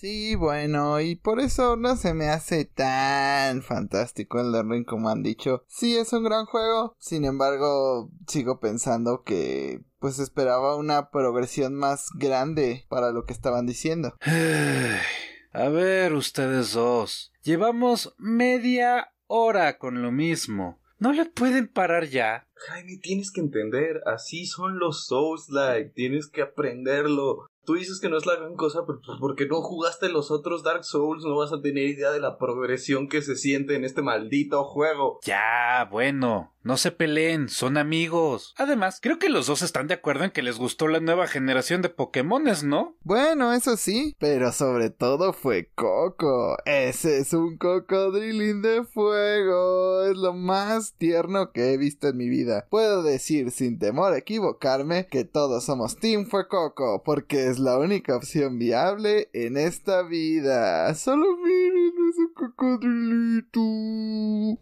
Sí, 0.00 0.36
bueno, 0.36 1.00
y 1.00 1.16
por 1.16 1.40
eso 1.40 1.74
no 1.74 1.96
se 1.96 2.14
me 2.14 2.28
hace 2.28 2.64
tan 2.64 3.62
fantástico 3.62 4.40
el 4.40 4.52
Ring 4.70 4.84
como 4.84 5.08
han 5.08 5.24
dicho. 5.24 5.64
Sí, 5.66 5.96
es 5.96 6.12
un 6.12 6.22
gran 6.22 6.46
juego, 6.46 6.94
sin 7.00 7.24
embargo, 7.24 8.08
sigo 8.28 8.60
pensando 8.60 9.24
que 9.24 9.80
pues 9.98 10.20
esperaba 10.20 10.76
una 10.76 11.10
progresión 11.10 11.74
más 11.74 12.10
grande 12.14 12.86
para 12.88 13.10
lo 13.10 13.24
que 13.24 13.32
estaban 13.32 13.66
diciendo. 13.66 14.14
A 15.52 15.68
ver, 15.68 16.12
ustedes 16.12 16.74
dos. 16.74 17.32
Llevamos 17.42 18.14
media 18.18 19.10
hora 19.26 19.78
con 19.78 20.00
lo 20.00 20.12
mismo. 20.12 20.78
¿No 21.00 21.12
le 21.12 21.26
pueden 21.26 21.66
parar 21.66 22.06
ya? 22.06 22.48
Jaime, 22.54 22.98
tienes 22.98 23.32
que 23.32 23.40
entender, 23.40 24.00
así 24.06 24.46
son 24.46 24.78
los 24.78 25.06
Souls-like, 25.06 25.90
tienes 25.90 26.28
que 26.28 26.42
aprenderlo. 26.42 27.46
Tú 27.68 27.74
dices 27.74 28.00
que 28.00 28.08
no 28.08 28.16
es 28.16 28.24
la 28.24 28.34
gran 28.34 28.54
cosa, 28.54 28.86
pero 28.86 28.98
pues 29.04 29.18
porque 29.20 29.46
no 29.46 29.60
jugaste 29.60 30.08
los 30.08 30.30
otros 30.30 30.62
Dark 30.62 30.86
Souls, 30.86 31.22
no 31.22 31.36
vas 31.36 31.52
a 31.52 31.60
tener 31.60 31.84
idea 31.84 32.10
de 32.12 32.18
la 32.18 32.38
progresión 32.38 33.10
que 33.10 33.20
se 33.20 33.36
siente 33.36 33.74
en 33.74 33.84
este 33.84 34.00
maldito 34.00 34.64
juego. 34.64 35.20
Ya, 35.22 35.86
bueno, 35.90 36.54
no 36.68 36.76
se 36.76 36.92
peleen, 36.92 37.48
son 37.48 37.78
amigos. 37.78 38.52
Además, 38.58 38.98
creo 39.00 39.18
que 39.18 39.30
los 39.30 39.46
dos 39.46 39.62
están 39.62 39.86
de 39.86 39.94
acuerdo 39.94 40.24
en 40.24 40.30
que 40.30 40.42
les 40.42 40.58
gustó 40.58 40.86
la 40.86 41.00
nueva 41.00 41.26
generación 41.26 41.80
de 41.80 41.88
Pokémones, 41.88 42.62
¿no? 42.62 42.96
Bueno, 43.04 43.54
eso 43.54 43.78
sí, 43.78 44.14
pero 44.18 44.52
sobre 44.52 44.90
todo 44.90 45.32
fue 45.32 45.70
Coco. 45.74 46.58
Ese 46.66 47.20
es 47.20 47.32
un 47.32 47.56
cocodrilín 47.56 48.60
de 48.60 48.84
fuego. 48.84 50.02
Es 50.04 50.16
lo 50.16 50.34
más 50.34 50.94
tierno 50.94 51.52
que 51.52 51.72
he 51.72 51.78
visto 51.78 52.08
en 52.08 52.16
mi 52.16 52.28
vida. 52.28 52.66
Puedo 52.68 53.02
decir 53.02 53.50
sin 53.50 53.78
temor 53.78 54.12
a 54.12 54.18
equivocarme 54.18 55.06
que 55.06 55.24
todos 55.24 55.64
somos 55.64 55.96
Team 55.96 56.26
Fue 56.26 56.48
Coco, 56.48 57.02
porque 57.02 57.46
es 57.46 57.57
la 57.58 57.78
única 57.78 58.16
opción 58.16 58.58
viable 58.58 59.30
en 59.32 59.56
esta 59.56 60.02
vida. 60.02 60.94
Solo 60.94 61.36
miren 61.36 61.92
ese 62.10 62.32
cocodrilito. 62.34 63.60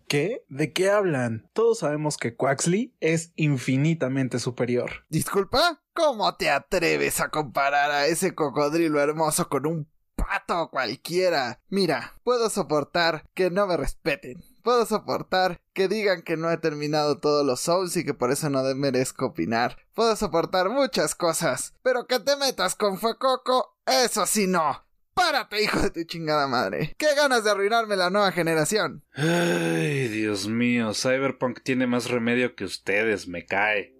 ¿Qué? 0.09 0.45
¿De 0.49 0.73
qué 0.73 0.91
hablan? 0.91 1.49
Todos 1.53 1.81
sabemos 1.81 2.17
que 2.17 2.37
Quaxley 2.37 2.95
es 3.01 3.33
infinitamente 3.37 4.39
superior. 4.39 5.05
¿Disculpa? 5.09 5.83
¿Cómo 5.93 6.35
te 6.37 6.51
atreves 6.51 7.21
a 7.21 7.31
comparar 7.31 7.91
a 7.91 8.07
ese 8.07 8.35
cocodrilo 8.35 9.01
hermoso 9.01 9.49
con 9.49 9.67
un 9.67 9.89
pato 10.15 10.71
cualquiera? 10.71 11.61
Mira, 11.69 12.15
puedo 12.25 12.51
soportar 12.51 13.25
que 13.35 13.51
no 13.51 13.67
me 13.67 13.77
respeten. 13.77 14.43
Puedo 14.67 14.85
soportar 14.85 15.61
que 15.75 15.87
digan 15.87 16.23
que 16.23 16.37
no 16.37 16.51
he 16.51 16.59
terminado 16.59 17.21
todos 17.21 17.47
los 17.47 17.61
Souls 17.61 17.97
y 17.97 18.05
que 18.05 18.15
por 18.15 18.33
eso 18.33 18.51
no 18.51 18.65
merezco 18.75 19.27
opinar. 19.27 19.77
Puedo 19.95 20.17
soportar 20.17 20.71
muchas 20.71 21.15
cosas, 21.15 21.73
pero 21.85 22.09
que 22.09 22.19
te 22.19 22.35
metas 22.35 22.75
con 22.75 22.99
Fuecoco, 22.99 23.79
eso 23.87 24.27
sí 24.27 24.49
no. 24.49 24.85
¡Párate, 25.15 25.63
hijo 25.63 25.79
de 25.79 25.91
tu 25.93 26.03
chingada 26.03 26.49
madre! 26.49 26.97
¡Qué 26.99 27.15
ganas 27.15 27.45
de 27.45 27.53
arruinarme 27.53 27.95
la 27.95 28.11
nueva 28.11 28.33
generación! 28.33 29.05
Ay, 29.15 30.09
Dios 30.09 30.49
mío, 30.49 30.95
Cyberpunk 30.95 31.61
tiene 31.63 31.87
más 31.87 32.11
remedio 32.11 32.57
que 32.57 32.65
ustedes, 32.65 33.29
me 33.29 33.47
cae. 33.47 33.96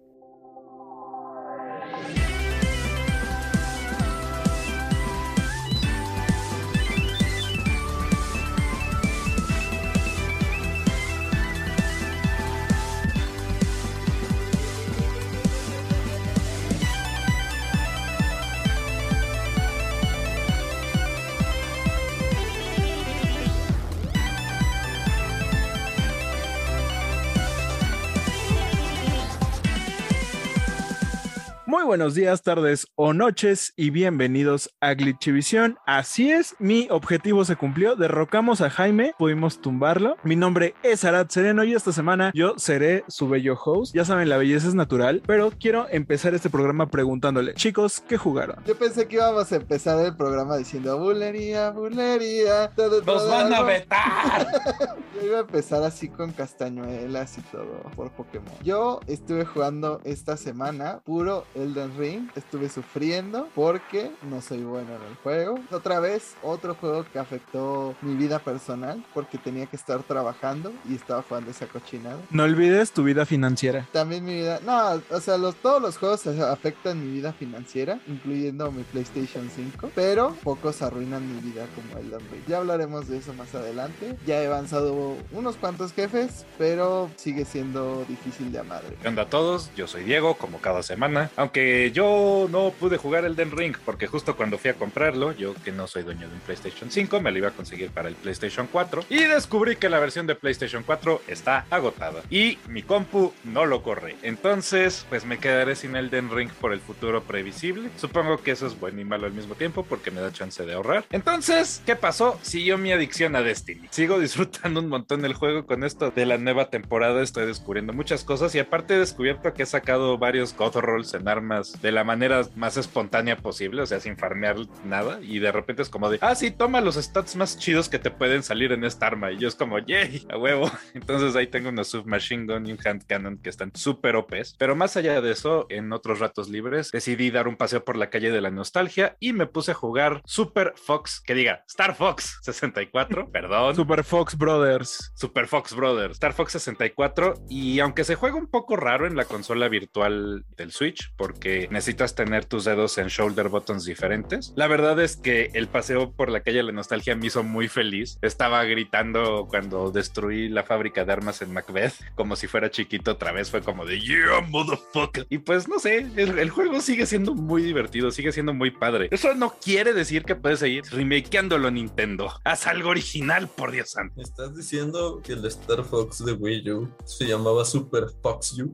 Muy 31.69 31.83
buenos 31.83 32.15
días, 32.15 32.43
tardes 32.43 32.87
o 32.95 33.11
noches 33.11 33.73
y 33.75 33.89
bienvenidos 33.89 34.73
a 34.79 34.93
Glitchivisión. 34.93 35.77
Así 35.85 36.31
es, 36.31 36.55
mi 36.59 36.87
objetivo 36.89 37.43
se 37.43 37.57
cumplió. 37.57 37.97
Derrocamos 37.97 38.61
a 38.61 38.69
Jaime, 38.69 39.13
pudimos 39.19 39.59
tumbarlo. 39.59 40.15
Mi 40.23 40.37
nombre 40.37 40.75
es 40.81 41.03
Arad 41.03 41.27
Sereno 41.27 41.65
y 41.65 41.73
esta 41.73 41.91
semana 41.91 42.31
yo 42.33 42.53
seré 42.55 43.03
su 43.09 43.27
bello 43.27 43.59
host. 43.61 43.93
Ya 43.93 44.05
saben, 44.05 44.29
la 44.29 44.37
belleza 44.37 44.69
es 44.69 44.75
natural, 44.75 45.21
pero 45.27 45.51
quiero 45.59 45.87
empezar 45.89 46.33
este 46.33 46.49
programa 46.49 46.89
preguntándole, 46.89 47.53
chicos, 47.55 48.01
¿qué 48.07 48.15
jugaron? 48.17 48.63
Yo 48.65 48.77
pensé 48.77 49.05
que 49.09 49.17
íbamos 49.17 49.51
a 49.51 49.57
empezar 49.57 49.99
el 50.05 50.15
programa 50.15 50.55
diciendo 50.55 50.97
bulería, 50.97 51.71
bulería. 51.71 52.71
todo, 52.77 52.99
¡Nos 53.01 53.05
todo, 53.05 53.27
van 53.29 53.51
a 53.51 53.57
algo". 53.57 53.67
vetar! 53.67 54.47
Yo 55.15 55.25
iba 55.27 55.37
a 55.39 55.41
empezar 55.41 55.83
así 55.83 56.07
con 56.07 56.31
castañuelas 56.31 57.37
y 57.39 57.41
todo 57.41 57.81
por 57.93 58.09
Pokémon. 58.11 58.53
Yo 58.63 59.01
estuve 59.07 59.43
jugando 59.43 59.99
esta 60.05 60.37
semana 60.37 61.01
puro 61.03 61.43
Elden 61.57 61.97
Ring. 61.97 62.29
Estuve 62.35 62.69
sufriendo 62.69 63.49
porque 63.55 64.11
no 64.29 64.41
soy 64.41 64.63
bueno 64.63 64.95
en 64.95 65.01
el 65.01 65.15
juego. 65.23 65.59
Otra 65.71 65.99
vez, 65.99 66.35
otro 66.43 66.75
juego 66.75 67.05
que 67.11 67.19
afectó 67.19 67.95
mi 68.01 68.15
vida 68.15 68.39
personal 68.39 69.03
porque 69.13 69.37
tenía 69.37 69.65
que 69.65 69.75
estar 69.75 70.01
trabajando 70.03 70.71
y 70.89 70.95
estaba 70.95 71.21
jugando 71.21 71.51
esa 71.51 71.67
cochinada. 71.67 72.17
No 72.29 72.43
olvides 72.43 72.91
tu 72.91 73.03
vida 73.03 73.25
financiera. 73.25 73.87
También 73.91 74.25
mi 74.25 74.35
vida, 74.35 74.59
no, 74.65 75.01
o 75.09 75.19
sea, 75.19 75.37
los, 75.37 75.55
todos 75.55 75.81
los 75.81 75.97
juegos 75.97 76.25
afectan 76.27 77.03
mi 77.03 77.13
vida 77.13 77.33
financiera, 77.33 77.99
incluyendo 78.07 78.71
mi 78.71 78.83
PlayStation 78.83 79.49
5, 79.53 79.91
pero 79.95 80.35
pocos 80.43 80.81
arruinan 80.81 81.27
mi 81.27 81.41
vida 81.41 81.65
como 81.75 81.99
Elden 81.99 82.19
Ring. 82.31 82.43
Ya 82.47 82.57
hablaremos 82.57 83.07
de 83.07 83.17
eso 83.17 83.33
más 83.33 83.53
adelante. 83.55 84.17
Ya 84.25 84.41
he 84.41 84.47
avanzado 84.47 85.15
unos 85.31 85.55
cuantos 85.55 85.93
jefes, 85.93 86.45
pero 86.57 87.09
sigue 87.15 87.45
siendo 87.45 88.05
difícil 88.07 88.51
de 88.51 88.63
madre. 88.63 88.97
¿Qué 89.01 89.07
onda 89.07 89.23
a 89.23 89.29
todos? 89.29 89.71
Yo 89.75 89.87
soy 89.87 90.03
Diego, 90.03 90.35
como 90.35 90.59
cada 90.59 90.83
semana. 90.83 91.31
Aunque 91.35 91.46
yo 91.93 92.47
no 92.49 92.71
pude 92.71 92.97
jugar 92.97 93.25
el 93.25 93.35
Den 93.35 93.51
Ring, 93.51 93.75
porque 93.85 94.07
justo 94.07 94.35
cuando 94.35 94.57
fui 94.57 94.69
a 94.69 94.73
comprarlo, 94.73 95.31
yo 95.31 95.53
que 95.55 95.71
no 95.71 95.87
soy 95.87 96.03
dueño 96.03 96.27
de 96.27 96.33
un 96.33 96.39
PlayStation 96.41 96.91
5, 96.91 97.21
me 97.21 97.31
lo 97.31 97.37
iba 97.37 97.49
a 97.49 97.51
conseguir 97.51 97.89
para 97.91 98.09
el 98.09 98.15
PlayStation 98.15 98.67
4. 98.71 99.05
Y 99.09 99.23
descubrí 99.23 99.75
que 99.75 99.89
la 99.89 99.99
versión 99.99 100.27
de 100.27 100.35
PlayStation 100.35 100.83
4 100.83 101.21
está 101.27 101.65
agotada. 101.69 102.21
Y 102.29 102.57
mi 102.67 102.83
compu 102.83 103.33
no 103.43 103.65
lo 103.65 103.83
corre. 103.83 104.15
Entonces, 104.21 105.05
pues 105.09 105.25
me 105.25 105.39
quedaré 105.39 105.75
sin 105.75 105.95
el 105.95 106.09
Den 106.09 106.29
Ring 106.29 106.49
por 106.49 106.73
el 106.73 106.79
futuro 106.79 107.23
previsible. 107.23 107.89
Supongo 107.97 108.37
que 108.37 108.51
eso 108.51 108.67
es 108.67 108.79
bueno 108.79 109.01
y 109.01 109.05
malo 109.05 109.25
al 109.25 109.33
mismo 109.33 109.55
tiempo, 109.55 109.83
porque 109.83 110.11
me 110.11 110.21
da 110.21 110.31
chance 110.31 110.65
de 110.65 110.73
ahorrar. 110.73 111.05
Entonces, 111.11 111.81
¿qué 111.85 111.95
pasó? 111.95 112.39
Siguió 112.41 112.77
mi 112.77 112.91
adicción 112.91 113.35
a 113.35 113.41
Destiny. 113.41 113.87
Sigo 113.91 114.19
disfrutando 114.27 114.79
un 114.79 114.89
montón 114.89 115.21
del 115.21 115.33
juego 115.33 115.65
con 115.65 115.83
esto 115.83 116.11
de 116.11 116.25
la 116.25 116.37
nueva 116.37 116.69
temporada. 116.69 117.21
Estoy 117.21 117.45
descubriendo 117.45 117.93
muchas 117.93 118.23
cosas 118.23 118.53
y 118.55 118.59
aparte 118.59 118.95
he 118.95 118.99
descubierto 118.99 119.53
que 119.53 119.63
he 119.63 119.65
sacado 119.65 120.17
varios 120.17 120.55
God 120.55 120.75
Rolls 120.77 121.13
en 121.13 121.27
armas 121.37 121.81
de 121.81 121.91
la 121.91 122.03
manera 122.03 122.41
más 122.55 122.77
espontánea 122.77 123.37
posible, 123.37 123.81
o 123.81 123.85
sea, 123.85 123.99
sin 123.99 124.17
farmear 124.17 124.57
nada. 124.85 125.19
Y 125.21 125.39
de 125.39 125.51
repente 125.51 125.81
es 125.81 125.89
como 125.89 126.09
de, 126.09 126.17
ah, 126.21 126.35
sí, 126.35 126.51
toma 126.51 126.81
los 126.81 126.95
stats 126.95 127.35
más 127.35 127.57
chidos 127.57 127.89
que 127.89 127.99
te 127.99 128.11
pueden 128.11 128.43
salir 128.43 128.71
en 128.71 128.83
esta 128.83 129.07
arma. 129.07 129.31
Y 129.31 129.37
yo 129.37 129.47
es 129.47 129.55
como, 129.55 129.79
yay, 129.79 130.25
a 130.29 130.37
huevo. 130.37 130.69
Entonces 130.93 131.35
ahí 131.35 131.47
tengo 131.47 131.69
una 131.69 131.83
submachine 131.83 132.45
gun 132.45 132.67
y 132.67 132.71
un 132.71 132.79
hand 132.83 133.05
cannon 133.05 133.37
que 133.37 133.49
están 133.49 133.71
súper 133.75 134.15
OPs. 134.15 134.55
Pero 134.57 134.75
más 134.75 134.97
allá 134.97 135.21
de 135.21 135.31
eso, 135.31 135.65
en 135.69 135.93
otros 135.93 136.19
ratos 136.19 136.49
libres, 136.49 136.91
decidí 136.91 137.31
dar 137.31 137.47
un 137.47 137.57
paseo 137.57 137.83
por 137.83 137.97
la 137.97 138.09
calle 138.09 138.31
de 138.31 138.41
la 138.41 138.51
nostalgia 138.51 139.15
y 139.19 139.33
me 139.33 139.47
puse 139.47 139.71
a 139.71 139.75
jugar 139.75 140.21
Super 140.25 140.73
Fox, 140.75 141.21
que 141.21 141.33
diga, 141.33 141.63
Star 141.67 141.95
Fox 141.95 142.39
64, 142.41 143.29
perdón. 143.31 143.75
Super 143.75 144.03
Fox 144.03 144.37
Brothers. 144.37 145.11
Super 145.15 145.47
Fox 145.47 145.75
Brothers, 145.75 146.13
Star 146.13 146.33
Fox 146.33 146.53
64 146.53 147.35
y 147.49 147.79
aunque 147.79 148.03
se 148.03 148.15
juega 148.15 148.35
un 148.35 148.47
poco 148.47 148.75
raro 148.75 149.07
en 149.07 149.15
la 149.15 149.25
consola 149.25 149.67
virtual 149.67 150.45
del 150.55 150.71
Switch 150.71 151.13
porque 151.27 151.67
necesitas 151.71 152.15
tener 152.15 152.45
tus 152.45 152.63
dedos 152.63 152.97
en 152.97 153.07
shoulder 153.07 153.49
buttons 153.49 153.83
diferentes, 153.83 154.53
la 154.55 154.67
verdad 154.67 154.97
es 155.01 155.17
que 155.17 155.51
el 155.55 155.67
paseo 155.67 156.13
por 156.13 156.29
la 156.29 156.39
calle 156.39 156.59
de 156.59 156.63
la 156.63 156.71
nostalgia 156.71 157.17
me 157.17 157.27
hizo 157.27 157.43
muy 157.43 157.67
feliz. 157.67 158.17
Estaba 158.21 158.63
gritando 158.63 159.45
cuando 159.49 159.91
destruí 159.91 160.47
la 160.47 160.63
fábrica 160.63 161.03
de 161.03 161.11
armas 161.11 161.41
en 161.41 161.51
Macbeth 161.51 161.95
como 162.15 162.37
si 162.37 162.47
fuera 162.47 162.71
chiquito 162.71 163.11
otra 163.11 163.33
vez, 163.33 163.51
fue 163.51 163.61
como 163.61 163.85
de 163.85 163.99
yeah, 163.99 164.39
motherfucker. 164.47 165.27
Y 165.29 165.39
pues 165.39 165.67
no 165.67 165.79
sé, 165.79 166.07
el, 166.15 166.39
el 166.39 166.49
juego 166.49 166.79
sigue 166.79 167.05
siendo 167.05 167.35
muy 167.35 167.61
divertido, 167.61 168.09
sigue 168.09 168.31
siendo 168.31 168.53
muy 168.53 168.71
padre. 168.71 169.09
Eso 169.11 169.35
no 169.35 169.53
quiere 169.61 169.91
decir 169.91 170.23
que 170.23 170.35
puedes 170.35 170.59
seguir 170.59 170.85
remakeándolo 170.89 171.69
Nintendo. 171.71 172.31
Haz 172.45 172.67
algo 172.67 172.91
original, 172.91 173.49
por 173.49 173.73
Dios 173.73 173.89
santo. 173.89 174.21
¿Estás 174.21 174.55
diciendo 174.55 175.21
que 175.21 175.33
el 175.33 175.45
Star 175.45 175.83
Fox 175.83 176.23
de 176.23 176.31
Wii 176.31 176.71
U 176.71 176.89
se 177.03 177.25
llamaba 177.25 177.65
Super 177.65 178.05
Fox 178.23 178.57
U? 178.59 178.71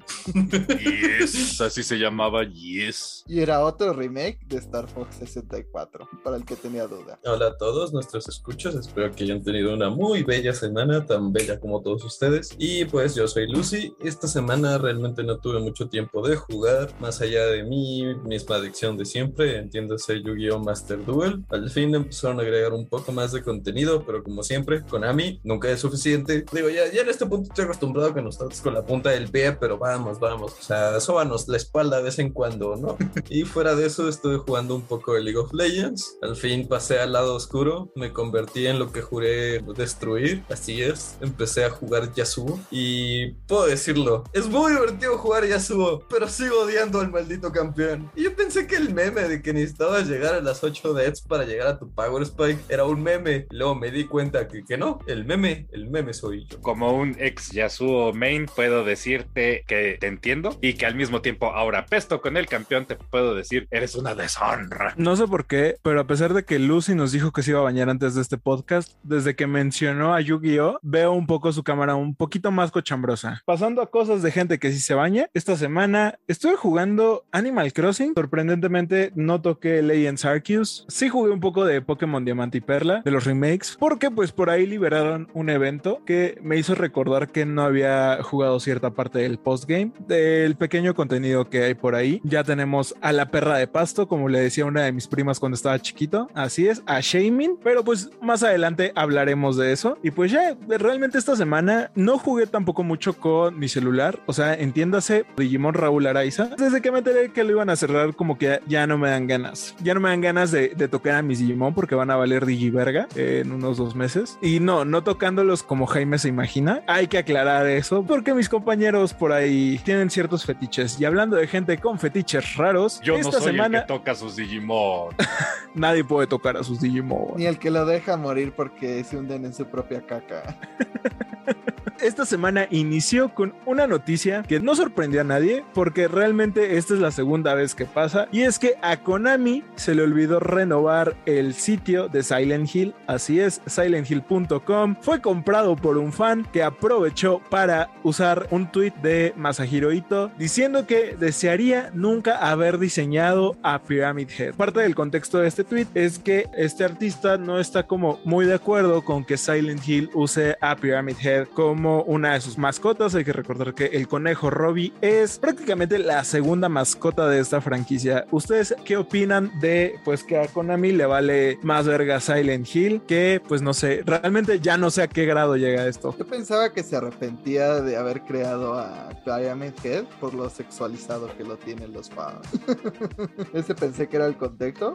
Yes, 1.17 1.59
así 1.59 1.81
se 1.81 1.97
llamaba 1.97 2.42
yes. 2.51 3.23
Y 3.27 3.39
era 3.39 3.63
otro 3.63 3.93
remake 3.93 4.39
de 4.47 4.57
Star 4.57 4.87
Fox 4.87 5.15
64, 5.17 6.09
para 6.23 6.37
el 6.37 6.45
que 6.45 6.55
tenía 6.55 6.87
duda. 6.87 7.19
Hola 7.25 7.47
a 7.47 7.57
todos 7.57 7.93
nuestros 7.93 8.27
escuchas, 8.27 8.75
espero 8.75 9.11
que 9.11 9.23
hayan 9.23 9.43
tenido 9.43 9.73
una 9.73 9.89
muy 9.89 10.23
bella 10.23 10.53
semana, 10.53 11.05
tan 11.05 11.31
bella 11.31 11.59
como 11.59 11.81
todos 11.81 12.03
ustedes. 12.03 12.55
Y 12.57 12.85
pues 12.85 13.15
yo 13.15 13.27
soy 13.27 13.47
Lucy, 13.47 13.95
esta 14.01 14.27
semana 14.27 14.77
realmente 14.77 15.23
no 15.23 15.39
tuve 15.39 15.59
mucho 15.59 15.87
tiempo 15.87 16.27
de 16.27 16.35
jugar, 16.35 16.89
más 16.99 17.21
allá 17.21 17.45
de 17.45 17.63
mi 17.63 18.15
misma 18.25 18.55
adicción 18.55 18.97
de 18.97 19.05
siempre, 19.05 19.57
entiéndase 19.57 20.21
Yu-Gi-Oh! 20.21 20.63
Master 20.63 21.03
Duel. 21.05 21.43
Al 21.49 21.69
fin 21.69 21.93
empezaron 21.93 22.39
a 22.39 22.43
agregar 22.43 22.73
un 22.73 22.87
poco 22.87 23.11
más 23.11 23.31
de 23.31 23.43
contenido, 23.43 24.03
pero 24.05 24.23
como 24.23 24.43
siempre, 24.43 24.83
Konami 24.83 25.39
nunca 25.43 25.69
es 25.69 25.79
suficiente. 25.79 26.45
Digo, 26.51 26.69
ya, 26.69 26.91
ya 26.91 27.01
en 27.01 27.09
este 27.09 27.25
punto 27.25 27.49
estoy 27.49 27.65
acostumbrado 27.65 28.09
a 28.09 28.13
que 28.13 28.21
nos 28.21 28.37
trates 28.37 28.61
con 28.61 28.73
la 28.73 28.85
punta 28.85 29.09
del 29.11 29.29
pie, 29.29 29.53
pero 29.53 29.77
vamos, 29.77 30.19
vamos. 30.19 30.53
O 30.59 30.63
sea, 30.63 30.99
sóbanos 30.99 31.47
la 31.47 31.57
espalda 31.57 31.97
de 31.97 32.03
vez 32.03 32.19
en 32.19 32.31
cuando, 32.33 32.75
¿no? 32.75 32.97
y 33.30 33.44
fuera 33.44 33.75
de 33.75 33.85
eso, 33.85 34.09
estuve 34.09 34.38
jugando 34.38 34.75
un 34.75 34.81
poco 34.81 35.13
de 35.13 35.24
League 35.24 35.38
of 35.38 35.53
Legends. 35.53 36.18
Al 36.21 36.35
fin 36.35 36.68
pasé 36.68 37.00
al 37.00 37.13
lado 37.13 37.35
oscuro, 37.35 37.91
me 37.95 38.12
convertí 38.12 38.68
en 38.68 38.80
lo 38.80 38.91
que 38.91 39.01
juré 39.01 39.59
destruir. 39.75 40.44
Así 40.50 40.81
es, 40.81 41.18
empecé 41.21 41.65
a 41.65 41.69
jugar 41.69 42.13
Yasuo 42.13 42.59
y 42.71 43.31
puedo 43.47 43.65
decirlo, 43.65 44.24
es 44.33 44.47
muy 44.47 44.74
divertido 44.74 45.18
jugar 45.18 45.47
Yasuo, 45.47 46.03
pero 46.09 46.27
sigo 46.27 46.62
odiando 46.62 47.00
al 47.00 47.12
maldito 47.12 47.51
campeón. 47.51 48.12
Y 48.15 48.24
yo 48.24 48.36
pensé 48.36 48.68
que 48.68 48.75
el 48.75 48.94
meme 48.94 49.21
de 49.24 49.41
que 49.41 49.53
necesitabas 49.53 50.07
llegar 50.07 50.36
a 50.36 50.41
las 50.41 50.63
8 50.63 50.94
deaths 50.94 51.21
para 51.21 51.45
llegar 51.45 51.68
a 51.68 51.77
tu 51.77 51.89
Power 51.94 52.24
Spike 52.24 52.59
era 52.69 52.86
un 52.86 53.01
meme. 53.01 53.47
Luego 53.51 53.75
me 53.75 53.91
di 53.91 54.06
cuenta 54.06 54.47
que, 54.47 54.63
que 54.63 54.77
no, 54.77 55.00
el 55.07 55.25
meme, 55.25 55.68
el 55.71 55.89
meme 55.89 56.13
soy 56.13 56.45
yo. 56.45 56.62
Como 56.62 56.94
un 56.94 57.15
ex 57.19 57.51
Yasuo 57.51 58.13
main, 58.13 58.45
puedo 58.45 58.83
decirte 58.83 59.63
que 59.68 59.97
te 60.00 60.07
entiendo 60.07 60.57
y 60.62 60.74
que 60.74 60.86
al 60.86 60.95
mismo 60.95 61.21
tiempo, 61.21 61.47
ahora 61.47 61.86
pesto 61.86 62.21
con 62.23 62.37
el 62.37 62.47
campeón, 62.47 62.85
te 62.85 62.95
puedo 62.95 63.35
decir, 63.35 63.67
eres 63.69 63.95
una 63.95 64.15
deshonra. 64.15 64.93
No 64.95 65.17
sé 65.17 65.27
por 65.27 65.45
qué, 65.45 65.75
pero 65.83 65.99
a 65.99 66.07
pesar 66.07 66.33
de 66.33 66.45
que 66.45 66.57
Lucy 66.57 66.95
nos 66.95 67.11
dijo 67.11 67.33
que 67.33 67.43
se 67.43 67.51
iba 67.51 67.59
a 67.59 67.63
bañar 67.63 67.89
antes 67.89 68.15
de 68.15 68.21
este 68.21 68.37
podcast, 68.37 68.93
desde 69.03 69.35
que 69.35 69.45
mencionó 69.45 70.13
a 70.13 70.21
Yu-Gi-Oh, 70.21 70.79
veo 70.81 71.11
un 71.11 71.27
poco 71.27 71.51
su 71.51 71.63
cámara 71.63 71.95
un 71.95 72.15
poquito 72.15 72.49
más 72.49 72.71
cochambrosa. 72.71 73.41
Pasando 73.45 73.81
a 73.81 73.91
cosas 73.91 74.23
de 74.23 74.31
gente 74.31 74.57
que 74.57 74.71
sí 74.71 74.79
se 74.79 74.93
baña, 74.93 75.27
esta 75.33 75.57
semana 75.57 76.17
estuve 76.25 76.55
jugando 76.55 77.25
Animal 77.33 77.73
Crossing. 77.73 78.13
Sorprendentemente 78.15 79.11
no 79.15 79.41
toqué 79.41 79.81
Legends 79.81 80.23
Arceus. 80.23 80.85
Sí 80.87 81.09
jugué 81.09 81.31
un 81.31 81.41
poco 81.41 81.65
de 81.65 81.81
Pokémon 81.81 82.23
Diamante 82.23 82.59
y 82.59 82.61
Perla, 82.61 83.01
de 83.03 83.11
los 83.11 83.25
remakes, 83.25 83.75
porque 83.77 84.09
pues 84.09 84.31
por 84.31 84.49
ahí 84.49 84.65
liberaron 84.65 85.27
un 85.33 85.49
evento 85.49 86.01
que 86.05 86.39
me 86.41 86.55
hizo 86.55 86.73
recordar 86.73 87.33
que 87.33 87.45
no 87.45 87.63
había 87.63 88.23
jugado 88.23 88.61
cierta 88.61 88.91
parte 88.91 89.19
del 89.19 89.39
postgame, 89.39 89.91
del 90.07 90.55
pequeño 90.55 90.93
contenido 90.95 91.49
que 91.49 91.63
hay 91.63 91.73
por 91.73 91.95
ahí. 91.95 92.12
Ya 92.24 92.44
tenemos 92.44 92.95
a 93.01 93.12
la 93.12 93.27
perra 93.27 93.57
de 93.57 93.68
pasto, 93.68 94.07
como 94.07 94.30
le 94.30 94.39
decía 94.39 94.65
una 94.65 94.83
de 94.83 94.92
mis 94.92 95.07
primas 95.07 95.39
cuando 95.39 95.56
estaba 95.56 95.80
chiquito. 95.80 96.30
Así 96.33 96.68
es, 96.68 96.83
a 96.86 97.00
Shaming, 97.01 97.57
pero 97.63 97.83
pues 97.83 98.10
más 98.21 98.44
adelante 98.44 98.92
hablaremos 98.95 99.57
de 99.57 99.71
eso. 99.71 99.98
Y 100.04 100.12
pues 100.12 100.31
ya, 100.31 100.56
realmente 100.68 101.18
esta 101.18 101.36
semana 101.36 101.92
no 101.95 102.18
jugué 102.18 102.48
tampoco 102.48 102.83
mucho 102.83 103.13
con 103.13 103.57
mi 103.57 103.68
celular. 103.68 104.19
O 104.25 104.33
sea, 104.33 104.54
entiéndase, 104.54 105.25
Digimon 105.38 105.74
Raúl 105.74 106.07
Araiza. 106.07 106.50
Desde 106.57 106.81
que 106.81 106.92
me 106.92 107.00
enteré 107.00 107.31
que 107.31 107.44
lo 107.44 107.51
iban 107.51 107.69
a 107.69 107.75
cerrar, 107.75 108.15
como 108.15 108.38
que 108.38 108.60
ya 108.68 108.88
no 108.88 108.98
me 108.98 109.10
dan 109.10 109.27
ganas. 109.27 109.75
Ya 109.83 109.94
no 109.94 110.00
me 110.00 110.10
dan 110.10 110.21
ganas 110.21 110.51
de, 110.51 110.69
de 110.69 110.88
tocar 110.88 111.15
a 111.15 111.21
mis 111.21 111.39
Digimon 111.39 111.74
porque 111.74 111.95
van 111.95 112.12
a 112.12 112.15
valer 112.15 112.45
Digiverga 112.45 113.07
en 113.15 113.51
unos 113.51 113.77
dos 113.77 113.95
meses. 113.95 114.38
Y 114.42 114.60
no, 114.60 114.86
no 114.86 115.04
tocándolos 115.04 115.63
como 115.63 115.86
Jaime 115.86 116.18
se 116.18 116.30
imagina. 116.30 116.81
Hay 116.88 117.07
que 117.07 117.18
aclarar 117.18 117.68
eso 117.68 118.04
porque 118.04 118.33
mis 118.33 118.50
compañeros 118.50 119.13
por 119.13 119.31
ahí 119.31 119.80
tienen 119.83 120.10
ciertos 120.10 120.45
fetiches. 120.45 121.00
Y 121.00 121.06
hablando 121.06 121.38
de 121.38 121.48
gente 121.48 121.77
con 121.93 121.99
fetiches 121.99 122.55
raros, 122.55 122.99
Yo 123.01 123.15
esta 123.17 123.37
no 123.37 123.43
soy 123.43 123.51
semana 123.51 123.77
el 123.77 123.83
que 123.83 123.87
toca 123.87 124.15
sus 124.15 124.35
Digimon. 124.35 125.13
nadie 125.75 126.03
puede 126.03 126.25
tocar 126.25 126.57
a 126.57 126.63
sus 126.63 126.81
Digimon. 126.81 127.33
Ni 127.35 127.45
el 127.45 127.59
que 127.59 127.69
lo 127.69 127.85
deja 127.85 128.17
morir 128.17 128.51
porque 128.55 129.03
se 129.03 129.15
hunden 129.15 129.45
en 129.45 129.53
su 129.53 129.67
propia 129.67 130.01
caca. 130.01 130.57
Esta 132.03 132.25
semana 132.25 132.67
inició 132.69 133.33
con 133.33 133.53
una 133.65 133.87
noticia 133.87 134.43
que 134.43 134.59
no 134.59 134.75
sorprendió 134.75 135.21
a 135.21 135.23
nadie 135.23 135.63
porque 135.73 136.09
realmente 136.09 136.75
esta 136.77 136.95
es 136.95 136.99
la 136.99 137.11
segunda 137.11 137.53
vez 137.53 137.75
que 137.75 137.85
pasa 137.85 138.27
y 138.29 138.41
es 138.41 138.59
que 138.59 138.75
a 138.81 138.97
Konami 138.97 139.63
se 139.75 139.95
le 139.95 140.03
olvidó 140.03 140.41
renovar 140.41 141.15
el 141.25 141.53
sitio 141.53 142.09
de 142.09 142.23
Silent 142.23 142.75
Hill, 142.75 142.93
así 143.07 143.39
es, 143.39 143.61
silenthill.com 143.67 144.97
fue 144.99 145.21
comprado 145.21 145.77
por 145.77 145.97
un 145.97 146.11
fan 146.11 146.45
que 146.51 146.63
aprovechó 146.63 147.39
para 147.49 147.89
usar 148.03 148.47
un 148.51 148.69
tweet 148.69 148.93
de 149.01 149.33
Masahiro 149.37 149.93
Ito 149.93 150.29
diciendo 150.37 150.85
que 150.85 151.15
desearía 151.17 151.82
nunca 151.94 152.38
haber 152.38 152.77
diseñado 152.77 153.56
a 153.63 153.81
Pyramid 153.81 154.30
Head. 154.38 154.56
Parte 154.56 154.81
del 154.81 154.95
contexto 154.95 155.39
de 155.39 155.47
este 155.47 155.63
tweet 155.63 155.88
es 155.94 156.19
que 156.19 156.47
este 156.56 156.83
artista 156.83 157.38
no 157.38 157.59
está 157.59 157.83
como 157.88 158.19
muy 158.24 158.45
de 158.45 158.56
acuerdo 158.56 159.03
con 159.03 159.25
que 159.25 159.38
Silent 159.38 159.88
Hill 159.88 160.09
use 160.13 160.57
a 160.62 160.75
Pyramid 160.75 161.18
Head 161.21 161.47
como 161.50 162.03
una 162.03 162.33
de 162.33 162.41
sus 162.41 162.57
mascotas. 162.57 163.15
Hay 163.15 163.25
que 163.25 163.33
recordar 163.33 163.74
que 163.74 163.85
el 163.85 164.07
conejo 164.07 164.50
Robbie 164.50 164.94
es 165.01 165.39
prácticamente 165.39 166.00
la 166.00 166.24
segunda 166.24 166.69
mascota 166.69 167.27
de 167.27 167.39
esta 167.39 167.62
franquicia. 167.62 168.25
¿Ustedes 168.31 168.75
qué 168.86 168.97
opinan 168.97 169.51
de 169.59 170.00
pues 170.03 170.24
que 170.24 170.38
a 170.38 170.47
Konami 170.47 170.91
le 170.91 171.06
vale 171.06 171.59
más 171.62 171.86
verga 171.86 172.19
Silent 172.19 172.68
Hill? 172.74 173.01
Que 173.07 173.41
pues 173.47 173.62
no 173.62 173.74
sé, 173.74 174.03
realmente 174.06 174.59
ya 174.59 174.77
no 174.77 174.89
sé 174.89 175.03
a 175.03 175.07
qué 175.07 175.25
grado 175.25 175.56
llega 175.57 175.88
esto. 175.88 176.15
Yo 176.18 176.25
pensaba 176.25 176.71
que 176.71 176.83
se 176.83 176.95
arrepentía 176.95 177.81
de 177.81 177.97
haber 177.97 178.21
creado 178.21 178.77
a 178.77 179.09
Pyramid 179.25 179.74
Head 179.83 180.06
por 180.19 180.33
lo 180.33 180.50
sexualizado 180.50 181.36
que 181.38 181.44
lo 181.44 181.57
los 181.81 182.09
fans. 182.09 182.47
Ese 183.53 183.75
pensé 183.75 184.07
que 184.07 184.17
era 184.17 184.25
el 184.25 184.37
contexto. 184.37 184.93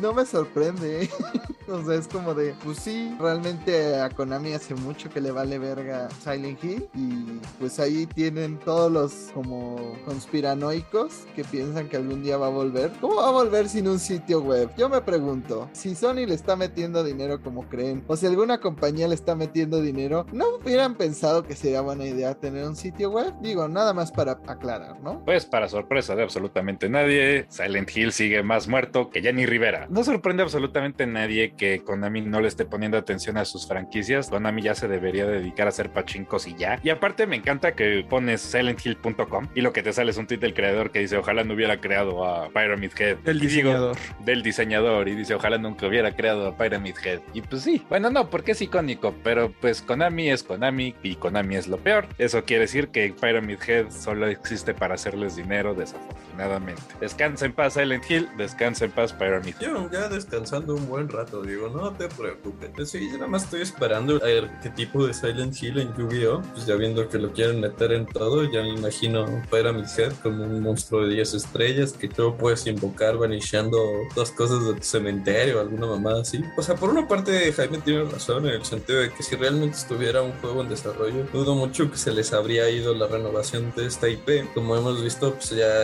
No 0.00 0.12
me 0.12 0.24
sorprende. 0.24 1.08
o 1.68 1.84
sea, 1.84 1.94
es 1.94 2.08
como 2.08 2.34
de, 2.34 2.54
pues 2.64 2.78
sí, 2.78 3.14
realmente 3.18 4.00
a 4.00 4.10
Konami 4.10 4.52
hace 4.52 4.74
mucho 4.74 5.10
que 5.10 5.20
le 5.20 5.30
vale 5.30 5.58
verga 5.58 6.08
Silent 6.22 6.62
Hill. 6.62 6.88
Y 6.94 7.40
pues 7.58 7.78
ahí 7.80 8.06
tienen 8.06 8.58
todos 8.58 8.90
los 8.90 9.30
como 9.34 9.96
conspiranoicos 10.04 11.26
que 11.34 11.44
piensan 11.44 11.88
que 11.88 11.96
algún 11.96 12.22
día 12.22 12.36
va 12.36 12.46
a 12.46 12.50
volver. 12.50 12.92
¿Cómo 13.00 13.16
va 13.16 13.28
a 13.28 13.32
volver 13.32 13.68
sin 13.68 13.88
un 13.88 13.98
sitio 13.98 14.40
web? 14.40 14.70
Yo 14.76 14.88
me 14.88 15.00
pregunto, 15.00 15.68
si 15.72 15.94
Sony 15.94 16.26
le 16.26 16.34
está 16.34 16.56
metiendo 16.56 17.02
dinero 17.02 17.42
como 17.42 17.68
creen, 17.68 18.04
o 18.06 18.16
si 18.16 18.26
alguna 18.26 18.60
compañía 18.60 19.08
le 19.08 19.14
está 19.14 19.34
metiendo 19.34 19.80
dinero, 19.80 20.26
¿no 20.32 20.56
hubieran 20.56 20.94
pensado 20.94 21.42
que 21.42 21.54
sería 21.54 21.80
buena 21.80 22.04
idea 22.04 22.34
tener 22.34 22.66
un 22.66 22.76
sitio 22.76 23.10
web? 23.10 23.34
Digo, 23.40 23.68
nada 23.68 23.92
más 23.92 24.12
para 24.12 24.32
aclarar, 24.46 25.00
¿no? 25.00 25.24
Pues 25.24 25.46
para 25.46 25.68
sorpresa 25.68 25.95
de 25.96 26.22
absolutamente 26.22 26.88
nadie, 26.88 27.46
Silent 27.48 27.90
Hill 27.96 28.12
sigue 28.12 28.42
más 28.42 28.68
muerto 28.68 29.10
que 29.10 29.22
Jenny 29.22 29.46
Rivera. 29.46 29.86
No 29.90 30.04
sorprende 30.04 30.42
absolutamente 30.42 31.04
a 31.04 31.06
nadie 31.06 31.54
que 31.56 31.80
Konami 31.80 32.20
no 32.20 32.40
le 32.40 32.48
esté 32.48 32.64
poniendo 32.64 32.98
atención 32.98 33.36
a 33.38 33.44
sus 33.44 33.66
franquicias. 33.66 34.28
Konami 34.28 34.62
ya 34.62 34.74
se 34.74 34.88
debería 34.88 35.26
dedicar 35.26 35.66
a 35.66 35.70
hacer 35.70 35.90
pachincos 35.90 36.46
y 36.46 36.54
ya. 36.54 36.78
Y 36.82 36.90
aparte 36.90 37.26
me 37.26 37.36
encanta 37.36 37.72
que 37.74 38.04
pones 38.08 38.40
silenthill.com 38.40 39.48
y 39.54 39.60
lo 39.60 39.72
que 39.72 39.82
te 39.82 39.92
sale 39.92 40.10
es 40.10 40.16
un 40.16 40.26
tweet 40.26 40.38
del 40.38 40.54
creador 40.54 40.90
que 40.90 41.00
dice 41.00 41.16
ojalá 41.16 41.44
no 41.44 41.54
hubiera 41.54 41.80
creado 41.80 42.24
a 42.24 42.48
Pyramid 42.50 42.90
Head. 42.98 43.18
El 43.24 43.42
Y 43.42 43.46
digo, 43.46 43.70
diseñador. 43.70 43.96
del 44.24 44.42
diseñador 44.42 45.08
y 45.08 45.14
dice 45.14 45.34
ojalá 45.34 45.58
nunca 45.58 45.86
hubiera 45.86 46.14
creado 46.14 46.46
a 46.48 46.56
Pyramid 46.56 46.94
Head. 47.04 47.20
Y 47.34 47.40
pues 47.42 47.62
sí, 47.62 47.82
bueno 47.88 48.10
no, 48.10 48.28
porque 48.30 48.52
es 48.52 48.62
icónico, 48.62 49.14
pero 49.22 49.52
pues 49.60 49.82
Konami 49.82 50.30
es 50.30 50.42
Konami 50.42 50.94
y 51.02 51.16
Konami 51.16 51.56
es 51.56 51.66
lo 51.68 51.78
peor. 51.78 52.06
Eso 52.18 52.44
quiere 52.44 52.62
decir 52.62 52.88
que 52.88 53.14
Pyramid 53.18 53.58
Head 53.66 53.90
solo 53.90 54.26
existe 54.28 54.74
para 54.74 54.94
hacerles 54.94 55.36
dinero, 55.36 55.74
desafortunadamente. 55.86 56.82
Descansa 57.00 57.46
en 57.46 57.52
paz 57.52 57.74
Silent 57.74 58.04
Hill, 58.08 58.28
descansa 58.36 58.84
en 58.84 58.92
paz 58.92 59.12
Pyramid. 59.12 59.54
Llevan 59.60 59.90
ya 59.90 60.08
descansando 60.08 60.74
un 60.74 60.86
buen 60.88 61.08
rato, 61.08 61.42
digo, 61.42 61.68
no 61.68 61.92
te 61.92 62.08
preocupes. 62.08 62.70
Pues 62.74 62.90
Sí, 62.90 63.08
yo 63.10 63.18
nada 63.18 63.26
más 63.26 63.44
estoy 63.44 63.62
esperando 63.62 64.16
a 64.16 64.26
ver 64.26 64.50
qué 64.62 64.70
tipo 64.70 65.06
de 65.06 65.12
Silent 65.12 65.60
Hill 65.60 65.78
en 65.78 65.94
Yu-Gi-Oh! 65.96 66.42
Pues 66.54 66.66
ya 66.66 66.76
viendo 66.76 67.08
que 67.08 67.18
lo 67.18 67.32
quieren 67.32 67.60
meter 67.60 67.92
en 67.92 68.06
todo, 68.06 68.44
ya 68.44 68.62
me 68.62 68.70
imagino 68.70 69.26
Pyramid 69.50 69.84
Head 69.96 70.12
como 70.22 70.44
un 70.44 70.60
monstruo 70.60 71.04
de 71.04 71.14
10 71.14 71.34
estrellas 71.34 71.92
que 71.92 72.08
luego 72.16 72.36
puedes 72.36 72.66
invocar 72.66 73.16
vanishando 73.16 73.78
dos 74.14 74.30
cosas 74.30 74.64
de 74.66 74.74
tu 74.74 74.82
cementerio, 74.82 75.60
alguna 75.60 75.86
mamada 75.86 76.22
así. 76.22 76.42
O 76.56 76.62
sea, 76.62 76.74
por 76.76 76.90
una 76.90 77.06
parte 77.06 77.52
Jaime 77.52 77.78
tiene 77.78 78.04
razón 78.04 78.46
en 78.46 78.54
el 78.54 78.64
sentido 78.64 79.00
de 79.00 79.10
que 79.10 79.22
si 79.22 79.36
realmente 79.36 79.76
estuviera 79.76 80.22
un 80.22 80.32
juego 80.40 80.62
en 80.62 80.68
desarrollo, 80.68 81.26
dudo 81.32 81.54
mucho 81.54 81.90
que 81.90 81.98
se 81.98 82.12
les 82.12 82.32
habría 82.32 82.70
ido 82.70 82.94
la 82.94 83.06
renovación 83.06 83.72
de 83.76 83.86
esta 83.86 84.08
IP. 84.08 84.52
Como 84.54 84.76
hemos 84.76 85.02
visto, 85.02 85.34
pues 85.34 85.50
ya 85.50 85.75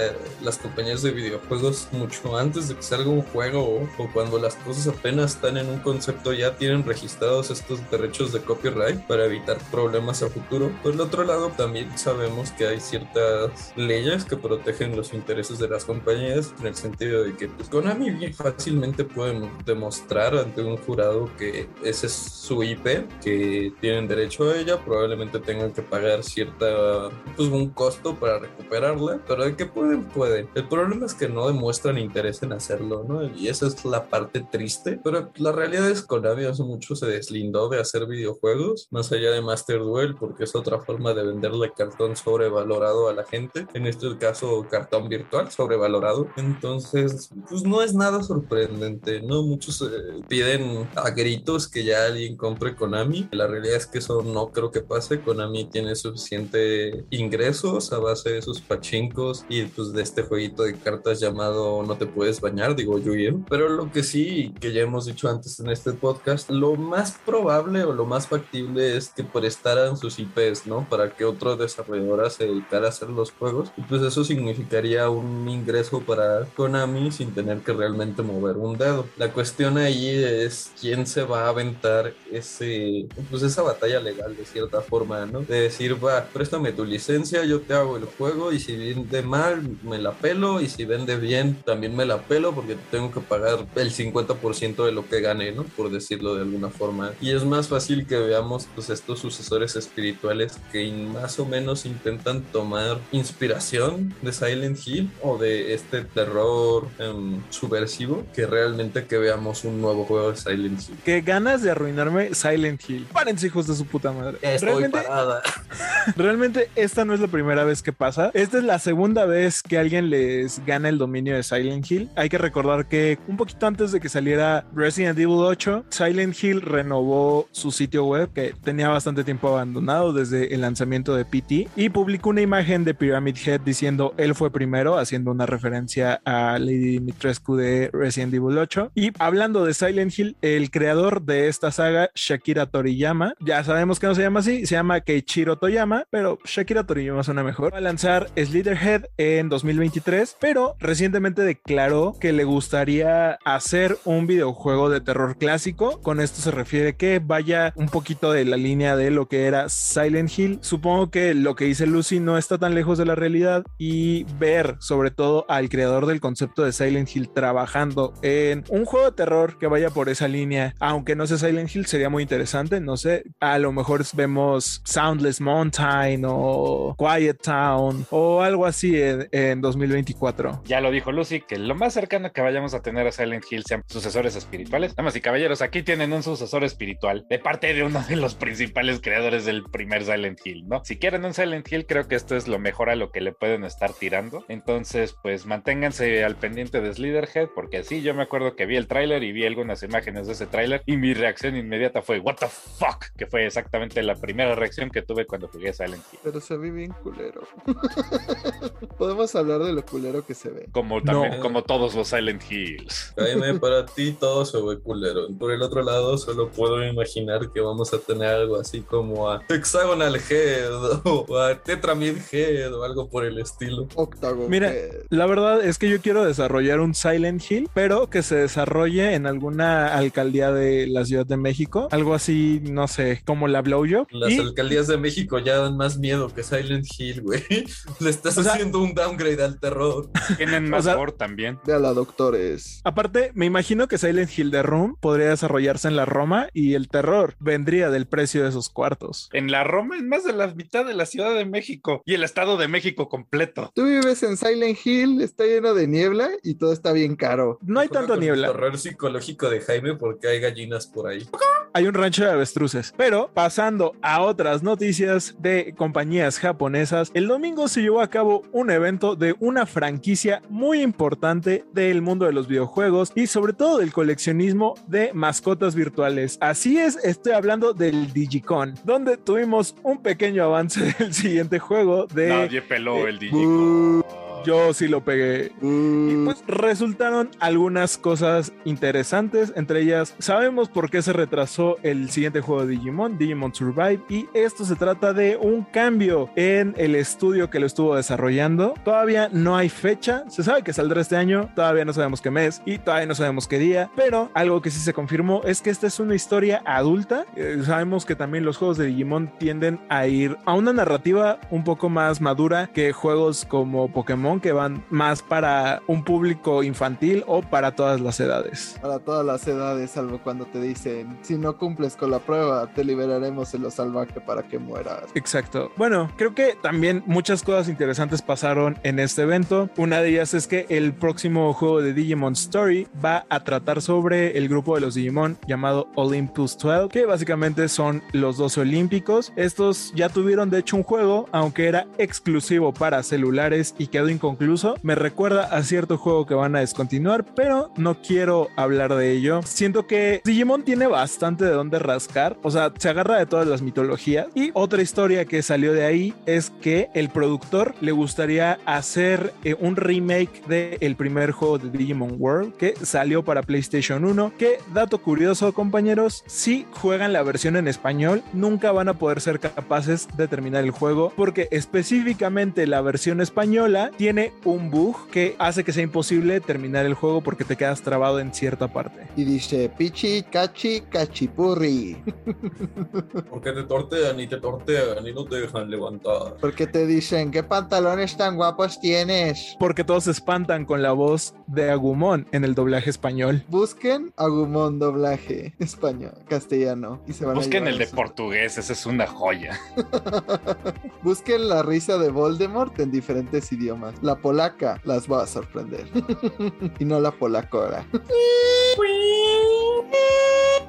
las 0.42 0.58
compañías 0.58 1.02
de 1.02 1.11
videojuegos 1.11 1.88
mucho 1.92 2.37
antes 2.37 2.68
de 2.68 2.76
que 2.76 2.82
salga 2.82 3.11
un 3.11 3.22
juego 3.22 3.61
o, 3.62 3.88
o 4.02 4.12
cuando 4.12 4.38
las 4.38 4.54
cosas 4.56 4.88
apenas 4.88 5.34
están 5.34 5.56
en 5.56 5.68
un 5.68 5.78
concepto 5.80 6.32
ya 6.32 6.56
tienen 6.56 6.84
registrados 6.84 7.50
estos 7.50 7.78
derechos 7.90 8.32
de 8.32 8.40
copyright 8.40 9.00
para 9.06 9.26
evitar 9.26 9.58
problemas 9.70 10.22
a 10.22 10.28
futuro. 10.28 10.70
Por 10.82 10.94
el 10.94 11.00
otro 11.00 11.25
lado, 11.25 11.50
también 11.56 11.96
sabemos 11.96 12.50
que 12.52 12.66
hay 12.66 12.80
ciertas 12.80 13.72
leyes 13.76 14.25
que 14.25 14.37
protegen 14.37 14.96
los 14.96 15.12
intereses 15.12 15.58
de 15.58 15.68
las 15.68 15.84
compañías 15.84 16.54
en 16.61 16.66
el 16.66 16.75
sentido 16.75 17.25
de 17.25 17.34
que 17.37 17.49
pues, 17.49 17.68
Konami 17.68 18.11
bien 18.11 18.34
fácilmente 18.34 19.04
pueden 19.04 19.50
demostrar 19.64 20.37
ante 20.37 20.62
un 20.62 20.76
jurado 20.76 21.30
que 21.38 21.68
ese 21.84 22.06
es 22.06 22.12
su 22.12 22.62
IP, 22.62 23.08
que 23.22 23.72
tienen 23.80 24.08
derecho 24.08 24.50
a 24.50 24.56
ella, 24.56 24.78
probablemente 24.84 25.38
tengan 25.38 25.72
que 25.72 25.82
pagar 25.82 26.22
cierta, 26.22 27.11
pues 27.37 27.49
un 27.49 27.70
costo 27.70 28.14
para 28.14 28.38
recuperarla, 28.38 29.20
pero 29.26 29.44
de 29.44 29.56
que 29.56 29.66
pueden, 29.82 30.04
pueden. 30.04 30.48
El 30.54 30.68
problema 30.68 31.06
es 31.06 31.14
que 31.14 31.28
no 31.28 31.48
demuestran 31.48 31.98
interés 31.98 32.42
en 32.42 32.52
hacerlo, 32.52 33.04
¿no? 33.08 33.24
Y 33.36 33.48
esa 33.48 33.66
es 33.66 33.84
la 33.84 34.04
parte 34.04 34.40
triste, 34.40 35.00
pero 35.02 35.32
la 35.36 35.50
realidad 35.50 35.90
es 35.90 36.02
que 36.02 36.06
Konami 36.06 36.44
hace 36.44 36.62
mucho 36.62 36.94
se 36.94 37.06
deslindó 37.06 37.68
de 37.68 37.80
hacer 37.80 38.06
videojuegos, 38.06 38.86
más 38.90 39.10
allá 39.10 39.32
de 39.32 39.42
Master 39.42 39.80
Duel, 39.80 40.14
porque 40.14 40.44
es 40.44 40.54
otra 40.54 40.78
forma 40.80 41.14
de 41.14 41.24
venderle 41.24 41.72
cartón 41.76 42.14
sobrevalorado 42.16 43.08
a 43.08 43.12
la 43.12 43.24
gente, 43.24 43.66
en 43.74 43.86
este 43.86 44.16
caso 44.18 44.66
cartón 44.70 45.08
virtual 45.08 45.50
sobrevalorado, 45.50 46.28
entonces 46.36 47.30
pues 47.48 47.64
no 47.64 47.82
es 47.82 47.92
nada 47.94 48.22
sorprendente, 48.22 49.20
¿no? 49.20 49.42
Muchos 49.42 49.82
eh, 49.82 50.22
piden 50.28 50.88
a 50.94 51.10
gritos 51.10 51.66
que 51.66 51.84
ya 51.84 52.06
alguien 52.06 52.36
compre 52.36 52.76
Konami, 52.76 53.28
la 53.32 53.48
realidad 53.48 53.76
es 53.76 53.86
que 53.86 53.98
eso 53.98 54.22
no 54.22 54.52
creo 54.52 54.70
que 54.70 54.80
pase, 54.80 55.20
Konami 55.20 55.64
tiene 55.64 55.96
suficiente 55.96 57.04
ingresos 57.10 57.92
a 57.92 57.98
base 57.98 58.30
de 58.30 58.42
sus 58.42 58.60
pachincos 58.60 59.44
y 59.48 59.72
pues 59.75 59.93
de 59.93 60.02
este 60.02 60.23
jueguito 60.23 60.62
de 60.62 60.75
cartas 60.75 61.21
llamado 61.21 61.83
No 61.83 61.97
te 61.97 62.07
puedes 62.07 62.41
bañar, 62.41 62.76
digo 62.76 62.99
yo, 62.99 63.12
pero 63.49 63.69
lo 63.69 63.91
que 63.91 64.02
sí, 64.02 64.55
que 64.61 64.73
ya 64.73 64.83
hemos 64.83 65.07
dicho 65.07 65.29
antes 65.29 65.61
en 65.61 65.71
este 65.71 65.93
podcast, 65.93 66.50
lo 66.50 66.76
más 66.76 67.19
probable 67.25 67.85
o 67.85 67.93
lo 67.93 68.07
más 68.07 68.29
factible 68.29 68.97
es 68.97 69.11
que 69.11 69.25
prestaran 69.25 69.97
sus 69.97 70.19
IPs, 70.19 70.67
¿no? 70.67 70.87
Para 70.88 71.11
que 71.14 71.25
otro 71.25 71.57
desarrolladora 71.57 72.31
se 72.31 72.47
dedicara 72.47 72.87
a 72.87 72.91
hacer 72.91 73.11
los 73.11 73.31
juegos. 73.33 73.73
Y 73.76 73.83
pues 73.83 74.02
eso 74.02 74.25
significaría 74.25 75.09
un 75.09 75.49
ingreso 75.49 76.00
para 76.00 76.47
Konami 76.57 77.11
sin 77.12 77.33
tener 77.35 77.59
que 77.59 77.73
realmente 77.73 78.23
mover 78.23 78.57
un 78.57 78.79
dedo. 78.79 79.07
La 79.17 79.33
cuestión 79.33 79.79
ahí 79.79 80.09
es 80.09 80.71
quién 80.81 81.07
se 81.07 81.23
va 81.23 81.47
a 81.47 81.49
aventar 81.49 82.14
ese, 82.31 83.07
pues 83.31 83.43
esa 83.43 83.62
batalla 83.62 84.00
legal 84.00 84.37
de 84.37 84.45
cierta 84.45 84.81
forma, 84.81 85.26
¿no? 85.26 85.41
De 85.41 85.62
decir, 85.62 86.02
va, 86.05 86.25
préstame 86.25 86.73
tu 86.73 86.85
licencia, 86.85 87.45
yo 87.45 87.61
te 87.61 87.75
hago 87.75 87.97
el 87.97 88.05
juego 88.05 88.52
y 88.52 88.61
si 88.61 88.76
vende 88.76 89.23
mal, 89.23 89.51
me 89.82 89.99
la 89.99 90.12
pelo 90.12 90.61
y 90.61 90.68
si 90.68 90.85
vende 90.85 91.16
bien, 91.16 91.56
también 91.64 91.97
me 91.97 92.04
la 92.04 92.18
pelo 92.23 92.52
porque 92.54 92.76
tengo 92.90 93.12
que 93.12 93.21
pagar 93.21 93.66
el 93.76 93.92
50% 93.92 94.85
de 94.85 94.92
lo 94.92 95.09
que 95.09 95.21
gane, 95.21 95.52
¿no? 95.52 95.64
Por 95.64 95.90
decirlo 95.90 96.35
de 96.35 96.42
alguna 96.42 96.71
forma. 96.71 97.12
Y 97.21 97.32
es 97.32 97.44
más 97.44 97.68
fácil 97.68 98.06
que 98.06 98.16
veamos 98.16 98.68
pues 98.75 98.90
estos 98.90 99.21
sucesores 99.21 99.76
espirituales 99.76 100.59
que 100.71 100.90
más 100.92 101.38
o 101.38 101.47
menos 101.47 101.87
intentan 101.87 102.42
tomar 102.42 102.99
inspiración 103.12 104.14
de 104.23 104.32
Silent 104.32 104.78
Hill 104.87 105.11
o 105.23 105.38
de 105.38 105.75
este 105.75 106.02
terror 106.02 106.88
em, 106.99 107.40
subversivo 107.50 108.25
que 108.35 108.47
realmente 108.47 109.06
que 109.06 109.18
veamos 109.18 109.64
un 109.64 109.80
nuevo 109.80 110.04
juego 110.04 110.30
de 110.30 110.37
Silent 110.37 110.80
Hill. 110.80 110.97
Qué 111.04 111.21
ganas 111.21 111.62
de 111.62 111.71
arruinarme 111.71 112.35
Silent 112.35 112.82
Hill. 112.88 113.06
Párense 113.12 113.47
hijos 113.47 113.66
de 113.66 113.75
su 113.75 113.87
puta 113.87 114.12
madre. 114.12 114.38
Estoy 114.42 114.68
realmente, 114.68 115.02
parada. 115.02 115.42
realmente 116.16 116.71
esta 116.76 117.04
no 117.04 117.14
es 117.14 117.21
la 117.21 117.28
primera 117.28 117.64
vez 117.64 117.82
que 117.82 117.92
pasa. 117.92 118.30
Esta 118.35 118.59
es 118.59 118.64
la 118.64 118.78
segunda 118.78 119.25
vez 119.25 119.41
que 119.62 119.78
alguien 119.78 120.11
les 120.11 120.64
gana 120.64 120.88
el 120.88 120.99
dominio 120.99 121.34
de 121.34 121.42
Silent 121.42 121.90
Hill. 121.90 122.11
Hay 122.14 122.28
que 122.28 122.38
recordar 122.38 122.87
que 122.87 123.18
un 123.26 123.37
poquito 123.37 123.66
antes 123.66 123.90
de 123.90 123.99
que 123.99 124.08
saliera 124.08 124.64
Resident 124.75 125.18
Evil 125.18 125.38
8, 125.38 125.87
Silent 125.90 126.42
Hill 126.42 126.61
renovó 126.61 127.49
su 127.50 127.72
sitio 127.72 128.04
web 128.04 128.32
que 128.32 128.54
tenía 128.62 128.88
bastante 128.88 129.25
tiempo 129.25 129.49
abandonado 129.49 130.12
desde 130.12 130.54
el 130.54 130.61
lanzamiento 130.61 131.16
de 131.16 131.25
PT 131.25 131.68
y 131.75 131.88
publicó 131.88 132.30
una 132.30 132.40
imagen 132.40 132.84
de 132.84 132.94
Pyramid 132.94 133.37
Head 133.44 133.61
diciendo 133.62 134.14
él 134.16 134.34
fue 134.34 134.52
primero, 134.52 134.99
haciendo 134.99 135.30
una 135.30 135.46
referencia 135.46 136.20
a 136.25 136.58
Lady 136.58 136.99
Dimitrescu 136.99 137.56
de 137.56 137.90
Resident 137.92 138.34
Evil 138.34 138.58
8. 138.58 138.92
Y 138.94 139.11
hablando 139.18 139.64
de 139.64 139.75
Silent 139.75 140.16
Hill, 140.16 140.37
el 140.42 140.70
creador 140.70 141.22
de 141.22 141.49
esta 141.49 141.70
saga, 141.70 142.11
Shakira 142.14 142.66
Toriyama, 142.66 143.34
ya 143.40 143.64
sabemos 143.64 143.99
que 143.99 144.06
no 144.06 144.14
se 144.14 144.22
llama 144.22 144.40
así, 144.40 144.66
se 144.66 144.75
llama 144.75 145.00
Keiichiro 145.00 145.56
Toyama, 145.56 146.04
pero 146.11 146.38
Shakira 146.44 146.84
Toriyama 146.84 147.22
suena 147.25 147.42
mejor. 147.42 147.72
Va 147.72 147.78
a 147.78 147.80
lanzar 147.80 148.28
Slitherhead 148.37 149.06
en 149.38 149.48
2023, 149.48 150.36
pero 150.40 150.76
recientemente 150.78 151.42
declaró 151.42 152.14
que 152.20 152.32
le 152.32 152.44
gustaría 152.44 153.38
hacer 153.44 153.98
un 154.04 154.26
videojuego 154.26 154.90
de 154.90 155.00
terror 155.00 155.36
clásico. 155.36 156.00
Con 156.00 156.20
esto 156.20 156.40
se 156.40 156.50
refiere 156.50 156.96
que 156.96 157.20
vaya 157.24 157.72
un 157.76 157.88
poquito 157.88 158.32
de 158.32 158.44
la 158.44 158.56
línea 158.56 158.96
de 158.96 159.10
lo 159.10 159.28
que 159.28 159.46
era 159.46 159.68
Silent 159.68 160.30
Hill. 160.36 160.58
Supongo 160.60 161.10
que 161.10 161.34
lo 161.34 161.54
que 161.54 161.64
dice 161.64 161.86
Lucy 161.86 162.20
no 162.20 162.38
está 162.38 162.58
tan 162.58 162.74
lejos 162.74 162.98
de 162.98 163.06
la 163.06 163.14
realidad 163.14 163.64
y 163.78 164.24
ver 164.38 164.76
sobre 164.80 165.10
todo 165.10 165.46
al 165.48 165.68
creador 165.68 166.06
del 166.06 166.20
concepto 166.20 166.64
de 166.64 166.72
Silent 166.72 167.14
Hill 167.14 167.30
trabajando 167.30 168.14
en 168.22 168.64
un 168.68 168.84
juego 168.84 169.06
de 169.06 169.16
terror 169.16 169.58
que 169.58 169.66
vaya 169.66 169.90
por 169.90 170.08
esa 170.08 170.28
línea, 170.28 170.74
aunque 170.80 171.16
no 171.16 171.26
sea 171.26 171.38
Silent 171.38 171.74
Hill, 171.74 171.86
sería 171.86 172.08
muy 172.08 172.22
interesante. 172.22 172.80
No 172.80 172.96
sé, 172.96 173.24
a 173.40 173.58
lo 173.58 173.72
mejor 173.72 174.02
vemos 174.14 174.80
Soundless 174.84 175.40
Mountain 175.40 176.24
o 176.26 176.96
Quiet 176.98 177.40
Town 177.42 178.06
o 178.10 178.42
algo 178.42 178.66
así 178.66 179.00
en, 179.00 179.22
en 179.31 179.61
2024. 179.61 180.62
Ya 180.64 180.81
lo 180.81 180.91
dijo 180.91 181.12
Lucy, 181.12 181.41
que 181.41 181.59
lo 181.59 181.75
más 181.75 181.95
cercano 181.95 182.33
que 182.33 182.41
vayamos 182.41 182.75
a 182.75 182.83
tener 182.83 183.07
a 183.07 183.12
Silent 183.12 183.45
Hill 183.50 183.64
sean 183.67 183.83
sucesores 183.87 184.37
espirituales. 184.37 184.95
Damas 184.95 185.17
y 185.17 185.21
caballeros, 185.21 185.62
aquí 185.62 185.83
tienen 185.83 186.12
un 186.12 186.23
sucesor 186.23 186.64
espiritual 186.64 187.26
de 187.29 187.38
parte 187.38 187.73
de 187.75 187.83
uno 187.83 188.02
de 188.09 188.17
los 188.17 188.35
principales 188.35 189.00
creadores 189.00 189.45
del 189.45 189.64
primer 189.64 190.05
Silent 190.05 190.41
Hill, 190.45 190.69
¿no? 190.69 190.85
Si 190.85 190.99
quieren 190.99 191.25
un 191.25 191.35
Silent 191.35 191.71
Hill, 191.71 191.87
creo 191.87 192.09
que 192.09 192.14
esto 192.14 192.37
es 192.37 192.49
lo 192.49 192.59
mejor 192.59 192.91
a 192.91 192.97
lo 192.97 193.11
que 193.11 193.21
le 193.21 193.33
pueden 193.33 193.64
estar 193.64 193.93
tirando. 193.93 194.45
Entonces, 194.49 195.14
pues 195.23 195.47
manténganse 195.47 196.25
al 196.25 196.37
pendiente 196.37 196.81
de 196.81 196.93
Slitherhead, 196.93 197.49
porque 197.55 197.85
sí, 197.85 198.02
yo 198.02 198.14
me 198.14 198.23
acuerdo 198.23 198.57
que 198.57 198.67
vi 198.67 198.76
el 198.76 198.87
tráiler 198.87 199.23
y 199.23 199.33
vi 199.33 199.47
algunas 199.47 199.83
imágenes 199.83 200.26
de 200.26 200.35
ese 200.35 200.47
tráiler 200.47 200.83
y 200.87 200.97
mi 200.97 201.14
reacción 201.14 201.57
inmediata 201.57 202.02
fue, 202.02 202.19
what 202.19 202.37
the 202.37 202.49
fuck, 202.49 203.07
que 203.17 203.26
fue 203.26 203.47
exactamente 203.47 204.02
la 204.02 204.14
primera 204.14 204.55
reacción 204.55 204.91
que 204.91 205.02
tuve 205.02 205.26
cuando 205.26 205.49
jugué 205.49 205.73
Silent 205.73 206.02
Hill. 206.12 206.21
Pero 206.23 206.41
se 206.41 206.57
ve 206.57 206.71
bien 206.71 206.93
culero. 207.02 207.43
Podemos 209.12 209.35
hablar 209.35 209.62
de 209.62 209.75
lo 209.75 209.85
culero 209.85 210.25
que 210.25 210.33
se 210.33 210.49
ve. 210.49 210.69
Como 210.73 211.02
también, 211.02 211.38
como 211.40 211.62
todos 211.62 211.95
los 211.95 212.09
Silent 212.09 212.42
Hills. 212.50 213.12
Jaime, 213.14 213.52
para 213.61 213.85
ti 213.85 214.12
todo 214.12 214.47
se 214.47 214.59
ve 214.59 214.78
culero. 214.78 215.28
Por 215.38 215.52
el 215.52 215.61
otro 215.61 215.83
lado, 215.83 216.16
solo 216.16 216.49
puedo 216.49 216.83
imaginar 216.83 217.52
que 217.52 217.61
vamos 217.61 217.92
a 217.92 217.99
tener 217.99 218.28
algo 218.28 218.57
así 218.57 218.81
como 218.81 219.31
a 219.31 219.42
Hexagonal 219.50 220.16
Head 220.16 220.73
o 221.04 221.38
a 221.38 221.62
Tetramid 221.62 222.16
Head 222.33 222.75
o 222.75 222.85
algo 222.85 223.11
por 223.11 223.26
el 223.26 223.38
estilo. 223.38 223.87
Octagon. 223.97 224.49
Mira, 224.49 224.73
la 225.11 225.26
verdad 225.26 225.62
es 225.62 225.76
que 225.76 225.90
yo 225.90 226.00
quiero 226.00 226.25
desarrollar 226.25 226.81
un 226.81 226.95
Silent 226.95 227.42
Hill, 227.50 227.69
pero 227.75 228.09
que 228.09 228.23
se 228.23 228.37
desarrolle 228.37 229.12
en 229.12 229.26
alguna 229.26 229.95
alcaldía 229.95 230.52
de 230.52 230.87
la 230.87 231.04
Ciudad 231.04 231.26
de 231.26 231.37
México. 231.37 231.88
Algo 231.90 232.14
así, 232.14 232.62
no 232.64 232.88
sé, 232.88 233.21
como 233.26 233.47
la 233.47 233.61
Blowjob. 233.61 234.07
Las 234.11 234.38
alcaldías 234.38 234.87
de 234.87 234.97
México 234.97 235.38
ya 235.38 235.59
dan 235.59 235.76
más 235.76 235.99
miedo 235.99 236.33
que 236.35 236.42
Silent 236.42 236.87
Hill, 236.99 237.21
güey. 237.21 237.42
Le 238.00 238.09
estás 238.09 238.38
haciendo 238.38 238.81
un 238.81 238.95
downgrade 239.02 239.42
al 239.42 239.59
terror. 239.59 240.11
Tienen 240.37 240.68
más 240.68 240.87
o 240.87 240.92
sea, 240.92 241.06
también. 241.16 241.59
De 241.64 241.75
a 241.75 241.78
la 241.78 241.92
doctores. 241.92 242.80
Aparte, 242.85 243.32
me 243.35 243.47
imagino 243.47 243.88
que 243.88 243.99
Silent 243.99 244.30
Hill 244.37 244.50
de 244.50 244.62
Room 244.62 244.97
podría 245.00 245.28
desarrollarse 245.28 245.88
en 245.88 245.97
la 245.97 246.04
Roma 246.04 246.49
y 246.52 246.75
el 246.75 246.88
terror 246.88 247.37
vendría 247.38 247.90
del 247.90 248.06
precio 248.06 248.42
de 248.42 248.49
esos 248.49 248.68
cuartos. 248.68 249.28
En 249.32 249.50
la 249.50 249.64
Roma 249.64 249.97
es 249.97 250.02
más 250.02 250.25
de 250.25 250.32
la 250.32 250.49
mitad 250.49 250.85
de 250.85 250.94
la 250.94 251.06
Ciudad 251.06 251.35
de 251.35 251.44
México 251.44 252.02
y 252.04 252.14
el 252.14 252.25
Estado 252.25 252.56
de 252.56 252.68
México 252.68 253.09
completo. 253.09 253.71
Tú 253.75 253.85
vives 253.85 254.23
en 254.23 254.37
Silent 254.37 254.78
Hill, 254.85 255.21
está 255.21 255.44
lleno 255.44 255.75
de 255.75 255.87
niebla 255.87 256.30
y 256.42 256.54
todo 256.54 256.73
está 256.73 256.92
bien 256.92 257.16
caro. 257.16 257.59
No 257.62 257.80
hay 257.80 257.88
tanta 257.88 258.16
niebla. 258.16 258.49
El 258.49 258.52
terror 258.54 258.78
psicológico 258.78 259.50
de 259.50 259.61
Jaime 259.61 259.94
porque 259.97 260.28
hay 260.28 260.40
gallinas 260.40 260.87
por 260.87 261.09
ahí. 261.09 261.26
Hay 261.75 261.87
un 261.87 261.94
rancho 261.94 262.25
de 262.25 262.30
avestruces. 262.30 262.92
Pero 262.97 263.30
pasando 263.32 263.94
a 264.02 264.23
otras 264.23 264.62
noticias 264.62 265.35
de 265.38 265.75
compañías 265.76 266.38
japonesas, 266.38 267.11
el 267.14 267.28
domingo 267.28 267.68
se 267.68 267.80
llevó 267.82 268.00
a 268.00 268.11
cabo 268.11 268.42
un 268.52 268.71
evento 268.71 268.91
de 268.99 269.34
una 269.40 269.66
franquicia 269.66 270.42
muy 270.49 270.82
importante 270.82 271.64
del 271.72 272.02
mundo 272.02 272.26
de 272.26 272.32
los 272.32 272.46
videojuegos 272.46 273.12
y 273.14 273.26
sobre 273.26 273.52
todo 273.52 273.78
del 273.78 273.92
coleccionismo 273.92 274.75
de 274.87 275.12
mascotas 275.14 275.75
virtuales. 275.75 276.38
Así 276.40 276.78
es, 276.78 276.96
estoy 277.02 277.32
hablando 277.32 277.72
del 277.72 278.12
Digicon, 278.12 278.75
donde 278.84 279.16
tuvimos 279.16 279.75
un 279.82 280.02
pequeño 280.02 280.44
avance 280.44 280.94
del 280.99 281.14
siguiente 281.14 281.58
juego 281.58 282.06
de... 282.06 282.28
Nadie 282.28 282.62
peló 282.62 283.06
el 283.06 283.18
Digicon. 283.18 284.22
Yo 284.44 284.72
sí 284.72 284.88
lo 284.88 285.04
pegué. 285.04 285.52
Y 285.61 286.12
Mm, 286.12 286.25
pues 286.25 286.44
resultaron 286.46 287.30
algunas 287.40 287.96
cosas 287.96 288.52
interesantes, 288.64 289.52
entre 289.56 289.80
ellas 289.80 290.14
sabemos 290.18 290.68
por 290.68 290.90
qué 290.90 291.02
se 291.02 291.12
retrasó 291.12 291.78
el 291.82 292.11
siguiente 292.11 292.40
juego 292.40 292.66
de 292.66 292.72
Digimon, 292.72 293.18
Digimon 293.18 293.54
Survive, 293.54 294.00
y 294.08 294.28
esto 294.34 294.64
se 294.64 294.76
trata 294.76 295.12
de 295.12 295.37
un 295.37 295.62
cambio 295.64 296.30
en 296.37 296.75
el 296.76 296.94
estudio 296.94 297.50
que 297.50 297.61
lo 297.61 297.66
estuvo 297.66 297.96
desarrollando. 297.96 298.75
Todavía 298.84 299.28
no 299.32 299.56
hay 299.56 299.68
fecha, 299.68 300.25
se 300.28 300.42
sabe 300.42 300.62
que 300.62 300.72
saldrá 300.72 301.00
este 301.00 301.16
año, 301.16 301.50
todavía 301.54 301.84
no 301.84 301.92
sabemos 301.92 302.20
qué 302.20 302.30
mes 302.30 302.62
y 302.64 302.78
todavía 302.78 303.06
no 303.06 303.14
sabemos 303.14 303.49
qué 303.49 303.58
día, 303.58 303.90
pero 303.96 304.30
algo 304.34 304.62
que 304.62 304.70
sí 304.70 304.80
se 304.80 304.92
confirmó 304.92 305.42
es 305.44 305.62
que 305.62 305.70
esta 305.70 305.87
es 305.87 306.00
una 306.00 306.14
historia 306.14 306.62
adulta. 306.64 307.25
Eh, 307.37 307.62
sabemos 307.64 308.04
que 308.04 308.14
también 308.14 308.44
los 308.44 308.56
juegos 308.56 308.78
de 308.78 308.87
Digimon 308.87 309.32
tienden 309.38 309.80
a 309.88 310.06
ir 310.06 310.37
a 310.44 310.54
una 310.54 310.72
narrativa 310.72 311.38
un 311.50 311.64
poco 311.64 311.88
más 311.88 312.20
madura 312.20 312.68
que 312.68 312.92
juegos 312.92 313.44
como 313.44 313.90
Pokémon 313.90 314.31
que 314.40 314.52
van 314.52 314.84
más 314.90 315.22
para 315.22 315.82
un 315.86 316.04
público 316.04 316.62
infantil 316.62 317.24
o 317.26 317.42
para 317.42 317.74
todas 317.74 318.00
las 318.00 318.20
edades. 318.20 318.76
Para 318.80 318.98
todas 318.98 319.24
las 319.24 319.46
edades, 319.46 319.90
salvo 319.90 320.20
cuando 320.22 320.46
te 320.46 320.60
dicen, 320.60 321.18
si 321.22 321.36
no 321.36 321.56
cumples 321.56 321.96
con 321.96 322.10
la 322.10 322.18
prueba, 322.18 322.72
te 322.74 322.84
liberaremos 322.84 323.54
en 323.54 323.62
lo 323.62 323.70
salvaje 323.70 324.20
para 324.20 324.42
que 324.42 324.58
mueras. 324.58 325.04
Exacto. 325.14 325.70
Bueno, 325.76 326.10
creo 326.16 326.34
que 326.34 326.56
también 326.60 327.02
muchas 327.06 327.42
cosas 327.42 327.68
interesantes 327.68 328.22
pasaron 328.22 328.78
en 328.82 328.98
este 328.98 329.22
evento. 329.22 329.70
Una 329.76 330.00
de 330.00 330.10
ellas 330.10 330.34
es 330.34 330.46
que 330.46 330.66
el 330.68 330.94
próximo 330.94 331.52
juego 331.52 331.82
de 331.82 331.92
Digimon 331.92 332.34
Story 332.34 332.88
va 333.04 333.24
a 333.28 333.44
tratar 333.44 333.82
sobre 333.82 334.38
el 334.38 334.48
grupo 334.48 334.74
de 334.74 334.80
los 334.80 334.94
Digimon 334.94 335.38
llamado 335.46 335.88
Olympus 335.94 336.56
12, 336.58 336.88
que 336.88 337.06
básicamente 337.06 337.68
son 337.68 338.02
los 338.12 338.36
12 338.36 338.60
olímpicos. 338.60 339.32
Estos 339.36 339.92
ya 339.94 340.08
tuvieron 340.08 340.50
de 340.50 340.58
hecho 340.58 340.76
un 340.76 340.82
juego, 340.82 341.28
aunque 341.32 341.66
era 341.66 341.86
exclusivo 341.98 342.72
para 342.72 343.02
celulares 343.02 343.74
y 343.78 343.88
quedó 343.88 344.08
inconcluso. 344.23 344.76
Me 344.83 344.95
recuerda 344.95 345.45
a 345.45 345.62
cierto 345.64 345.99
juego 345.99 346.26
que 346.26 346.35
van 346.35 346.55
a 346.55 346.61
descontinuar, 346.61 347.25
pero 347.35 347.73
no 347.76 348.00
quiero 348.00 348.49
hablar 348.57 348.95
de 348.95 349.11
ello. 349.11 349.41
Siento 349.43 349.88
que 349.88 350.21
Digimon 350.25 350.62
tiene 350.62 350.87
bastante 350.87 351.45
de 351.45 351.50
dónde 351.50 351.81
rascar, 351.81 352.37
o 352.43 352.50
sea, 352.50 352.73
se 352.79 352.88
agarra 352.88 353.19
de 353.19 353.26
todas 353.26 353.49
las 353.49 353.62
mitologías. 353.62 354.29
Y 354.35 354.50
otra 354.55 354.81
historia 354.81 355.25
que 355.25 355.43
salió 355.43 355.73
de 355.73 355.85
ahí 355.85 356.14
es 356.26 356.50
que 356.50 356.88
el 356.95 357.09
productor 357.09 357.75
le 357.81 357.91
gustaría 357.91 358.59
hacer 358.64 359.33
eh, 359.43 359.57
un 359.59 359.75
remake 359.75 360.47
del 360.47 360.79
el 360.81 360.97
primer 360.97 361.33
juego 361.33 361.59
de 361.59 361.71
Digimon 361.71 362.17
World 362.19 362.55
que 362.57 362.75
salió 362.83 363.25
para 363.25 363.43
PlayStation 363.43 364.05
1. 364.05 364.35
Que 364.38 364.59
dato 364.73 364.99
curioso, 364.99 365.52
compañeros, 365.52 366.23
si 366.26 366.67
juegan 366.71 367.12
la 367.12 367.23
versión 367.23 367.57
en 367.57 367.67
español, 367.67 368.23
nunca 368.33 368.71
van 368.71 368.88
a 368.88 368.95
poder 368.95 369.21
ser 369.21 369.41
capaces 369.41 370.07
de 370.17 370.29
terminar 370.29 370.62
el 370.62 370.71
juego 370.71 371.12
porque 371.17 371.49
específicamente 371.50 372.67
la 372.67 372.81
versión 372.83 373.21
española 373.21 373.91
tiene 373.97 374.12
un 374.45 374.71
bug 374.71 375.09
que 375.11 375.35
hace 375.38 375.64
que 375.64 375.73
sea 375.73 375.83
imposible 375.83 376.40
terminar 376.40 376.85
el 376.85 376.95
juego 376.95 377.23
porque 377.23 377.45
te 377.45 377.57
quedas 377.57 377.81
trabado 377.83 378.21
en 378.21 378.33
cierta 378.35 378.69
parte. 378.69 379.07
Y 379.16 379.25
dice, 379.25 379.71
pichi, 379.76 380.23
cachi, 380.23 380.83
cachipurri. 380.83 381.97
Porque 383.31 383.52
te 383.52 383.62
tortean 383.64 384.21
y 384.21 384.26
te 384.26 384.38
tortean 384.38 385.07
y 385.07 385.12
no 385.12 385.25
te 385.25 385.37
dejan 385.37 385.71
levantar. 385.71 386.37
Porque 386.40 386.66
te 386.66 386.87
dicen, 386.87 387.31
¿qué 387.31 387.42
pantalones 387.42 388.16
tan 388.16 388.37
guapos 388.37 388.81
tienes? 388.81 389.57
Porque 389.59 389.85
todos 389.85 390.04
se 390.04 390.11
espantan 390.11 390.64
con 390.64 390.83
la 390.83 390.92
voz 390.92 391.35
de 391.47 391.71
Agumon 391.71 392.26
en 392.33 392.45
el 392.45 392.54
doblaje 392.54 392.90
español. 392.90 393.45
Busquen 393.49 394.12
Agumon 394.16 394.78
doblaje 394.78 395.54
español, 395.59 396.14
castellano. 396.28 397.02
Y 397.07 397.12
se 397.12 397.25
van 397.25 397.37
a 397.37 397.38
Busquen 397.38 397.64
llevar 397.64 397.73
el 397.73 397.78
de 397.78 397.85
eso. 397.85 397.97
portugués, 397.97 398.59
esa 398.59 398.73
es 398.73 398.87
una 398.87 399.07
joya. 399.07 399.59
Busquen 401.02 401.49
la 401.49 401.62
risa 401.62 401.99
de 401.99 402.11
Voldemort 402.11 402.78
en 402.81 402.90
diferentes 402.90 403.50
idiomas. 403.52 404.01
La 404.02 404.16
polaca 404.16 404.80
las 404.85 405.11
va 405.11 405.23
a 405.23 405.26
sorprender. 405.26 405.87
y 406.78 406.85
no 406.85 407.00
la 407.00 407.12
polacora. 407.12 407.87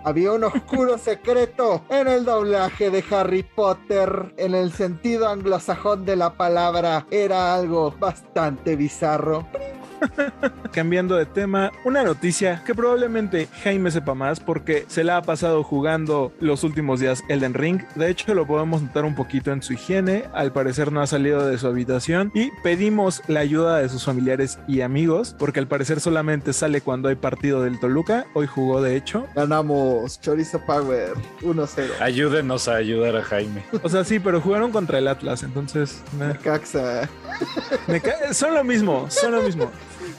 Había 0.05 0.33
un 0.33 0.43
oscuro 0.43 0.97
secreto 0.97 1.85
en 1.89 2.09
el 2.09 2.25
doblaje 2.25 2.89
de 2.89 3.03
Harry 3.09 3.43
Potter. 3.43 4.33
En 4.35 4.53
el 4.53 4.73
sentido 4.73 5.29
anglosajón 5.29 6.03
de 6.03 6.17
la 6.17 6.33
palabra, 6.33 7.07
era 7.09 7.55
algo 7.55 7.95
bastante 7.97 8.75
bizarro. 8.75 9.47
Cambiando 10.71 11.15
de 11.15 11.25
tema, 11.25 11.71
una 11.85 12.03
noticia 12.03 12.63
que 12.65 12.73
probablemente 12.73 13.47
Jaime 13.63 13.91
sepa 13.91 14.13
más 14.13 14.39
porque 14.39 14.85
se 14.87 15.03
la 15.03 15.17
ha 15.17 15.21
pasado 15.21 15.63
jugando 15.63 16.31
los 16.39 16.63
últimos 16.63 16.99
días 16.99 17.23
Elden 17.29 17.53
Ring. 17.53 17.81
De 17.95 18.09
hecho, 18.09 18.33
lo 18.33 18.47
podemos 18.47 18.81
notar 18.81 19.05
un 19.05 19.15
poquito 19.15 19.51
en 19.51 19.61
su 19.61 19.73
higiene. 19.73 20.25
Al 20.33 20.51
parecer 20.51 20.91
no 20.91 21.01
ha 21.01 21.07
salido 21.07 21.45
de 21.45 21.57
su 21.57 21.67
habitación 21.67 22.31
y 22.33 22.49
pedimos 22.63 23.21
la 23.27 23.41
ayuda 23.41 23.77
de 23.77 23.89
sus 23.89 24.03
familiares 24.05 24.57
y 24.67 24.81
amigos 24.81 25.35
porque 25.37 25.59
al 25.59 25.67
parecer 25.67 25.99
solamente 25.99 26.53
sale 26.53 26.81
cuando 26.81 27.09
hay 27.09 27.15
partido 27.15 27.61
del 27.63 27.79
Toluca. 27.79 28.25
Hoy 28.33 28.47
jugó 28.47 28.81
de 28.81 28.95
hecho. 28.95 29.27
Ganamos 29.35 30.19
Chorizo 30.21 30.59
Power 30.65 31.13
1-0. 31.41 31.91
Ayúdenos 31.99 32.67
a 32.67 32.75
ayudar 32.75 33.15
a 33.17 33.23
Jaime. 33.23 33.63
O 33.83 33.89
sea, 33.89 34.03
sí, 34.03 34.19
pero 34.19 34.41
jugaron 34.41 34.71
contra 34.71 34.97
el 34.97 35.07
Atlas, 35.07 35.43
entonces 35.43 36.01
me- 36.17 36.35
Caxa. 36.37 37.07
me 37.87 38.01
ca- 38.01 38.33
son 38.33 38.53
lo 38.53 38.63
mismo, 38.63 39.09
son 39.09 39.31
lo 39.33 39.41
mismo. 39.41 39.71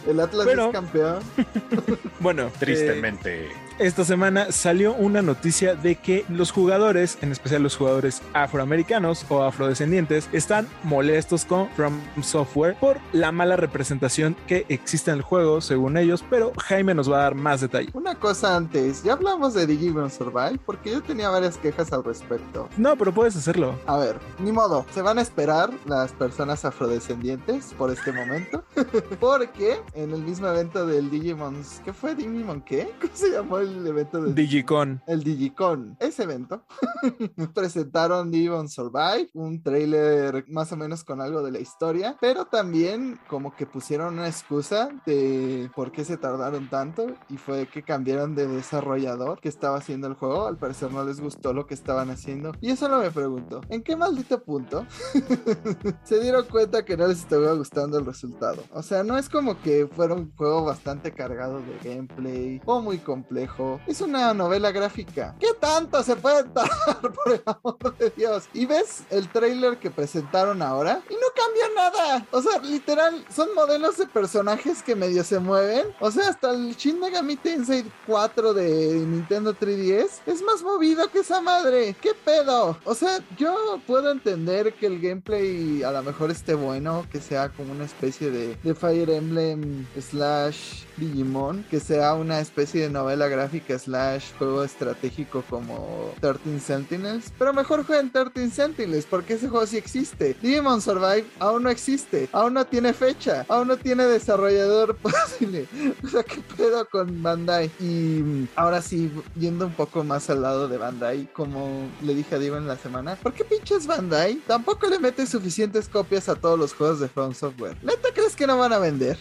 El 0.07 0.21
Atlas 0.21 0.47
es 0.47 0.73
campeón. 0.73 1.23
Bueno, 2.21 2.51
Tristemente. 2.59 3.49
Esta 3.79 4.05
semana 4.05 4.53
salió 4.53 4.95
una 4.95 5.23
noticia 5.23 5.75
de 5.75 5.97
que 5.97 6.25
los 6.29 6.53
jugadores, 6.53 7.19
en 7.23 7.33
especial 7.33 7.63
los 7.63 7.77
jugadores 7.77 8.23
afroamericanos 8.33 9.27
o 9.29 9.43
afrodescendientes, 9.43 10.29
están 10.33 10.69
molestos 10.85 11.45
con 11.45 11.69
From 11.71 12.01
Software 12.23 12.77
por 12.79 12.99
la 13.13 13.33
mala 13.33 13.57
representación 13.57 14.37
que 14.47 14.65
existe 14.69 15.11
en 15.11 15.19
el 15.19 15.23
juego, 15.23 15.61
según 15.61 15.97
ellos, 15.97 16.25
pero 16.31 16.53
Jaime 16.57 16.95
nos 16.95 17.11
va 17.11 17.19
a 17.19 17.23
dar 17.23 17.35
más 17.35 17.61
detalle. 17.61 17.91
Una 17.95 18.15
cosa 18.15 18.57
antes, 18.57 19.03
ya 19.03 19.15
hablamos 19.15 19.55
de 19.55 19.67
Digimon 19.67 20.11
Survive 20.11 20.59
porque 20.65 20.93
yo 20.93 21.03
tenía 21.03 21.29
varias 21.31 21.57
quejas 21.57 21.93
al 21.93 22.05
respecto. 22.05 22.69
No, 22.77 22.97
pero 22.97 23.13
puedes 23.13 23.37
hacerlo. 23.37 23.79
A 23.87 23.97
ver, 23.97 24.19
ni 24.39 24.53
modo, 24.53 24.87
se 24.95 25.03
van 25.03 25.19
a 25.19 25.23
esperar 25.23 25.71
las 25.87 26.13
personas 26.13 26.65
afrodescendientes 26.65 27.75
por 27.77 27.91
este 27.91 28.13
momento. 28.13 28.65
porque 29.21 29.81
en 29.95 30.13
el 30.13 30.23
mismo 30.23 30.47
evento 30.49 30.87
del 30.87 31.11
Digimon, 31.11 31.63
¿qué 31.85 31.93
fue 31.93 32.15
Digimon 32.15 32.61
qué? 32.61 32.93
¿Cómo 33.01 33.13
se 33.15 33.31
llamó 33.31 33.64
el 33.65 33.87
evento 33.87 34.23
del 34.23 34.35
Digicon. 34.35 35.03
el 35.07 35.23
Digicon, 35.23 35.97
ese 36.01 36.25
evento, 36.25 36.65
presentaron 37.55 38.31
Digimon 38.31 38.69
Survive, 38.69 39.31
un 39.35 39.63
trailer 39.63 40.45
más 40.49 40.73
o 40.73 40.77
menos 40.77 41.05
con 41.05 41.21
algo 41.21 41.43
de 41.43 41.53
la 41.53 41.61
historia, 41.61 42.17
pero 42.21 42.47
también 42.47 43.19
como 43.29 43.55
que 43.55 43.67
pusieron 43.67 44.15
una 44.15 44.29
excusa 44.29 44.89
de 45.07 45.71
por 45.75 45.93
qué 45.93 46.05
se 46.05 46.17
tardaron 46.17 46.69
tanto 46.69 47.07
y 47.29 47.37
fue 47.37 47.67
que 47.67 47.83
cambiaron 47.83 48.35
de 48.35 48.47
desarrollador 48.47 49.41
que 49.41 49.49
estaba 49.49 49.79
haciendo 49.79 50.07
el 50.07 50.15
juego, 50.15 50.47
al 50.47 50.57
parecer 50.57 50.93
no 50.93 51.05
les 51.05 51.21
gustó 51.21 51.53
lo 51.53 51.67
que 51.67 51.75
estaban 51.75 52.11
haciendo 52.11 52.53
y 52.61 52.71
eso 52.71 52.89
no 52.89 53.01
me 53.01 53.11
pregunto, 53.11 53.61
¿en 53.69 53.83
qué 53.83 53.97
maldito 53.97 54.43
punto 54.43 54.87
se 56.05 56.21
dieron 56.21 56.47
cuenta 56.47 56.85
que 56.85 56.97
no 56.97 57.07
les 57.07 57.19
estaba 57.21 57.53
gustando 57.53 57.99
el 57.99 58.07
resultado? 58.07 58.63
O 58.73 58.83
sea, 58.83 59.03
no 59.03 59.19
es 59.19 59.29
como 59.29 59.61
que 59.61 59.87
fuera 59.87 60.15
un 60.15 60.35
juego 60.37 60.65
bastante 60.65 61.13
cargado 61.13 61.61
de 61.61 61.79
gameplay 61.83 62.61
o 62.65 62.81
muy 62.81 62.99
complejo. 62.99 63.54
Es 63.87 64.01
una 64.01 64.35
novela 64.35 64.73
gráfica. 64.73 65.35
¿Qué 65.39 65.49
tanto 65.61 66.03
se 66.03 66.17
puede 66.17 66.45
tardar, 66.45 67.13
por 67.25 67.33
el 67.33 67.43
amor 67.47 67.97
de 67.99 68.11
Dios? 68.11 68.49
Y 68.53 68.67
ves 68.67 69.05
el 69.11 69.29
trailer 69.29 69.79
que 69.79 69.91
presentaron 69.91 70.63
ahora 70.63 71.03
y 71.09 71.15
no 71.15 71.27
cambia 71.35 71.65
nada. 71.75 72.27
O 72.31 72.43
sea, 72.43 72.59
literal, 72.61 73.25
son 73.35 73.55
modelos 73.55 73.97
de 73.97 74.07
personajes 74.07 74.83
que 74.83 74.97
medio 74.97 75.23
se 75.25 75.39
mueven. 75.39 75.87
O 76.01 76.11
sea, 76.11 76.29
hasta 76.29 76.51
el 76.51 76.75
Shin 76.75 76.99
Megami 76.99 77.37
Tensei 77.37 77.85
4 78.07 78.55
de 78.55 79.05
Nintendo 79.07 79.55
3DS 79.55 80.21
es 80.27 80.43
más 80.43 80.63
movido 80.63 81.09
que 81.11 81.21
esa 81.21 81.41
madre. 81.41 81.95
¿Qué 82.01 82.13
pedo? 82.15 82.79
O 82.85 82.95
sea, 82.95 83.21
yo 83.39 83.81
puedo 83.87 84.11
entender 84.11 84.75
que 84.75 84.87
el 84.87 85.01
gameplay 85.01 85.83
a 85.83 85.93
lo 85.93 86.03
mejor 86.03 86.31
esté 86.31 86.55
bueno, 86.55 87.07
que 87.11 87.21
sea 87.21 87.51
como 87.51 87.73
una 87.73 87.85
especie 87.85 88.31
de, 88.31 88.57
de 88.63 88.75
Fire 88.75 89.11
Emblem 89.11 89.87
slash 90.01 90.85
Digimon, 90.97 91.65
que 91.71 91.81
sea 91.81 92.15
una 92.15 92.41
especie 92.41 92.83
de 92.83 92.91
novela 92.91 93.29
gráfica 93.29 93.79
slash 93.79 94.33
juego 94.39 94.65
estratégico 94.65 95.43
como 95.49 96.13
13 96.21 96.61
Sentinels. 96.61 97.33
Pero 97.39 97.53
mejor 97.53 97.85
jueguen 97.85 98.11
13 98.11 98.51
Sentinels 98.51 99.07
porque 99.07 99.35
ese 99.35 99.49
juego 99.49 99.67
sí 99.67 99.77
existe. 99.77 100.37
Digimon 100.41 100.81
Survive 100.81 101.27
aún 101.39 101.65
no 101.65 101.71
existe, 101.71 102.29
aún 102.33 102.55
no 102.55 102.65
tiene 102.67 102.93
fecha, 102.93 103.45
aún 103.49 103.69
no 103.69 103.77
tiene 103.77 104.05
desarrollador 104.05 104.97
posible. 104.97 105.67
O 106.05 106.09
sea, 106.09 106.23
¿qué 106.23 106.41
pedo 106.57 106.87
con 106.89 107.23
Bandai? 107.23 107.71
Y 107.81 108.49
ahora 108.57 108.83
sí, 108.83 109.11
yendo 109.39 109.67
un 109.67 109.73
poco 109.73 110.05
más 110.05 110.31
al 110.31 110.43
lado 110.43 110.69
de 110.69 110.79
Bandai, 110.79 111.29
como 111.33 111.89
le 112.03 112.15
dije 112.15 112.35
a 112.35 112.39
Diego 112.39 112.57
en 112.57 112.67
la 112.67 112.77
semana, 112.77 113.17
¿por 113.17 113.33
qué 113.33 113.45
pinches 113.45 113.87
Bandai 113.87 114.37
tampoco 114.47 114.89
le 114.89 114.99
mete 114.99 115.27
suficientes 115.27 115.89
copias 115.89 116.29
a 116.29 116.35
todos 116.35 116.59
los 116.59 116.75
juegos 116.75 117.01
de 117.01 117.09
From 117.09 117.35
Software? 117.35 117.77
¿Neta 117.83 118.09
crees 118.15 118.37
que 118.37 118.47
no 118.47 118.59
van 118.59 118.73
a 118.73 118.79
vender? 118.79 119.19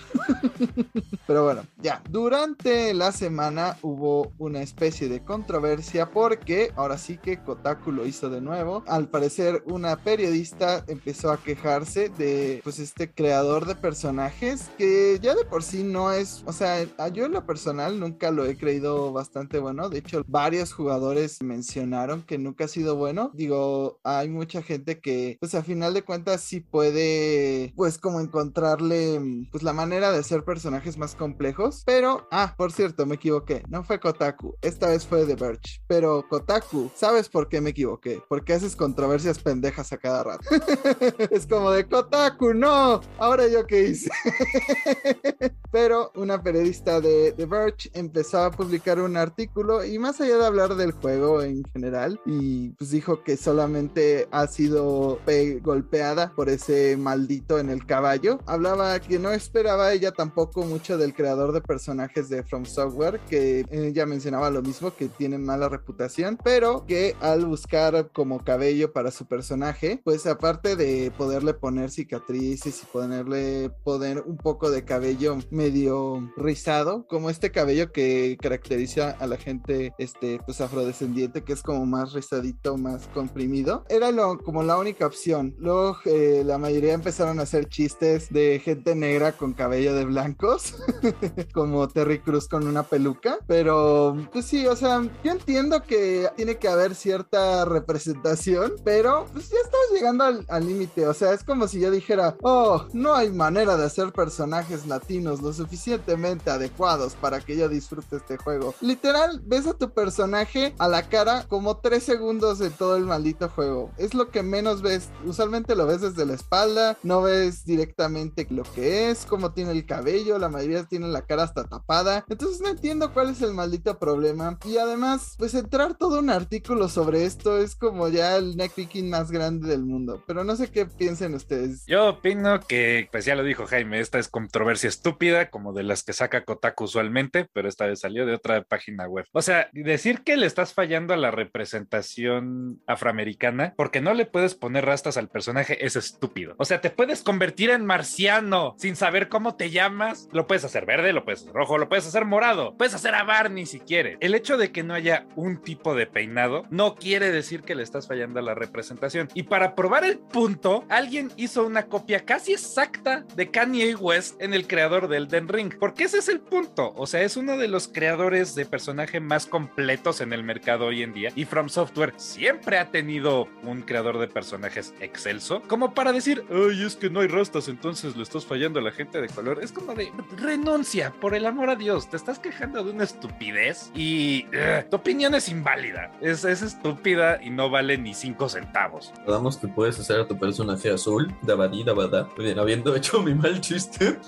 Pero 1.28 1.44
bueno, 1.44 1.63
ya. 1.82 2.02
Durante 2.10 2.94
la 2.94 3.12
semana 3.12 3.78
hubo 3.82 4.32
una 4.38 4.62
especie 4.62 5.10
de 5.10 5.24
controversia 5.24 6.12
porque 6.12 6.72
ahora 6.76 6.98
sí 6.98 7.18
que 7.18 7.38
Kotaku 7.38 7.92
lo 7.92 8.06
hizo 8.06 8.30
de 8.30 8.42
nuevo. 8.42 8.84
Al 8.88 9.08
parecer 9.10 9.64
una 9.66 9.96
periodista 9.98 10.84
empezó 10.88 11.32
a 11.32 11.42
quejarse 11.42 12.10
de 12.10 12.62
pues 12.64 12.80
este 12.80 13.12
creador 13.12 13.66
de 13.66 13.76
personajes 13.76 14.70
que 14.78 15.20
ya 15.22 15.36
de 15.36 15.46
por 15.46 15.64
sí 15.64 15.84
no 15.84 16.12
es, 16.12 16.44
o 16.46 16.54
sea, 16.54 16.84
yo 17.14 17.26
en 17.26 17.34
lo 17.34 17.46
personal 17.46 18.00
nunca 18.00 18.32
lo 18.32 18.46
he 18.46 18.58
creído 18.58 19.12
bastante 19.12 19.60
bueno. 19.60 19.90
De 19.90 20.00
hecho, 20.00 20.24
varios 20.28 20.74
jugadores 20.74 21.42
mencionaron 21.42 22.24
que 22.24 22.38
nunca 22.38 22.66
ha 22.66 22.68
sido 22.68 22.96
bueno. 22.96 23.32
Digo, 23.34 24.00
hay 24.04 24.30
mucha 24.30 24.62
gente 24.62 25.00
que 25.00 25.38
pues 25.40 25.56
a 25.56 25.64
final 25.64 25.94
de 25.94 26.04
cuentas 26.04 26.42
sí 26.42 26.60
puede 26.60 27.74
pues 27.76 27.98
como 27.98 28.20
encontrarle 28.20 29.48
pues 29.52 29.64
la 29.64 29.74
manera 29.74 30.12
de 30.12 30.20
hacer 30.20 30.44
personajes 30.44 30.98
más 30.98 31.16
complejos, 31.16 31.53
pero 31.86 32.28
ah, 32.32 32.54
por 32.58 32.72
cierto, 32.72 33.06
me 33.06 33.16
equivoqué, 33.16 33.64
no 33.70 33.84
fue 33.84 34.00
Kotaku, 34.00 34.56
esta 34.62 34.88
vez 34.88 35.06
fue 35.06 35.26
The 35.26 35.36
Verge, 35.36 35.82
pero 35.88 36.26
Kotaku, 36.28 36.92
¿sabes 36.96 37.30
por 37.30 37.50
qué 37.50 37.62
me 37.62 37.72
equivoqué? 37.72 38.22
Porque 38.28 38.54
haces 38.54 38.76
controversias 38.76 39.40
pendejas 39.40 39.92
a 39.94 39.98
cada 39.98 40.24
rato. 40.24 40.48
es 41.32 41.48
como 41.48 41.72
de 41.72 41.88
Kotaku, 41.88 42.54
no, 42.54 43.02
ahora 43.18 43.48
yo 43.48 43.66
qué 43.66 43.90
hice. 43.90 44.10
pero 45.72 46.12
una 46.16 46.42
periodista 46.42 47.02
de 47.02 47.34
The 47.34 47.46
Verge 47.46 47.90
empezó 47.94 48.44
a 48.44 48.52
publicar 48.52 49.00
un 49.00 49.18
artículo 49.18 49.84
y 49.84 49.98
más 50.00 50.22
allá 50.22 50.38
de 50.38 50.46
hablar 50.46 50.76
del 50.76 50.92
juego 50.92 51.42
en 51.42 51.64
general 51.74 52.20
y 52.26 52.70
pues 52.72 52.92
dijo 52.92 53.24
que 53.24 53.38
solamente 53.38 54.28
ha 54.32 54.48
sido 54.48 55.20
golpeada 55.62 56.34
por 56.36 56.50
ese 56.50 56.98
maldito 56.98 57.60
en 57.60 57.70
el 57.70 57.86
caballo. 57.86 58.40
Hablaba 58.46 59.00
que 59.00 59.20
no 59.20 59.32
esperaba 59.32 59.92
ella 59.92 60.12
tampoco 60.12 60.64
mucho 60.64 60.98
del 60.98 61.14
creador 61.14 61.43
de 61.52 61.62
personajes 61.62 62.30
de 62.30 62.44
From 62.44 62.66
Software, 62.66 63.20
que 63.30 63.66
ella 63.72 64.06
mencionaba 64.06 64.50
lo 64.50 64.62
mismo, 64.62 64.96
que 64.96 65.10
tiene 65.10 65.38
mala 65.38 65.70
reputación, 65.70 66.38
pero 66.44 66.86
que 66.86 67.16
al 67.22 67.46
buscar 67.46 68.10
como 68.12 68.44
cabello 68.44 68.94
para 68.94 69.12
su 69.12 69.26
personaje, 69.26 70.02
pues 70.04 70.26
aparte 70.26 70.76
de 70.76 71.12
poderle 71.18 71.54
poner 71.54 71.90
cicatrices 71.90 72.84
y 72.84 72.86
ponerle 72.86 73.70
poner 73.84 74.22
un 74.22 74.38
poco 74.38 74.70
de 74.70 74.86
cabello 74.86 75.38
medio 75.50 76.32
rizado, 76.38 77.06
como 77.08 77.30
este 77.30 77.52
cabello 77.52 77.92
que 77.92 78.38
caracteriza 78.42 79.12
a 79.12 79.28
la 79.28 79.38
gente 79.38 79.94
este 79.98 80.40
pues 80.46 80.62
afrodescendiente 80.62 81.44
que 81.44 81.54
es 81.54 81.62
como 81.62 81.86
más 81.86 82.14
rizadito, 82.14 82.78
más 82.78 83.08
comprimido, 83.14 83.86
era 83.90 84.12
lo, 84.12 84.38
como 84.40 84.64
la 84.64 84.78
única 84.78 85.06
opción. 85.06 85.56
Luego 85.58 85.98
eh, 86.06 86.44
la 86.46 86.58
mayoría 86.58 86.94
empezaron 86.94 87.40
a 87.40 87.44
hacer 87.44 87.68
chistes 87.68 88.32
de 88.32 88.60
gente 88.64 88.96
negra 88.96 89.34
con 89.34 89.54
cabello 89.54 89.94
de 89.96 90.06
blancos, 90.06 90.76
como 91.54 91.88
Terry 91.88 92.20
Cruz 92.20 92.48
con 92.48 92.68
una 92.68 92.84
peluca, 92.84 93.38
pero 93.48 94.16
pues 94.32 94.46
sí, 94.46 94.66
o 94.68 94.76
sea, 94.76 95.02
yo 95.24 95.32
entiendo 95.32 95.84
que 95.84 96.30
tiene 96.36 96.58
que 96.58 96.68
haber 96.68 96.96
cierta 96.96 97.66
representación, 97.66 98.74
pero 98.84 99.26
pues 99.34 99.50
ya 99.50 99.58
estamos 99.64 99.86
llegando 99.94 100.46
al 100.48 100.66
límite, 100.66 101.08
o 101.08 101.14
sea, 101.14 101.34
es 101.34 101.44
como 101.44 101.68
si 101.68 101.80
yo 101.80 101.92
dijera, 101.92 102.36
oh, 102.42 102.86
no 102.94 103.14
hay 103.14 103.32
manera 103.32 103.78
de 103.78 103.86
hacer 103.86 104.12
personajes 104.12 104.86
latinos 104.88 105.42
lo 105.42 105.54
suficientemente 105.54 106.50
adecuados 106.50 107.16
para 107.16 107.40
que 107.40 107.58
yo 107.58 107.70
disfrute 107.70 108.18
este 108.18 108.38
juego. 108.38 108.74
Literal, 108.82 109.42
ves 109.46 109.68
a 109.68 109.74
tu 109.74 109.92
personaje 109.94 110.76
a 110.78 110.88
la 110.88 111.10
cara 111.10 111.46
como 111.48 111.78
tres 111.78 112.04
segundos 112.04 112.60
de 112.60 112.70
todo 112.70 112.96
el 112.96 113.06
maldito 113.06 113.50
juego. 113.50 113.92
Es 113.98 114.14
lo 114.14 114.30
que 114.30 114.44
menos 114.44 114.82
ves. 114.82 115.10
Usualmente 115.26 115.76
lo 115.76 115.86
ves 115.86 116.02
desde 116.02 116.26
la 116.26 116.34
espalda, 116.34 116.98
no 117.04 117.22
ves 117.22 117.66
directamente 117.66 118.48
lo 118.50 118.64
que 118.64 119.10
es, 119.10 119.26
cómo 119.26 119.54
tiene 119.54 119.72
el 119.72 119.86
cabello, 119.86 120.40
la 120.40 120.50
mayoría 120.50 120.84
tiene 120.84 121.08
la 121.08 121.23
cara 121.26 121.44
hasta 121.44 121.64
tapada. 121.64 122.26
Entonces 122.30 122.62
no 122.62 122.70
entiendo 122.70 123.14
cuál 123.14 123.30
es 123.30 123.42
el 123.42 123.54
maldito 123.54 123.98
problema. 124.00 124.58
Y 124.66 124.78
además, 124.78 125.36
pues 125.38 125.54
entrar 125.54 125.96
todo 125.98 126.20
un 126.20 126.30
artículo 126.30 126.90
sobre 126.90 127.26
esto 127.26 127.58
es 127.58 127.76
como 127.76 128.08
ya 128.10 128.38
el 128.38 128.56
neck 128.56 128.74
más 129.04 129.32
grande 129.32 129.68
del 129.68 129.86
mundo. 129.86 130.24
Pero 130.28 130.44
no 130.44 130.56
sé 130.56 130.70
qué 130.70 130.86
piensen 130.86 131.34
ustedes. 131.34 131.86
Yo 131.86 132.10
opino 132.10 132.60
que, 132.60 133.08
pues 133.12 133.26
ya 133.26 133.36
lo 133.36 133.44
dijo 133.44 133.66
Jaime, 133.66 134.00
esta 134.00 134.20
es 134.20 134.28
controversia 134.28 134.90
estúpida, 134.90 135.50
como 135.50 135.74
de 135.74 135.84
las 135.84 136.04
que 136.04 136.14
saca 136.14 136.44
Kotaku 136.44 136.86
usualmente, 136.86 137.48
pero 137.54 137.70
esta 137.70 137.86
vez 137.86 138.00
salió 138.00 138.26
de 138.26 138.34
otra 138.34 138.64
página 138.64 139.08
web. 139.08 139.26
O 139.32 139.42
sea, 139.42 139.70
decir 139.74 140.24
que 140.24 140.38
le 140.38 140.46
estás 140.46 140.74
fallando 140.74 141.14
a 141.14 141.18
la 141.18 141.32
representación 141.32 142.82
afroamericana 142.88 143.74
porque 143.78 144.02
no 144.02 144.14
le 144.14 144.26
puedes 144.26 144.56
poner 144.56 144.86
rastas 144.86 145.18
al 145.18 145.30
personaje 145.30 145.86
es 145.86 145.96
estúpido. 145.96 146.56
O 146.58 146.66
sea, 146.66 146.82
te 146.82 146.90
puedes 146.90 147.24
convertir 147.24 147.70
en 147.70 147.86
marciano 147.86 148.76
sin 148.78 148.96
saber 148.96 149.30
cómo 149.30 149.56
te 149.56 149.70
llamas. 149.70 150.28
Lo 150.32 150.48
puedes 150.48 150.66
hacer 150.66 150.86
verde, 150.86 151.13
lo 151.14 151.24
puedes 151.24 151.42
hacer 151.42 151.54
rojo, 151.54 151.78
lo 151.78 151.90
puedes 151.90 152.06
hacer 152.06 152.26
morado, 152.26 152.76
puedes 152.78 152.94
hacer 152.94 153.16
a 153.16 153.24
Barney 153.24 153.66
si 153.66 153.80
quieres. 153.80 154.18
El 154.20 154.36
hecho 154.36 154.58
de 154.58 154.72
que 154.72 154.84
no 154.84 154.94
haya 154.94 155.26
un 155.36 155.62
tipo 155.62 155.96
de 155.96 156.08
peinado 156.08 156.66
no 156.70 156.96
quiere 156.96 157.32
decir 157.32 157.62
que 157.62 157.76
le 157.76 157.84
estás 157.84 158.08
fallando 158.08 158.40
a 158.40 158.44
la 158.44 158.56
representación. 158.56 159.30
Y 159.34 159.44
para 159.44 159.76
probar 159.76 160.04
el 160.04 160.20
punto, 160.20 160.86
alguien 160.90 161.32
hizo 161.38 161.66
una 161.66 161.84
copia 161.84 162.26
casi 162.26 162.54
exacta 162.54 163.26
de 163.36 163.52
Kanye 163.52 163.96
West 163.96 164.42
en 164.42 164.54
el 164.54 164.68
creador 164.68 165.08
del 165.08 165.28
Den 165.28 165.48
Ring. 165.48 165.74
Porque 165.80 166.06
ese 166.06 166.18
es 166.18 166.30
el 166.30 166.40
punto. 166.40 166.94
O 166.96 167.08
sea, 167.08 167.22
es 167.22 167.38
uno 167.38 167.58
de 167.58 167.68
los 167.68 167.88
creadores 167.88 168.56
de 168.56 168.66
personaje 168.66 169.20
más 169.20 169.46
completos 169.46 170.22
en 170.22 170.34
el 170.34 170.44
mercado 170.44 170.88
hoy 170.88 171.04
en 171.04 171.14
día. 171.14 171.32
Y 171.36 171.46
From 171.46 171.70
Software 171.70 172.14
siempre 172.18 172.78
ha 172.78 172.92
tenido 172.92 173.48
un 173.64 173.82
creador 173.82 174.20
de 174.20 174.28
personajes 174.28 174.94
excelso. 175.00 175.62
Como 175.68 175.94
para 175.94 176.12
decir, 176.12 176.44
ay, 176.50 176.84
es 176.84 176.96
que 176.96 177.10
no 177.10 177.20
hay 177.20 177.28
rastas, 177.28 177.68
entonces 177.68 178.16
le 178.16 178.24
estás 178.24 178.46
fallando 178.46 178.80
a 178.80 178.84
la 178.84 178.92
gente 178.92 179.22
de 179.22 179.28
color. 179.28 179.60
Es 179.62 179.72
como 179.72 179.94
de 179.94 180.12
renuncia, 180.38 180.93
por 181.20 181.34
el 181.34 181.48
amor 181.48 181.72
a 181.72 181.76
Dios. 181.76 182.08
Te 182.08 182.18
estás 182.18 182.38
quejando 182.38 182.84
de 182.84 182.92
una 182.92 183.04
estupidez 183.04 183.92
y 183.96 184.46
tu 184.90 184.96
opinión 184.96 185.34
es 185.34 185.50
inválida. 185.50 186.12
Es, 186.22 186.46
es 186.46 186.62
estúpida 186.62 187.42
y 187.42 187.50
no 187.50 187.72
vale 187.72 187.98
ni 187.98 188.14
cinco 188.14 188.48
centavos. 188.48 189.12
Recordamos 189.18 189.58
que 189.58 189.68
puedes 189.68 190.00
hacer 190.00 190.20
a 190.20 190.28
tu 190.28 190.38
personaje 190.38 190.92
azul, 190.92 191.34
Dabadi, 191.42 191.84
Dabada. 191.84 192.30
Bien, 192.38 192.60
habiendo 192.60 192.96
hecho 192.96 193.24
mi 193.24 193.34
mal 193.34 193.60
chiste. 193.60 194.20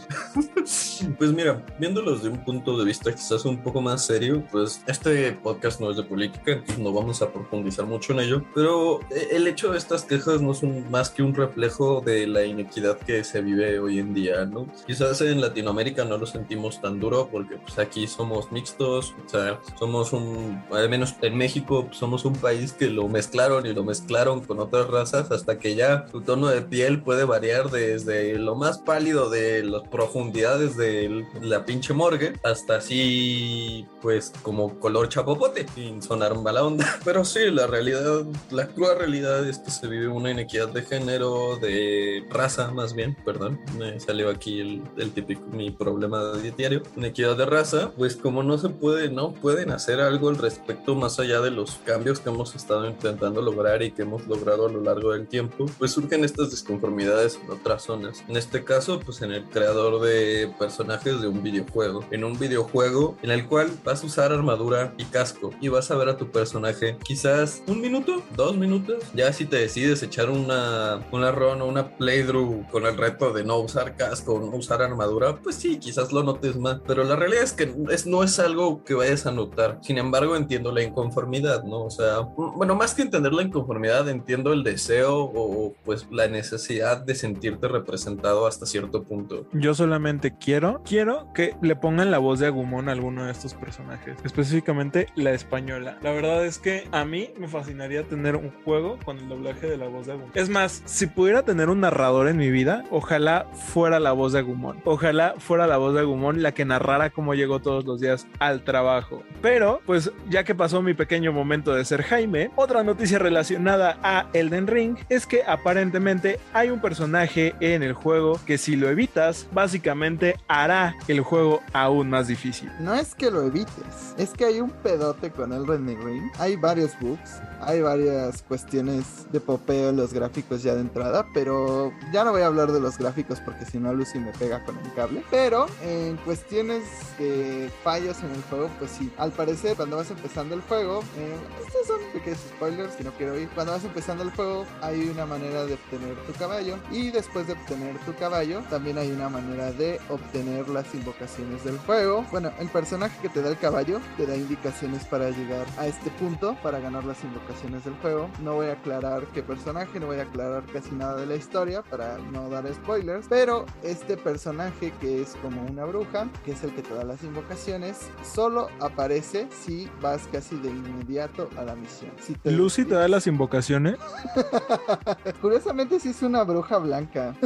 pues 1.19 1.31
mira, 1.31 1.63
viéndolos 1.77 2.23
de 2.23 2.29
un 2.29 2.43
punto 2.43 2.77
de 2.79 2.85
vista 2.85 3.13
quizás 3.13 3.45
un 3.45 3.61
poco 3.61 3.79
más 3.81 4.03
serio, 4.03 4.43
pues 4.51 4.81
este 4.87 5.33
podcast 5.33 5.79
no 5.79 5.91
es 5.91 5.97
de 5.97 6.03
política, 6.03 6.53
entonces 6.53 6.79
no 6.79 6.91
vamos 6.91 7.21
a 7.21 7.31
profundizar 7.31 7.85
mucho 7.85 8.13
en 8.13 8.21
ello. 8.21 8.43
Pero 8.55 9.01
eh, 9.11 9.27
el 9.33 9.47
hecho 9.47 9.71
de 9.71 9.77
estas 9.77 10.03
quejas 10.03 10.41
no 10.41 10.55
son 10.55 10.89
más 10.89 11.11
que 11.11 11.21
un 11.21 11.35
reflejo 11.35 12.01
de 12.01 12.25
la 12.25 12.43
inequidad 12.43 12.97
que 12.97 13.23
se 13.23 13.41
vive 13.41 13.79
hoy 13.79 13.99
en 13.99 14.15
día, 14.15 14.45
¿no? 14.45 14.65
Quizás 14.87 15.21
en 15.21 15.41
Latinoamérica 15.41 16.05
no 16.05 16.17
lo 16.17 16.25
sentimos 16.25 16.54
tan 16.81 16.99
duro 16.99 17.29
porque 17.31 17.57
pues 17.57 17.77
aquí 17.79 18.07
somos 18.07 18.51
mixtos, 18.51 19.13
o 19.25 19.29
sea, 19.29 19.59
somos 19.77 20.13
un, 20.13 20.63
al 20.71 20.89
menos 20.89 21.15
en 21.21 21.37
México 21.37 21.85
pues, 21.85 21.97
somos 21.97 22.25
un 22.25 22.33
país 22.33 22.73
que 22.73 22.87
lo 22.87 23.07
mezclaron 23.07 23.65
y 23.65 23.73
lo 23.73 23.83
mezclaron 23.83 24.41
con 24.41 24.59
otras 24.59 24.87
razas 24.87 25.31
hasta 25.31 25.59
que 25.59 25.75
ya 25.75 26.07
su 26.11 26.21
tono 26.21 26.47
de 26.47 26.61
piel 26.61 27.01
puede 27.01 27.25
variar 27.25 27.69
desde 27.69 28.37
lo 28.37 28.55
más 28.55 28.79
pálido 28.79 29.29
de 29.29 29.63
las 29.63 29.87
profundidades 29.89 30.77
de 30.77 31.25
la 31.41 31.65
pinche 31.65 31.93
morgue 31.93 32.33
hasta 32.43 32.77
así 32.77 33.85
pues 34.01 34.33
como 34.41 34.79
color 34.79 35.09
chapopote 35.09 35.65
sin 35.75 36.01
sonar 36.01 36.35
mala 36.35 36.63
onda. 36.63 36.85
Pero 37.05 37.25
sí 37.25 37.51
la 37.51 37.67
realidad 37.67 38.25
la 38.51 38.67
cruda 38.67 38.95
realidad 38.95 39.47
es 39.47 39.59
que 39.59 39.71
se 39.71 39.87
vive 39.87 40.07
una 40.07 40.31
inequidad 40.31 40.69
de 40.69 40.81
género 40.81 41.57
de 41.57 42.25
raza 42.29 42.71
más 42.71 42.93
bien 42.93 43.15
perdón 43.25 43.59
me 43.77 43.99
salió 43.99 44.29
aquí 44.29 44.59
el, 44.59 44.83
el 44.97 45.11
típico 45.11 45.43
mi 45.51 45.71
problema 45.71 46.23
de 46.23 46.44
diario 46.51 46.83
inequidad 46.95 47.37
de 47.37 47.45
raza 47.45 47.91
pues 47.97 48.15
como 48.15 48.43
no 48.43 48.57
se 48.57 48.69
puede 48.69 49.09
no 49.09 49.33
pueden 49.33 49.71
hacer 49.71 50.01
algo 50.01 50.29
al 50.29 50.37
respecto 50.37 50.95
más 50.95 51.19
allá 51.19 51.41
de 51.41 51.51
los 51.51 51.75
cambios 51.85 52.19
que 52.19 52.29
hemos 52.29 52.55
estado 52.55 52.87
intentando 52.87 53.41
lograr 53.41 53.81
y 53.83 53.91
que 53.91 54.03
hemos 54.03 54.27
logrado 54.27 54.67
a 54.67 54.71
lo 54.71 54.81
largo 54.81 55.11
del 55.11 55.27
tiempo 55.27 55.65
pues 55.77 55.91
surgen 55.91 56.23
estas 56.23 56.51
disconformidades 56.51 57.39
en 57.43 57.51
otras 57.51 57.83
zonas 57.83 58.23
en 58.27 58.37
este 58.37 58.63
caso 58.63 58.99
pues 58.99 59.21
en 59.21 59.31
el 59.31 59.43
creador 59.45 60.01
de 60.01 60.53
personajes 60.59 61.21
de 61.21 61.27
un 61.27 61.43
videojuego 61.43 62.05
en 62.11 62.23
un 62.23 62.37
videojuego 62.37 63.17
en 63.21 63.31
el 63.31 63.47
cual 63.47 63.71
vas 63.83 64.03
a 64.03 64.05
usar 64.05 64.31
armadura 64.31 64.93
y 64.97 65.05
casco 65.05 65.51
y 65.61 65.69
vas 65.69 65.91
a 65.91 65.95
ver 65.95 66.09
a 66.09 66.17
tu 66.17 66.31
personaje 66.31 66.97
quizás 67.03 67.63
un 67.67 67.81
minuto, 67.81 68.23
dos 68.35 68.57
minutos. 68.57 69.03
Ya 69.13 69.31
si 69.33 69.45
te 69.45 69.57
decides 69.57 70.03
echar 70.03 70.29
una, 70.29 71.05
una 71.11 71.31
run 71.31 71.61
o 71.61 71.65
una 71.65 71.95
playthrough 71.97 72.67
con 72.69 72.85
el 72.85 72.97
reto 72.97 73.33
de 73.33 73.43
no 73.43 73.57
usar 73.59 73.95
casco, 73.95 74.39
no 74.39 74.57
usar 74.57 74.81
armadura, 74.81 75.37
pues 75.37 75.55
sí, 75.55 75.77
quizás 75.77 76.11
lo 76.11 76.23
notes 76.35 76.55
más. 76.57 76.79
Pero 76.85 77.03
la 77.03 77.15
realidad 77.15 77.43
es 77.43 77.53
que 77.53 77.73
es, 77.91 78.05
no 78.05 78.23
es 78.23 78.39
algo 78.39 78.83
que 78.83 78.93
vayas 78.93 79.25
a 79.25 79.31
notar. 79.31 79.79
Sin 79.81 79.97
embargo, 79.97 80.35
entiendo 80.35 80.71
la 80.71 80.83
inconformidad, 80.83 81.63
¿no? 81.63 81.85
O 81.85 81.89
sea, 81.89 82.21
bueno, 82.21 82.75
más 82.75 82.93
que 82.93 83.01
entender 83.01 83.33
la 83.33 83.43
inconformidad, 83.43 84.07
entiendo 84.09 84.53
el 84.53 84.63
deseo 84.63 85.31
o 85.33 85.73
pues 85.83 86.07
la 86.11 86.27
necesidad 86.27 87.03
de 87.03 87.15
sentirte 87.15 87.67
representado 87.67 88.47
hasta 88.47 88.65
cierto 88.65 89.03
punto. 89.03 89.47
Yo 89.53 89.73
solamente 89.73 90.35
quiero, 90.37 90.81
quiero 90.83 91.31
que 91.33 91.55
le 91.61 91.75
pongan 91.75 92.11
la 92.11 92.17
voz 92.17 92.39
de 92.39 92.47
Agumon 92.47 92.89
a 92.89 92.91
alguno 92.91 93.25
de 93.25 93.31
estos 93.31 93.53
personajes, 93.53 94.17
específicamente 94.23 95.07
la 95.15 95.31
española. 95.31 95.97
La 96.01 96.11
verdad 96.11 96.45
es 96.45 96.57
que 96.57 96.87
a 96.91 97.05
mí 97.05 97.29
me 97.37 97.47
fascinaría 97.47 98.07
tener 98.07 98.35
un 98.35 98.51
juego 98.63 98.97
con 99.03 99.17
el 99.17 99.29
doblaje 99.29 99.67
de 99.67 99.77
la 99.77 99.87
voz 99.87 100.07
de 100.07 100.13
Agumon. 100.13 100.31
Es 100.33 100.49
más, 100.49 100.81
si 100.85 101.07
pudiera 101.07 101.43
tener 101.43 101.69
un 101.69 101.81
narrador 101.81 102.27
en 102.27 102.37
mi 102.37 102.49
vida, 102.49 102.83
ojalá 102.91 103.47
fuera 103.53 103.99
la 103.99 104.11
voz 104.11 104.33
de 104.33 104.39
Agumon. 104.39 104.81
Ojalá 104.85 105.35
fuera 105.37 105.67
la 105.67 105.77
voz 105.77 105.93
de 105.93 106.01
Agumon 106.01 106.24
la 106.31 106.53
que 106.53 106.65
narrara 106.65 107.09
cómo 107.09 107.33
llegó 107.33 107.59
todos 107.59 107.85
los 107.85 107.99
días 107.99 108.27
al 108.39 108.63
trabajo. 108.63 109.23
Pero, 109.41 109.81
pues 109.85 110.11
ya 110.29 110.43
que 110.43 110.55
pasó 110.55 110.81
mi 110.81 110.93
pequeño 110.93 111.31
momento 111.31 111.73
de 111.73 111.85
ser 111.85 112.03
Jaime, 112.03 112.51
otra 112.55 112.83
noticia 112.83 113.19
relacionada 113.19 113.97
a 114.03 114.27
Elden 114.33 114.67
Ring 114.67 114.97
es 115.09 115.25
que 115.25 115.43
aparentemente 115.43 116.39
hay 116.53 116.69
un 116.69 116.81
personaje 116.81 117.55
en 117.59 117.83
el 117.83 117.93
juego 117.93 118.39
que 118.45 118.57
si 118.57 118.75
lo 118.75 118.89
evitas, 118.89 119.47
básicamente 119.51 120.35
hará 120.47 120.95
el 121.07 121.21
juego 121.21 121.61
aún 121.73 122.09
más 122.09 122.27
difícil. 122.27 122.69
No 122.79 122.93
es 122.93 123.15
que 123.15 123.31
lo 123.31 123.43
evites, 123.43 124.15
es 124.17 124.31
que 124.31 124.45
hay 124.45 124.59
un 124.59 124.69
pedote 124.69 125.31
con 125.31 125.53
Elden 125.53 125.87
Ring. 126.03 126.23
Hay 126.39 126.55
varios 126.55 126.91
bugs, 126.99 127.41
hay 127.61 127.81
varias 127.81 128.41
cuestiones 128.43 129.31
de 129.31 129.39
popeo 129.39 129.89
en 129.89 129.97
los 129.97 130.13
gráficos 130.13 130.63
ya 130.63 130.75
de 130.75 130.81
entrada, 130.81 131.25
pero 131.33 131.91
ya 132.11 132.23
no 132.23 132.31
voy 132.31 132.41
a 132.41 132.47
hablar 132.47 132.71
de 132.71 132.79
los 132.79 132.97
gráficos 132.97 133.39
porque 133.39 133.65
si 133.65 133.79
no 133.79 133.93
Lucy 133.93 134.19
me 134.19 134.31
pega 134.33 134.63
con 134.63 134.77
el 134.77 134.93
cable. 134.93 135.23
Pero 135.31 135.67
en 135.83 136.14
cuestiones 136.17 136.83
de 137.17 137.71
fallos 137.83 138.21
en 138.23 138.31
el 138.31 138.41
juego, 138.43 138.69
pues 138.79 138.91
sí, 138.91 139.11
al 139.17 139.31
parecer 139.31 139.75
cuando 139.75 139.97
vas 139.97 140.11
empezando 140.11 140.55
el 140.55 140.61
juego, 140.61 141.01
eh, 141.17 141.35
estos 141.65 141.87
son 141.87 141.99
pequeños 142.13 142.39
spoilers 142.39 142.95
que 142.95 143.03
no 143.03 143.11
quiero 143.11 143.33
oír. 143.33 143.49
Cuando 143.53 143.73
vas 143.73 143.83
empezando 143.83 144.23
el 144.23 144.31
juego 144.31 144.65
hay 144.81 145.09
una 145.09 145.25
manera 145.25 145.65
de 145.65 145.73
obtener 145.75 146.15
tu 146.25 146.33
caballo 146.33 146.77
y 146.91 147.11
después 147.11 147.47
de 147.47 147.53
obtener 147.53 147.97
tu 147.99 148.13
caballo 148.15 148.61
también 148.69 148.97
hay 148.97 149.11
una 149.11 149.29
manera 149.29 149.71
de 149.71 149.99
obtener 150.09 150.67
las 150.69 150.93
invocaciones 150.93 151.63
del 151.63 151.77
juego. 151.79 152.25
Bueno, 152.31 152.51
el 152.59 152.69
personaje 152.69 153.17
que 153.21 153.29
te 153.29 153.41
da 153.41 153.49
el 153.49 153.57
caballo 153.57 153.99
te 154.17 154.25
da 154.25 154.35
indicaciones 154.35 155.05
para 155.05 155.29
llegar 155.29 155.65
a 155.77 155.87
este 155.87 156.09
punto 156.11 156.57
para 156.63 156.79
ganar 156.79 157.03
las 157.05 157.23
invocaciones 157.23 157.85
del 157.85 157.95
juego. 157.95 158.29
No 158.41 158.55
voy 158.55 158.67
a 158.67 158.73
aclarar 158.73 159.25
qué 159.33 159.43
personaje, 159.43 159.99
no 159.99 160.07
voy 160.07 160.19
a 160.19 160.23
aclarar 160.23 160.63
casi 160.71 160.93
nada 160.95 161.17
de 161.17 161.25
la 161.25 161.35
historia 161.35 161.81
para 161.81 162.17
no 162.17 162.49
dar 162.49 162.71
spoilers, 162.73 163.25
pero 163.29 163.65
este 163.83 164.17
personaje 164.17 164.93
que 164.99 165.21
es 165.21 165.35
como 165.41 165.63
una 165.63 165.85
bruja, 165.85 166.04
que 166.43 166.51
es 166.51 166.63
el 166.63 166.73
que 166.73 166.81
te 166.81 166.93
da 166.93 167.03
las 167.03 167.23
invocaciones, 167.23 168.09
solo 168.23 168.69
aparece 168.79 169.47
si 169.51 169.89
vas 170.01 170.27
casi 170.31 170.55
de 170.57 170.69
inmediato 170.69 171.49
a 171.57 171.63
la 171.63 171.75
misión. 171.75 172.11
Si 172.21 172.33
te- 172.33 172.51
Lucy 172.51 172.85
te 172.85 172.95
da 172.95 173.07
las 173.07 173.27
invocaciones. 173.27 173.95
Curiosamente 175.41 175.99
sí 175.99 176.09
es 176.09 176.21
una 176.21 176.43
bruja 176.43 176.77
blanca. 176.77 177.35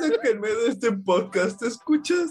Sáquenme 0.00 0.48
de 0.48 0.68
este 0.68 0.92
podcast, 0.92 1.60
¿te 1.60 1.68
escuchas? 1.68 2.30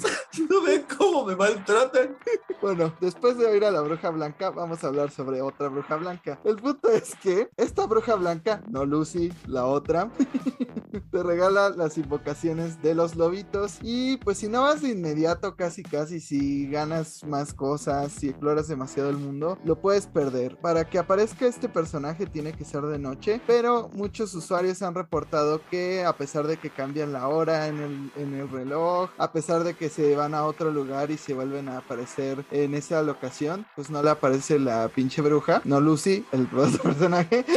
¿No 0.49 0.61
ven 0.63 0.85
cómo 0.97 1.25
me 1.25 1.35
maltratan? 1.35 2.17
Bueno, 2.61 2.93
después 2.99 3.37
de 3.37 3.45
oír 3.45 3.65
a 3.65 3.71
la 3.71 3.81
bruja 3.81 4.09
blanca, 4.09 4.49
vamos 4.49 4.83
a 4.83 4.87
hablar 4.87 5.11
sobre 5.11 5.41
otra 5.41 5.69
bruja 5.69 5.95
blanca. 5.95 6.39
El 6.43 6.55
punto 6.57 6.89
es 6.89 7.15
que 7.15 7.49
esta 7.57 7.85
bruja 7.85 8.15
blanca, 8.15 8.63
no 8.69 8.85
Lucy, 8.85 9.31
la 9.47 9.65
otra, 9.65 10.09
te 11.11 11.23
regala 11.23 11.69
las 11.69 11.97
invocaciones 11.97 12.81
de 12.81 12.95
los 12.95 13.15
lobitos. 13.15 13.77
Y 13.81 14.17
pues 14.17 14.39
si 14.39 14.47
no 14.47 14.63
vas 14.63 14.81
de 14.81 14.89
inmediato, 14.89 15.55
casi 15.55 15.83
casi, 15.83 16.19
si 16.19 16.69
ganas 16.69 17.23
más 17.23 17.53
cosas, 17.53 18.11
si 18.11 18.29
exploras 18.29 18.67
demasiado 18.67 19.09
el 19.09 19.17
mundo, 19.17 19.57
lo 19.63 19.79
puedes 19.79 20.07
perder. 20.07 20.57
Para 20.57 20.89
que 20.89 20.99
aparezca 20.99 21.45
este 21.45 21.69
personaje 21.69 22.25
tiene 22.25 22.53
que 22.53 22.65
ser 22.65 22.83
de 22.83 22.99
noche, 22.99 23.41
pero 23.45 23.89
muchos 23.93 24.33
usuarios 24.33 24.81
han 24.81 24.95
reportado 24.95 25.61
que 25.69 26.03
a 26.03 26.13
pesar 26.17 26.47
de 26.47 26.57
que 26.57 26.69
cambian 26.95 27.11
la 27.11 27.27
hora 27.27 27.67
en 27.67 27.81
el, 27.81 28.11
en 28.15 28.33
el 28.35 28.49
reloj, 28.49 29.09
a 29.17 29.33
pesar 29.33 29.65
de 29.65 29.73
que 29.73 29.89
se 29.89 30.15
van 30.15 30.33
a 30.33 30.45
otro 30.45 30.71
lugar 30.71 31.11
y 31.11 31.17
se 31.17 31.33
vuelven 31.33 31.67
a 31.67 31.79
aparecer 31.79 32.45
en 32.51 32.73
esa 32.73 33.01
locación, 33.01 33.65
pues 33.75 33.89
no 33.89 34.01
le 34.01 34.11
aparece 34.11 34.59
la 34.59 34.87
pinche 34.87 35.21
bruja, 35.21 35.61
no 35.65 35.81
Lucy, 35.81 36.23
el 36.31 36.47
personaje. 36.83 37.43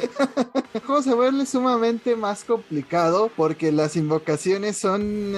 El 0.74 0.83
juego 0.83 1.03
se 1.03 1.14
vuelve 1.14 1.46
sumamente 1.46 2.14
más 2.14 2.44
complicado 2.44 3.31
porque 3.37 3.72
las 3.72 3.96
invocaciones 3.96 4.77
son, 4.77 5.33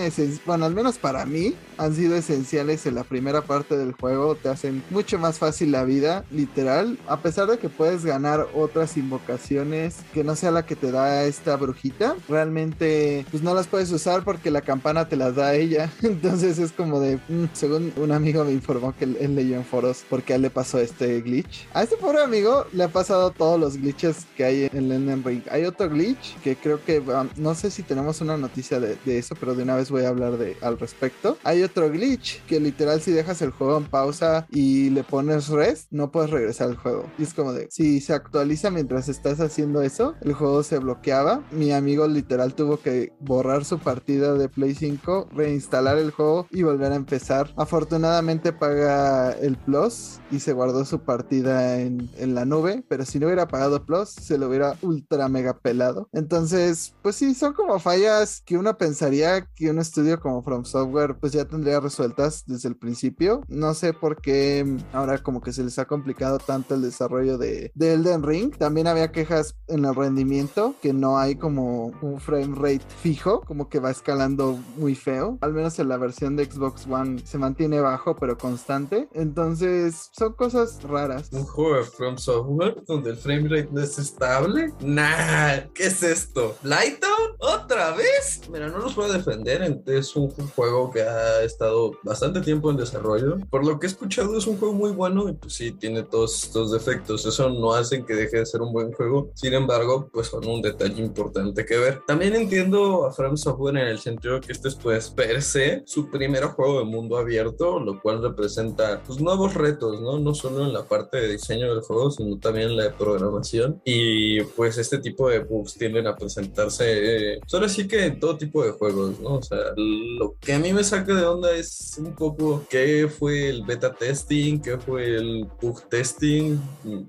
bueno, 0.45 0.67
al 0.67 0.75
menos 0.75 0.99
para 0.99 1.25
mí, 1.25 1.55
han 1.79 1.95
sido 1.95 2.17
esenciales 2.17 2.85
en 2.85 2.97
la 2.97 3.05
primera 3.05 3.43
parte 3.43 3.77
del 3.77 3.93
juego, 3.93 4.35
te 4.35 4.49
hacen 4.49 4.83
mucho 4.91 5.19
más 5.19 5.39
fácil 5.39 5.71
la 5.71 5.85
vida, 5.85 6.25
literal, 6.31 6.99
a 7.07 7.21
pesar 7.21 7.49
de 7.49 7.59
que 7.59 7.69
puedes 7.69 8.05
ganar 8.05 8.49
otras 8.55 8.97
invocaciones 8.97 9.99
que 10.13 10.25
no 10.25 10.35
sea 10.35 10.51
la 10.51 10.67
que 10.67 10.77
te 10.77 10.91
da 10.91 11.25
esta 11.25 11.57
brujita, 11.57 12.17
realmente 12.29 13.25
pues 13.31 13.43
no 13.43 13.55
las 13.55 13.69
puedes 13.69 13.90
usar 13.91 14.25
porque 14.25 14.51
la 14.51 14.61
campana 14.63 15.09
te 15.09 15.17
las 15.17 15.35
da 15.35 15.55
ella, 15.55 15.91
entonces 16.03 16.59
es 16.59 16.73
como 16.73 17.01
de, 17.01 17.17
mm, 17.29 17.47
según 17.53 17.93
un 17.97 18.13
amigo 18.13 18.45
me 18.45 18.53
informó 18.53 18.95
que 18.97 19.05
él, 19.05 19.35
leyó 19.35 19.57
en 19.57 19.65
foros 19.65 20.05
porque 20.09 20.35
a 20.35 20.39
le 20.39 20.51
pasó 20.51 20.79
este 20.79 21.21
glitch. 21.21 21.69
A 21.73 21.83
este 21.83 21.97
pobre 21.97 22.23
amigo 22.23 22.67
le 22.73 22.85
ha 22.85 22.89
pasado 22.89 23.31
todos 23.31 23.61
los 23.61 23.77
glitches 23.77 24.27
que 24.37 24.45
hay 24.45 24.71
en 24.73 24.91
Elden 24.91 25.23
Ring. 25.25 25.43
Hay 25.51 25.65
otro 25.65 25.89
glitch 25.89 26.37
que 26.43 26.57
creo 26.57 26.83
que, 26.85 27.01
um, 27.01 27.29
no 27.37 27.55
sé 27.55 27.71
si 27.71 27.83
tenemos 27.83 28.21
una 28.21 28.37
noticia 28.37 28.81
de, 28.81 28.97
de 29.05 29.19
eso, 29.19 29.35
pero 29.39 29.55
de 29.55 29.63
una 29.63 29.77
vez 29.77 29.91
voy 29.91 30.05
a 30.05 30.09
hablar 30.09 30.37
de, 30.39 30.57
al 30.63 30.79
respecto. 30.79 31.39
Hay 31.45 31.63
otro 31.63 31.91
glitch 31.91 32.43
que 32.47 32.61
literal 32.61 33.01
si 33.01 33.13
dejas 33.13 33.43
el 33.43 33.51
juego 33.51 33.77
en 33.79 33.85
pausa 33.85 34.47
y 34.51 34.91
le 34.91 35.05
pones 35.05 35.49
rest, 35.49 35.87
no 35.91 36.11
puedes 36.11 36.31
regresar 36.31 36.69
al 36.69 36.77
juego. 36.77 37.11
Y 37.19 37.23
es 37.23 37.35
como 37.35 37.53
de, 37.53 37.69
si 37.71 38.01
se 38.01 38.15
actualiza 38.15 38.71
mientras 38.71 39.09
estás 39.09 39.41
haciendo 39.41 39.83
eso, 39.83 40.15
el 40.23 40.33
juego 40.33 40.63
se 40.63 40.79
bloqueaba. 40.79 41.43
Mi 41.51 41.73
amigo 41.73 42.07
literal 42.07 42.55
tuvo 42.55 42.79
que 42.79 43.13
borrar 43.21 43.65
su 43.65 43.79
partida 43.81 44.35
de 44.35 44.49
Play 44.49 44.75
5, 44.75 45.29
reinstalar 45.33 45.99
el 45.99 46.11
juego 46.11 46.47
y 46.51 46.63
volver 46.63 46.93
a 46.93 46.97
empezar. 46.97 47.53
Afortunadamente 47.57 48.53
paga 48.53 49.33
el 49.33 49.57
Plus 49.57 50.21
y 50.31 50.41
se 50.41 50.53
guardó 50.53 50.85
su 50.85 51.01
partida 51.01 51.81
en, 51.81 52.11
la 52.35 52.45
nube, 52.45 52.85
pero 52.89 53.05
si 53.05 53.19
no 53.19 53.27
hubiera 53.27 53.49
pagado 53.49 53.85
Plus, 53.85 54.11
se 54.11 54.39
lo 54.39 54.49
hubiera 54.49 54.77
ultra 54.83 55.29
mega 55.29 55.59
pelado. 55.59 56.09
Entonces, 56.13 56.95
pues 57.03 57.17
sí, 57.17 57.35
son 57.35 57.55
como 57.55 57.79
fallas 57.79 58.43
que 58.45 58.57
uno 58.57 58.77
pensaría 58.77 59.47
que 59.55 59.71
un 59.71 59.79
estudio 59.79 60.21
como 60.21 60.43
From 60.43 60.65
Software 60.65 61.17
pues 61.19 61.33
ya 61.33 61.45
tendría 61.45 61.81
resueltas 61.81 62.45
desde 62.47 62.69
el 62.69 62.77
principio. 62.77 63.43
No 63.49 63.75
sé 63.75 63.93
por 63.93 64.21
qué 64.21 64.77
ahora 64.93 65.19
como 65.19 65.41
que 65.41 65.53
se 65.53 65.65
les 65.65 65.79
ha 65.79 65.87
complicado 65.87 66.39
tanto 66.39 66.75
el 66.75 66.83
desarrollo 66.83 67.39
de, 67.39 67.73
de 67.75 67.95
Elden 67.95 68.23
Ring. 68.23 68.57
También 68.57 68.87
había 68.87 69.13
quejas 69.13 69.57
en 69.69 69.85
el 69.85 69.95
rendimiento, 69.95 70.75
que 70.81 70.93
no 70.93 71.19
hay 71.19 71.37
como 71.37 71.87
un 72.03 72.21
frame 72.21 72.55
rate 72.55 72.85
fijo, 73.03 73.41
como 73.41 73.69
que 73.71 73.81
va 73.81 73.91
escalando 73.91 74.59
muy 74.77 74.95
feo. 74.95 75.39
Al 75.41 75.53
menos 75.53 75.79
en 75.79 75.89
la 75.89 75.97
versión 75.97 76.37
de 76.37 76.45
Xbox 76.45 76.87
One 76.87 77.23
se 77.25 77.39
mantiene 77.39 77.81
bajo, 77.81 78.17
pero 78.17 78.37
constante. 78.37 79.09
Entonces, 79.15 80.11
son 80.13 80.35
cosas 80.35 80.83
raras. 80.83 81.31
¿Un 81.33 81.45
juego 81.45 81.77
de 81.77 81.85
From 81.85 82.19
Software 82.19 82.83
donde 82.87 83.11
el 83.11 83.17
frame 83.17 83.49
rate 83.49 83.69
no 83.73 83.81
es 83.81 83.99
estable? 83.99 84.73
Nah, 84.81 85.61
¿qué 85.75 85.87
es 85.87 86.03
esto? 86.03 86.57
¿Lightdown? 86.63 87.37
¿Otra 87.39 87.93
vez? 87.93 88.43
Mira, 88.51 88.69
no 88.69 88.79
los 88.79 88.99
a 88.99 89.09
defender. 89.09 89.81
Es 89.87 90.17
un 90.17 90.31
juego 90.31 90.91
que 90.91 91.03
ha 91.03 91.43
estado 91.43 91.93
bastante 92.03 92.41
tiempo 92.41 92.71
en 92.71 92.77
desarrollo. 92.77 93.39
Por 93.51 93.65
lo 93.65 93.79
que 93.79 93.87
he 93.87 93.91
escuchado, 93.91 94.37
es 94.37 94.47
un 94.47 94.59
juego 94.59 94.75
muy 94.75 94.91
bueno 94.91 95.29
y 95.29 95.33
pues 95.33 95.55
sí, 95.55 95.73
tiene 95.73 96.03
todos 96.03 96.45
estos 96.45 96.73
defectos. 96.73 97.25
Eso 97.25 97.49
no 97.51 97.73
hace 97.73 98.05
que 98.05 98.15
deje 98.15 98.39
de 98.39 98.47
ser 98.47 98.61
un 98.63 98.73
buen 98.73 98.93
juego. 98.93 99.31
Sin 99.35 99.55
embargo, 99.55 100.11
pues 100.13 100.27
son 100.29 100.47
un 100.47 100.61
detalle 100.61 101.03
importante 101.03 101.65
que 101.65 101.79
ver. 101.79 102.03
También 102.07 102.35
entiendo 102.35 103.07
a 103.07 103.13
From 103.13 103.37
Software 103.37 103.60
en 103.69 103.77
el 103.77 103.99
sentido 103.99 104.41
que 104.41 104.53
este 104.53 104.69
es 104.69 104.75
pues 104.75 105.11
per 105.11 105.43
se 105.43 105.83
su 105.87 106.11
primer 106.11 106.45
juego 106.45 106.81
de 106.81 106.85
mundo 106.85 107.19
abierto, 107.19 107.79
lo 107.79 108.01
cual 108.01 108.23
representa 108.23 109.03
pues 109.07 109.21
nuevos 109.21 109.55
retos, 109.55 110.01
¿no? 110.01 110.19
No 110.19 110.35
solo 110.35 110.65
en 110.65 110.73
la 110.73 110.85
parte 110.85 111.19
de 111.19 111.33
diseño 111.33 111.75
del 111.75 111.83
juego, 111.83 112.11
sino 112.11 112.39
también 112.39 112.71
en 112.71 112.77
la 112.77 112.85
de 112.85 112.91
programación. 112.91 113.81
Y 113.85 114.43
pues 114.43 114.79
este 114.79 114.99
tipo 114.99 115.29
de 115.29 115.41
bugs 115.41 115.75
tienden 115.75 116.07
a 116.07 116.17
presentarse, 116.17 117.35
eh, 117.35 117.41
solo 117.47 117.67
así 117.67 117.87
que 117.87 118.07
en 118.07 118.21
todo 118.21 118.37
tipo 118.37 118.65
de 118.65 118.73
juegos, 118.73 119.21
¿no? 119.21 119.35
O 119.35 119.43
sea, 119.43 119.59
lo 119.77 120.35
que 120.41 120.53
a 120.53 120.59
mí 120.59 120.73
me 120.73 120.85
saca 120.85 121.15
de 121.15 121.25
onda 121.25 121.55
es 121.55 121.97
un 121.99 122.15
poco 122.15 122.65
qué 122.69 123.09
fue 123.09 123.49
el 123.49 123.65
beta 123.65 123.93
testing, 123.93 124.61
qué 124.61 124.79
fue 124.79 125.17
el 125.17 125.47
bug 125.61 125.89
testing, 125.89 126.59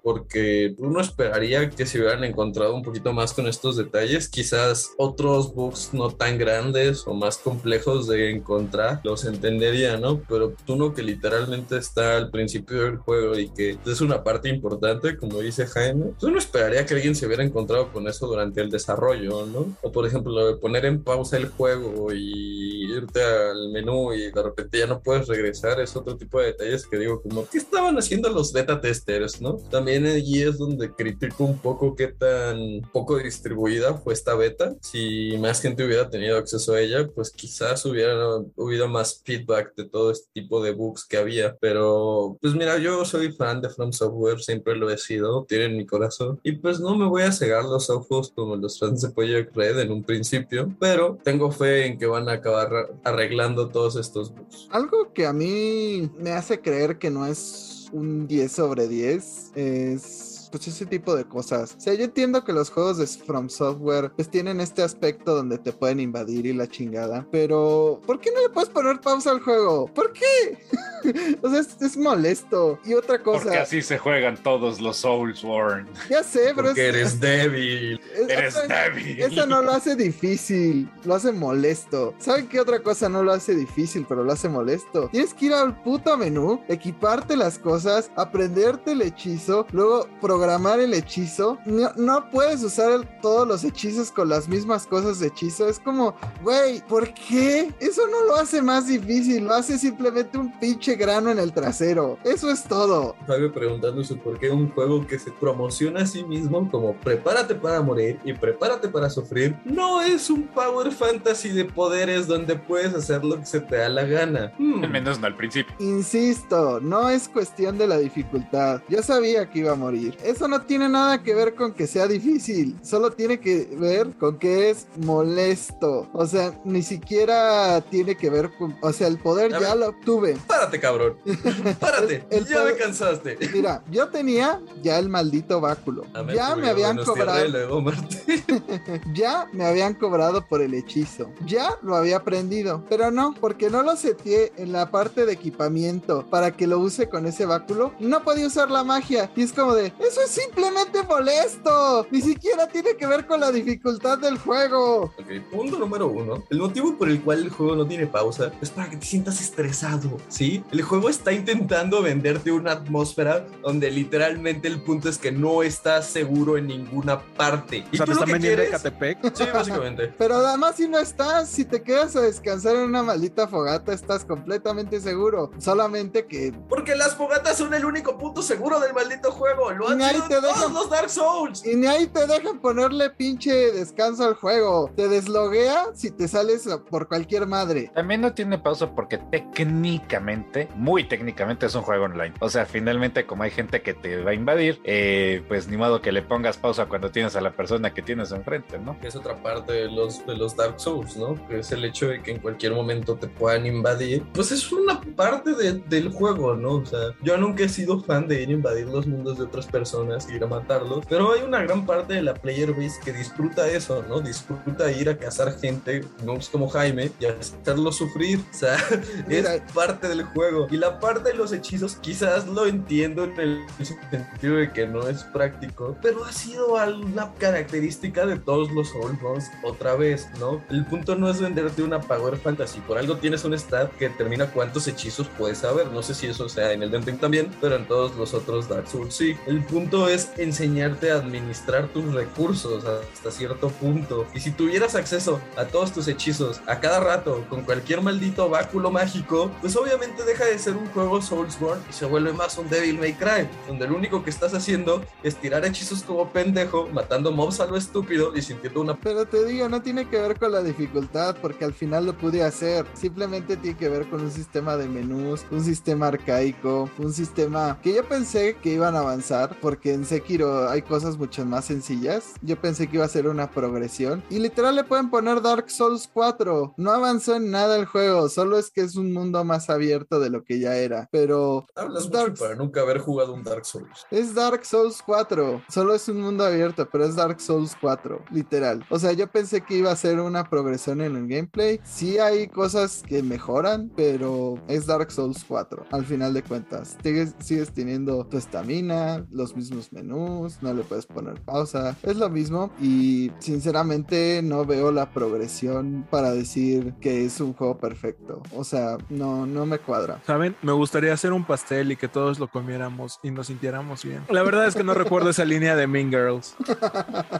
porque 0.01 0.75
uno 0.77 1.01
esperaría 1.01 1.69
que 1.69 1.85
se 1.85 1.99
hubieran 1.99 2.23
encontrado 2.23 2.75
un 2.75 2.83
poquito 2.83 3.13
más 3.13 3.33
con 3.33 3.47
estos 3.47 3.77
detalles, 3.77 4.29
quizás 4.29 4.91
otros 4.97 5.53
bugs 5.53 5.93
no 5.93 6.09
tan 6.11 6.30
grandes 6.37 7.03
o 7.07 7.13
más 7.13 7.37
complejos 7.37 8.07
de 8.07 8.31
encontrar, 8.31 9.01
los 9.03 9.25
entendería, 9.25 9.97
¿no? 9.97 10.21
Pero 10.27 10.53
uno 10.67 10.93
que 10.93 11.03
literalmente 11.03 11.77
está 11.77 12.17
al 12.17 12.29
principio 12.31 12.83
del 12.83 12.97
juego 12.97 13.37
y 13.37 13.49
que 13.49 13.77
es 13.85 14.01
una 14.01 14.23
parte 14.23 14.49
importante, 14.49 15.17
como 15.17 15.39
dice 15.39 15.67
Jaime, 15.67 16.05
pues 16.19 16.23
uno 16.23 16.37
esperaría 16.37 16.85
que 16.85 16.93
alguien 16.93 17.15
se 17.15 17.25
hubiera 17.27 17.43
encontrado 17.43 17.91
con 17.91 18.07
eso 18.07 18.27
durante 18.27 18.61
el 18.61 18.69
desarrollo, 18.69 19.45
¿no? 19.45 19.75
O 19.81 19.91
por 19.91 20.05
ejemplo, 20.05 20.31
lo 20.31 20.47
de 20.47 20.57
poner 20.57 20.85
en 20.85 21.03
pausa 21.03 21.37
el 21.37 21.47
juego 21.49 22.13
y 22.13 22.91
irte 22.91 23.23
al 23.23 23.69
menú 23.69 24.13
y 24.13 24.31
de 24.31 24.43
repente 24.43 24.79
ya 24.79 24.87
no 24.87 25.01
puedes 25.01 25.27
regresar, 25.27 25.79
es 25.79 25.95
otro 25.95 26.17
tipo 26.17 26.39
de 26.39 26.47
detalles 26.47 26.85
que 26.87 26.97
digo 26.97 27.21
como, 27.21 27.47
¿qué 27.47 27.57
estaban 27.57 27.97
haciendo 27.97 28.29
los 28.29 28.53
beta 28.53 28.79
testers, 28.79 29.41
no? 29.41 29.55
También 29.69 30.05
allí 30.05 30.41
es 30.41 30.57
donde 30.57 30.91
critico 30.91 31.43
un 31.43 31.57
poco 31.57 31.95
qué 31.95 32.07
tan 32.07 32.81
poco 32.91 33.17
distribuida 33.17 33.93
fue 33.95 34.13
esta 34.13 34.35
beta. 34.35 34.75
Si 34.81 35.37
más 35.39 35.61
gente 35.61 35.85
hubiera 35.85 36.09
tenido 36.09 36.20
acceso 36.29 36.73
a 36.73 36.81
ella, 36.81 37.07
pues 37.13 37.31
quizás 37.31 37.86
hubiera 37.86 38.13
habido 38.57 38.88
más 38.88 39.21
feedback 39.23 39.75
de 39.75 39.86
todo 39.86 40.12
este 40.12 40.29
tipo 40.34 40.62
de 40.63 40.71
bugs 40.71 41.05
que 41.05 41.17
había. 41.17 41.55
Pero, 41.57 42.38
pues 42.41 42.53
mira, 42.53 42.77
yo 42.77 43.03
soy 43.05 43.31
fan 43.31 43.62
de 43.62 43.69
From 43.69 43.91
Software, 43.91 44.39
siempre 44.39 44.75
lo 44.75 44.89
he 44.89 44.97
sido, 44.97 45.45
tienen 45.45 45.77
mi 45.77 45.86
corazón. 45.86 46.39
Y 46.43 46.53
pues 46.53 46.79
no 46.79 46.95
me 46.95 47.07
voy 47.07 47.23
a 47.23 47.31
cegar 47.31 47.65
los 47.65 47.89
ojos 47.89 48.31
como 48.36 48.55
los 48.55 48.79
fans 48.79 49.01
de 49.01 49.10
Project 49.10 49.55
Red 49.55 49.79
en 49.79 49.91
un 49.91 50.03
principio, 50.03 50.73
pero 50.79 51.17
tengo 51.23 51.51
fe 51.51 51.86
en 51.86 51.97
que 51.97 52.05
van 52.05 52.29
a 52.29 52.34
acabar 52.34 52.69
arreglando 53.03 53.69
todos 53.69 53.95
estos 53.95 54.34
bugs. 54.34 54.67
Algo 54.71 55.13
que 55.13 55.25
a 55.25 55.34
mí 55.34 56.10
me 56.17 56.31
hace 56.31 56.60
creer 56.60 56.97
que 56.97 57.10
no 57.10 57.25
es 57.25 57.89
un 57.91 58.27
10 58.27 58.51
sobre 58.51 58.88
10 58.88 59.51
es 59.55 60.40
pues 60.51 60.67
ese 60.67 60.85
tipo 60.85 61.15
de 61.15 61.25
cosas. 61.25 61.75
O 61.77 61.79
sea, 61.79 61.93
yo 61.93 62.03
entiendo 62.03 62.43
que 62.43 62.53
los 62.53 62.69
juegos 62.69 62.97
de 62.97 63.07
From 63.07 63.49
Software 63.49 64.11
pues 64.15 64.29
tienen 64.29 64.59
este 64.61 64.83
aspecto 64.83 65.35
donde 65.35 65.57
te 65.57 65.71
pueden 65.71 65.99
invadir 65.99 66.45
y 66.45 66.53
la 66.53 66.67
chingada, 66.67 67.25
pero 67.31 68.01
¿por 68.05 68.19
qué 68.19 68.31
no 68.31 68.41
le 68.41 68.49
puedes 68.49 68.69
poner 68.69 68.99
pausa 68.99 69.31
al 69.31 69.39
juego? 69.39 69.87
¿Por 69.87 70.11
qué? 70.13 70.57
o 71.41 71.49
sea, 71.49 71.59
es, 71.59 71.97
molesto. 71.97 72.79
Y 72.85 72.93
otra 72.93 73.21
cosa. 73.21 73.43
Porque 73.43 73.57
así 73.57 73.81
se 73.81 73.97
juegan 73.97 74.37
todos 74.37 74.81
los 74.81 74.97
Soulsborne. 74.97 75.89
Ya 76.09 76.23
sé, 76.23 76.51
pero 76.55 76.67
Porque 76.67 76.87
eres 76.87 77.19
débil. 77.19 77.99
eres 78.29 78.55
débil. 78.67 79.21
Eso 79.21 79.45
no 79.45 79.61
lo 79.61 79.71
hace 79.71 79.95
difícil, 79.95 80.89
lo 81.05 81.15
hace 81.15 81.31
molesto. 81.31 82.13
¿Saben 82.19 82.47
qué 82.47 82.59
otra 82.59 82.79
cosa 82.79 83.09
no 83.09 83.23
lo 83.23 83.31
hace 83.31 83.55
difícil, 83.55 84.05
pero 84.07 84.23
lo 84.23 84.31
hace 84.31 84.49
molesto? 84.49 85.09
Tienes 85.11 85.33
que 85.33 85.47
ir 85.47 85.53
al 85.53 85.81
puto 85.81 86.17
menú, 86.17 86.61
equiparte 86.67 87.35
las 87.35 87.57
cosas, 87.57 88.11
aprenderte 88.15 88.91
el 88.91 89.01
hechizo, 89.01 89.65
luego 89.71 90.07
programar 90.19 90.40
programar 90.41 90.80
el 90.80 90.95
hechizo, 90.95 91.60
no, 91.67 92.30
puedes 92.32 92.63
usar 92.63 93.01
todos 93.21 93.47
los 93.47 93.63
hechizos 93.63 94.10
con 94.10 94.27
las 94.27 94.49
mismas 94.49 94.88
cosas 94.88 95.19
de 95.19 95.27
hechizo. 95.27 95.69
Es 95.69 95.77
como, 95.77 96.15
güey, 96.41 96.82
¿por 96.88 97.13
qué? 97.13 97.71
Eso 97.80 98.08
no 98.08 98.25
lo 98.25 98.38
hace 98.38 98.60
más 98.60 98.88
difícil, 98.88 99.43
lo 99.43 99.54
hace 99.54 99.77
simplemente 99.77 100.39
un 100.39 100.51
pinche 100.60 100.95
grano 100.95 101.30
en 101.30 101.38
el 101.38 101.54
trasero. 101.54 102.17
Eso 102.23 102.49
es 102.49 102.63
todo. 102.63 103.15
Fabio 103.27 103.54
preguntándose 103.54 104.15
por 104.15 104.39
qué 104.39 104.49
un 104.49 104.71
juego 104.71 105.06
que 105.06 105.19
se 105.19 105.30
promociona 105.30 106.01
a 106.01 106.08
sí 106.08 106.23
mismo 106.23 106.67
como 106.71 106.95
prepárate 106.95 107.54
para 107.54 107.80
morir 107.84 108.19
y 108.25 108.34
prepárate 108.34 108.88
para 108.88 109.12
sufrir, 109.12 109.56
no 109.63 110.01
es 110.01 110.27
un 110.32 110.47
Power 110.47 110.91
Fantasy 110.91 111.49
de 111.49 111.65
poderes 111.65 112.25
donde 112.25 112.56
puedes 112.56 112.95
hacer 112.95 113.23
lo 113.23 113.38
que 113.38 113.45
se 113.45 113.60
te 113.60 113.75
da 113.75 113.89
la 113.89 114.06
gana. 114.06 114.54
Hmm. 114.58 114.86
Al 114.86 114.89
menos 114.89 115.19
no 115.19 115.27
al 115.27 115.36
principio. 115.36 115.71
Insisto, 115.77 116.80
no 116.82 117.12
es 117.12 117.30
cuestión 117.30 117.77
de 117.77 117.86
la 117.86 117.99
dificultad. 117.99 118.82
Yo 118.89 119.04
sabía 119.04 119.47
que 119.47 119.60
iba 119.60 119.73
a 119.73 119.75
morir 119.75 120.17
eso 120.31 120.47
no 120.47 120.61
tiene 120.61 120.89
nada 120.89 121.21
que 121.23 121.35
ver 121.35 121.55
con 121.55 121.73
que 121.73 121.87
sea 121.87 122.07
difícil, 122.07 122.77
solo 122.81 123.11
tiene 123.11 123.39
que 123.39 123.67
ver 123.79 124.11
con 124.17 124.37
que 124.39 124.69
es 124.69 124.87
molesto. 124.97 126.09
O 126.13 126.25
sea, 126.25 126.59
ni 126.63 126.81
siquiera 126.81 127.81
tiene 127.89 128.15
que 128.15 128.29
ver 128.29 128.51
con, 128.57 128.75
o 128.81 128.91
sea, 128.93 129.07
el 129.07 129.17
poder 129.17 129.51
ya 129.59 129.75
lo 129.75 129.89
obtuve. 129.89 130.37
Párate, 130.47 130.79
cabrón. 130.79 131.17
Párate. 131.79 132.25
ya 132.49 132.63
me 132.63 132.75
cansaste. 132.75 133.37
Mira, 133.53 133.83
yo 133.91 134.09
tenía 134.09 134.61
ya 134.81 134.97
el 134.97 135.09
maldito 135.09 135.61
báculo. 135.61 136.05
ya 136.33 136.55
me 136.55 136.69
habían 136.69 136.97
cobrado. 137.03 137.41
ya 139.13 139.47
me 139.53 139.65
habían 139.65 139.93
cobrado 139.93 140.45
por 140.47 140.61
el 140.61 140.73
hechizo. 140.73 141.31
Ya 141.45 141.77
lo 141.81 141.95
había 141.95 142.17
aprendido, 142.17 142.83
pero 142.89 143.11
no, 143.11 143.33
porque 143.39 143.69
no 143.69 143.83
lo 143.83 143.95
seteé 143.95 144.51
en 144.57 144.71
la 144.71 144.91
parte 144.91 145.25
de 145.25 145.33
equipamiento 145.33 146.25
para 146.29 146.51
que 146.51 146.67
lo 146.67 146.79
use 146.79 147.09
con 147.09 147.25
ese 147.25 147.45
báculo. 147.45 147.93
No 147.99 148.23
podía 148.23 148.47
usar 148.47 148.71
la 148.71 148.83
magia. 148.83 149.31
Y 149.35 149.43
es 149.43 149.53
como 149.53 149.73
de, 149.73 149.87
eso 149.99 150.20
es 150.23 150.31
simplemente 150.31 151.03
molesto. 151.03 152.07
Ni 152.12 152.21
siquiera 152.21 152.67
tiene 152.67 152.95
que 152.95 153.05
ver 153.07 153.25
con 153.25 153.39
la 153.39 153.51
dificultad 153.51 154.17
del 154.17 154.38
juego. 154.38 155.13
Ok, 155.17 155.41
punto 155.51 155.77
número 155.77 156.07
uno. 156.07 156.43
El 156.49 156.60
motivo 156.60 156.97
por 156.97 157.10
el 157.10 157.21
cual 157.21 157.39
el 157.39 157.49
juego 157.49 157.75
no 157.75 157.86
tiene 157.86 158.07
pausa 158.07 158.51
es 158.62 158.69
para 158.69 158.89
que 158.89 158.97
te 158.97 159.05
sientas 159.05 159.41
estresado, 159.41 160.17
¿sí? 160.27 160.63
El 160.71 160.81
juego 160.81 161.10
está 161.10 161.31
intentando 161.31 162.01
venderte 162.01 162.51
una 162.51 162.73
atmósfera 162.73 163.45
donde 163.62 163.91
literalmente 163.91 164.67
el 164.67 164.81
punto 164.81 165.10
es 165.10 165.17
que 165.17 165.31
no 165.31 165.63
estás 165.63 166.07
seguro 166.07 166.57
en 166.57 166.67
ninguna 166.67 167.19
parte. 167.19 167.86
O 167.91 167.95
sea, 167.95 168.05
te 168.05 168.12
están 168.12 168.31
vendiendo 168.31 168.63
Catepec. 168.69 169.36
Sí, 169.36 169.43
básicamente. 169.53 170.07
Pero 170.17 170.36
además 170.36 170.75
si 170.75 170.88
no 170.88 170.99
estás, 170.99 171.49
si 171.49 171.65
te 171.65 171.81
quedas 171.81 172.15
a 172.15 172.21
descansar 172.21 172.75
en 172.75 172.81
una 172.81 173.03
maldita 173.03 173.47
fogata, 173.47 173.93
estás 173.93 174.25
completamente 174.25 174.99
seguro. 174.99 175.51
Solamente 175.57 176.25
que... 176.25 176.53
Porque 176.69 176.95
las 176.95 177.15
fogatas 177.15 177.57
son 177.57 177.73
el 177.73 177.86
único 177.86 178.17
punto 178.17 178.41
seguro 178.41 178.79
del 178.79 178.93
maldito 178.93 179.31
juego. 179.31 179.71
Lo 179.71 179.89
han 179.89 180.01
ahí 180.12 180.21
te 180.28 180.41
dejan 180.41 180.74
los 180.74 180.89
Dark 180.89 181.10
Souls. 181.10 181.65
Y 181.65 181.76
ni 181.76 181.88
ahí 181.88 182.08
te 182.08 182.28
dejan 182.28 182.60
ponerle 182.60 183.10
pinche 183.10 183.71
descanso 183.71 184.26
al 184.26 184.36
juego. 184.36 184.91
Te 184.95 185.08
desloguea 185.08 185.88
si 185.93 186.12
te 186.12 186.28
sales 186.28 186.67
por 186.89 187.08
cualquier 187.08 187.47
madre. 187.47 187.91
También 187.93 188.21
no 188.21 188.34
tiene 188.34 188.58
pausa 188.58 188.93
porque 188.93 189.17
técnicamente, 189.17 190.67
muy 190.76 191.04
técnicamente 191.06 191.65
es 191.65 191.76
un 191.76 191.82
juego 191.82 192.06
online. 192.06 192.34
O 192.39 192.50
sea, 192.50 192.65
finalmente 192.65 193.26
como 193.26 193.43
hay 193.43 193.52
gente 193.52 193.82
que 193.82 193.93
te 193.93 194.21
va 194.21 194.32
a 194.32 194.34
invadir, 194.34 194.80
eh, 194.84 195.43
pues 195.47 195.67
ni 195.67 195.78
modo 195.78 196.02
que 196.02 196.12
le 196.12 196.21
pongas 196.21 196.58
pausa 196.58 196.86
cuando 196.88 197.12
tienes 197.12 197.36
a 197.36 197.41
la 197.41 197.52
persona 197.52 197.93
que 197.93 198.02
tienes 198.02 198.32
enfrente, 198.32 198.78
¿no? 198.78 198.97
Es 199.02 199.15
otra 199.15 199.41
parte 199.41 199.74
de 199.74 199.91
los, 199.91 200.26
de 200.26 200.36
los 200.36 200.56
Dark 200.56 200.80
Souls, 200.80 201.15
¿no? 201.17 201.36
Que 201.47 201.60
es 201.60 201.71
el 201.71 201.86
hecho 201.86 202.08
de 202.08 202.21
que 202.21 202.32
en 202.32 202.39
cualquier 202.39 202.74
momento 202.74 203.15
te 203.15 203.28
puedan 203.28 203.65
invadir. 203.65 204.24
Pues 204.34 204.52
es 204.52 204.71
una 204.71 205.00
parte 205.15 205.52
del 205.54 206.12
juego, 206.12 206.56
¿no? 206.56 206.76
O 206.76 206.86
sea, 206.86 207.00
yo 207.21 207.38
nunca 207.38 207.63
he 207.63 207.69
sido 207.69 208.02
fan 208.02 208.28
de 208.28 208.43
ir 208.43 208.50
a 208.50 208.54
invadir 208.54 208.88
los 208.88 209.08
mundos 209.08 209.38
de 209.38 209.45
otras 209.45 209.67
personas 209.67 210.00
ir 210.29 210.43
a 210.43 210.47
matarlos, 210.47 211.05
pero 211.07 211.33
hay 211.33 211.41
una 211.41 211.61
gran 211.61 211.85
parte 211.85 212.13
de 212.13 212.21
la 212.21 212.33
player 212.33 212.73
base 212.73 212.99
que 213.03 213.13
disfruta 213.13 213.67
eso, 213.67 214.03
¿no? 214.07 214.19
Disfruta 214.19 214.91
ir 214.91 215.09
a 215.09 215.17
cazar 215.17 215.57
gente, 215.59 216.05
no 216.23 216.35
es 216.35 216.49
como 216.49 216.69
Jaime, 216.69 217.11
y 217.19 217.25
hacerlo 217.25 217.91
sufrir, 217.91 218.39
o 218.39 218.53
sea, 218.53 218.77
es 219.29 219.61
parte 219.73 220.07
del 220.07 220.23
juego. 220.23 220.67
Y 220.69 220.77
la 220.77 220.99
parte 220.99 221.31
de 221.31 221.35
los 221.35 221.51
hechizos 221.51 221.95
quizás 221.95 222.47
lo 222.47 222.65
entiendo 222.65 223.23
en 223.25 223.39
el 223.39 223.65
sentido 223.81 224.55
de 224.55 224.71
que 224.71 224.87
no 224.87 225.07
es 225.07 225.23
práctico, 225.25 225.97
pero 226.01 226.25
ha 226.25 226.31
sido 226.31 226.75
una 226.75 227.33
característica 227.35 228.25
de 228.25 228.37
todos 228.39 228.71
los 228.71 228.89
Souls 228.89 229.51
otra 229.63 229.95
vez, 229.95 230.27
¿no? 230.39 230.61
El 230.69 230.85
punto 230.85 231.15
no 231.15 231.29
es 231.29 231.41
venderte 231.41 231.83
una 231.83 231.99
Power 231.99 232.37
Fantasy, 232.37 232.79
por 232.81 232.97
algo 232.97 233.17
tienes 233.17 233.43
un 233.43 233.53
stat 233.53 233.91
que 233.97 234.09
determina 234.09 234.47
cuántos 234.47 234.87
hechizos 234.87 235.27
puedes 235.37 235.59
saber, 235.59 235.87
no 235.87 236.01
sé 236.01 236.13
si 236.13 236.27
eso 236.27 236.49
sea 236.49 236.73
en 236.73 236.83
el 236.83 236.91
Denting 236.91 237.17
también, 237.17 237.51
pero 237.59 237.75
en 237.75 237.85
todos 237.87 238.15
los 238.15 238.33
otros 238.33 238.67
Dark 238.67 238.87
Souls 238.87 239.13
sí. 239.13 239.35
El 239.45 239.63
punto 239.63 239.90
es 239.91 240.32
enseñarte 240.38 241.12
a 241.12 241.15
administrar 241.15 241.88
tus 241.89 242.13
recursos 242.13 242.86
hasta 242.86 243.32
cierto 243.32 243.69
punto. 243.69 244.25
Y 244.34 244.39
si 244.39 244.51
tuvieras 244.51 244.95
acceso 244.95 245.41
a 245.58 245.65
todos 245.65 245.91
tus 245.91 246.08
hechizos 246.08 246.62
a 246.65 246.80
cada 246.80 246.99
rato 246.99 247.45
con 247.49 247.63
cualquier 247.63 248.01
maldito 248.01 248.49
báculo 248.49 248.89
mágico, 248.89 249.51
pues 249.62 249.75
obviamente 249.75 250.23
deja 250.23 250.45
de 250.45 250.58
ser 250.58 250.75
un 250.75 250.88
juego 250.88 251.21
Soulsborne 251.21 251.84
y 251.89 251.93
se 251.93 252.06
vuelve 252.06 252.34
más 252.34 252.58
un 252.58 252.69
Devil 252.69 252.99
May 252.99 253.13
Cry, 253.13 253.49
donde 253.67 253.88
lo 253.88 253.95
único 253.95 254.23
que 254.23 254.30
estás 254.30 254.54
haciendo 254.54 255.04
es 255.23 255.36
tirar 255.36 255.65
hechizos 255.65 256.04
como 256.04 256.32
pendejo, 256.32 256.88
matando 256.88 257.32
mobs 257.32 257.60
a 257.60 257.65
lo 257.65 257.77
estúpido 257.77 258.36
y 258.36 258.41
sintiendo 258.41 258.82
una... 258.82 258.95
Pero 258.95 259.25
te 259.25 259.45
digo, 259.45 259.67
no 259.69 259.82
tiene 259.82 260.08
que 260.08 260.19
ver 260.19 260.39
con 260.39 260.51
la 260.51 260.62
dificultad, 260.62 261.36
porque 261.41 261.65
al 261.65 261.73
final 261.73 262.06
lo 262.06 262.17
pude 262.17 262.43
hacer. 262.43 262.86
Simplemente 262.93 263.58
tiene 263.58 263.77
que 263.77 263.89
ver 263.89 264.10
con 264.10 264.21
un 264.21 264.32
sistema 264.32 264.77
de 264.77 264.88
menús, 264.88 265.45
un 265.51 265.63
sistema 265.63 266.08
arcaico, 266.08 266.89
un 266.97 267.13
sistema 267.13 267.77
que 267.82 267.93
yo 267.93 268.08
pensé 268.08 268.56
que 268.62 268.73
iban 268.73 268.95
a 268.95 268.99
avanzar, 268.99 269.58
porque 269.71 269.81
que 269.81 269.93
en 269.93 270.03
Sekiro 270.03 270.69
hay 270.69 270.81
cosas 270.81 271.17
mucho 271.17 271.45
más 271.45 271.63
sencillas. 271.63 272.34
Yo 272.41 272.60
pensé 272.60 272.88
que 272.88 272.97
iba 272.97 273.05
a 273.05 273.07
ser 273.07 273.25
una 273.25 273.49
progresión. 273.49 274.21
Y 274.29 274.38
literal 274.39 274.75
le 274.75 274.84
pueden 274.84 275.10
poner 275.10 275.41
Dark 275.41 275.71
Souls 275.71 276.10
4. 276.13 276.73
No 276.75 276.91
avanzó 276.91 277.38
en 277.38 277.51
nada 277.51 277.77
el 277.77 277.86
juego, 277.86 278.27
solo 278.27 278.60
es 278.60 278.69
que 278.69 278.81
es 278.81 278.97
un 278.97 279.13
mundo 279.13 279.45
más 279.45 279.69
abierto 279.69 280.19
de 280.19 280.29
lo 280.29 280.43
que 280.43 280.60
ya 280.60 280.75
era. 280.75 281.07
Pero... 281.10 281.65
Hablas 281.73 282.12
Dark... 282.12 282.38
para 282.38 282.55
nunca 282.55 282.81
haber 282.81 282.99
jugado 282.99 283.34
un 283.34 283.45
Dark 283.45 283.65
Souls. 283.65 284.05
Es 284.12 284.36
Dark 284.36 284.65
Souls 284.65 285.01
4. 285.05 285.63
Solo 285.69 285.95
es 285.95 286.10
un 286.10 286.19
mundo 286.19 286.43
abierto, 286.43 286.89
pero 286.91 287.05
es 287.05 287.15
Dark 287.15 287.39
Souls 287.39 287.73
4, 287.79 288.25
literal. 288.31 288.86
O 288.89 288.99
sea, 288.99 289.13
yo 289.13 289.27
pensé 289.27 289.62
que 289.62 289.77
iba 289.77 289.89
a 289.89 289.95
ser 289.95 290.19
una 290.19 290.49
progresión 290.49 290.99
en 290.99 291.15
el 291.15 291.27
gameplay. 291.29 291.79
Sí 291.86 292.19
hay 292.19 292.49
cosas 292.49 293.03
que 293.07 293.23
mejoran, 293.23 293.89
pero 293.95 294.62
es 294.67 294.86
Dark 294.86 295.12
Souls 295.12 295.45
4. 295.47 295.86
Al 295.91 296.05
final 296.05 296.34
de 296.34 296.43
cuentas, 296.43 296.97
sigues, 297.01 297.36
sigues 297.39 297.71
teniendo 297.71 298.25
tu 298.25 298.38
estamina, 298.38 299.25
los 299.31 299.55
mismos 299.62 299.93
menús, 299.93 300.58
no 300.62 300.74
le 300.74 300.84
puedes 300.84 301.06
poner 301.06 301.36
pausa. 301.41 301.95
Es 302.04 302.17
lo 302.17 302.30
mismo 302.30 302.71
y 302.82 303.32
sinceramente 303.39 304.41
no 304.43 304.65
veo 304.65 304.91
la 304.91 305.12
progresión 305.12 306.06
para 306.10 306.32
decir 306.32 306.93
que 307.00 307.26
es 307.26 307.39
un 307.39 307.54
juego 307.54 307.78
perfecto. 307.78 308.41
O 308.56 308.63
sea, 308.63 308.97
no, 309.10 309.45
no 309.45 309.65
me 309.65 309.78
cuadra. 309.78 310.21
¿Saben? 310.26 310.56
Me 310.62 310.71
gustaría 310.71 311.13
hacer 311.13 311.34
un 311.34 311.43
pastel 311.43 311.91
y 311.91 311.95
que 311.95 312.08
todos 312.08 312.39
lo 312.39 312.47
comiéramos 312.47 313.19
y 313.24 313.32
nos 313.32 313.47
sintiéramos 313.47 314.04
bien. 314.04 314.21
La 314.30 314.43
verdad 314.43 314.67
es 314.67 314.76
que 314.76 314.84
no 314.84 314.93
recuerdo 314.93 315.30
esa 315.30 315.45
línea 315.45 315.76
de 315.76 315.88
Mean 315.88 316.10
Girls. 316.10 316.56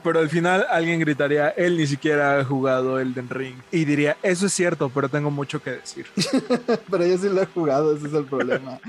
Pero 0.04 0.20
al 0.20 0.30
final 0.30 0.66
alguien 0.70 1.00
gritaría, 1.00 1.50
él 1.50 1.78
ni 1.78 1.88
siquiera 1.88 2.40
ha 2.40 2.46
jugado 2.46 3.00
Elden 3.00 3.30
Ring. 3.30 3.56
Y 3.72 3.86
diría, 3.86 4.18
eso 4.22 4.46
es 4.46 4.54
cierto, 4.54 4.90
pero 4.90 5.10
tengo 5.10 5.32
mucho 5.32 5.62
que 5.62 5.72
decir. 5.72 6.06
pero 6.92 7.06
yo 7.06 7.18
sí 7.18 7.30
lo 7.30 7.42
he 7.42 7.46
jugado, 7.46 7.96
ese 7.96 8.08
es 8.08 8.14
el 8.14 8.26
problema. 8.26 8.80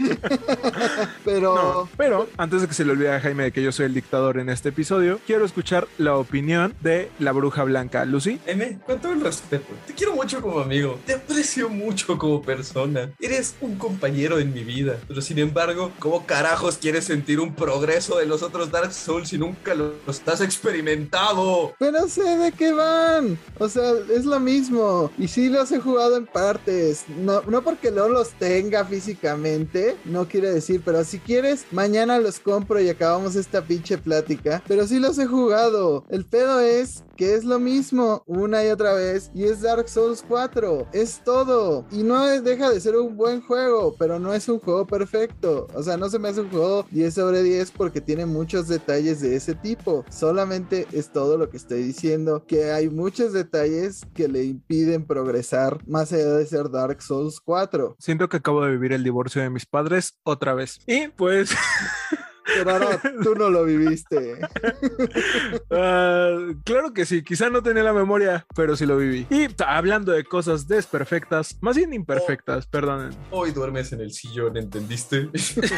pero... 1.24 1.88
pero 1.96 2.28
antes 2.36 2.62
de 2.62 2.68
que 2.68 2.74
se 2.74 2.84
le 2.84 2.92
olvide 2.92 3.14
Jaime 3.22 3.44
de 3.44 3.52
que 3.52 3.62
yo 3.62 3.72
soy 3.72 3.86
el 3.86 3.94
dictador 3.94 4.38
en 4.38 4.48
este 4.48 4.70
episodio, 4.70 5.20
quiero 5.26 5.44
escuchar 5.44 5.86
la 5.98 6.16
opinión 6.16 6.74
de 6.80 7.10
la 7.18 7.32
bruja 7.32 7.64
blanca. 7.64 8.04
Lucy. 8.04 8.40
M, 8.46 8.78
con 8.84 9.00
todo 9.00 9.12
el 9.12 9.20
respeto, 9.20 9.72
te 9.86 9.94
quiero 9.94 10.14
mucho 10.14 10.42
como 10.42 10.58
amigo, 10.58 10.98
te 11.06 11.14
aprecio 11.14 11.68
mucho 11.68 12.18
como 12.18 12.42
persona, 12.42 13.10
eres 13.20 13.54
un 13.60 13.76
compañero 13.76 14.38
en 14.38 14.52
mi 14.52 14.64
vida, 14.64 14.98
pero 15.06 15.20
sin 15.20 15.38
embargo, 15.38 15.92
¿cómo 15.98 16.26
carajos 16.26 16.78
quieres 16.78 17.04
sentir 17.04 17.40
un 17.40 17.54
progreso 17.54 18.18
de 18.18 18.26
los 18.26 18.42
otros 18.42 18.70
Dark 18.70 18.92
Souls 18.92 19.28
si 19.28 19.38
nunca 19.38 19.74
lo 19.74 19.94
estás 20.08 20.40
experimentado? 20.40 21.74
Pero 21.78 22.08
sé 22.08 22.36
de 22.38 22.52
qué 22.52 22.72
van. 22.72 23.38
O 23.58 23.68
sea, 23.68 23.92
es 24.12 24.24
lo 24.24 24.40
mismo. 24.40 25.10
Y 25.18 25.28
sí 25.28 25.48
los 25.48 25.70
he 25.72 25.78
jugado 25.78 26.16
en 26.16 26.26
partes. 26.26 27.04
No, 27.08 27.42
no 27.42 27.62
porque 27.62 27.90
no 27.90 28.08
los 28.08 28.30
tenga 28.30 28.84
físicamente, 28.84 29.96
no 30.04 30.26
quiere 30.26 30.52
decir, 30.52 30.82
pero 30.84 31.04
si 31.04 31.18
quieres, 31.18 31.66
mañana 31.70 32.18
los 32.18 32.38
compro 32.38 32.80
y 32.80 32.88
acabamos 33.12 33.36
esta 33.36 33.60
pinche 33.60 33.98
plática. 33.98 34.62
Pero 34.66 34.86
sí 34.86 34.98
los 34.98 35.18
he 35.18 35.26
jugado. 35.26 36.04
El 36.08 36.24
pedo 36.24 36.60
es 36.60 37.04
que 37.16 37.34
es 37.34 37.44
lo 37.44 37.58
mismo 37.58 38.22
una 38.26 38.64
y 38.64 38.68
otra 38.68 38.94
vez 38.94 39.30
y 39.34 39.44
es 39.44 39.60
Dark 39.60 39.88
Souls 39.88 40.24
4. 40.26 40.88
Es 40.92 41.20
todo. 41.22 41.84
Y 41.92 42.02
no 42.02 42.24
deja 42.24 42.70
de 42.70 42.80
ser 42.80 42.96
un 42.96 43.16
buen 43.16 43.42
juego, 43.42 43.94
pero 43.98 44.18
no 44.18 44.32
es 44.32 44.48
un 44.48 44.60
juego 44.60 44.86
perfecto. 44.86 45.68
O 45.74 45.82
sea, 45.82 45.98
no 45.98 46.08
se 46.08 46.18
me 46.18 46.28
hace 46.28 46.40
un 46.40 46.50
juego 46.50 46.86
10 46.90 47.12
sobre 47.12 47.42
10 47.42 47.72
porque 47.72 48.00
tiene 48.00 48.24
muchos 48.24 48.66
detalles 48.66 49.20
de 49.20 49.36
ese 49.36 49.54
tipo. 49.54 50.06
Solamente 50.10 50.86
es 50.92 51.12
todo 51.12 51.36
lo 51.36 51.50
que 51.50 51.58
estoy 51.58 51.82
diciendo, 51.82 52.44
que 52.46 52.72
hay 52.72 52.88
muchos 52.88 53.34
detalles 53.34 54.06
que 54.14 54.28
le 54.28 54.44
impiden 54.44 55.04
progresar 55.06 55.86
más 55.86 56.12
allá 56.14 56.32
de 56.32 56.46
ser 56.46 56.70
Dark 56.70 57.02
Souls 57.02 57.40
4. 57.40 57.96
Siento 57.98 58.30
que 58.30 58.38
acabo 58.38 58.64
de 58.64 58.70
vivir 58.70 58.94
el 58.94 59.04
divorcio 59.04 59.42
de 59.42 59.50
mis 59.50 59.66
padres 59.66 60.18
otra 60.22 60.54
vez. 60.54 60.80
Y 60.86 61.08
pues, 61.08 61.50
Pero 62.44 62.70
ahora 62.70 63.00
tú 63.22 63.34
no 63.34 63.50
lo 63.50 63.64
viviste. 63.64 64.38
ah, 65.70 66.38
claro 66.64 66.92
que 66.92 67.06
sí, 67.06 67.22
quizá 67.22 67.50
no 67.50 67.62
tenía 67.62 67.82
la 67.82 67.92
memoria, 67.92 68.46
pero 68.54 68.76
sí 68.76 68.86
lo 68.86 68.96
viví. 68.96 69.26
Y 69.30 69.48
hablando 69.64 70.12
de 70.12 70.24
cosas 70.24 70.66
desperfectas, 70.66 71.58
más 71.60 71.76
bien 71.76 71.92
imperfectas, 71.92 72.66
perdonen. 72.66 73.10
Hoy 73.30 73.52
duermes 73.52 73.92
en 73.92 74.00
el 74.00 74.12
sillón, 74.12 74.56
¿entendiste? 74.56 75.28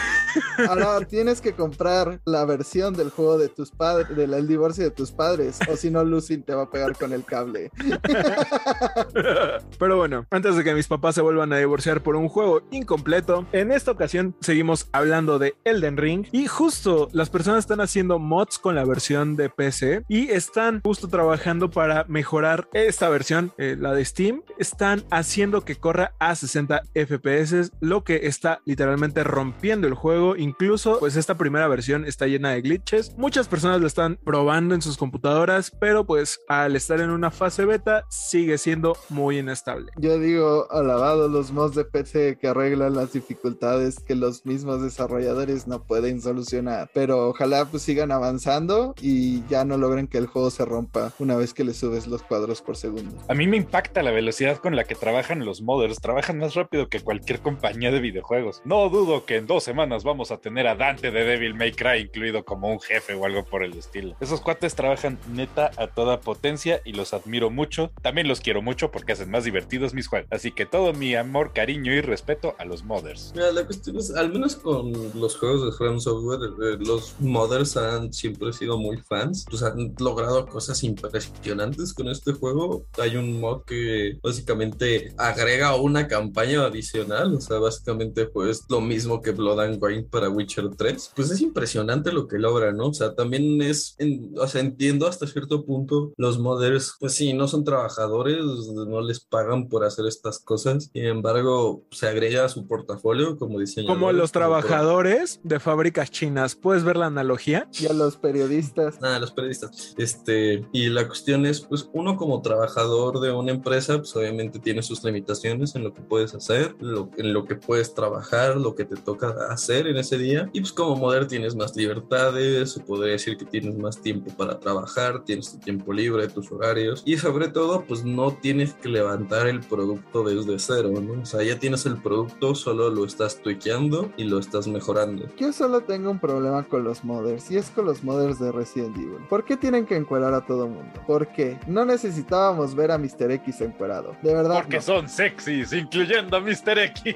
Ahora 0.69 1.01
tienes 1.07 1.41
que 1.41 1.53
comprar 1.53 2.21
la 2.25 2.45
versión 2.45 2.95
del 2.95 3.11
juego 3.11 3.39
de 3.39 3.49
tus 3.49 3.71
padres, 3.71 4.15
del 4.17 4.35
el 4.35 4.47
divorcio 4.47 4.85
de 4.85 4.91
tus 4.91 5.11
padres, 5.11 5.59
o 5.71 5.77
si 5.77 5.91
no, 5.91 6.05
Lucy 6.05 6.39
te 6.39 6.55
va 6.55 6.65
a 6.65 6.71
pegar 6.71 6.97
con 6.97 7.13
el 7.13 7.25
cable. 7.25 7.71
Pero 9.79 9.97
bueno, 9.97 10.27
antes 10.31 10.57
de 10.57 10.65
que 10.65 10.75
mis 10.75 10.87
papás 10.87 11.15
se 11.15 11.21
vuelvan 11.21 11.53
a 11.53 11.59
divorciar 11.59 12.03
por 12.03 12.17
un 12.17 12.29
juego 12.29 12.63
incompleto, 12.71 13.47
en 13.53 13.73
esta 13.73 13.91
ocasión 13.91 14.37
seguimos 14.41 14.89
hablando 14.93 15.39
de 15.39 15.55
Elden 15.65 15.97
Ring 15.97 16.27
y 16.33 16.47
justo 16.55 17.09
las 17.13 17.31
personas 17.31 17.59
están 17.59 17.81
haciendo 17.81 18.21
mods 18.21 18.61
con 18.61 18.77
la 18.77 18.85
versión 18.85 19.35
de 19.35 19.51
PC 19.51 20.05
y 20.09 20.31
están 20.31 20.81
justo 20.83 21.09
trabajando 21.09 21.69
para 21.69 22.05
mejorar 22.05 22.69
esta 22.73 23.09
versión, 23.09 23.53
eh, 23.59 23.77
la 23.77 23.93
de 23.93 24.05
Steam, 24.05 24.43
están 24.57 25.05
haciendo 25.11 25.65
que 25.65 25.75
corra 25.75 26.15
a 26.21 26.37
60 26.37 26.83
FPS, 26.95 27.73
lo 27.81 28.05
que 28.05 28.29
está 28.29 28.61
literalmente 28.65 29.25
rompiendo 29.25 29.89
el 29.89 29.95
juego, 29.95 30.37
incluso 30.37 31.01
pues 31.01 31.17
esta 31.17 31.37
primera 31.37 31.67
versión 31.67 32.05
está 32.05 32.29
llena 32.29 32.51
de 32.51 32.63
glitches, 32.63 33.17
muchas 33.19 33.49
personas 33.49 33.81
lo 33.81 33.89
están 33.89 34.17
probando 34.25 34.77
en 34.77 34.83
sus 34.83 34.97
computadoras, 34.97 35.73
pero 35.81 36.07
pues 36.07 36.39
al 36.49 36.77
estar 36.77 37.01
en 37.01 37.11
una 37.11 37.33
fase 37.33 37.65
beta 37.65 38.05
sigue 38.09 38.59
siendo 38.59 38.97
muy 39.09 39.39
inestable. 39.39 39.91
Yo 39.97 40.21
digo, 40.21 40.71
alabado 40.71 41.29
los 41.29 41.51
mods 41.51 41.75
de 41.75 41.85
PC 41.85 42.39
que 42.41 42.47
arreglan 42.47 42.95
las 42.95 43.13
dificultades 43.13 43.99
que 43.99 44.15
los 44.15 44.47
mismos 44.47 44.83
desarrolladores 44.83 45.67
no 45.67 45.83
pueden 45.83 46.21
solucionar. 46.23 46.44
Pero 46.93 47.29
ojalá 47.29 47.65
pues 47.67 47.83
sigan 47.83 48.13
avanzando 48.13 48.95
y 49.01 49.47
ya 49.49 49.65
no 49.65 49.77
logren 49.77 50.07
que 50.07 50.19
el 50.19 50.27
juego 50.27 50.51
se 50.51 50.65
rompa 50.65 51.13
una 51.19 51.37
vez 51.37 51.55
que 51.55 51.65
le 51.65 51.75
subes 51.75 52.07
los 52.07 52.23
cuadros 52.23 52.63
por 52.63 52.77
segundo. 52.77 53.17
A 53.29 53.35
mí 53.35 53.47
me 53.47 53.57
impacta 53.57 54.03
la 54.03 54.11
velocidad 54.11 54.59
con 54.59 54.77
la 54.77 54.85
que 54.85 54.95
trabajan 54.95 55.45
los 55.45 55.63
modders. 55.63 56.01
Trabajan 56.01 56.39
más 56.39 56.55
rápido 56.55 56.89
que 56.89 57.01
cualquier 57.01 57.41
compañía 57.41 57.91
de 57.91 58.01
videojuegos. 58.01 58.63
No 58.65 58.89
dudo 58.89 59.25
que 59.25 59.37
en 59.37 59.47
dos 59.47 59.65
semanas 59.65 60.05
vamos 60.05 60.31
a 60.31 60.39
tener 60.39 60.67
a 60.67 60.75
Dante 60.75 61.11
de 61.11 61.25
Devil 61.25 61.55
May 61.55 61.73
Cry 61.73 62.01
incluido 62.01 62.45
como 62.45 62.71
un 62.71 62.81
jefe 62.81 63.15
o 63.15 63.25
algo 63.25 63.45
por 63.45 63.63
el 63.63 63.75
estilo. 63.75 64.17
Esos 64.21 64.41
cuates 64.41 64.75
trabajan 64.75 65.19
neta 65.33 65.71
a 65.77 65.87
toda 65.87 66.21
potencia 66.21 66.81
y 66.85 66.93
los 66.93 67.15
admiro 67.15 67.51
mucho. 67.51 67.91
También 68.03 68.29
los 68.29 68.41
quiero 68.41 68.63
mucho 68.63 68.91
porque 68.91 69.13
hacen 69.13 69.31
más 69.31 69.45
divertidos 69.45 69.95
mis 69.95 70.09
juegos. 70.09 70.29
Así 70.31 70.53
que 70.53 70.67
todo 70.67 70.93
mi 70.93 71.15
amor, 71.15 71.53
cariño 71.53 71.93
y 71.93 72.01
respeto 72.01 72.55
a 72.59 72.65
los 72.65 72.85
modders. 72.85 73.33
Mira, 73.35 73.53
la 73.53 73.65
cuestión 73.65 73.97
es, 73.97 74.15
al 74.15 74.33
menos 74.33 74.57
con 74.57 74.93
los 75.15 75.37
juegos 75.37 75.65
de 75.67 75.73
From 75.77 76.01
Software, 76.01 76.34
los 76.39 77.15
modders 77.21 77.77
han 77.77 78.13
siempre 78.13 78.53
sido 78.53 78.79
muy 78.79 78.99
fans. 78.99 79.45
Pues 79.49 79.63
han 79.63 79.95
logrado 79.99 80.47
cosas 80.47 80.83
impresionantes 80.85 81.93
con 81.95 82.09
este 82.09 82.33
juego. 82.33 82.87
Hay 83.01 83.17
un 83.17 83.41
mod 83.41 83.63
que 83.65 84.19
básicamente 84.23 85.13
agrega 85.17 85.75
una 85.77 86.09
campaña 86.09 86.65
adicional. 86.65 87.35
O 87.35 87.41
sea, 87.41 87.59
básicamente 87.59 88.27
pues 88.27 88.65
lo 88.69 88.81
mismo 88.81 89.21
que 89.23 89.33
Blood 89.33 89.61
and 89.61 89.83
Wine 89.83 90.05
para 90.05 90.29
Witcher 90.29 90.71
3. 90.77 91.13
Pues 91.15 91.31
es 91.31 91.41
impresionante 91.41 92.13
lo 92.13 92.27
que 92.29 92.39
logra, 92.39 92.73
¿no? 92.73 92.89
O 92.89 92.95
sea, 92.95 93.15
también 93.15 93.61
es, 93.63 93.95
en- 93.99 94.35
o 94.39 94.47
sea, 94.47 94.61
entiendo 94.61 95.07
hasta 95.07 95.27
cierto 95.27 95.65
punto 95.65 96.13
los 96.17 96.39
modders, 96.39 96.95
pues 97.01 97.15
sí, 97.15 97.33
no 97.33 97.49
son 97.49 97.65
trabajadores, 97.65 98.39
no 98.45 99.01
les 99.01 99.21
pagan 99.21 99.69
por 99.69 99.85
hacer 99.85 100.07
estas 100.07 100.39
cosas. 100.39 100.91
Sin 100.93 101.05
embargo, 101.05 101.83
se 101.91 102.07
agrega 102.09 102.45
a 102.45 102.49
su 102.49 102.67
portafolio 102.67 103.37
como 103.39 103.59
diseñador. 103.61 103.97
Como 103.97 104.13
los 104.13 104.33
trabajadores 104.33 105.41
de 105.43 105.61
fábricas 105.61 106.11
chinas, 106.11 106.24
¿puedes 106.61 106.85
ver 106.85 106.97
la 106.97 107.07
analogía? 107.07 107.69
Y 107.81 107.87
a 107.87 107.93
los 107.93 108.17
periodistas. 108.17 109.01
Nada, 109.01 109.19
los 109.19 109.33
periodistas. 109.33 109.95
Este, 109.99 110.67
y 110.73 110.89
la 110.89 111.07
cuestión 111.07 111.47
es, 111.47 111.61
pues, 111.61 111.89
uno 111.93 112.17
como 112.17 112.43
trabajador 112.43 113.21
de 113.21 113.33
una 113.33 113.53
empresa, 113.53 113.99
pues 113.99 114.15
obviamente 114.17 114.59
tiene 114.59 114.83
sus 114.83 115.03
limitaciones 115.05 115.75
en 115.75 115.85
lo 115.85 115.93
que 115.93 116.01
puedes 116.03 116.35
hacer, 116.35 116.75
lo- 116.81 117.11
en 117.17 117.33
lo 117.33 117.45
que 117.45 117.55
puedes 117.57 117.95
trabajar, 117.95 118.57
lo 118.57 118.75
que 118.75 118.85
te 118.85 118.97
toca 118.97 119.35
hacer 119.51 119.87
en 119.87 119.97
ese 119.97 120.19
día. 120.19 120.49
Y 120.53 120.61
pues 120.61 120.73
como 120.73 120.97
modder 120.97 121.27
tienes 121.27 121.55
más 121.55 121.75
libertades, 121.77 122.73
se 122.73 122.81
podría 122.81 123.13
decir 123.13 123.37
que 123.37 123.45
tienes 123.45 123.77
más 123.77 124.01
tiempo 124.01 124.31
para 124.37 124.59
trabajar, 124.59 125.25
tienes 125.25 125.53
tu 125.53 125.59
tiempo 125.59 125.93
libre, 125.93 126.29
tus 126.29 126.51
horarios. 126.53 127.03
Y 127.05 127.17
sobre 127.17 127.49
todo, 127.49 127.85
pues 127.87 128.05
no 128.05 128.33
tienes 128.33 128.75
que 128.75 128.89
levantar 128.89 129.47
el 129.47 129.61
producto 129.61 130.23
desde 130.25 130.59
cero, 130.59 130.91
¿no? 131.01 131.23
O 131.23 131.27
sea, 131.27 131.43
ya 131.43 131.59
tienes 131.59 131.87
el 131.87 132.01
producto, 132.03 132.55
solo 132.55 132.91
lo 132.91 133.05
estás 133.05 133.41
tweakeando 133.43 134.13
y 134.17 134.25
lo 134.25 134.39
estás 134.39 134.67
mejorando. 134.67 135.27
Yo 135.39 135.53
solo 135.53 135.81
tengo 135.83 136.14
un 136.15 136.21
problema 136.21 136.63
con 136.63 136.85
los 136.85 137.05
modders 137.05 137.51
y 137.51 137.57
es 137.57 137.71
con 137.71 137.87
los 137.87 138.05
modders 138.05 138.39
de 138.39 138.53
Resident 138.53 138.97
Evil. 138.97 139.19
¿Por 139.29 139.45
qué 139.45 139.57
tienen 139.57 139.85
que 139.85 139.97
encuerar 139.97 140.33
a 140.33 140.41
todo 140.41 140.69
mundo? 140.69 141.03
¿Por 141.07 141.27
qué? 141.29 141.59
No 141.67 141.85
necesitábamos 141.85 142.75
ver 142.75 142.93
a 142.93 142.99
Mr. 142.99 143.33
X 143.33 143.61
encuerado. 143.61 144.17
De 144.23 144.33
verdad. 144.33 144.61
Porque 144.63 144.77
no. 144.77 144.83
son 144.83 145.09
sexys, 145.09 145.73
incluyendo 145.73 146.37
a 146.37 146.41
Mr. 146.41 146.79
X. 146.79 147.03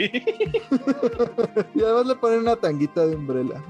Y 1.74 1.82
además 1.82 2.06
le 2.06 2.14
ponen 2.16 2.40
una 2.40 2.56
tanguita 2.56 3.06
de 3.06 3.14
umbrella. 3.14 3.62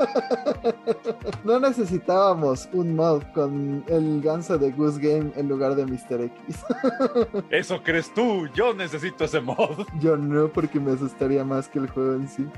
no 1.44 1.60
necesitábamos 1.60 2.68
un 2.72 2.96
mod 2.96 3.22
con 3.34 3.84
el 3.88 4.20
ganso 4.22 4.56
de 4.56 4.70
Goose 4.70 5.00
Game 5.00 5.32
en 5.36 5.48
lugar 5.48 5.74
de 5.74 5.84
Mr. 5.84 6.22
X. 6.22 6.64
Eso 7.50 7.82
crees 7.82 8.12
tú, 8.14 8.46
yo 8.54 8.72
necesito 8.72 9.24
ese 9.24 9.40
mod. 9.40 9.86
Yo 10.00 10.16
no, 10.16 10.48
porque 10.48 10.80
me 10.80 10.92
asustaría 10.92 11.44
más 11.44 11.68
que 11.68 11.80
el 11.80 11.90
juego 11.90 12.14
en 12.14 12.28
sí. 12.28 12.48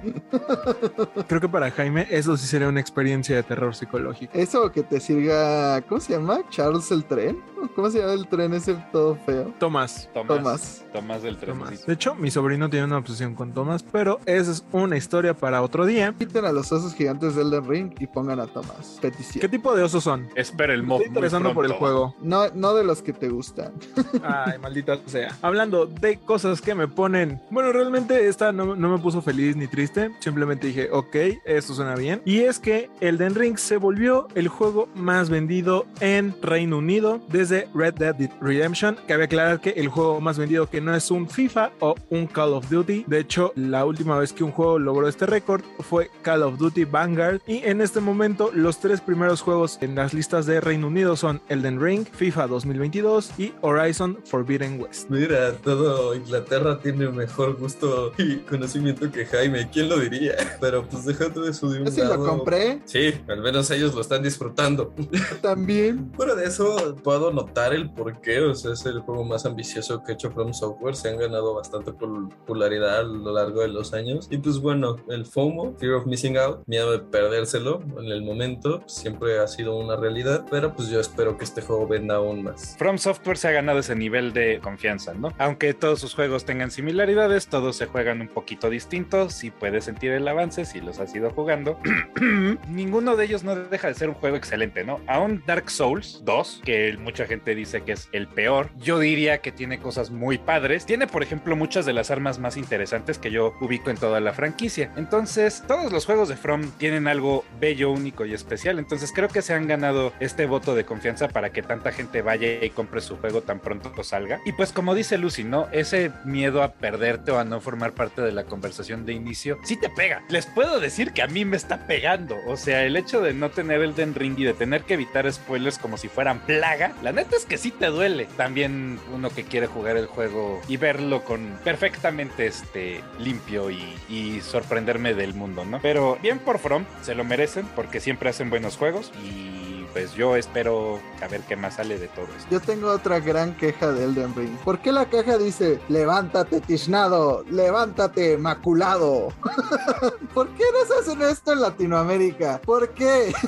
Creo 1.27 1.41
que 1.41 1.49
para 1.49 1.72
Jaime 1.73 2.07
eso 2.11 2.37
sí 2.37 2.47
sería 2.47 2.69
una 2.69 2.81
experiencia 2.81 3.37
de 3.37 3.43
terror 3.43 3.75
psicológico. 3.75 4.33
Eso 4.37 4.71
que 4.71 4.83
te 4.83 5.01
sirva. 5.01 5.81
¿Cómo 5.89 6.01
se 6.01 6.15
llama? 6.15 6.41
¿Charles 6.51 6.91
el 6.91 7.05
tren? 7.05 7.52
¿Cómo 7.75 7.91
se 7.91 8.01
llama 8.01 8.13
el 8.13 8.27
tren 8.29 8.55
ese 8.55 8.75
todo 8.93 9.17
feo? 9.27 9.53
Tomás. 9.59 10.09
Tomás. 10.13 10.37
Tomás. 10.37 10.85
Tomás 10.93 11.23
del 11.23 11.37
Tomás. 11.37 11.59
trenecito. 11.59 11.87
De 11.87 11.93
hecho, 11.95 12.15
mi 12.15 12.31
sobrino 12.31 12.69
tiene 12.71 12.87
una 12.87 12.99
obsesión 12.99 13.35
con 13.35 13.53
Tomás, 13.53 13.83
pero 13.83 14.21
esa 14.27 14.51
es 14.51 14.65
una 14.73 14.97
historia 14.97 15.35
para 15.35 15.63
otro 15.63 15.87
día. 15.87 16.15
Quiten 16.19 16.45
a 16.45 16.53
los 16.53 16.71
osos 16.73 16.95
gigantes 16.95 17.35
de 17.35 17.43
Elden 17.43 17.69
Ring 17.69 17.93
y 17.99 18.07
pongan 18.07 18.41
a 18.41 18.47
Tomás. 18.47 18.99
Petición. 19.01 19.41
¿Qué 19.41 19.49
tipo 19.49 19.75
de 19.75 19.83
osos 19.83 20.05
son? 20.05 20.29
Espera 20.35 20.75
el 20.75 20.83
mod. 20.83 21.01
Estoy 21.01 21.09
interesando 21.09 21.55
por 21.55 21.65
el 21.65 21.73
juego. 21.73 22.15
No, 22.21 22.49
no 22.55 22.75
de 22.75 22.85
los 22.85 23.03
que 23.03 23.13
te 23.13 23.29
gustan. 23.29 23.73
Ay, 24.23 24.59
maldita 24.59 24.99
sea. 25.07 25.37
Hablando 25.43 25.87
de 25.87 26.19
cosas 26.19 26.61
que 26.61 26.75
me 26.75 26.89
ponen. 26.89 27.41
Bueno, 27.51 27.73
realmente 27.73 28.29
esta 28.29 28.53
no, 28.53 28.77
no 28.77 28.89
me 28.91 28.99
puso 28.99 29.23
feliz 29.23 29.57
ni 29.57 29.67
triste. 29.67 30.11
Simplemente 30.21 30.67
dije, 30.67 30.89
ok, 30.91 31.17
esto 31.45 31.75
suena 31.75 31.95
bien. 31.95 32.23
Y 32.25 32.41
es 32.41 32.59
que 32.59 32.91
Elden 33.01 33.35
Ring 33.35 33.59
se 33.59 33.77
volvió 33.77 34.29
el 34.35 34.49
juego 34.49 34.89
más 34.95 35.31
vendido 35.31 35.87
en 36.01 36.35
Reino 36.43 36.79
Unido 36.79 37.21
desde 37.29 37.52
Red 37.75 37.95
Dead 37.95 38.31
Redemption. 38.41 38.97
Cabe 39.07 39.25
aclarar 39.25 39.61
que 39.61 39.71
el 39.71 39.89
juego 39.89 40.21
más 40.21 40.39
vendido 40.39 40.69
que 40.69 40.81
no 40.81 40.95
es 40.95 41.11
un 41.11 41.29
FIFA 41.29 41.71
o 41.81 41.95
un 42.11 42.27
Call 42.27 42.53
of 42.55 42.69
Duty. 42.69 43.05
De 43.07 43.19
hecho, 43.21 43.53
la 43.57 43.85
última 43.85 44.19
vez 44.19 44.33
que 44.33 44.45
un 44.45 44.51
juego 44.53 44.79
logró 44.79 45.09
este 45.09 45.27
récord 45.27 45.63
fue 45.81 46.11
Call 46.23 46.43
of 46.43 46.59
Duty 46.59 46.85
Vanguard. 46.85 47.41
Y 47.47 47.59
en 47.65 47.81
este 47.81 48.01
momento, 48.01 48.51
los 48.55 48.79
tres 48.81 49.01
primeros 49.01 49.41
juegos 49.43 49.79
en 49.81 49.95
las 49.95 50.15
listas 50.15 50.47
de 50.47 50.61
Reino 50.61 50.87
Unido 50.89 51.17
son 51.17 51.41
Elden 51.49 51.81
Ring, 51.81 52.07
FIFA 52.13 52.47
2022 52.49 53.33
y 53.39 53.53
Horizon 53.61 54.19
Forbidden 54.25 54.81
West. 54.81 55.11
Mira, 55.11 55.53
todo 55.57 56.15
Inglaterra 56.15 56.79
tiene 56.81 57.09
mejor 57.09 57.57
gusto 57.57 58.13
y 58.19 58.37
conocimiento 58.39 59.11
que 59.11 59.27
Jaime, 59.27 59.69
¿quién 59.73 59.89
lo 59.89 59.99
diría? 59.99 60.35
Pero 60.61 60.87
pues 60.89 61.05
dejando 61.05 61.43
de 61.43 61.53
su 61.53 61.71
de 61.71 61.81
un 61.81 61.87
Yo 61.87 61.93
sí 61.93 62.01
lo 62.01 62.09
lado. 62.09 62.27
compré 62.27 62.81
Sí, 62.85 63.15
al 63.29 63.41
menos 63.43 63.71
ellos 63.71 63.95
lo 63.95 64.01
están 64.01 64.23
disfrutando. 64.23 64.93
también. 65.41 66.11
Fuera 66.15 66.35
de 66.35 66.47
eso, 66.47 66.97
puedo 67.03 67.33
notar 67.43 67.73
el 67.73 67.91
por 67.91 68.21
qué. 68.21 68.41
O 68.41 68.55
sea, 68.55 68.73
es 68.73 68.85
el 68.87 69.01
juego 69.01 69.25
más 69.25 69.47
ambicioso 69.47 70.03
que 70.03 70.13
ha 70.13 70.15
hecho 70.15 70.31
From 70.31 70.53
Software. 70.53 70.95
Se 70.95 71.09
han 71.09 71.19
ganado 71.19 71.55
bastante 71.55 71.93
popularidad 71.93 73.01
a 73.01 73.03
lo 73.03 73.33
largo 73.33 73.63
de 73.63 73.69
los 73.69 73.93
años. 73.93 74.29
Y 74.31 74.39
pues 74.39 74.59
bueno, 74.59 74.97
el 75.09 75.27
FOMO, 75.27 75.75
Fear 75.79 75.95
of 75.95 76.07
Missing 76.07 76.39
Out, 76.39 76.63
miedo 76.67 76.93
de 76.93 77.01
perdérselo 77.01 77.83
en 77.99 78.07
el 78.07 78.23
momento, 78.23 78.83
siempre 78.87 79.39
ha 79.39 79.47
sido 79.49 79.77
una 79.77 79.97
realidad. 79.97 80.47
Pero 80.51 80.75
pues 80.75 80.89
yo 80.89 81.01
espero 81.01 81.37
que 81.37 81.45
este 81.45 81.63
juego 81.63 81.87
venda 81.87 82.17
aún 82.17 82.45
más. 82.45 82.77
From 82.79 82.99
Software 82.99 83.39
se 83.39 83.49
ha 83.49 83.53
ganado 83.53 83.81
ese 83.81 83.95
nivel 83.95 84.33
de 84.33 84.61
confianza, 84.63 85.15
¿no? 85.15 85.33
Aunque 85.39 85.75
todos 85.75 86.01
sus 86.01 86.15
juegos 86.15 86.45
tengan 86.45 86.71
similaridades, 86.71 87.49
todos 87.49 87.77
se 87.77 87.87
juegan 87.87 88.21
un 88.21 88.29
poquito 88.29 88.71
distintos, 88.71 89.35
si 89.35 89.51
puedes 89.51 89.85
sentir 89.85 90.13
el 90.13 90.27
avance, 90.29 90.65
si 90.65 90.81
los 90.81 90.99
has 91.01 91.15
ido 91.15 91.31
jugando. 91.31 91.79
Ninguno 92.69 93.17
de 93.17 93.25
ellos 93.25 93.45
no 93.45 93.57
deja 93.57 93.89
de 93.89 93.95
ser 93.95 94.09
un 94.09 94.15
juego 94.15 94.37
excelente, 94.37 94.85
¿no? 94.85 95.01
Aún 95.07 95.43
Dark 95.47 95.71
Souls 95.71 96.23
2, 96.25 96.63
que 96.65 96.97
mucha 96.99 97.27
gente 97.27 97.32
dice 97.41 97.83
que 97.83 97.93
es 97.93 98.09
el 98.13 98.29
peor, 98.29 98.71
yo 98.79 98.99
diría 98.99 99.39
que 99.39 99.53
tiene 99.53 99.79
cosas 99.79 100.11
muy 100.11 100.39
padres. 100.39 100.87
Tiene, 100.87 101.07
por 101.07 101.23
ejemplo, 101.23 101.57
muchas 101.57 101.87
de 101.87 101.93
las 101.93 102.11
armas 102.11 102.39
más 102.39 102.57
interesantes 102.57 103.19
que 103.19 103.31
yo 103.31 103.55
ubico 103.61 103.91
en 103.91 103.97
toda 103.97 104.21
la 104.21 104.33
franquicia. 104.33 104.93
Entonces, 104.97 105.63
todos 105.67 105.93
los 105.93 106.07
juegos 106.07 106.29
de 106.29 106.37
From 106.37 106.71
tienen 106.79 107.09
algo 107.09 107.45
bello, 107.61 107.91
único 107.91 108.25
y 108.25 108.35
especial. 108.35 108.79
Entonces, 108.79 109.13
creo 109.15 109.29
que 109.29 109.43
se 109.43 109.55
han 109.55 109.67
ganado 109.67 110.13
este 110.21 110.47
voto 110.47 110.75
de 110.75 110.85
confianza 110.85 111.29
para 111.29 111.51
que 111.51 111.63
tanta 111.63 111.93
gente 111.93 112.23
vaya 112.23 112.65
y 112.65 112.71
compre 112.71 113.01
su 113.01 113.17
juego 113.17 113.43
tan 113.43 113.61
pronto 113.61 113.93
salga. 114.03 114.41
Y 114.45 114.53
pues, 114.53 114.73
como 114.73 114.95
dice 114.95 115.19
Lucy, 115.19 115.45
¿no? 115.45 115.69
Ese 115.73 116.11
miedo 116.25 116.63
a 116.63 116.73
perderte 116.73 117.31
o 117.31 117.39
a 117.39 117.45
no 117.45 117.61
formar 117.61 117.93
parte 117.93 118.23
de 118.23 118.33
la 118.33 118.45
conversación 118.45 119.05
de 119.07 119.13
inicio, 119.13 119.59
sí 119.65 119.77
te 119.77 119.89
pega. 119.91 120.23
Les 120.29 120.47
puedo 120.47 120.81
decir 120.81 121.13
que 121.13 121.23
a 121.23 121.27
mí 121.27 121.45
me 121.45 121.57
está 121.57 121.87
pegando. 121.87 122.37
O 122.47 122.57
sea, 122.57 122.85
el 122.85 122.97
hecho 122.97 123.21
de 123.21 123.35
no 123.35 123.51
tener 123.51 123.81
el 123.83 123.95
Den 123.95 124.15
Ring 124.15 124.39
y 124.39 124.45
de 124.45 124.55
tener 124.55 124.83
que 124.83 124.95
evitar 124.95 125.31
spoilers 125.33 125.79
como 125.79 125.97
si 125.97 126.09
fueran 126.09 126.41
plaga, 126.41 126.93
la 127.03 127.12
neta 127.13 127.37
es 127.37 127.45
que 127.45 127.59
sí 127.59 127.71
te 127.71 127.87
duele. 127.87 128.27
También 128.37 128.99
uno 129.15 129.31
que 129.31 129.45
quiere 129.45 129.67
jugar 129.67 129.97
el 129.97 130.07
juego 130.07 130.61
y 130.69 130.77
verlo 130.77 131.25
con 131.25 131.59
perfectamente 131.65 132.47
este 132.47 133.03
limpio 133.19 133.71
y, 133.71 134.41
sorprenderme 134.43 135.15
del 135.15 135.35
mundo, 135.35 135.65
¿no? 135.65 135.81
Pero 135.81 136.19
bien 136.21 136.39
por 136.39 136.59
From, 136.59 136.85
se 137.03 137.15
lo 137.15 137.25
merecen 137.25 137.67
porque 137.75 138.01
siempre 138.01 138.31
hacen 138.31 138.51
buenos 138.51 138.77
juegos 138.77 139.13
y 139.25 139.85
pues 139.93 140.15
yo 140.15 140.37
espero 140.37 141.01
a 141.21 141.29
ver 141.29 141.43
qué 141.43 141.57
más 141.57 141.77
sale 141.77 141.99
de 141.99 142.09
todo 142.09 142.27
esto. 142.37 142.49
Yo 142.51 142.61
tengo 142.61 142.91
otra 142.91 143.21
gran 143.21 143.57
queja 143.57 143.93
de 143.93 144.05
Elden 144.05 144.35
Ring. 144.35 144.57
¿Por 144.65 144.81
qué 144.81 144.91
la 144.91 145.07
caja 145.07 145.39
dice, 145.39 145.81
levántate 145.89 146.61
tiznado, 146.61 147.45
levántate 147.51 148.39
maculado? 148.39 149.29
¿Por 150.35 150.49
qué 150.55 150.65
nos 150.73 150.91
hacen 150.99 151.23
esto 151.23 151.53
en 151.53 151.61
Latinoamérica? 151.61 152.61
¿Por 152.65 152.89
qué? 152.91 153.33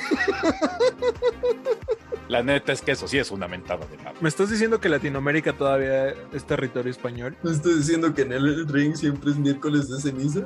La 2.29 2.43
neta 2.43 2.72
es 2.72 2.81
que 2.81 2.93
eso 2.93 3.07
sí 3.07 3.18
es 3.18 3.31
una 3.31 3.47
mentada 3.47 3.85
de 3.87 3.99
madre. 3.99 4.18
¿Me 4.20 4.29
estás 4.31 4.49
diciendo 4.49 4.81
que 4.81 4.89
Latinoamérica 4.89 5.53
todavía 5.53 6.09
es 6.33 6.45
territorio 6.47 6.91
español? 6.91 7.37
¿No 7.43 7.51
estoy 7.51 7.75
diciendo 7.75 8.14
que 8.14 8.22
en 8.22 8.33
el 8.33 8.66
ring 8.66 8.95
siempre 8.97 9.31
es 9.31 9.37
miércoles 9.37 9.91
de 9.91 10.01
ceniza? 10.01 10.41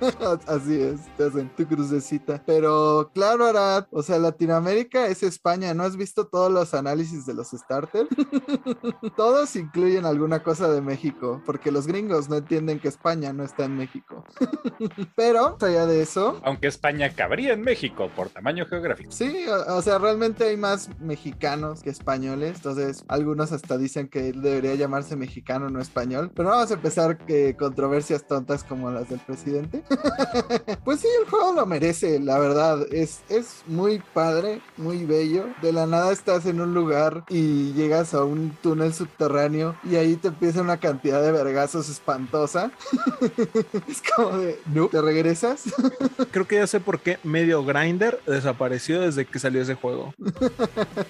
Así 0.46 0.80
es, 0.80 1.00
te 1.16 1.24
hacen 1.24 1.48
tu 1.56 1.66
crucecita. 1.66 2.42
Pero 2.44 3.10
claro, 3.14 3.46
Arad, 3.46 3.86
o 3.90 4.02
sea, 4.02 4.18
Latinoamérica 4.18 5.06
es 5.06 5.22
España. 5.22 5.72
¿No 5.72 5.84
has 5.84 5.96
visto 5.96 6.26
todos 6.26 6.52
los 6.52 6.74
análisis 6.74 7.24
de 7.24 7.34
los 7.34 7.50
starters? 7.50 8.08
Todos 9.16 9.56
incluyen 9.56 10.04
alguna 10.04 10.42
cosa 10.42 10.68
de 10.68 10.80
México, 10.80 11.42
porque 11.46 11.72
los 11.72 11.86
gringos 11.86 12.28
no 12.28 12.36
entienden 12.36 12.78
que 12.78 12.88
España 12.88 13.32
no 13.32 13.44
está 13.44 13.64
en 13.64 13.76
México. 13.76 14.24
Pero, 15.16 15.56
allá 15.60 15.86
de 15.86 16.02
eso, 16.02 16.40
Aunque 16.44 16.66
España 16.66 17.10
cabría 17.10 17.54
en 17.54 17.62
México 17.62 18.10
por 18.14 18.28
tamaño 18.28 18.66
geográfico. 18.66 19.10
Sí, 19.12 19.46
o, 19.46 19.76
o 19.76 19.82
sea, 19.82 19.98
realmente 19.98 20.44
hay 20.44 20.56
más 20.56 20.90
mexicanos 21.00 21.21
que 21.22 21.90
españoles, 21.90 22.56
entonces 22.56 23.04
algunos 23.06 23.52
hasta 23.52 23.78
dicen 23.78 24.08
que 24.08 24.30
él 24.30 24.42
debería 24.42 24.74
llamarse 24.74 25.14
mexicano, 25.14 25.70
no 25.70 25.80
español, 25.80 26.32
pero 26.34 26.48
vamos 26.48 26.70
a 26.70 26.74
empezar 26.74 27.18
que 27.18 27.54
controversias 27.56 28.26
tontas 28.26 28.64
como 28.64 28.90
las 28.90 29.08
del 29.08 29.20
presidente. 29.20 29.84
pues 30.84 31.00
sí, 31.00 31.08
el 31.20 31.30
juego 31.30 31.52
lo 31.52 31.66
merece, 31.66 32.18
la 32.18 32.38
verdad, 32.38 32.86
es, 32.90 33.20
es 33.28 33.62
muy 33.66 34.02
padre, 34.12 34.60
muy 34.76 35.04
bello. 35.04 35.46
De 35.62 35.72
la 35.72 35.86
nada 35.86 36.12
estás 36.12 36.46
en 36.46 36.60
un 36.60 36.74
lugar 36.74 37.24
y 37.28 37.72
llegas 37.74 38.14
a 38.14 38.24
un 38.24 38.56
túnel 38.60 38.92
subterráneo 38.92 39.76
y 39.84 39.96
ahí 39.96 40.16
te 40.16 40.28
empieza 40.28 40.60
una 40.60 40.78
cantidad 40.78 41.22
de 41.22 41.30
vergazos 41.30 41.88
espantosa. 41.88 42.72
es 43.88 44.02
como 44.14 44.38
de, 44.38 44.58
no, 44.66 44.88
¿te 44.88 45.00
regresas? 45.00 45.64
Creo 46.32 46.48
que 46.48 46.56
ya 46.56 46.66
sé 46.66 46.80
por 46.80 47.00
qué 47.00 47.18
Medio 47.22 47.64
Grinder 47.64 48.20
desapareció 48.26 49.00
desde 49.00 49.24
que 49.24 49.38
salió 49.38 49.62
ese 49.62 49.74
juego. 49.74 50.14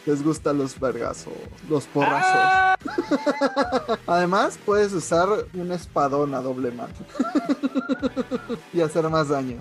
Les 0.04 0.22
gustan 0.22 0.58
los 0.58 0.78
vergazos, 0.80 1.32
los 1.68 1.84
porrazos. 1.86 2.30
¡Ah! 2.34 2.76
Además, 4.06 4.58
puedes 4.66 4.92
usar 4.92 5.28
un 5.54 5.70
espadón 5.72 6.34
a 6.34 6.40
doble 6.42 6.72
mano 6.72 6.92
y 8.72 8.80
hacer 8.80 9.08
más 9.08 9.28
daño. 9.28 9.58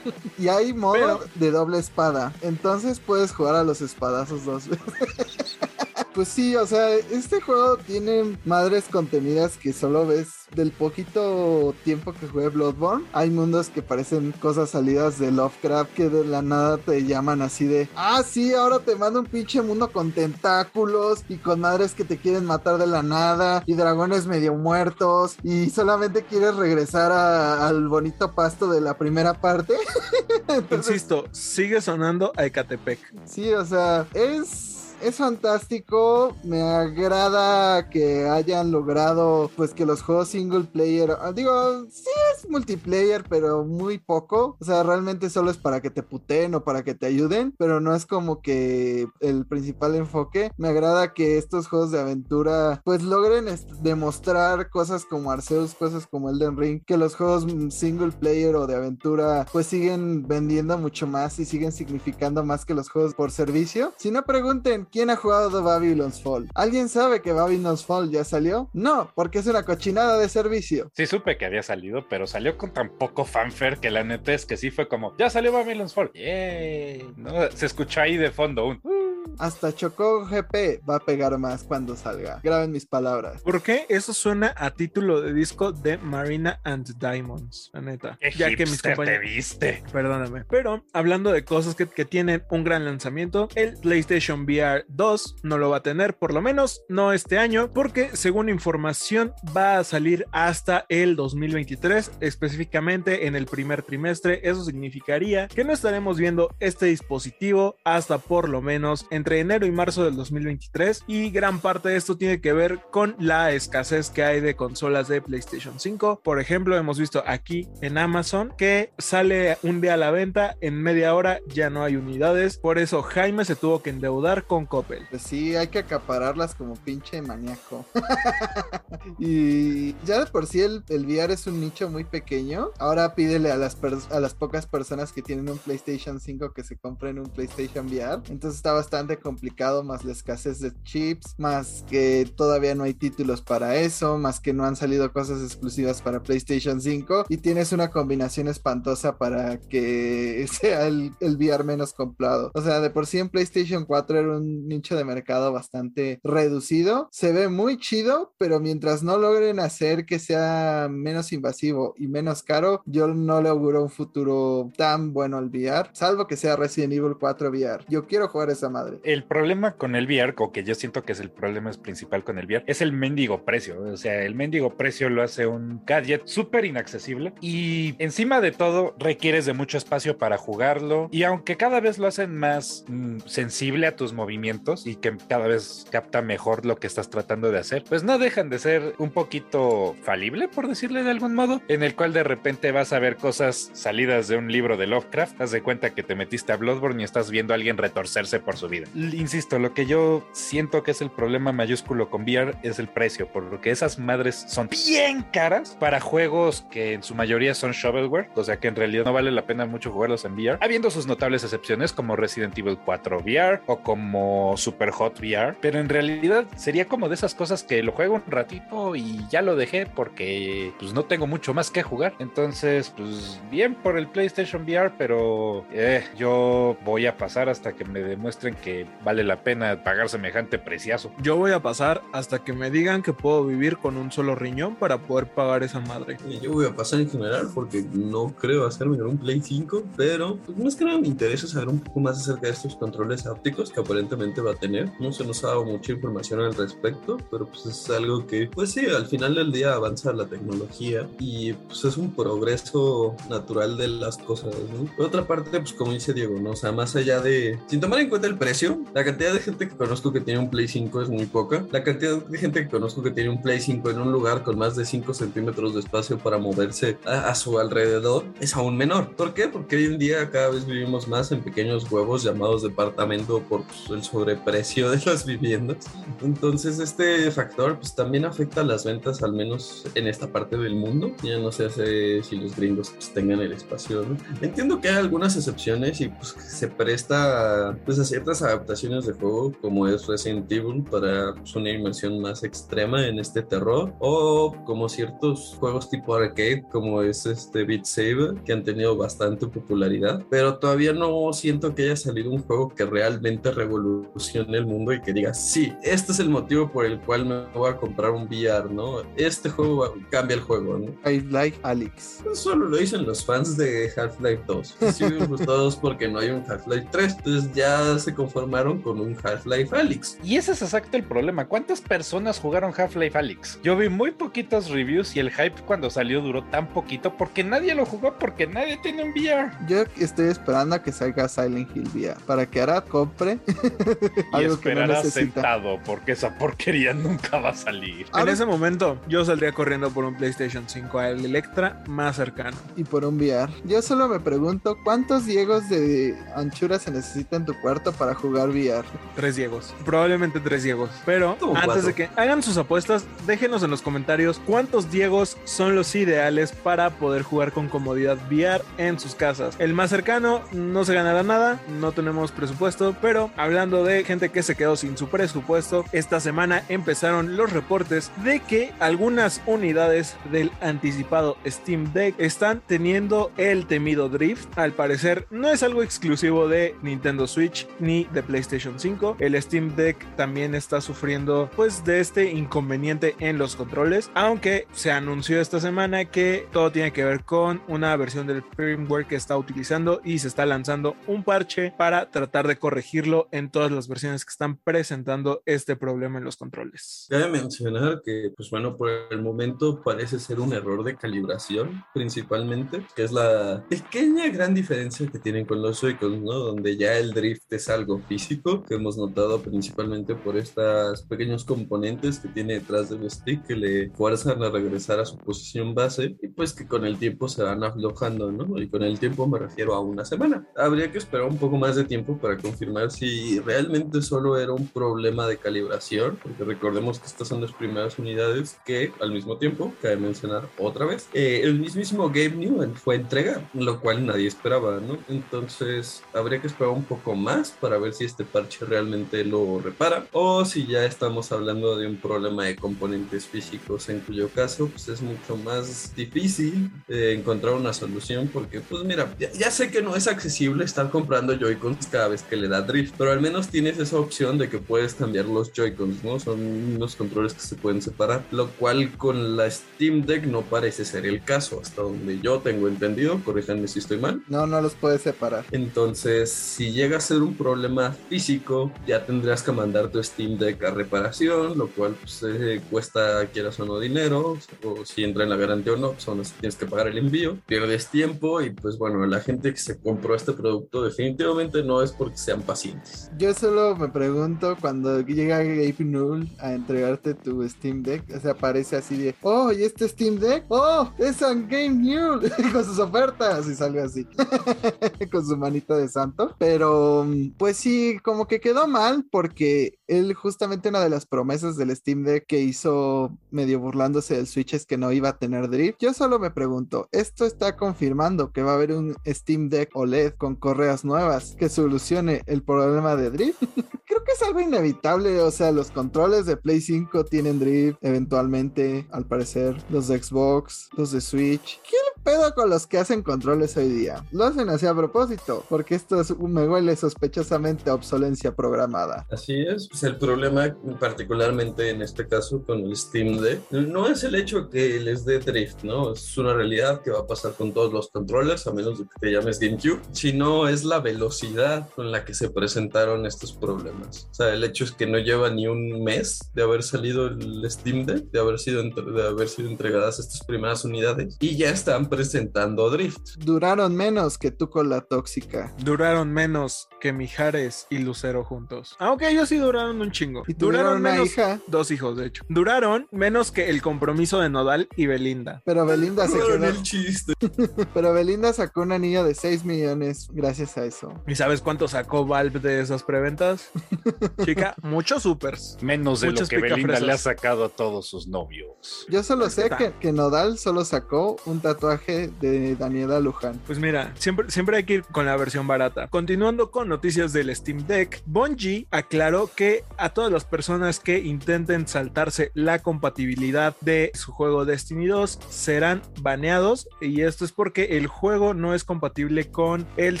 y 0.36 0.48
hay 0.48 0.72
modo 0.72 0.92
Pero- 0.94 1.20
de 1.36 1.50
doble 1.52 1.78
espada, 1.78 2.32
entonces 2.42 2.98
puedes 2.98 3.32
jugar 3.32 3.54
a 3.54 3.62
los 3.64 3.80
espadazos 3.80 4.44
dos 4.44 4.68
veces. 4.68 5.58
Pues 6.14 6.28
sí, 6.28 6.56
o 6.56 6.66
sea, 6.66 6.94
este 6.94 7.42
juego 7.42 7.76
tiene 7.76 8.38
madres 8.46 8.84
contenidas 8.90 9.58
que 9.58 9.74
solo 9.74 10.06
ves 10.06 10.45
del 10.56 10.72
poquito 10.72 11.74
tiempo 11.84 12.12
que 12.12 12.26
jugué 12.26 12.48
Bloodborne. 12.48 13.06
Hay 13.12 13.30
mundos 13.30 13.68
que 13.68 13.82
parecen 13.82 14.32
cosas 14.32 14.70
salidas 14.70 15.18
de 15.18 15.30
Lovecraft 15.30 15.92
que 15.94 16.08
de 16.08 16.24
la 16.24 16.42
nada 16.42 16.78
te 16.78 17.04
llaman 17.04 17.42
así 17.42 17.66
de, 17.66 17.88
ah, 17.94 18.22
sí, 18.28 18.52
ahora 18.54 18.80
te 18.80 18.96
mando 18.96 19.20
un 19.20 19.26
pinche 19.26 19.62
mundo 19.62 19.92
con 19.92 20.10
tentáculos 20.12 21.22
y 21.28 21.36
con 21.36 21.60
madres 21.60 21.92
que 21.94 22.04
te 22.04 22.16
quieren 22.18 22.44
matar 22.44 22.78
de 22.78 22.86
la 22.86 23.02
nada 23.02 23.62
y 23.66 23.74
dragones 23.74 24.26
medio 24.26 24.54
muertos 24.54 25.36
y 25.42 25.70
solamente 25.70 26.22
quieres 26.24 26.56
regresar 26.56 27.12
a- 27.12 27.68
al 27.68 27.86
bonito 27.88 28.32
pasto 28.32 28.68
de 28.70 28.80
la 28.80 28.96
primera 28.98 29.34
parte. 29.40 29.74
Entonces, 30.48 30.94
Insisto, 30.94 31.24
sigue 31.32 31.80
sonando 31.80 32.32
a 32.36 32.46
Ecatepec. 32.46 32.98
Sí, 33.26 33.52
o 33.52 33.64
sea, 33.64 34.06
es, 34.14 34.75
es 35.06 35.16
fantástico. 35.16 36.34
Me 36.42 36.62
agrada 36.62 37.88
que 37.88 38.28
hayan 38.28 38.72
logrado, 38.72 39.50
pues, 39.56 39.72
que 39.72 39.86
los 39.86 40.02
juegos 40.02 40.28
single 40.28 40.64
player, 40.64 41.16
ah, 41.20 41.32
digo, 41.32 41.86
sí 41.90 42.10
es 42.34 42.48
multiplayer, 42.50 43.24
pero 43.28 43.64
muy 43.64 43.98
poco. 43.98 44.56
O 44.60 44.64
sea, 44.64 44.82
realmente 44.82 45.30
solo 45.30 45.50
es 45.50 45.56
para 45.56 45.80
que 45.80 45.90
te 45.90 46.02
puteen 46.02 46.54
o 46.54 46.64
para 46.64 46.82
que 46.82 46.94
te 46.94 47.06
ayuden, 47.06 47.54
pero 47.58 47.80
no 47.80 47.94
es 47.94 48.06
como 48.06 48.42
que 48.42 49.06
el 49.20 49.46
principal 49.46 49.94
enfoque. 49.94 50.50
Me 50.56 50.68
agrada 50.68 51.14
que 51.14 51.38
estos 51.38 51.68
juegos 51.68 51.90
de 51.92 52.00
aventura, 52.00 52.80
pues, 52.84 53.02
logren 53.02 53.46
demostrar 53.82 54.70
cosas 54.70 55.04
como 55.04 55.30
Arceus, 55.30 55.74
cosas 55.74 56.06
como 56.06 56.30
Elden 56.30 56.56
Ring, 56.56 56.82
que 56.84 56.96
los 56.96 57.14
juegos 57.14 57.46
single 57.70 58.12
player 58.12 58.56
o 58.56 58.66
de 58.66 58.74
aventura, 58.74 59.46
pues, 59.52 59.66
siguen 59.66 60.26
vendiendo 60.26 60.78
mucho 60.78 61.06
más 61.06 61.38
y 61.38 61.44
siguen 61.44 61.72
significando 61.72 62.44
más 62.44 62.64
que 62.64 62.74
los 62.74 62.88
juegos 62.88 63.14
por 63.14 63.30
servicio. 63.30 63.92
Si 63.98 64.10
no 64.10 64.24
pregunten 64.24 64.86
quién 64.96 65.10
ha 65.10 65.16
jugado 65.16 65.50
The 65.50 65.62
Babylon's 65.62 66.22
Fall. 66.22 66.48
¿Alguien 66.54 66.88
sabe 66.88 67.20
que 67.20 67.30
Babylon's 67.30 67.84
Fall 67.84 68.10
ya 68.10 68.24
salió? 68.24 68.70
No, 68.72 69.12
porque 69.14 69.40
es 69.40 69.46
una 69.46 69.62
cochinada 69.62 70.16
de 70.16 70.26
servicio. 70.26 70.90
Sí 70.96 71.04
supe 71.04 71.36
que 71.36 71.44
había 71.44 71.62
salido, 71.62 72.08
pero 72.08 72.26
salió 72.26 72.56
con 72.56 72.72
tan 72.72 72.88
poco 72.96 73.26
fanfare 73.26 73.76
que 73.76 73.90
la 73.90 74.04
neta 74.04 74.32
es 74.32 74.46
que 74.46 74.56
sí 74.56 74.70
fue 74.70 74.88
como, 74.88 75.14
ya 75.18 75.28
salió 75.28 75.52
Babylon's 75.52 75.92
Fall. 75.92 76.10
Yay. 76.14 77.12
¿No? 77.18 77.30
Se 77.50 77.66
escuchó 77.66 78.00
ahí 78.00 78.16
de 78.16 78.30
fondo 78.30 78.68
un... 78.68 78.80
"Uh". 78.84 79.15
Hasta 79.38 79.74
Choco 79.74 80.26
GP 80.26 80.82
va 80.88 80.96
a 80.96 81.00
pegar 81.00 81.36
más 81.38 81.64
cuando 81.64 81.96
salga. 81.96 82.40
Graben 82.42 82.72
mis 82.72 82.86
palabras. 82.86 83.42
¿Por 83.42 83.62
qué 83.62 83.86
eso 83.88 84.12
suena 84.14 84.54
a 84.56 84.70
título 84.70 85.20
de 85.20 85.32
disco 85.32 85.72
de 85.72 85.98
Marina 85.98 86.60
and 86.64 86.98
Diamonds? 86.98 87.70
La 87.72 87.80
neta. 87.80 88.18
¿Qué 88.20 88.30
Ya 88.30 88.48
que 88.50 88.64
mis 88.64 88.70
hipster 88.72 88.92
te 88.92 88.96
compañeros. 88.96 89.22
viste? 89.30 89.82
Perdóname. 89.92 90.44
Pero 90.48 90.84
hablando 90.92 91.32
de 91.32 91.44
cosas 91.44 91.74
que, 91.74 91.86
que 91.86 92.04
tienen 92.04 92.44
un 92.50 92.64
gran 92.64 92.84
lanzamiento, 92.84 93.48
el 93.54 93.76
PlayStation 93.76 94.42
VR 94.44 94.84
2 94.88 95.36
no 95.42 95.58
lo 95.58 95.70
va 95.70 95.78
a 95.78 95.82
tener, 95.82 96.16
por 96.16 96.32
lo 96.32 96.40
menos 96.42 96.82
no 96.88 97.12
este 97.12 97.38
año, 97.38 97.70
porque 97.72 98.10
según 98.16 98.48
información 98.48 99.32
va 99.56 99.78
a 99.78 99.84
salir 99.84 100.26
hasta 100.32 100.86
el 100.88 101.16
2023, 101.16 102.12
específicamente 102.20 103.26
en 103.26 103.36
el 103.36 103.46
primer 103.46 103.82
trimestre. 103.82 104.40
Eso 104.42 104.64
significaría 104.64 105.48
que 105.48 105.64
no 105.64 105.72
estaremos 105.72 106.18
viendo 106.18 106.54
este 106.60 106.86
dispositivo 106.86 107.76
hasta 107.84 108.18
por 108.18 108.48
lo 108.48 108.62
menos 108.62 109.06
entre 109.16 109.40
enero 109.40 109.66
y 109.66 109.72
marzo 109.72 110.04
del 110.04 110.16
2023 110.16 111.04
y 111.06 111.30
gran 111.30 111.60
parte 111.60 111.88
de 111.88 111.96
esto 111.96 112.16
tiene 112.16 112.40
que 112.40 112.52
ver 112.52 112.80
con 112.90 113.16
la 113.18 113.52
escasez 113.52 114.10
que 114.10 114.24
hay 114.24 114.40
de 114.40 114.56
consolas 114.56 115.08
de 115.08 115.20
PlayStation 115.20 115.78
5. 115.80 116.20
Por 116.22 116.40
ejemplo, 116.40 116.76
hemos 116.76 116.98
visto 116.98 117.22
aquí 117.26 117.68
en 117.80 117.98
Amazon 117.98 118.52
que 118.56 118.92
sale 118.98 119.58
un 119.62 119.80
día 119.80 119.94
a 119.94 119.96
la 119.96 120.10
venta, 120.10 120.56
en 120.60 120.82
media 120.82 121.14
hora 121.14 121.40
ya 121.48 121.70
no 121.70 121.82
hay 121.82 121.96
unidades, 121.96 122.58
por 122.58 122.78
eso 122.78 123.02
Jaime 123.02 123.44
se 123.44 123.56
tuvo 123.56 123.82
que 123.82 123.90
endeudar 123.90 124.44
con 124.44 124.66
Coppel. 124.66 125.06
Pues 125.10 125.22
sí, 125.22 125.56
hay 125.56 125.68
que 125.68 125.80
acapararlas 125.80 126.54
como 126.54 126.74
pinche 126.74 127.22
maníaco. 127.22 127.84
y 129.18 129.92
ya 130.04 130.20
de 130.20 130.26
por 130.30 130.46
sí 130.46 130.60
el, 130.60 130.84
el, 130.88 131.06
VR 131.06 131.32
es 131.32 131.46
un 131.46 131.60
nicho 131.60 131.88
muy 131.88 132.04
pequeño. 132.04 132.70
Ahora 132.78 133.14
pídele 133.14 133.50
a 133.50 133.56
las, 133.56 133.76
a 134.10 134.20
las 134.20 134.34
pocas 134.34 134.66
personas 134.66 135.12
que 135.12 135.22
tienen 135.22 135.48
un 135.48 135.58
PlayStation 135.58 136.20
5 136.20 136.52
que 136.52 136.64
se 136.64 136.76
compren 136.76 137.18
un 137.18 137.28
PlayStation 137.28 137.86
VR. 137.86 138.22
Entonces 138.28 138.56
está 138.56 138.72
bastante 138.72 139.05
complicado, 139.14 139.84
más 139.84 140.04
la 140.04 140.10
escasez 140.10 140.58
de 140.58 140.72
chips, 140.82 141.36
más 141.38 141.84
que 141.88 142.28
todavía 142.36 142.74
no 142.74 142.82
hay 142.82 142.94
títulos 142.94 143.42
para 143.42 143.76
eso, 143.76 144.18
más 144.18 144.40
que 144.40 144.52
no 144.52 144.64
han 144.64 144.74
salido 144.74 145.12
cosas 145.12 145.40
exclusivas 145.42 146.02
para 146.02 146.24
PlayStation 146.24 146.80
5 146.80 147.26
y 147.28 147.36
tienes 147.36 147.70
una 147.70 147.90
combinación 147.90 148.48
espantosa 148.48 149.18
para 149.18 149.60
que 149.60 150.46
sea 150.50 150.88
el, 150.88 151.12
el 151.20 151.36
VR 151.36 151.62
menos 151.62 151.92
comprado. 151.92 152.50
O 152.54 152.60
sea, 152.60 152.80
de 152.80 152.90
por 152.90 153.06
sí 153.06 153.18
en 153.18 153.28
PlayStation 153.28 153.84
4 153.84 154.18
era 154.18 154.36
un 154.36 154.66
nicho 154.66 154.96
de 154.96 155.04
mercado 155.04 155.52
bastante 155.52 156.18
reducido. 156.24 157.08
Se 157.12 157.32
ve 157.32 157.48
muy 157.48 157.78
chido, 157.78 158.34
pero 158.38 158.58
mientras 158.58 159.02
no 159.02 159.18
logren 159.18 159.60
hacer 159.60 160.06
que 160.06 160.18
sea 160.18 160.88
menos 160.90 161.32
invasivo 161.32 161.94
y 161.96 162.08
menos 162.08 162.42
caro, 162.42 162.82
yo 162.86 163.06
no 163.08 163.40
le 163.40 163.48
auguro 163.48 163.82
un 163.82 163.90
futuro 163.90 164.70
tan 164.76 165.12
bueno 165.12 165.36
al 165.36 165.48
VR, 165.48 165.90
salvo 165.92 166.26
que 166.26 166.36
sea 166.36 166.56
Resident 166.56 166.94
Evil 166.94 167.16
4 167.18 167.50
VR. 167.50 167.84
Yo 167.88 168.06
quiero 168.06 168.28
jugar 168.28 168.50
esa 168.50 168.68
madre. 168.68 168.95
El 169.04 169.24
problema 169.24 169.72
con 169.72 169.96
el 169.96 170.06
VR, 170.06 170.34
o 170.38 170.52
que 170.52 170.64
yo 170.64 170.74
siento 170.74 171.02
que 171.02 171.12
es 171.12 171.20
el 171.20 171.30
problema 171.30 171.70
principal 171.72 172.24
con 172.24 172.38
el 172.38 172.46
VR, 172.46 172.64
es 172.66 172.80
el 172.80 172.92
mendigo 172.92 173.44
precio. 173.44 173.80
O 173.80 173.96
sea, 173.96 174.22
el 174.22 174.34
mendigo 174.34 174.74
precio 174.74 175.08
lo 175.08 175.22
hace 175.22 175.46
un 175.46 175.82
gadget 175.84 176.26
súper 176.26 176.64
inaccesible 176.64 177.32
y 177.40 177.94
encima 177.98 178.40
de 178.40 178.52
todo 178.52 178.94
requieres 178.98 179.46
de 179.46 179.52
mucho 179.52 179.78
espacio 179.78 180.18
para 180.18 180.38
jugarlo 180.38 181.08
y 181.10 181.22
aunque 181.24 181.56
cada 181.56 181.80
vez 181.80 181.98
lo 181.98 182.06
hacen 182.06 182.36
más 182.36 182.84
mm, 182.88 183.18
sensible 183.26 183.86
a 183.86 183.96
tus 183.96 184.12
movimientos 184.12 184.86
y 184.86 184.96
que 184.96 185.16
cada 185.28 185.46
vez 185.46 185.86
capta 185.90 186.22
mejor 186.22 186.66
lo 186.66 186.76
que 186.76 186.86
estás 186.86 187.10
tratando 187.10 187.50
de 187.50 187.58
hacer, 187.58 187.84
pues 187.88 188.02
no 188.02 188.18
dejan 188.18 188.50
de 188.50 188.58
ser 188.58 188.94
un 188.98 189.10
poquito 189.10 189.94
falible, 190.02 190.48
por 190.48 190.68
decirle 190.68 191.02
de 191.02 191.10
algún 191.10 191.34
modo, 191.34 191.60
en 191.68 191.82
el 191.82 191.94
cual 191.94 192.12
de 192.12 192.24
repente 192.24 192.72
vas 192.72 192.92
a 192.92 192.98
ver 192.98 193.16
cosas 193.16 193.70
salidas 193.72 194.28
de 194.28 194.36
un 194.36 194.50
libro 194.50 194.76
de 194.76 194.86
Lovecraft, 194.86 195.40
haz 195.40 195.50
de 195.50 195.62
cuenta 195.62 195.90
que 195.90 196.02
te 196.02 196.14
metiste 196.14 196.52
a 196.52 196.56
Bloodborne 196.56 197.02
y 197.02 197.04
estás 197.04 197.30
viendo 197.30 197.54
a 197.54 197.56
alguien 197.56 197.76
retorcerse 197.76 198.40
por 198.40 198.56
su 198.56 198.68
vida. 198.68 198.85
Insisto, 198.94 199.58
lo 199.58 199.74
que 199.74 199.86
yo 199.86 200.26
siento 200.32 200.82
que 200.82 200.90
es 200.90 201.00
el 201.00 201.10
problema 201.10 201.52
mayúsculo 201.52 202.10
con 202.10 202.22
VR 202.22 202.54
es 202.62 202.78
el 202.78 202.88
precio, 202.88 203.28
porque 203.28 203.70
esas 203.70 203.98
madres 203.98 204.44
son 204.48 204.68
bien 204.68 205.22
caras 205.32 205.76
para 205.78 206.00
juegos 206.00 206.66
que 206.70 206.92
en 206.92 207.02
su 207.02 207.14
mayoría 207.14 207.54
son 207.54 207.72
shovelware, 207.72 208.30
o 208.34 208.44
sea 208.44 208.58
que 208.58 208.68
en 208.68 208.76
realidad 208.76 209.04
no 209.04 209.12
vale 209.12 209.30
la 209.30 209.46
pena 209.46 209.66
mucho 209.66 209.92
jugarlos 209.92 210.24
en 210.24 210.34
VR, 210.34 210.58
habiendo 210.60 210.90
sus 210.90 211.06
notables 211.06 211.44
excepciones 211.44 211.92
como 211.92 212.16
Resident 212.16 212.56
Evil 212.58 212.78
4 212.84 213.18
VR 213.18 213.60
o 213.66 213.78
como 213.78 214.54
Super 214.56 214.90
Hot 214.90 215.18
VR, 215.20 215.56
pero 215.60 215.78
en 215.78 215.88
realidad 215.88 216.46
sería 216.56 216.86
como 216.86 217.08
de 217.08 217.14
esas 217.14 217.34
cosas 217.34 217.62
que 217.62 217.82
lo 217.82 217.92
juego 217.92 218.14
un 218.14 218.22
ratito 218.26 218.96
y 218.96 219.26
ya 219.30 219.42
lo 219.42 219.56
dejé 219.56 219.86
porque 219.86 220.72
pues 220.78 220.92
no 220.92 221.04
tengo 221.04 221.26
mucho 221.26 221.54
más 221.54 221.70
que 221.70 221.82
jugar. 221.82 222.14
Entonces, 222.18 222.92
pues 222.96 223.40
bien 223.50 223.74
por 223.74 223.98
el 223.98 224.08
PlayStation 224.08 224.62
VR, 224.62 224.92
pero 224.98 225.64
eh, 225.72 226.04
yo 226.16 226.76
voy 226.84 227.06
a 227.06 227.16
pasar 227.16 227.48
hasta 227.48 227.72
que 227.72 227.84
me 227.84 228.00
demuestren 228.00 228.54
que 228.54 228.75
vale 229.04 229.24
la 229.24 229.42
pena 229.42 229.82
pagar 229.84 230.08
semejante 230.08 230.58
preciazo. 230.58 231.12
Yo 231.22 231.36
voy 231.36 231.52
a 231.52 231.62
pasar 231.62 232.02
hasta 232.12 232.44
que 232.44 232.52
me 232.52 232.70
digan 232.70 233.02
que 233.02 233.12
puedo 233.12 233.44
vivir 233.44 233.78
con 233.78 233.96
un 233.96 234.12
solo 234.12 234.34
riñón 234.34 234.76
para 234.76 234.98
poder 234.98 235.28
pagar 235.28 235.62
esa 235.62 235.80
madre. 235.80 236.16
Yo 236.42 236.52
voy 236.52 236.66
a 236.66 236.74
pasar 236.74 237.00
en 237.00 237.10
general 237.10 237.48
porque 237.54 237.84
no 237.92 238.34
creo 238.36 238.66
hacerme 238.66 238.96
un 239.02 239.18
Play 239.18 239.40
5, 239.40 239.84
pero 239.96 240.36
pues, 240.38 240.58
más 240.58 240.76
que 240.76 240.84
nada 240.84 240.98
me 240.98 241.08
interesa 241.08 241.46
saber 241.46 241.68
un 241.68 241.80
poco 241.80 242.00
más 242.00 242.18
acerca 242.18 242.46
de 242.48 242.52
estos 242.52 242.76
controles 242.76 243.26
ápticos 243.26 243.70
que 243.70 243.80
aparentemente 243.80 244.40
va 244.40 244.52
a 244.52 244.56
tener. 244.56 244.90
No 245.00 245.12
se 245.12 245.24
nos 245.24 245.44
ha 245.44 245.48
dado 245.48 245.64
mucha 245.64 245.92
información 245.92 246.40
al 246.40 246.54
respecto, 246.54 247.16
pero 247.30 247.46
pues 247.46 247.66
es 247.66 247.90
algo 247.90 248.26
que, 248.26 248.48
pues 248.52 248.72
sí, 248.72 248.86
al 248.86 249.06
final 249.06 249.34
del 249.34 249.52
día 249.52 249.74
avanza 249.74 250.12
la 250.12 250.26
tecnología 250.26 251.08
y 251.18 251.52
pues 251.52 251.84
es 251.84 251.96
un 251.96 252.14
progreso 252.14 253.16
natural 253.28 253.76
de 253.76 253.88
las 253.88 254.18
cosas, 254.18 254.54
¿no? 254.72 254.84
Por 254.96 255.06
otra 255.06 255.26
parte, 255.26 255.58
pues 255.58 255.72
como 255.72 255.92
dice 255.92 256.12
Diego, 256.12 256.38
¿no? 256.40 256.50
O 256.50 256.56
sea, 256.56 256.72
más 256.72 256.96
allá 256.96 257.20
de, 257.20 257.58
sin 257.66 257.80
tomar 257.80 258.00
en 258.00 258.08
cuenta 258.08 258.26
el 258.26 258.38
precio, 258.38 258.65
la 258.94 259.04
cantidad 259.04 259.32
de 259.32 259.40
gente 259.40 259.68
que 259.68 259.76
conozco 259.76 260.12
que 260.12 260.20
tiene 260.20 260.40
un 260.40 260.50
Play 260.50 260.68
5 260.68 261.02
es 261.02 261.08
muy 261.08 261.26
poca. 261.26 261.64
La 261.70 261.82
cantidad 261.82 262.16
de 262.16 262.38
gente 262.38 262.62
que 262.62 262.68
conozco 262.68 263.02
que 263.02 263.10
tiene 263.10 263.30
un 263.30 263.42
Play 263.42 263.60
5 263.60 263.90
en 263.90 264.00
un 264.00 264.12
lugar 264.12 264.42
con 264.42 264.58
más 264.58 264.76
de 264.76 264.84
5 264.84 265.14
centímetros 265.14 265.74
de 265.74 265.80
espacio 265.80 266.18
para 266.18 266.38
moverse 266.38 266.98
a, 267.04 267.28
a 267.28 267.34
su 267.34 267.58
alrededor 267.58 268.24
es 268.40 268.54
aún 268.56 268.76
menor. 268.76 269.14
¿Por 269.16 269.34
qué? 269.34 269.48
Porque 269.48 269.76
hoy 269.76 269.84
en 269.86 269.98
día 269.98 270.30
cada 270.30 270.50
vez 270.50 270.66
vivimos 270.66 271.08
más 271.08 271.32
en 271.32 271.42
pequeños 271.42 271.90
huevos 271.90 272.22
llamados 272.22 272.62
departamento 272.62 273.42
por 273.42 273.64
pues, 273.64 273.90
el 273.90 274.02
sobreprecio 274.02 274.90
de 274.90 275.00
las 275.04 275.24
viviendas. 275.24 275.86
Entonces 276.22 276.78
este 276.78 277.30
factor 277.30 277.78
pues 277.78 277.94
también 277.94 278.24
afecta 278.24 278.62
las 278.62 278.84
ventas 278.84 279.22
al 279.22 279.32
menos 279.32 279.84
en 279.94 280.06
esta 280.06 280.28
parte 280.28 280.56
del 280.56 280.74
mundo. 280.74 281.12
Ya 281.22 281.38
no 281.38 281.52
sé 281.52 282.22
si 282.22 282.36
los 282.36 282.56
gringos 282.56 282.90
pues, 282.90 283.12
tengan 283.12 283.40
el 283.40 283.52
espacio. 283.52 284.02
¿no? 284.02 284.16
Entiendo 284.40 284.80
que 284.80 284.88
hay 284.88 284.96
algunas 284.96 285.36
excepciones 285.36 286.00
y 286.00 286.08
pues 286.08 286.34
se 286.38 286.68
presta 286.68 287.76
pues 287.84 287.98
a 287.98 288.04
ciertas 288.04 288.42
adaptaciones 288.46 289.06
de 289.06 289.12
juego 289.12 289.52
como 289.60 289.86
es 289.86 290.06
Resident 290.06 290.50
Evil 290.50 290.82
para 290.84 291.34
pues, 291.34 291.54
una 291.56 291.70
inmersión 291.70 292.20
más 292.20 292.42
extrema 292.42 293.06
en 293.06 293.18
este 293.18 293.42
terror 293.42 293.92
o 293.98 294.54
como 294.64 294.88
ciertos 294.88 295.56
juegos 295.58 295.90
tipo 295.90 296.14
arcade 296.14 296.64
como 296.70 297.02
es 297.02 297.26
este 297.26 297.64
Beat 297.64 297.84
Saber 297.84 298.34
que 298.44 298.52
han 298.52 298.62
tenido 298.62 298.96
bastante 298.96 299.46
popularidad 299.46 300.24
pero 300.30 300.58
todavía 300.58 300.92
no 300.92 301.32
siento 301.32 301.74
que 301.74 301.84
haya 301.84 301.96
salido 301.96 302.30
un 302.30 302.42
juego 302.42 302.68
que 302.68 302.84
realmente 302.84 303.50
revolucione 303.50 304.56
el 304.56 304.66
mundo 304.66 304.92
y 304.92 305.00
que 305.00 305.12
diga 305.12 305.34
sí 305.34 305.72
este 305.82 306.12
es 306.12 306.20
el 306.20 306.30
motivo 306.30 306.70
por 306.70 306.86
el 306.86 307.00
cual 307.00 307.26
me 307.26 307.46
voy 307.54 307.70
a 307.70 307.76
comprar 307.76 308.10
un 308.10 308.24
VR 308.24 308.70
no 308.70 309.02
este 309.16 309.50
juego 309.50 309.94
cambia 310.10 310.36
el 310.36 310.42
juego 310.42 310.78
¿no? 310.78 311.10
I 311.10 311.20
like 311.20 311.58
Alex 311.62 312.22
solo 312.34 312.66
lo 312.66 312.76
dicen 312.76 313.04
los 313.04 313.24
fans 313.24 313.56
de 313.56 313.90
Half-Life 313.96 314.42
2 314.46 314.76
siguen 314.92 315.26
gustados 315.26 315.76
porque 315.76 316.08
no 316.08 316.18
hay 316.18 316.30
un 316.30 316.44
Half-Life 316.48 316.88
3 316.90 317.16
entonces 317.18 317.52
ya 317.54 317.98
se 317.98 318.14
conformaron 318.36 318.82
con 318.82 319.00
un 319.00 319.16
Half-Life 319.22 319.74
Alyx. 319.74 320.18
Y 320.22 320.36
ese 320.36 320.52
es 320.52 320.60
exacto 320.60 320.98
el 320.98 321.04
problema. 321.04 321.46
¿cuántas 321.46 321.80
personas 321.80 322.38
jugaron 322.38 322.72
Half-Life 322.76 323.16
Alyx? 323.16 323.60
yo 323.62 323.76
vi 323.76 323.88
muy 323.88 324.10
poquitos 324.10 324.68
reviews 324.68 325.16
y 325.16 325.20
el 325.20 325.30
hype 325.30 325.62
cuando 325.66 325.88
salió 325.88 326.20
duró 326.20 326.44
tan 326.44 326.68
poquito 326.68 327.16
porque 327.16 327.42
nadie 327.42 327.74
lo 327.74 327.86
jugó 327.86 328.18
porque 328.18 328.46
nadie 328.46 328.78
tiene 328.82 329.04
un 329.04 329.10
VR 329.10 329.50
yo 329.66 329.84
estoy 329.98 330.28
esperando 330.28 330.76
a 330.76 330.82
que 330.82 330.92
salga 330.92 331.28
Silent 331.28 331.74
Hill 331.74 331.88
VR 331.94 332.20
para 332.26 332.46
que 332.46 332.60
Arad 332.60 332.84
compre 332.84 333.38
y 334.32 334.36
algo 334.36 334.58
no 334.86 335.02
sentado 335.02 335.78
porque 335.84 336.12
esa 336.12 336.36
porquería 336.36 336.92
nunca 336.92 337.38
va 337.38 337.50
a 337.50 337.54
salir. 337.54 338.06
En 338.14 338.28
ese 338.28 338.44
momento 338.44 338.98
yo 339.08 339.24
saldría 339.24 339.52
corriendo 339.52 339.90
por 339.90 340.04
un 340.04 340.14
PlayStation 340.14 340.64
5 340.66 340.98
al 340.98 341.24
Electra 341.24 341.82
más 341.86 342.16
cercano. 342.16 342.56
Y 342.76 342.84
por 342.84 343.04
un 343.04 343.16
VR 343.16 343.50
yo 343.64 343.80
solo 343.82 344.08
me 344.08 344.20
pregunto 344.20 344.76
cuántos 344.84 345.26
Diegos 345.26 345.68
de 345.68 346.16
anchura 346.34 346.78
se 346.78 346.90
necesita 346.90 347.36
en 347.36 347.46
tu 347.46 347.54
cuarto 347.60 347.92
para 347.92 348.14
jugar 348.14 348.25
VR 348.28 348.84
tres 349.14 349.36
Diegos 349.36 349.74
probablemente 349.84 350.40
tres 350.40 350.62
Diegos 350.62 350.90
pero 351.04 351.36
antes 351.54 351.84
de 351.84 351.94
que 351.94 352.08
hagan 352.16 352.42
sus 352.42 352.56
apuestas 352.56 353.04
déjenos 353.26 353.62
en 353.62 353.70
los 353.70 353.82
comentarios 353.82 354.40
cuántos 354.46 354.90
Diegos 354.90 355.36
son 355.44 355.74
los 355.74 355.94
ideales 355.94 356.52
para 356.52 356.90
poder 356.90 357.22
jugar 357.22 357.52
con 357.52 357.68
comodidad 357.68 358.18
VR 358.30 358.62
en 358.78 358.98
sus 358.98 359.14
casas. 359.14 359.56
El 359.58 359.74
más 359.74 359.90
cercano 359.90 360.42
no 360.52 360.84
se 360.84 360.94
ganará 360.94 361.22
nada 361.22 361.60
no 361.80 361.92
tenemos 361.92 362.32
presupuesto 362.32 362.94
pero 363.00 363.30
hablando 363.36 363.84
de 363.84 364.04
gente 364.04 364.30
que 364.30 364.42
se 364.42 364.56
quedó 364.56 364.76
sin 364.76 364.96
su 364.96 365.08
presupuesto 365.08 365.84
esta 365.92 366.20
semana 366.20 366.62
empezaron 366.68 367.36
los 367.36 367.52
reportes 367.52 368.10
de 368.24 368.40
que 368.40 368.72
algunas 368.80 369.40
unidades 369.46 370.16
del 370.30 370.50
anticipado 370.60 371.36
Steam 371.46 371.92
Deck 371.92 372.14
están 372.18 372.62
teniendo 372.66 373.32
el 373.36 373.66
temido 373.66 374.08
drift. 374.08 374.46
Al 374.58 374.72
parecer 374.72 375.26
no 375.30 375.48
es 375.50 375.62
algo 375.62 375.82
exclusivo 375.82 376.48
de 376.48 376.74
Nintendo 376.82 377.26
Switch 377.26 377.66
ni 377.78 378.04
de 378.16 378.22
PlayStation 378.22 378.80
5. 378.80 379.18
El 379.20 379.40
Steam 379.40 379.76
Deck 379.76 380.16
también 380.16 380.54
está 380.54 380.80
sufriendo 380.80 381.50
pues 381.54 381.84
de 381.84 382.00
este 382.00 382.32
inconveniente 382.32 383.14
en 383.20 383.36
los 383.36 383.56
controles, 383.56 384.10
aunque 384.14 384.66
se 384.72 384.90
anunció 384.90 385.38
esta 385.40 385.60
semana 385.60 386.06
que 386.06 386.48
todo 386.50 386.72
tiene 386.72 386.92
que 386.92 387.04
ver 387.04 387.24
con 387.24 387.60
una 387.68 387.94
versión 387.96 388.26
del 388.26 388.42
firmware 388.42 389.06
que 389.06 389.16
está 389.16 389.36
utilizando 389.36 390.00
y 390.02 390.18
se 390.18 390.28
está 390.28 390.46
lanzando 390.46 390.96
un 391.06 391.24
parche 391.24 391.74
para 391.76 392.10
tratar 392.10 392.48
de 392.48 392.58
corregirlo 392.58 393.28
en 393.32 393.50
todas 393.50 393.70
las 393.70 393.86
versiones 393.86 394.24
que 394.24 394.30
están 394.30 394.56
presentando 394.56 395.42
este 395.44 395.76
problema 395.76 396.18
en 396.18 396.24
los 396.24 396.36
controles. 396.38 397.06
Cabe 397.10 397.28
mencionar 397.28 398.00
que 398.02 398.32
pues 398.34 398.48
bueno, 398.48 398.76
por 398.76 398.90
el 399.10 399.20
momento 399.20 399.82
parece 399.82 400.18
ser 400.18 400.40
un 400.40 400.54
error 400.54 400.82
de 400.84 400.96
calibración 400.96 401.84
principalmente, 401.92 402.86
que 402.96 403.04
es 403.04 403.12
la 403.12 403.62
pequeña 403.68 404.26
gran 404.30 404.54
diferencia 404.54 405.06
que 405.06 405.18
tienen 405.18 405.44
con 405.44 405.60
los 405.60 405.82
Joy-Con, 405.82 406.24
¿no? 406.24 406.32
Donde 406.32 406.78
ya 406.78 406.96
el 406.96 407.12
drift 407.12 407.52
es 407.52 407.68
algo 407.68 408.00
físico 408.08 408.62
que 408.62 408.74
hemos 408.74 408.96
notado 408.96 409.40
principalmente 409.40 410.14
por 410.14 410.36
estos 410.36 411.02
pequeños 411.02 411.44
componentes 411.44 412.18
que 412.18 412.28
tiene 412.28 412.54
detrás 412.54 412.90
del 412.90 413.10
stick 413.10 413.46
que 413.46 413.56
le 413.56 413.90
fuerzan 413.90 414.42
a 414.42 414.50
regresar 414.50 415.00
a 415.00 415.04
su 415.04 415.16
posición 415.18 415.74
base 415.74 416.16
y 416.22 416.28
pues 416.28 416.52
que 416.52 416.66
con 416.66 416.84
el 416.84 416.98
tiempo 416.98 417.28
se 417.28 417.42
van 417.42 417.64
aflojando, 417.64 418.32
¿no? 418.32 418.60
Y 418.60 418.68
con 418.68 418.82
el 418.82 418.98
tiempo 418.98 419.26
me 419.26 419.38
refiero 419.38 419.74
a 419.74 419.80
una 419.80 420.04
semana. 420.04 420.46
Habría 420.56 420.90
que 420.90 420.98
esperar 420.98 421.26
un 421.26 421.38
poco 421.38 421.56
más 421.56 421.76
de 421.76 421.84
tiempo 421.84 422.18
para 422.18 422.36
confirmar 422.36 422.90
si 422.90 423.40
realmente 423.40 424.02
solo 424.02 424.38
era 424.38 424.52
un 424.52 424.68
problema 424.68 425.26
de 425.26 425.38
calibración, 425.38 426.18
porque 426.22 426.44
recordemos 426.44 426.98
que 426.98 427.06
estas 427.06 427.28
son 427.28 427.40
las 427.40 427.52
primeras 427.52 427.98
unidades 427.98 428.58
que 428.64 428.92
al 429.00 429.12
mismo 429.12 429.38
tiempo, 429.38 429.72
cabe 429.82 429.96
mencionar 429.96 430.48
otra 430.58 430.86
vez, 430.86 431.08
eh, 431.12 431.40
el 431.42 431.58
mismísimo 431.58 432.08
Game 432.08 432.36
Newell 432.36 432.74
fue 432.74 432.96
entrega, 432.96 433.48
lo 433.54 433.80
cual 433.80 434.06
nadie 434.06 434.26
esperaba, 434.26 434.80
¿no? 434.80 434.98
Entonces 435.08 436.02
habría 436.12 436.40
que 436.40 436.46
esperar 436.46 436.72
un 436.72 436.84
poco 436.84 437.14
más 437.14 437.50
para 437.60 437.78
ver 437.78 437.92
si 437.96 438.04
este 438.04 438.24
parche 438.24 438.64
realmente 438.64 439.24
lo 439.24 439.60
repara 439.60 440.06
o 440.12 440.44
si 440.44 440.66
ya 440.66 440.84
estamos 440.84 441.32
hablando 441.32 441.76
de 441.76 441.86
un 441.86 441.96
problema 441.96 442.44
de 442.44 442.56
componentes 442.56 443.26
físicos 443.26 443.88
en 443.88 444.00
cuyo 444.00 444.28
caso 444.28 444.68
pues 444.68 444.88
es 444.88 445.02
mucho 445.02 445.36
más 445.36 445.94
difícil 445.94 446.70
eh, 446.88 447.14
encontrar 447.18 447.54
una 447.54 447.72
solución 447.72 448.28
porque 448.32 448.60
pues 448.60 448.84
mira, 448.84 449.14
ya, 449.18 449.30
ya, 449.32 449.50
sé 449.50 449.70
que 449.70 449.82
no 449.82 449.96
es 449.96 450.06
accesible 450.06 450.64
estar 450.64 450.90
comprando 450.90 451.34
Joy-Cons 451.34 451.86
cada 451.86 452.08
vez 452.08 452.22
que 452.22 452.36
le 452.36 452.48
da 452.48 452.62
drift, 452.62 452.94
pero 452.96 453.12
al 453.12 453.20
menos 453.20 453.48
tienes 453.48 453.78
esa 453.78 453.98
opción 453.98 454.38
de 454.38 454.48
que 454.48 454.58
puedes 454.58 454.94
cambiar 454.94 455.26
los 455.26 455.52
Joy-Cons, 455.52 456.04
¿no? 456.04 456.18
Son 456.20 456.40
unos 456.40 456.96
controles 456.96 457.34
que 457.34 457.40
se 457.40 457.56
pueden 457.56 457.82
separar, 457.82 458.22
lo 458.30 458.48
cual 458.50 458.92
con 458.96 459.36
la 459.36 459.50
Steam 459.50 460.04
Deck 460.04 460.24
no 460.24 460.42
parece 460.42 460.84
ser 460.84 461.06
el 461.06 461.22
caso, 461.22 461.60
hasta 461.60 461.82
donde 461.82 462.20
yo 462.20 462.38
tengo 462.40 462.68
entendido, 462.68 463.20
corríjanme 463.24 463.68
si 463.68 463.78
estoy 463.78 463.98
mal. 463.98 464.22
No, 464.28 464.46
no 464.46 464.60
los 464.60 464.74
puedes 464.74 465.02
separar. 465.02 465.44
Entonces, 465.50 466.30
si 466.30 466.72
llega 466.72 466.98
a 466.98 467.00
ser 467.00 467.22
un 467.22 467.34
problema 467.34 467.85
físico, 467.92 468.70
ya 468.86 469.04
tendrías 469.04 469.42
que 469.42 469.52
mandar 469.52 469.88
tu 469.88 470.02
Steam 470.02 470.38
Deck 470.38 470.62
a 470.64 470.70
reparación, 470.70 471.56
lo 471.56 471.68
cual 471.68 471.94
pues, 472.00 472.22
eh, 472.22 472.60
cuesta, 472.70 473.26
quieras 473.26 473.58
o 473.60 473.64
no, 473.64 473.78
dinero, 473.78 474.38
o 474.64 474.84
si 474.84 475.04
entra 475.04 475.24
en 475.24 475.30
la 475.30 475.36
garantía 475.36 475.74
o 475.74 475.76
no, 475.76 475.92
pues 475.92 476.32
tienes 476.40 476.56
que 476.56 476.66
pagar 476.66 476.88
el 476.88 476.98
envío, 476.98 477.38
pierdes 477.46 477.88
tiempo 477.88 478.40
y 478.40 478.50
pues 478.50 478.78
bueno, 478.78 479.04
la 479.06 479.20
gente 479.20 479.52
que 479.52 479.58
se 479.58 479.78
compró 479.78 480.14
este 480.14 480.32
producto 480.32 480.82
definitivamente 480.82 481.62
no 481.62 481.82
es 481.82 481.92
porque 481.92 482.16
sean 482.16 482.42
pacientes. 482.42 483.10
Yo 483.18 483.34
solo 483.34 483.76
me 483.76 483.88
pregunto 483.88 484.56
cuando 484.60 485.00
llega 485.00 485.38
Gabe 485.38 485.74
Null 485.78 486.28
a 486.38 486.52
entregarte 486.52 487.14
tu 487.14 487.46
Steam 487.48 487.82
Deck, 487.82 488.04
o 488.14 488.20
sea, 488.20 488.32
aparece 488.32 488.76
así 488.76 488.96
de, 488.96 489.14
oh, 489.22 489.52
¿y 489.52 489.64
este 489.64 489.88
Steam 489.88 490.18
Deck? 490.18 490.44
Oh, 490.48 490.90
es 490.98 491.20
un 491.22 491.48
Game 491.48 491.70
Null 491.70 492.30
con 492.52 492.64
sus 492.64 492.78
ofertas 492.78 493.48
y 493.48 493.54
sale 493.54 493.80
así 493.80 494.06
con 495.10 495.26
su 495.26 495.36
manita 495.36 495.76
de 495.76 495.88
santo, 495.88 496.34
pero 496.38 497.06
pues 497.36 497.56
sí, 497.56 497.75
como 498.02 498.26
que 498.26 498.40
quedó 498.40 498.66
mal 498.66 499.06
porque 499.10 499.78
él 499.86 500.14
justamente 500.14 500.68
una 500.68 500.80
de 500.80 500.90
las 500.90 501.06
promesas 501.06 501.56
del 501.56 501.74
Steam 501.74 502.04
Deck 502.04 502.26
que 502.26 502.40
hizo 502.40 503.16
medio 503.30 503.60
burlándose 503.60 504.16
del 504.16 504.26
Switch 504.26 504.54
es 504.54 504.66
que 504.66 504.76
no 504.76 504.92
iba 504.92 505.10
a 505.10 505.18
tener 505.18 505.48
drift. 505.48 505.78
Yo 505.80 505.92
solo 505.92 506.18
me 506.18 506.30
pregunto, 506.30 506.88
¿esto 506.92 507.24
está 507.24 507.56
confirmando 507.56 508.32
que 508.32 508.42
va 508.42 508.52
a 508.52 508.54
haber 508.54 508.72
un 508.72 508.96
Steam 509.06 509.48
Deck 509.48 509.70
OLED 509.74 510.14
con 510.14 510.36
correas 510.36 510.84
nuevas 510.84 511.34
que 511.38 511.48
solucione 511.48 512.22
el 512.26 512.42
problema 512.42 512.96
de 512.96 513.10
drift? 513.10 513.40
Creo 513.86 514.04
que 514.04 514.12
es 514.12 514.22
algo 514.22 514.40
inevitable, 514.40 515.20
o 515.20 515.30
sea, 515.30 515.52
los 515.52 515.70
controles 515.70 516.26
de 516.26 516.36
Play 516.36 516.60
5 516.60 517.04
tienen 517.04 517.38
drift 517.38 517.78
eventualmente, 517.82 518.86
al 518.90 519.06
parecer, 519.06 519.56
los 519.70 519.88
de 519.88 520.02
Xbox, 520.02 520.68
los 520.76 520.90
de 520.92 521.00
Switch. 521.00 521.60
¿Qué 521.62 521.76
pedo 522.06 522.32
con 522.34 522.48
los 522.48 522.68
que 522.68 522.78
hacen 522.78 523.02
controles 523.02 523.56
hoy 523.56 523.68
día? 523.68 524.04
Lo 524.12 524.24
hacen 524.24 524.48
así 524.48 524.64
a 524.64 524.72
propósito, 524.72 525.44
porque 525.48 525.74
esto 525.74 526.00
es, 526.00 526.16
me 526.16 526.46
huele 526.48 526.76
sospechosamente 526.76 527.68
a 527.68 527.74
obsolencia 527.74 528.32
programada. 528.32 529.04
Así 529.10 529.34
es, 529.40 529.68
pues 529.68 529.82
el 529.82 529.96
problema 529.96 530.56
particularmente 530.78 531.68
en 531.68 531.82
este 531.82 532.06
caso 532.06 532.44
con 532.44 532.60
el 532.60 532.76
Steam 532.76 533.20
Deck 533.20 533.50
no 533.50 533.88
es 533.88 534.04
el 534.04 534.14
hecho 534.14 534.48
que 534.48 534.78
les 534.78 535.04
dé 535.04 535.18
drift, 535.18 535.64
¿no? 535.64 535.94
Es 535.94 536.16
una 536.16 536.32
realidad 536.32 536.80
que 536.80 536.92
va 536.92 537.00
a 537.00 537.06
pasar 537.08 537.32
con 537.32 537.52
todos 537.52 537.72
los 537.72 537.88
controles, 537.88 538.46
a 538.46 538.52
menos 538.52 538.78
de 538.78 538.84
que 538.84 539.00
te 539.00 539.10
llames 539.10 539.40
GameCube, 539.40 539.80
sino 539.90 540.46
es 540.46 540.64
la 540.64 540.78
velocidad 540.78 541.68
con 541.74 541.90
la 541.90 542.04
que 542.04 542.14
se 542.14 542.30
presentaron 542.30 543.04
estos 543.04 543.32
problemas. 543.32 544.06
O 544.12 544.14
sea, 544.14 544.32
el 544.32 544.44
hecho 544.44 544.62
es 544.62 544.70
que 544.70 544.86
no 544.86 544.98
lleva 544.98 545.28
ni 545.30 545.48
un 545.48 545.82
mes 545.82 546.20
de 546.34 546.42
haber 546.44 546.62
salido 546.62 547.08
el 547.08 547.44
Steam 547.50 547.84
Deck, 547.84 548.12
de 548.12 548.20
haber 548.20 548.38
sido, 548.38 548.62
de 548.62 549.06
haber 549.08 549.28
sido 549.28 549.48
entregadas 549.48 549.98
estas 549.98 550.24
primeras 550.24 550.64
unidades 550.64 551.16
y 551.18 551.36
ya 551.36 551.50
están 551.50 551.88
presentando 551.96 552.68
drift. 552.68 553.16
Duraron 553.16 553.74
menos 553.74 554.18
que 554.18 554.30
tú 554.30 554.50
con 554.50 554.68
la 554.68 554.82
tóxica. 554.82 555.54
Duraron 555.58 556.12
menos 556.12 556.68
que 556.78 556.92
Mijares 556.92 557.66
y 557.70 557.78
Lucero 557.78 558.22
juntos. 558.22 558.76
Aunque 558.78 559.08
ellos 559.08 559.30
sí 559.30 559.38
duraron 559.38 559.80
un 559.80 559.90
chingo. 559.90 560.24
¿Y 560.26 560.34
duraron 560.34 560.80
una 560.80 560.90
menos, 560.92 561.06
hija? 561.06 561.40
Dos 561.46 561.70
hijos, 561.70 561.96
de 561.96 562.06
hecho. 562.06 562.22
Duraron 562.28 562.86
menos 562.90 563.32
que 563.32 563.48
el 563.48 563.62
compromiso 563.62 564.20
de 564.20 564.28
Nodal 564.28 564.68
y 564.76 564.86
Belinda. 564.86 565.42
Pero 565.46 565.64
Belinda 565.64 566.06
se 566.06 566.18
quedó. 566.18 566.44
el 566.44 566.62
chiste. 566.62 567.14
Pero 567.74 567.94
Belinda 567.94 568.34
sacó 568.34 568.60
un 568.60 568.72
anillo 568.72 569.02
de 569.04 569.14
6 569.14 569.44
millones 569.46 570.08
gracias 570.12 570.58
a 570.58 570.66
eso. 570.66 570.92
¿Y 571.06 571.14
sabes 571.14 571.40
cuánto 571.40 571.66
sacó 571.66 572.04
Valve 572.04 572.40
de 572.40 572.60
esas 572.60 572.82
preventas? 572.82 573.50
Chica, 574.24 574.54
muchos 574.62 575.04
supers. 575.04 575.56
Menos 575.62 576.02
de 576.02 576.12
lo 576.12 576.26
que 576.26 576.38
Belinda 576.38 576.78
le 576.78 576.92
ha 576.92 576.98
sacado 576.98 577.46
a 577.46 577.48
todos 577.48 577.88
sus 577.88 578.06
novios. 578.06 578.86
Yo 578.90 579.02
solo 579.02 579.30
sé 579.30 579.48
que, 579.56 579.72
que 579.80 579.92
Nodal 579.92 580.36
solo 580.38 580.64
sacó 580.64 581.16
un 581.24 581.40
tatuaje 581.40 581.85
de 581.86 582.56
Daniela 582.56 583.00
Luján. 583.00 583.40
Pues 583.46 583.58
mira, 583.58 583.92
siempre, 583.96 584.30
siempre 584.30 584.58
hay 584.58 584.64
que 584.64 584.74
ir 584.74 584.82
con 584.84 585.06
la 585.06 585.16
versión 585.16 585.46
barata. 585.46 585.88
Continuando 585.88 586.50
con 586.50 586.68
noticias 586.68 587.12
del 587.12 587.34
Steam 587.34 587.66
Deck, 587.66 588.02
Bungie 588.06 588.66
aclaró 588.70 589.30
que 589.34 589.64
a 589.76 589.90
todas 589.90 590.12
las 590.12 590.24
personas 590.24 590.80
que 590.80 590.98
intenten 590.98 591.68
saltarse 591.68 592.30
la 592.34 592.60
compatibilidad 592.60 593.56
de 593.60 593.90
su 593.94 594.12
juego 594.12 594.44
Destiny 594.44 594.86
2 594.86 595.18
serán 595.28 595.82
baneados 596.00 596.68
y 596.80 597.02
esto 597.02 597.24
es 597.24 597.32
porque 597.32 597.76
el 597.76 597.86
juego 597.86 598.34
no 598.34 598.54
es 598.54 598.64
compatible 598.64 599.30
con 599.30 599.66
el 599.76 600.00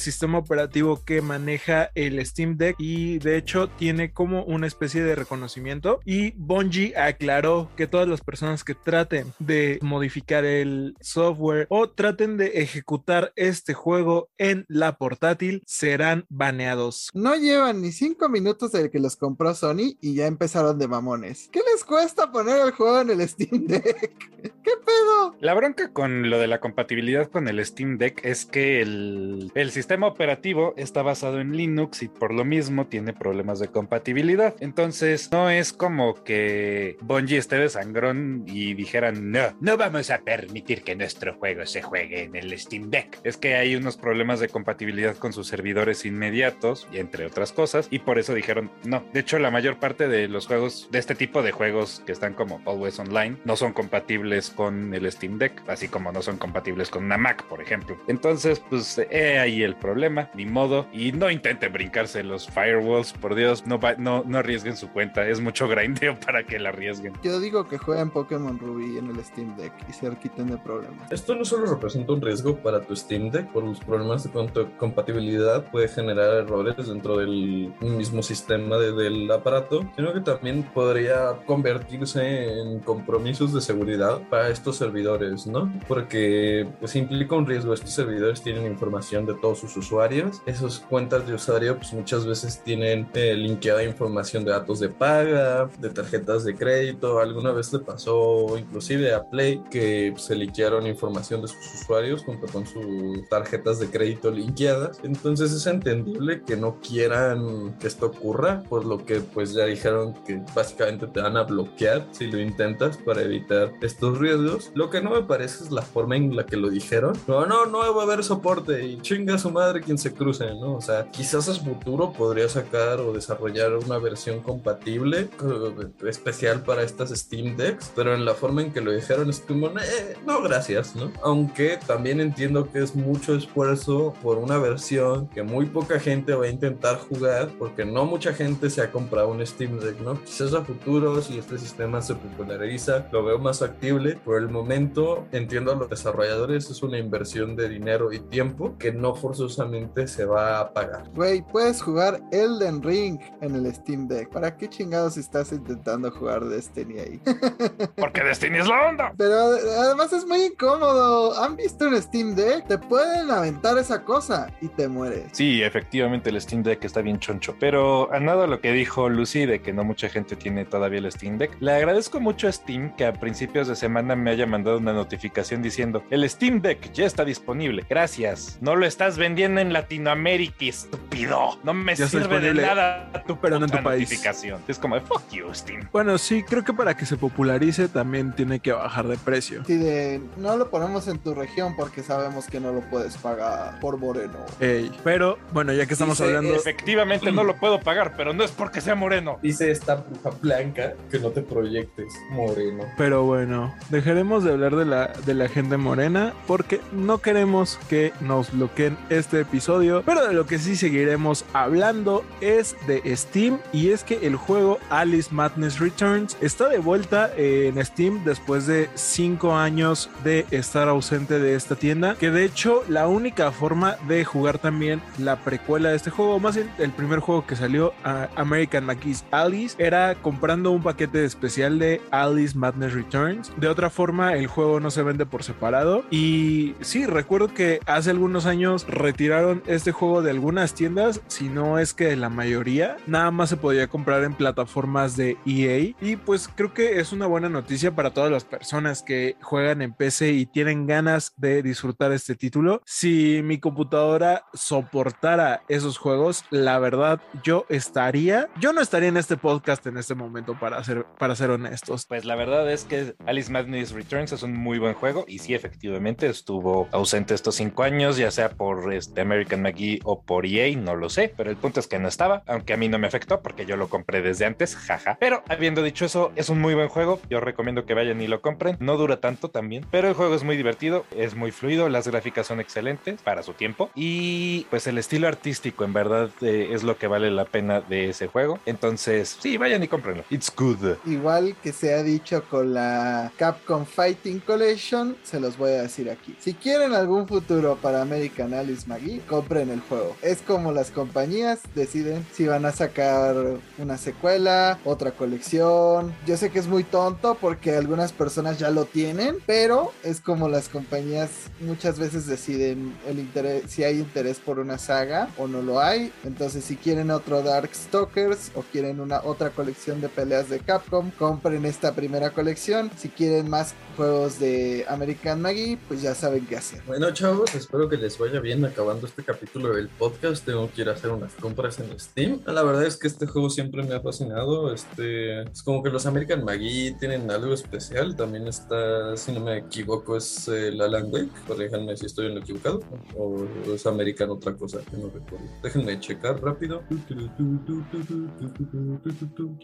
sistema 0.00 0.38
operativo 0.38 1.02
que 1.04 1.22
maneja 1.22 1.90
el 1.94 2.24
Steam 2.24 2.56
Deck 2.56 2.76
y 2.78 3.18
de 3.18 3.36
hecho 3.36 3.68
tiene 3.68 4.12
como 4.12 4.44
una 4.44 4.66
especie 4.66 5.02
de 5.02 5.14
reconocimiento 5.14 6.00
y 6.04 6.32
Bungie 6.32 6.96
aclaró 6.96 7.70
que 7.76 7.86
todas 7.86 8.08
las 8.08 8.20
personas 8.20 8.64
que 8.64 8.74
traten 8.74 9.32
de 9.38 9.78
modificar 9.82 10.44
el 10.44 10.96
software 11.00 11.65
o 11.68 11.90
traten 11.90 12.36
de 12.36 12.62
ejecutar 12.62 13.32
este 13.36 13.74
juego 13.74 14.30
en 14.38 14.64
la 14.68 14.96
portátil 14.96 15.62
serán 15.66 16.26
baneados. 16.28 17.10
No 17.14 17.34
llevan 17.36 17.82
ni 17.82 17.92
5 17.92 18.28
minutos 18.28 18.72
desde 18.72 18.90
que 18.90 18.98
los 18.98 19.16
compró 19.16 19.54
Sony 19.54 19.96
y 20.00 20.14
ya 20.14 20.26
empezaron 20.26 20.78
de 20.78 20.88
mamones. 20.88 21.48
¿Qué 21.52 21.60
les 21.72 21.84
cuesta 21.84 22.30
poner 22.30 22.60
el 22.60 22.72
juego 22.72 23.00
en 23.00 23.10
el 23.10 23.28
Steam 23.28 23.66
Deck? 23.66 23.84
¿Qué 24.42 24.72
pedo? 24.84 25.36
La 25.40 25.54
bronca 25.54 25.92
con 25.92 26.30
lo 26.30 26.38
de 26.38 26.46
la 26.46 26.60
compatibilidad 26.60 27.30
con 27.30 27.48
el 27.48 27.64
Steam 27.64 27.98
Deck 27.98 28.24
es 28.24 28.44
que 28.44 28.80
el, 28.80 29.50
el 29.54 29.70
sistema 29.70 30.06
operativo 30.06 30.74
está 30.76 31.02
basado 31.02 31.40
en 31.40 31.56
Linux 31.56 32.02
y 32.02 32.08
por 32.08 32.32
lo 32.32 32.44
mismo 32.44 32.86
tiene 32.86 33.12
problemas 33.12 33.58
de 33.58 33.68
compatibilidad. 33.68 34.54
Entonces 34.60 35.30
no 35.32 35.50
es 35.50 35.72
como 35.72 36.14
que 36.24 36.96
Bungie 37.00 37.38
esté 37.38 37.56
de 37.56 37.68
sangrón 37.68 38.44
y 38.46 38.74
dijeran 38.74 39.30
no, 39.30 39.56
no 39.60 39.76
vamos 39.76 40.10
a 40.10 40.18
permitir 40.18 40.82
que 40.82 40.96
nuestro 40.96 41.34
juego 41.34 41.55
se 41.64 41.80
juegue 41.80 42.24
en 42.24 42.36
el 42.36 42.58
Steam 42.58 42.90
Deck. 42.90 43.18
Es 43.24 43.36
que 43.38 43.54
hay 43.54 43.76
unos 43.76 43.96
problemas 43.96 44.40
de 44.40 44.48
compatibilidad 44.48 45.16
con 45.16 45.32
sus 45.32 45.46
servidores 45.46 46.04
inmediatos 46.04 46.86
y 46.92 46.98
entre 46.98 47.24
otras 47.26 47.52
cosas 47.52 47.88
y 47.90 48.00
por 48.00 48.18
eso 48.18 48.34
dijeron 48.34 48.70
no. 48.84 49.04
De 49.12 49.20
hecho 49.20 49.38
la 49.38 49.50
mayor 49.50 49.78
parte 49.78 50.08
de 50.08 50.28
los 50.28 50.46
juegos 50.46 50.88
de 50.90 50.98
este 50.98 51.14
tipo 51.14 51.42
de 51.42 51.52
juegos 51.52 52.02
que 52.04 52.12
están 52.12 52.34
como 52.34 52.60
Always 52.66 52.98
Online 52.98 53.36
no 53.44 53.56
son 53.56 53.72
compatibles 53.72 54.50
con 54.50 54.92
el 54.92 55.10
Steam 55.10 55.38
Deck, 55.38 55.62
así 55.68 55.88
como 55.88 56.12
no 56.12 56.20
son 56.22 56.36
compatibles 56.36 56.90
con 56.90 57.04
una 57.04 57.16
Mac, 57.16 57.44
por 57.44 57.62
ejemplo. 57.62 57.96
Entonces, 58.08 58.60
pues 58.68 58.98
ahí 58.98 59.62
el 59.62 59.76
problema, 59.76 60.30
ni 60.34 60.44
modo. 60.46 60.86
Y 60.92 61.12
no 61.12 61.30
intenten 61.30 61.72
brincarse 61.72 62.22
los 62.24 62.48
firewalls, 62.48 63.12
por 63.12 63.34
Dios, 63.34 63.66
no, 63.66 63.78
va- 63.78 63.94
no, 63.96 64.24
no 64.26 64.38
arriesguen 64.38 64.76
su 64.76 64.88
cuenta, 64.90 65.26
es 65.28 65.40
mucho 65.40 65.68
grindeo 65.68 66.18
para 66.26 66.44
que 66.44 66.58
la 66.58 66.70
arriesguen. 66.70 67.12
Yo 67.22 67.40
digo 67.40 67.68
que 67.68 67.78
jueguen 67.78 68.10
Pokémon 68.10 68.58
Ruby 68.58 68.98
en 68.98 69.10
el 69.10 69.24
Steam 69.24 69.56
Deck 69.56 69.72
y 69.88 69.92
se 69.92 70.10
quiten 70.16 70.48
de 70.48 70.56
problemas. 70.58 71.10
Esto 71.12 71.34
no 71.34 71.44
solo 71.46 71.66
representa 71.66 72.12
un 72.12 72.20
riesgo 72.20 72.56
para 72.56 72.80
tu 72.80 72.94
Steam 72.94 73.30
Deck 73.30 73.50
por 73.52 73.64
los 73.64 73.80
problemas 73.80 74.24
de 74.24 74.30
compatibilidad, 74.78 75.70
puede 75.70 75.88
generar 75.88 76.34
errores 76.34 76.76
dentro 76.88 77.18
del 77.18 77.72
mismo 77.80 78.22
sistema 78.22 78.76
de- 78.76 78.92
del 78.92 79.30
aparato, 79.30 79.80
sino 79.96 80.12
que 80.12 80.20
también 80.20 80.62
podría 80.74 81.36
convertirse 81.46 82.60
en 82.60 82.80
compromisos 82.80 83.52
de 83.52 83.60
seguridad 83.60 84.20
para 84.30 84.48
estos 84.48 84.76
servidores, 84.76 85.46
¿no? 85.46 85.72
Porque 85.88 86.66
pues 86.80 86.96
implica 86.96 87.36
un 87.36 87.46
riesgo. 87.46 87.72
Estos 87.74 87.90
servidores 87.90 88.42
tienen 88.42 88.66
información 88.66 89.26
de 89.26 89.34
todos 89.34 89.58
sus 89.58 89.76
usuarios. 89.76 90.42
Esas 90.46 90.80
cuentas 90.80 91.26
de 91.26 91.34
usuario 91.34 91.76
pues 91.76 91.92
muchas 91.92 92.26
veces 92.26 92.62
tienen 92.62 93.08
eh, 93.14 93.34
linkeada 93.34 93.82
información 93.84 94.44
de 94.44 94.50
datos 94.52 94.80
de 94.80 94.88
paga, 94.88 95.68
de 95.78 95.90
tarjetas 95.90 96.44
de 96.44 96.54
crédito. 96.54 97.18
Alguna 97.20 97.52
vez 97.52 97.72
le 97.72 97.80
pasó 97.80 98.56
inclusive 98.58 99.14
a 99.14 99.28
Play 99.28 99.62
que 99.70 100.12
se 100.16 100.34
liquearon 100.34 100.86
información 100.86 101.35
de 101.42 101.48
sus 101.48 101.82
usuarios 101.82 102.22
junto 102.24 102.46
con 102.46 102.66
sus 102.66 103.28
tarjetas 103.28 103.78
de 103.78 103.88
crédito 103.88 104.30
linkeadas. 104.30 105.00
Entonces 105.02 105.52
es 105.52 105.66
entendible 105.66 106.42
que 106.42 106.56
no 106.56 106.80
quieran 106.80 107.76
que 107.78 107.86
esto 107.86 108.06
ocurra, 108.06 108.62
por 108.68 108.84
lo 108.84 109.04
que 109.04 109.20
pues 109.20 109.52
ya 109.52 109.64
dijeron 109.64 110.14
que 110.24 110.42
básicamente 110.54 111.06
te 111.06 111.20
van 111.20 111.36
a 111.36 111.44
bloquear 111.44 112.06
si 112.12 112.26
lo 112.26 112.40
intentas 112.40 112.96
para 112.98 113.22
evitar 113.22 113.72
estos 113.80 114.18
riesgos. 114.18 114.70
Lo 114.74 114.90
que 114.90 115.00
no 115.00 115.10
me 115.10 115.22
parece 115.22 115.64
es 115.64 115.70
la 115.70 115.82
forma 115.82 116.16
en 116.16 116.34
la 116.36 116.46
que 116.46 116.56
lo 116.56 116.70
dijeron. 116.70 117.14
No, 117.26 117.46
no, 117.46 117.66
no 117.66 117.78
va 117.94 118.02
a 118.02 118.04
haber 118.04 118.24
soporte 118.24 118.84
y 118.84 119.00
chinga 119.00 119.34
a 119.34 119.38
su 119.38 119.50
madre 119.50 119.80
quien 119.80 119.98
se 119.98 120.12
cruce, 120.12 120.46
¿no? 120.54 120.74
O 120.74 120.80
sea, 120.80 121.10
quizás 121.10 121.48
es 121.48 121.60
futuro 121.60 122.12
podría 122.12 122.48
sacar 122.48 123.00
o 123.00 123.12
desarrollar 123.12 123.74
una 123.74 123.98
versión 123.98 124.40
compatible 124.40 125.28
eh, 125.42 126.08
especial 126.08 126.62
para 126.62 126.82
estas 126.82 127.10
Steam 127.10 127.56
Decks, 127.56 127.92
pero 127.94 128.14
en 128.14 128.24
la 128.24 128.34
forma 128.34 128.62
en 128.62 128.72
que 128.72 128.80
lo 128.80 128.92
dijeron 128.92 129.30
es 129.30 129.40
como, 129.40 129.68
eh, 129.68 130.16
no, 130.26 130.42
gracias, 130.42 130.94
¿no? 130.96 131.10
Aunque 131.26 131.76
también 131.84 132.20
entiendo 132.20 132.70
que 132.70 132.78
es 132.80 132.94
mucho 132.94 133.34
esfuerzo 133.34 134.14
por 134.22 134.38
una 134.38 134.58
versión 134.58 135.26
que 135.30 135.42
muy 135.42 135.66
poca 135.66 135.98
gente 135.98 136.32
va 136.34 136.44
a 136.44 136.48
intentar 136.48 137.00
jugar 137.00 137.48
porque 137.58 137.84
no 137.84 138.04
mucha 138.04 138.32
gente 138.32 138.70
se 138.70 138.80
ha 138.80 138.92
comprado 138.92 139.30
un 139.30 139.44
Steam 139.44 139.80
Deck, 139.80 139.98
¿no? 140.02 140.22
Quizás 140.22 140.54
a 140.54 140.64
futuro, 140.64 141.20
si 141.20 141.36
este 141.36 141.58
sistema 141.58 142.00
se 142.00 142.14
populariza, 142.14 143.08
lo 143.10 143.24
veo 143.24 143.40
más 143.40 143.58
factible. 143.58 144.20
Por 144.24 144.40
el 144.40 144.48
momento, 144.48 145.26
entiendo 145.32 145.72
a 145.72 145.74
los 145.74 145.90
desarrolladores, 145.90 146.70
es 146.70 146.80
una 146.84 146.96
inversión 146.96 147.56
de 147.56 147.70
dinero 147.70 148.12
y 148.12 148.20
tiempo 148.20 148.76
que 148.78 148.92
no 148.92 149.16
forzosamente 149.16 150.06
se 150.06 150.26
va 150.26 150.60
a 150.60 150.72
pagar. 150.72 151.10
Güey, 151.12 151.42
puedes 151.42 151.82
jugar 151.82 152.20
Elden 152.30 152.84
Ring 152.84 153.18
en 153.40 153.56
el 153.56 153.74
Steam 153.74 154.06
Deck. 154.06 154.30
¿Para 154.30 154.56
qué 154.56 154.68
chingados 154.68 155.16
estás 155.16 155.50
intentando 155.50 156.08
jugar 156.12 156.44
Destiny 156.44 157.00
ahí? 157.00 157.20
Porque 157.96 158.22
Destiny 158.22 158.58
es 158.58 158.68
la 158.68 158.90
onda. 158.90 159.12
Pero 159.16 159.34
además 159.34 160.12
es 160.12 160.24
muy 160.24 160.44
incómodo. 160.44 161.15
¿Han 161.42 161.56
visto 161.56 161.88
un 161.88 162.00
Steam 162.00 162.34
Deck? 162.34 162.66
Te 162.66 162.78
pueden 162.78 163.30
aventar 163.30 163.76
esa 163.78 164.02
cosa 164.04 164.48
y 164.60 164.68
te 164.68 164.88
mueres. 164.88 165.24
Sí, 165.32 165.62
efectivamente 165.62 166.30
el 166.30 166.40
Steam 166.40 166.62
Deck 166.62 166.84
está 166.84 167.00
bien 167.02 167.18
choncho. 167.18 167.54
Pero 167.58 168.12
a 168.12 168.20
nada 168.20 168.46
lo 168.46 168.60
que 168.60 168.72
dijo 168.72 169.08
Lucy 169.08 169.46
de 169.46 169.60
que 169.60 169.72
no 169.72 169.84
mucha 169.84 170.08
gente 170.08 170.36
tiene 170.36 170.64
todavía 170.64 170.98
el 170.98 171.10
Steam 171.12 171.38
Deck, 171.38 171.56
le 171.60 171.72
agradezco 171.72 172.20
mucho 172.20 172.48
a 172.48 172.52
Steam 172.52 172.94
que 172.96 173.04
a 173.06 173.12
principios 173.12 173.68
de 173.68 173.76
semana 173.76 174.16
me 174.16 174.30
haya 174.30 174.46
mandado 174.46 174.78
una 174.78 174.92
notificación 174.92 175.62
diciendo 175.62 176.02
el 176.10 176.28
Steam 176.28 176.60
Deck 176.60 176.92
ya 176.92 177.06
está 177.06 177.24
disponible. 177.24 177.84
Gracias. 177.88 178.58
No 178.60 178.76
lo 178.76 178.86
estás 178.86 179.16
vendiendo 179.18 179.60
en 179.60 179.72
Latinoamérica, 179.72 180.64
estúpido. 180.66 181.58
No 181.62 181.74
me 181.74 181.94
Ya 181.94 182.08
sirve 182.08 182.40
de 182.40 182.54
nada 182.54 183.10
tu 183.26 183.38
pero 183.38 183.58
no 183.58 183.66
en 183.66 183.70
tu 183.70 183.82
país. 183.82 184.02
notificación. 184.08 184.60
Es 184.68 184.78
como 184.78 185.00
fuck 185.00 185.22
you, 185.30 185.52
Steam. 185.52 185.88
Bueno, 185.92 186.18
sí, 186.18 186.42
creo 186.42 186.64
que 186.64 186.72
para 186.72 186.96
que 186.96 187.06
se 187.06 187.16
popularice 187.16 187.88
también 187.88 188.32
tiene 188.34 188.60
que 188.60 188.72
bajar 188.72 189.06
de 189.08 189.16
precio. 189.16 189.62
Así 189.62 189.76
de, 189.76 190.20
no 190.36 190.56
lo 190.56 190.70
ponemos 190.70 191.05
en 191.08 191.18
tu 191.18 191.34
región 191.34 191.74
porque 191.76 192.02
sabemos 192.02 192.46
que 192.46 192.60
no 192.60 192.72
lo 192.72 192.80
puedes 192.82 193.16
pagar 193.16 193.78
por 193.80 193.96
Moreno. 193.98 194.38
Ey, 194.60 194.90
Pero 195.04 195.38
bueno, 195.52 195.72
ya 195.72 195.86
que 195.86 195.92
estamos 195.94 196.18
Dice, 196.18 196.28
hablando, 196.28 196.54
Efectivamente 196.54 197.32
no 197.32 197.44
lo 197.44 197.56
puedo 197.56 197.80
pagar, 197.80 198.14
pero 198.16 198.32
no 198.32 198.44
es 198.44 198.50
porque 198.50 198.80
sea 198.80 198.94
moreno. 198.94 199.38
Dice 199.42 199.70
esta 199.70 199.96
bruja 199.96 200.30
blanca 200.40 200.94
que 201.10 201.18
no 201.18 201.30
te 201.30 201.42
proyectes, 201.42 202.12
moreno. 202.30 202.84
pero 202.96 203.24
bueno, 203.24 203.74
dejaremos 203.90 204.44
de 204.44 204.52
hablar 204.52 204.76
de 204.76 204.84
la, 204.84 205.08
de 205.24 205.34
la 205.34 205.48
gente 205.48 205.76
morena 205.76 206.32
porque 206.46 206.80
no 206.92 207.18
queremos 207.18 207.78
que 207.88 208.12
nos 208.20 208.52
bloqueen 208.52 208.96
este 209.10 209.40
episodio. 209.40 210.02
Pero 210.06 210.26
de 210.26 210.32
lo 210.34 210.46
que 210.46 210.58
sí 210.58 210.76
seguiremos 210.76 211.44
hablando 211.52 212.24
es 212.40 212.76
de 212.86 213.02
Steam 213.16 213.58
y 213.72 213.90
es 213.90 214.04
que 214.04 214.26
el 214.26 214.36
juego 214.36 214.78
Alice 214.90 215.32
Madness 215.32 215.78
Returns 215.78 216.36
está 216.40 216.68
de 216.68 216.78
vuelta 216.78 217.30
en 217.36 217.84
Steam 217.84 218.24
después 218.24 218.66
de 218.66 218.88
5 218.94 219.54
años 219.54 220.10
de 220.24 220.46
estar 220.50 220.88
ausente 220.96 221.38
de 221.38 221.54
esta 221.54 221.76
tienda. 221.76 222.16
Que 222.16 222.30
de 222.30 222.44
hecho 222.44 222.82
la 222.88 223.06
única 223.06 223.52
forma 223.52 223.96
de 224.08 224.24
jugar 224.24 224.58
también 224.58 225.00
la 225.18 225.36
precuela 225.36 225.90
de 225.90 225.96
este 225.96 226.10
juego, 226.10 226.38
más 226.40 226.56
bien 226.56 226.70
el 226.78 226.90
primer 226.90 227.20
juego 227.20 227.46
que 227.46 227.56
salió 227.56 227.94
a 228.04 228.28
American 228.36 228.84
McGee's 228.84 229.24
Alice, 229.30 229.76
era 229.78 230.14
comprando 230.16 230.70
un 230.70 230.82
paquete 230.82 231.24
especial 231.24 231.78
de 231.78 232.00
Alice 232.10 232.56
Madness 232.56 232.92
Returns. 232.92 233.52
De 233.56 233.68
otra 233.68 233.90
forma, 233.90 234.34
el 234.34 234.46
juego 234.46 234.80
no 234.80 234.90
se 234.90 235.02
vende 235.02 235.26
por 235.26 235.42
separado. 235.42 236.04
Y 236.10 236.74
sí, 236.80 237.06
recuerdo 237.06 237.48
que 237.48 237.80
hace 237.86 238.10
algunos 238.10 238.46
años 238.46 238.86
retiraron 238.88 239.62
este 239.66 239.92
juego 239.92 240.22
de 240.22 240.30
algunas 240.30 240.74
tiendas, 240.74 241.20
si 241.28 241.48
no 241.48 241.78
es 241.78 241.94
que 241.94 242.06
de 242.06 242.16
la 242.16 242.28
mayoría, 242.28 242.96
nada 243.06 243.30
más 243.30 243.50
se 243.50 243.56
podía 243.56 243.88
comprar 243.88 244.24
en 244.24 244.34
plataformas 244.34 245.16
de 245.16 245.36
EA. 245.46 245.94
Y 246.00 246.16
pues 246.16 246.48
creo 246.48 246.74
que 246.74 247.00
es 247.00 247.12
una 247.12 247.26
buena 247.26 247.48
noticia 247.48 247.94
para 247.94 248.10
todas 248.10 248.30
las 248.30 248.44
personas 248.44 249.02
que 249.02 249.36
juegan 249.42 249.82
en 249.82 249.92
PC 249.92 250.32
y 250.32 250.46
tienen 250.46 250.75
ganas 250.84 251.32
de 251.38 251.62
disfrutar 251.62 252.12
este 252.12 252.34
título. 252.34 252.82
Si 252.84 253.40
mi 253.42 253.58
computadora 253.58 254.44
soportara 254.52 255.62
esos 255.68 255.96
juegos, 255.96 256.44
la 256.50 256.78
verdad 256.78 257.22
yo 257.42 257.64
estaría, 257.70 258.48
yo 258.60 258.74
no 258.74 258.82
estaría 258.82 259.08
en 259.08 259.16
este 259.16 259.38
podcast 259.38 259.86
en 259.86 259.96
este 259.96 260.14
momento 260.14 260.58
para 260.58 260.84
ser, 260.84 261.06
para 261.18 261.34
ser 261.36 261.50
honestos. 261.50 262.04
Pues 262.06 262.24
la 262.24 262.34
verdad 262.34 262.70
es 262.70 262.84
que 262.84 263.14
Alice 263.26 263.50
Madness 263.50 263.92
Returns 263.92 264.32
es 264.32 264.42
un 264.42 264.52
muy 264.52 264.78
buen 264.78 264.94
juego 264.94 265.24
y 265.26 265.38
sí, 265.38 265.54
efectivamente 265.54 266.26
estuvo 266.26 266.88
ausente 266.92 267.34
estos 267.34 267.54
cinco 267.54 267.82
años, 267.84 268.16
ya 268.16 268.30
sea 268.30 268.50
por 268.50 268.92
este 268.92 269.20
American 269.20 269.62
McGee 269.62 270.00
o 270.04 270.22
por 270.22 270.46
EA, 270.46 270.76
no 270.76 270.96
lo 270.96 271.08
sé, 271.08 271.32
pero 271.36 271.50
el 271.50 271.56
punto 271.56 271.80
es 271.80 271.86
que 271.86 271.98
no 271.98 272.08
estaba, 272.08 272.42
aunque 272.46 272.74
a 272.74 272.76
mí 272.76 272.88
no 272.88 272.98
me 272.98 273.06
afectó 273.06 273.40
porque 273.42 273.66
yo 273.66 273.76
lo 273.76 273.88
compré 273.88 274.22
desde 274.22 274.46
antes, 274.46 274.76
jaja. 274.76 275.16
Pero 275.20 275.42
habiendo 275.48 275.82
dicho 275.82 276.04
eso, 276.04 276.32
es 276.36 276.48
un 276.48 276.60
muy 276.60 276.74
buen 276.74 276.88
juego, 276.88 277.20
yo 277.30 277.40
recomiendo 277.40 277.86
que 277.86 277.94
vayan 277.94 278.20
y 278.20 278.26
lo 278.26 278.42
compren, 278.42 278.76
no 278.80 278.96
dura 278.96 279.20
tanto 279.20 279.50
también, 279.50 279.86
pero 279.90 280.08
el 280.08 280.14
juego 280.14 280.34
es 280.34 280.44
muy 280.44 280.56
divertido, 280.56 280.65
es 280.68 281.34
muy 281.34 281.52
fluido, 281.52 281.88
las 281.88 282.08
gráficas 282.08 282.46
son 282.46 282.60
excelentes 282.60 283.20
para 283.22 283.42
su 283.42 283.52
tiempo 283.52 283.90
y 283.94 284.66
pues 284.70 284.86
el 284.86 284.98
estilo 284.98 285.28
artístico 285.28 285.84
en 285.84 285.92
verdad 285.92 286.30
eh, 286.40 286.68
es 286.72 286.82
lo 286.82 286.98
que 286.98 287.06
vale 287.06 287.30
la 287.30 287.44
pena 287.44 287.80
de 287.80 288.10
ese 288.10 288.26
juego. 288.26 288.58
Entonces, 288.66 289.36
sí, 289.40 289.56
vayan 289.56 289.82
y 289.82 289.88
cómprenlo. 289.88 290.24
It's 290.30 290.52
good. 290.54 290.96
Igual 291.06 291.56
que 291.62 291.72
se 291.72 291.94
ha 291.94 292.02
dicho 292.02 292.44
con 292.48 292.74
la 292.74 293.32
Capcom 293.36 293.84
Fighting 293.84 294.40
Collection, 294.40 295.16
se 295.22 295.40
los 295.40 295.56
voy 295.56 295.72
a 295.72 295.82
decir 295.82 296.10
aquí. 296.10 296.36
Si 296.38 296.54
quieren 296.54 296.92
algún 296.92 297.26
futuro 297.26 297.76
para 297.80 298.02
American 298.02 298.54
Alice 298.54 298.86
McGee, 298.86 299.20
compren 299.28 299.70
el 299.70 299.80
juego. 299.80 300.16
Es 300.22 300.42
como 300.42 300.72
las 300.72 300.90
compañías 300.90 301.60
deciden 301.74 302.26
si 302.32 302.46
van 302.46 302.64
a 302.64 302.72
sacar 302.72 303.36
una 303.78 303.98
secuela, 303.98 304.78
otra 304.84 305.12
colección. 305.12 306.14
Yo 306.26 306.36
sé 306.36 306.50
que 306.50 306.58
es 306.58 306.66
muy 306.66 306.84
tonto 306.84 307.36
porque 307.40 307.76
algunas 307.76 308.12
personas 308.12 308.58
ya 308.58 308.70
lo 308.70 308.84
tienen, 308.84 309.36
pero 309.46 309.92
es 310.02 310.20
como 310.20 310.48
las 310.48 310.55
compañías 310.68 311.30
muchas 311.60 311.98
veces 311.98 312.26
deciden 312.26 312.96
el 313.06 313.18
interés, 313.18 313.64
si 313.68 313.84
hay 313.84 313.98
interés 313.98 314.38
por 314.38 314.58
una 314.58 314.78
saga 314.78 315.28
o 315.38 315.46
no 315.46 315.62
lo 315.62 315.80
hay. 315.80 316.12
Entonces, 316.24 316.64
si 316.64 316.76
quieren 316.76 317.10
otro 317.10 317.42
Darkstalkers 317.42 318.52
o 318.54 318.62
quieren 318.62 319.00
una 319.00 319.20
otra 319.22 319.50
colección 319.50 320.00
de 320.00 320.08
peleas 320.08 320.48
de 320.48 320.58
Capcom, 320.60 321.10
compren 321.12 321.64
esta 321.64 321.94
primera 321.94 322.30
colección. 322.30 322.90
Si 322.96 323.08
quieren 323.08 323.48
más 323.48 323.74
juegos 323.96 324.38
de 324.38 324.84
American 324.88 325.40
Maggie, 325.42 325.78
pues 325.88 326.02
ya 326.02 326.14
saben 326.14 326.46
qué 326.46 326.56
hacer. 326.56 326.82
Bueno, 326.86 327.10
chavos, 327.12 327.54
espero 327.54 327.88
que 327.88 327.96
les 327.96 328.18
vaya 328.18 328.40
bien 328.40 328.64
acabando 328.64 329.06
este 329.06 329.22
capítulo 329.24 329.74
del 329.74 329.88
podcast. 329.88 330.44
Tengo 330.44 330.70
que 330.70 330.82
ir 330.82 330.88
a 330.88 330.92
hacer 330.92 331.10
unas 331.10 331.32
compras 331.34 331.80
en 331.80 331.98
Steam. 331.98 332.40
La 332.46 332.62
verdad 332.62 332.84
es 332.84 332.96
que 332.96 333.08
este 333.08 333.26
juego 333.26 333.50
siempre 333.50 333.82
me 333.82 333.94
ha 333.94 334.00
fascinado. 334.00 334.72
Este 334.72 335.42
es 335.42 335.62
como 335.62 335.82
que 335.82 335.90
los 335.90 336.04
American 336.06 336.44
Maggie 336.44 336.94
tienen 337.00 337.30
algo 337.30 337.54
especial. 337.54 338.14
También 338.14 338.46
está, 338.46 339.16
si 339.16 339.32
no 339.32 339.40
me 339.40 339.58
equivoco, 339.58 340.16
es 340.16 340.46
el 340.48 340.80
Alan 340.80 341.06
Wake. 341.12 341.30
Déjenme 341.56 341.96
si 341.96 342.06
estoy 342.06 342.26
en 342.26 342.34
lo 342.34 342.40
equivocado. 342.42 342.80
O 343.16 343.44
es 343.72 343.86
American 343.86 344.30
otra 344.30 344.54
cosa 344.54 344.80
que 344.90 344.96
no 344.96 345.08
recuerdo. 345.08 345.46
Déjenme 345.62 345.98
checar 345.98 346.40
rápido. 346.42 346.82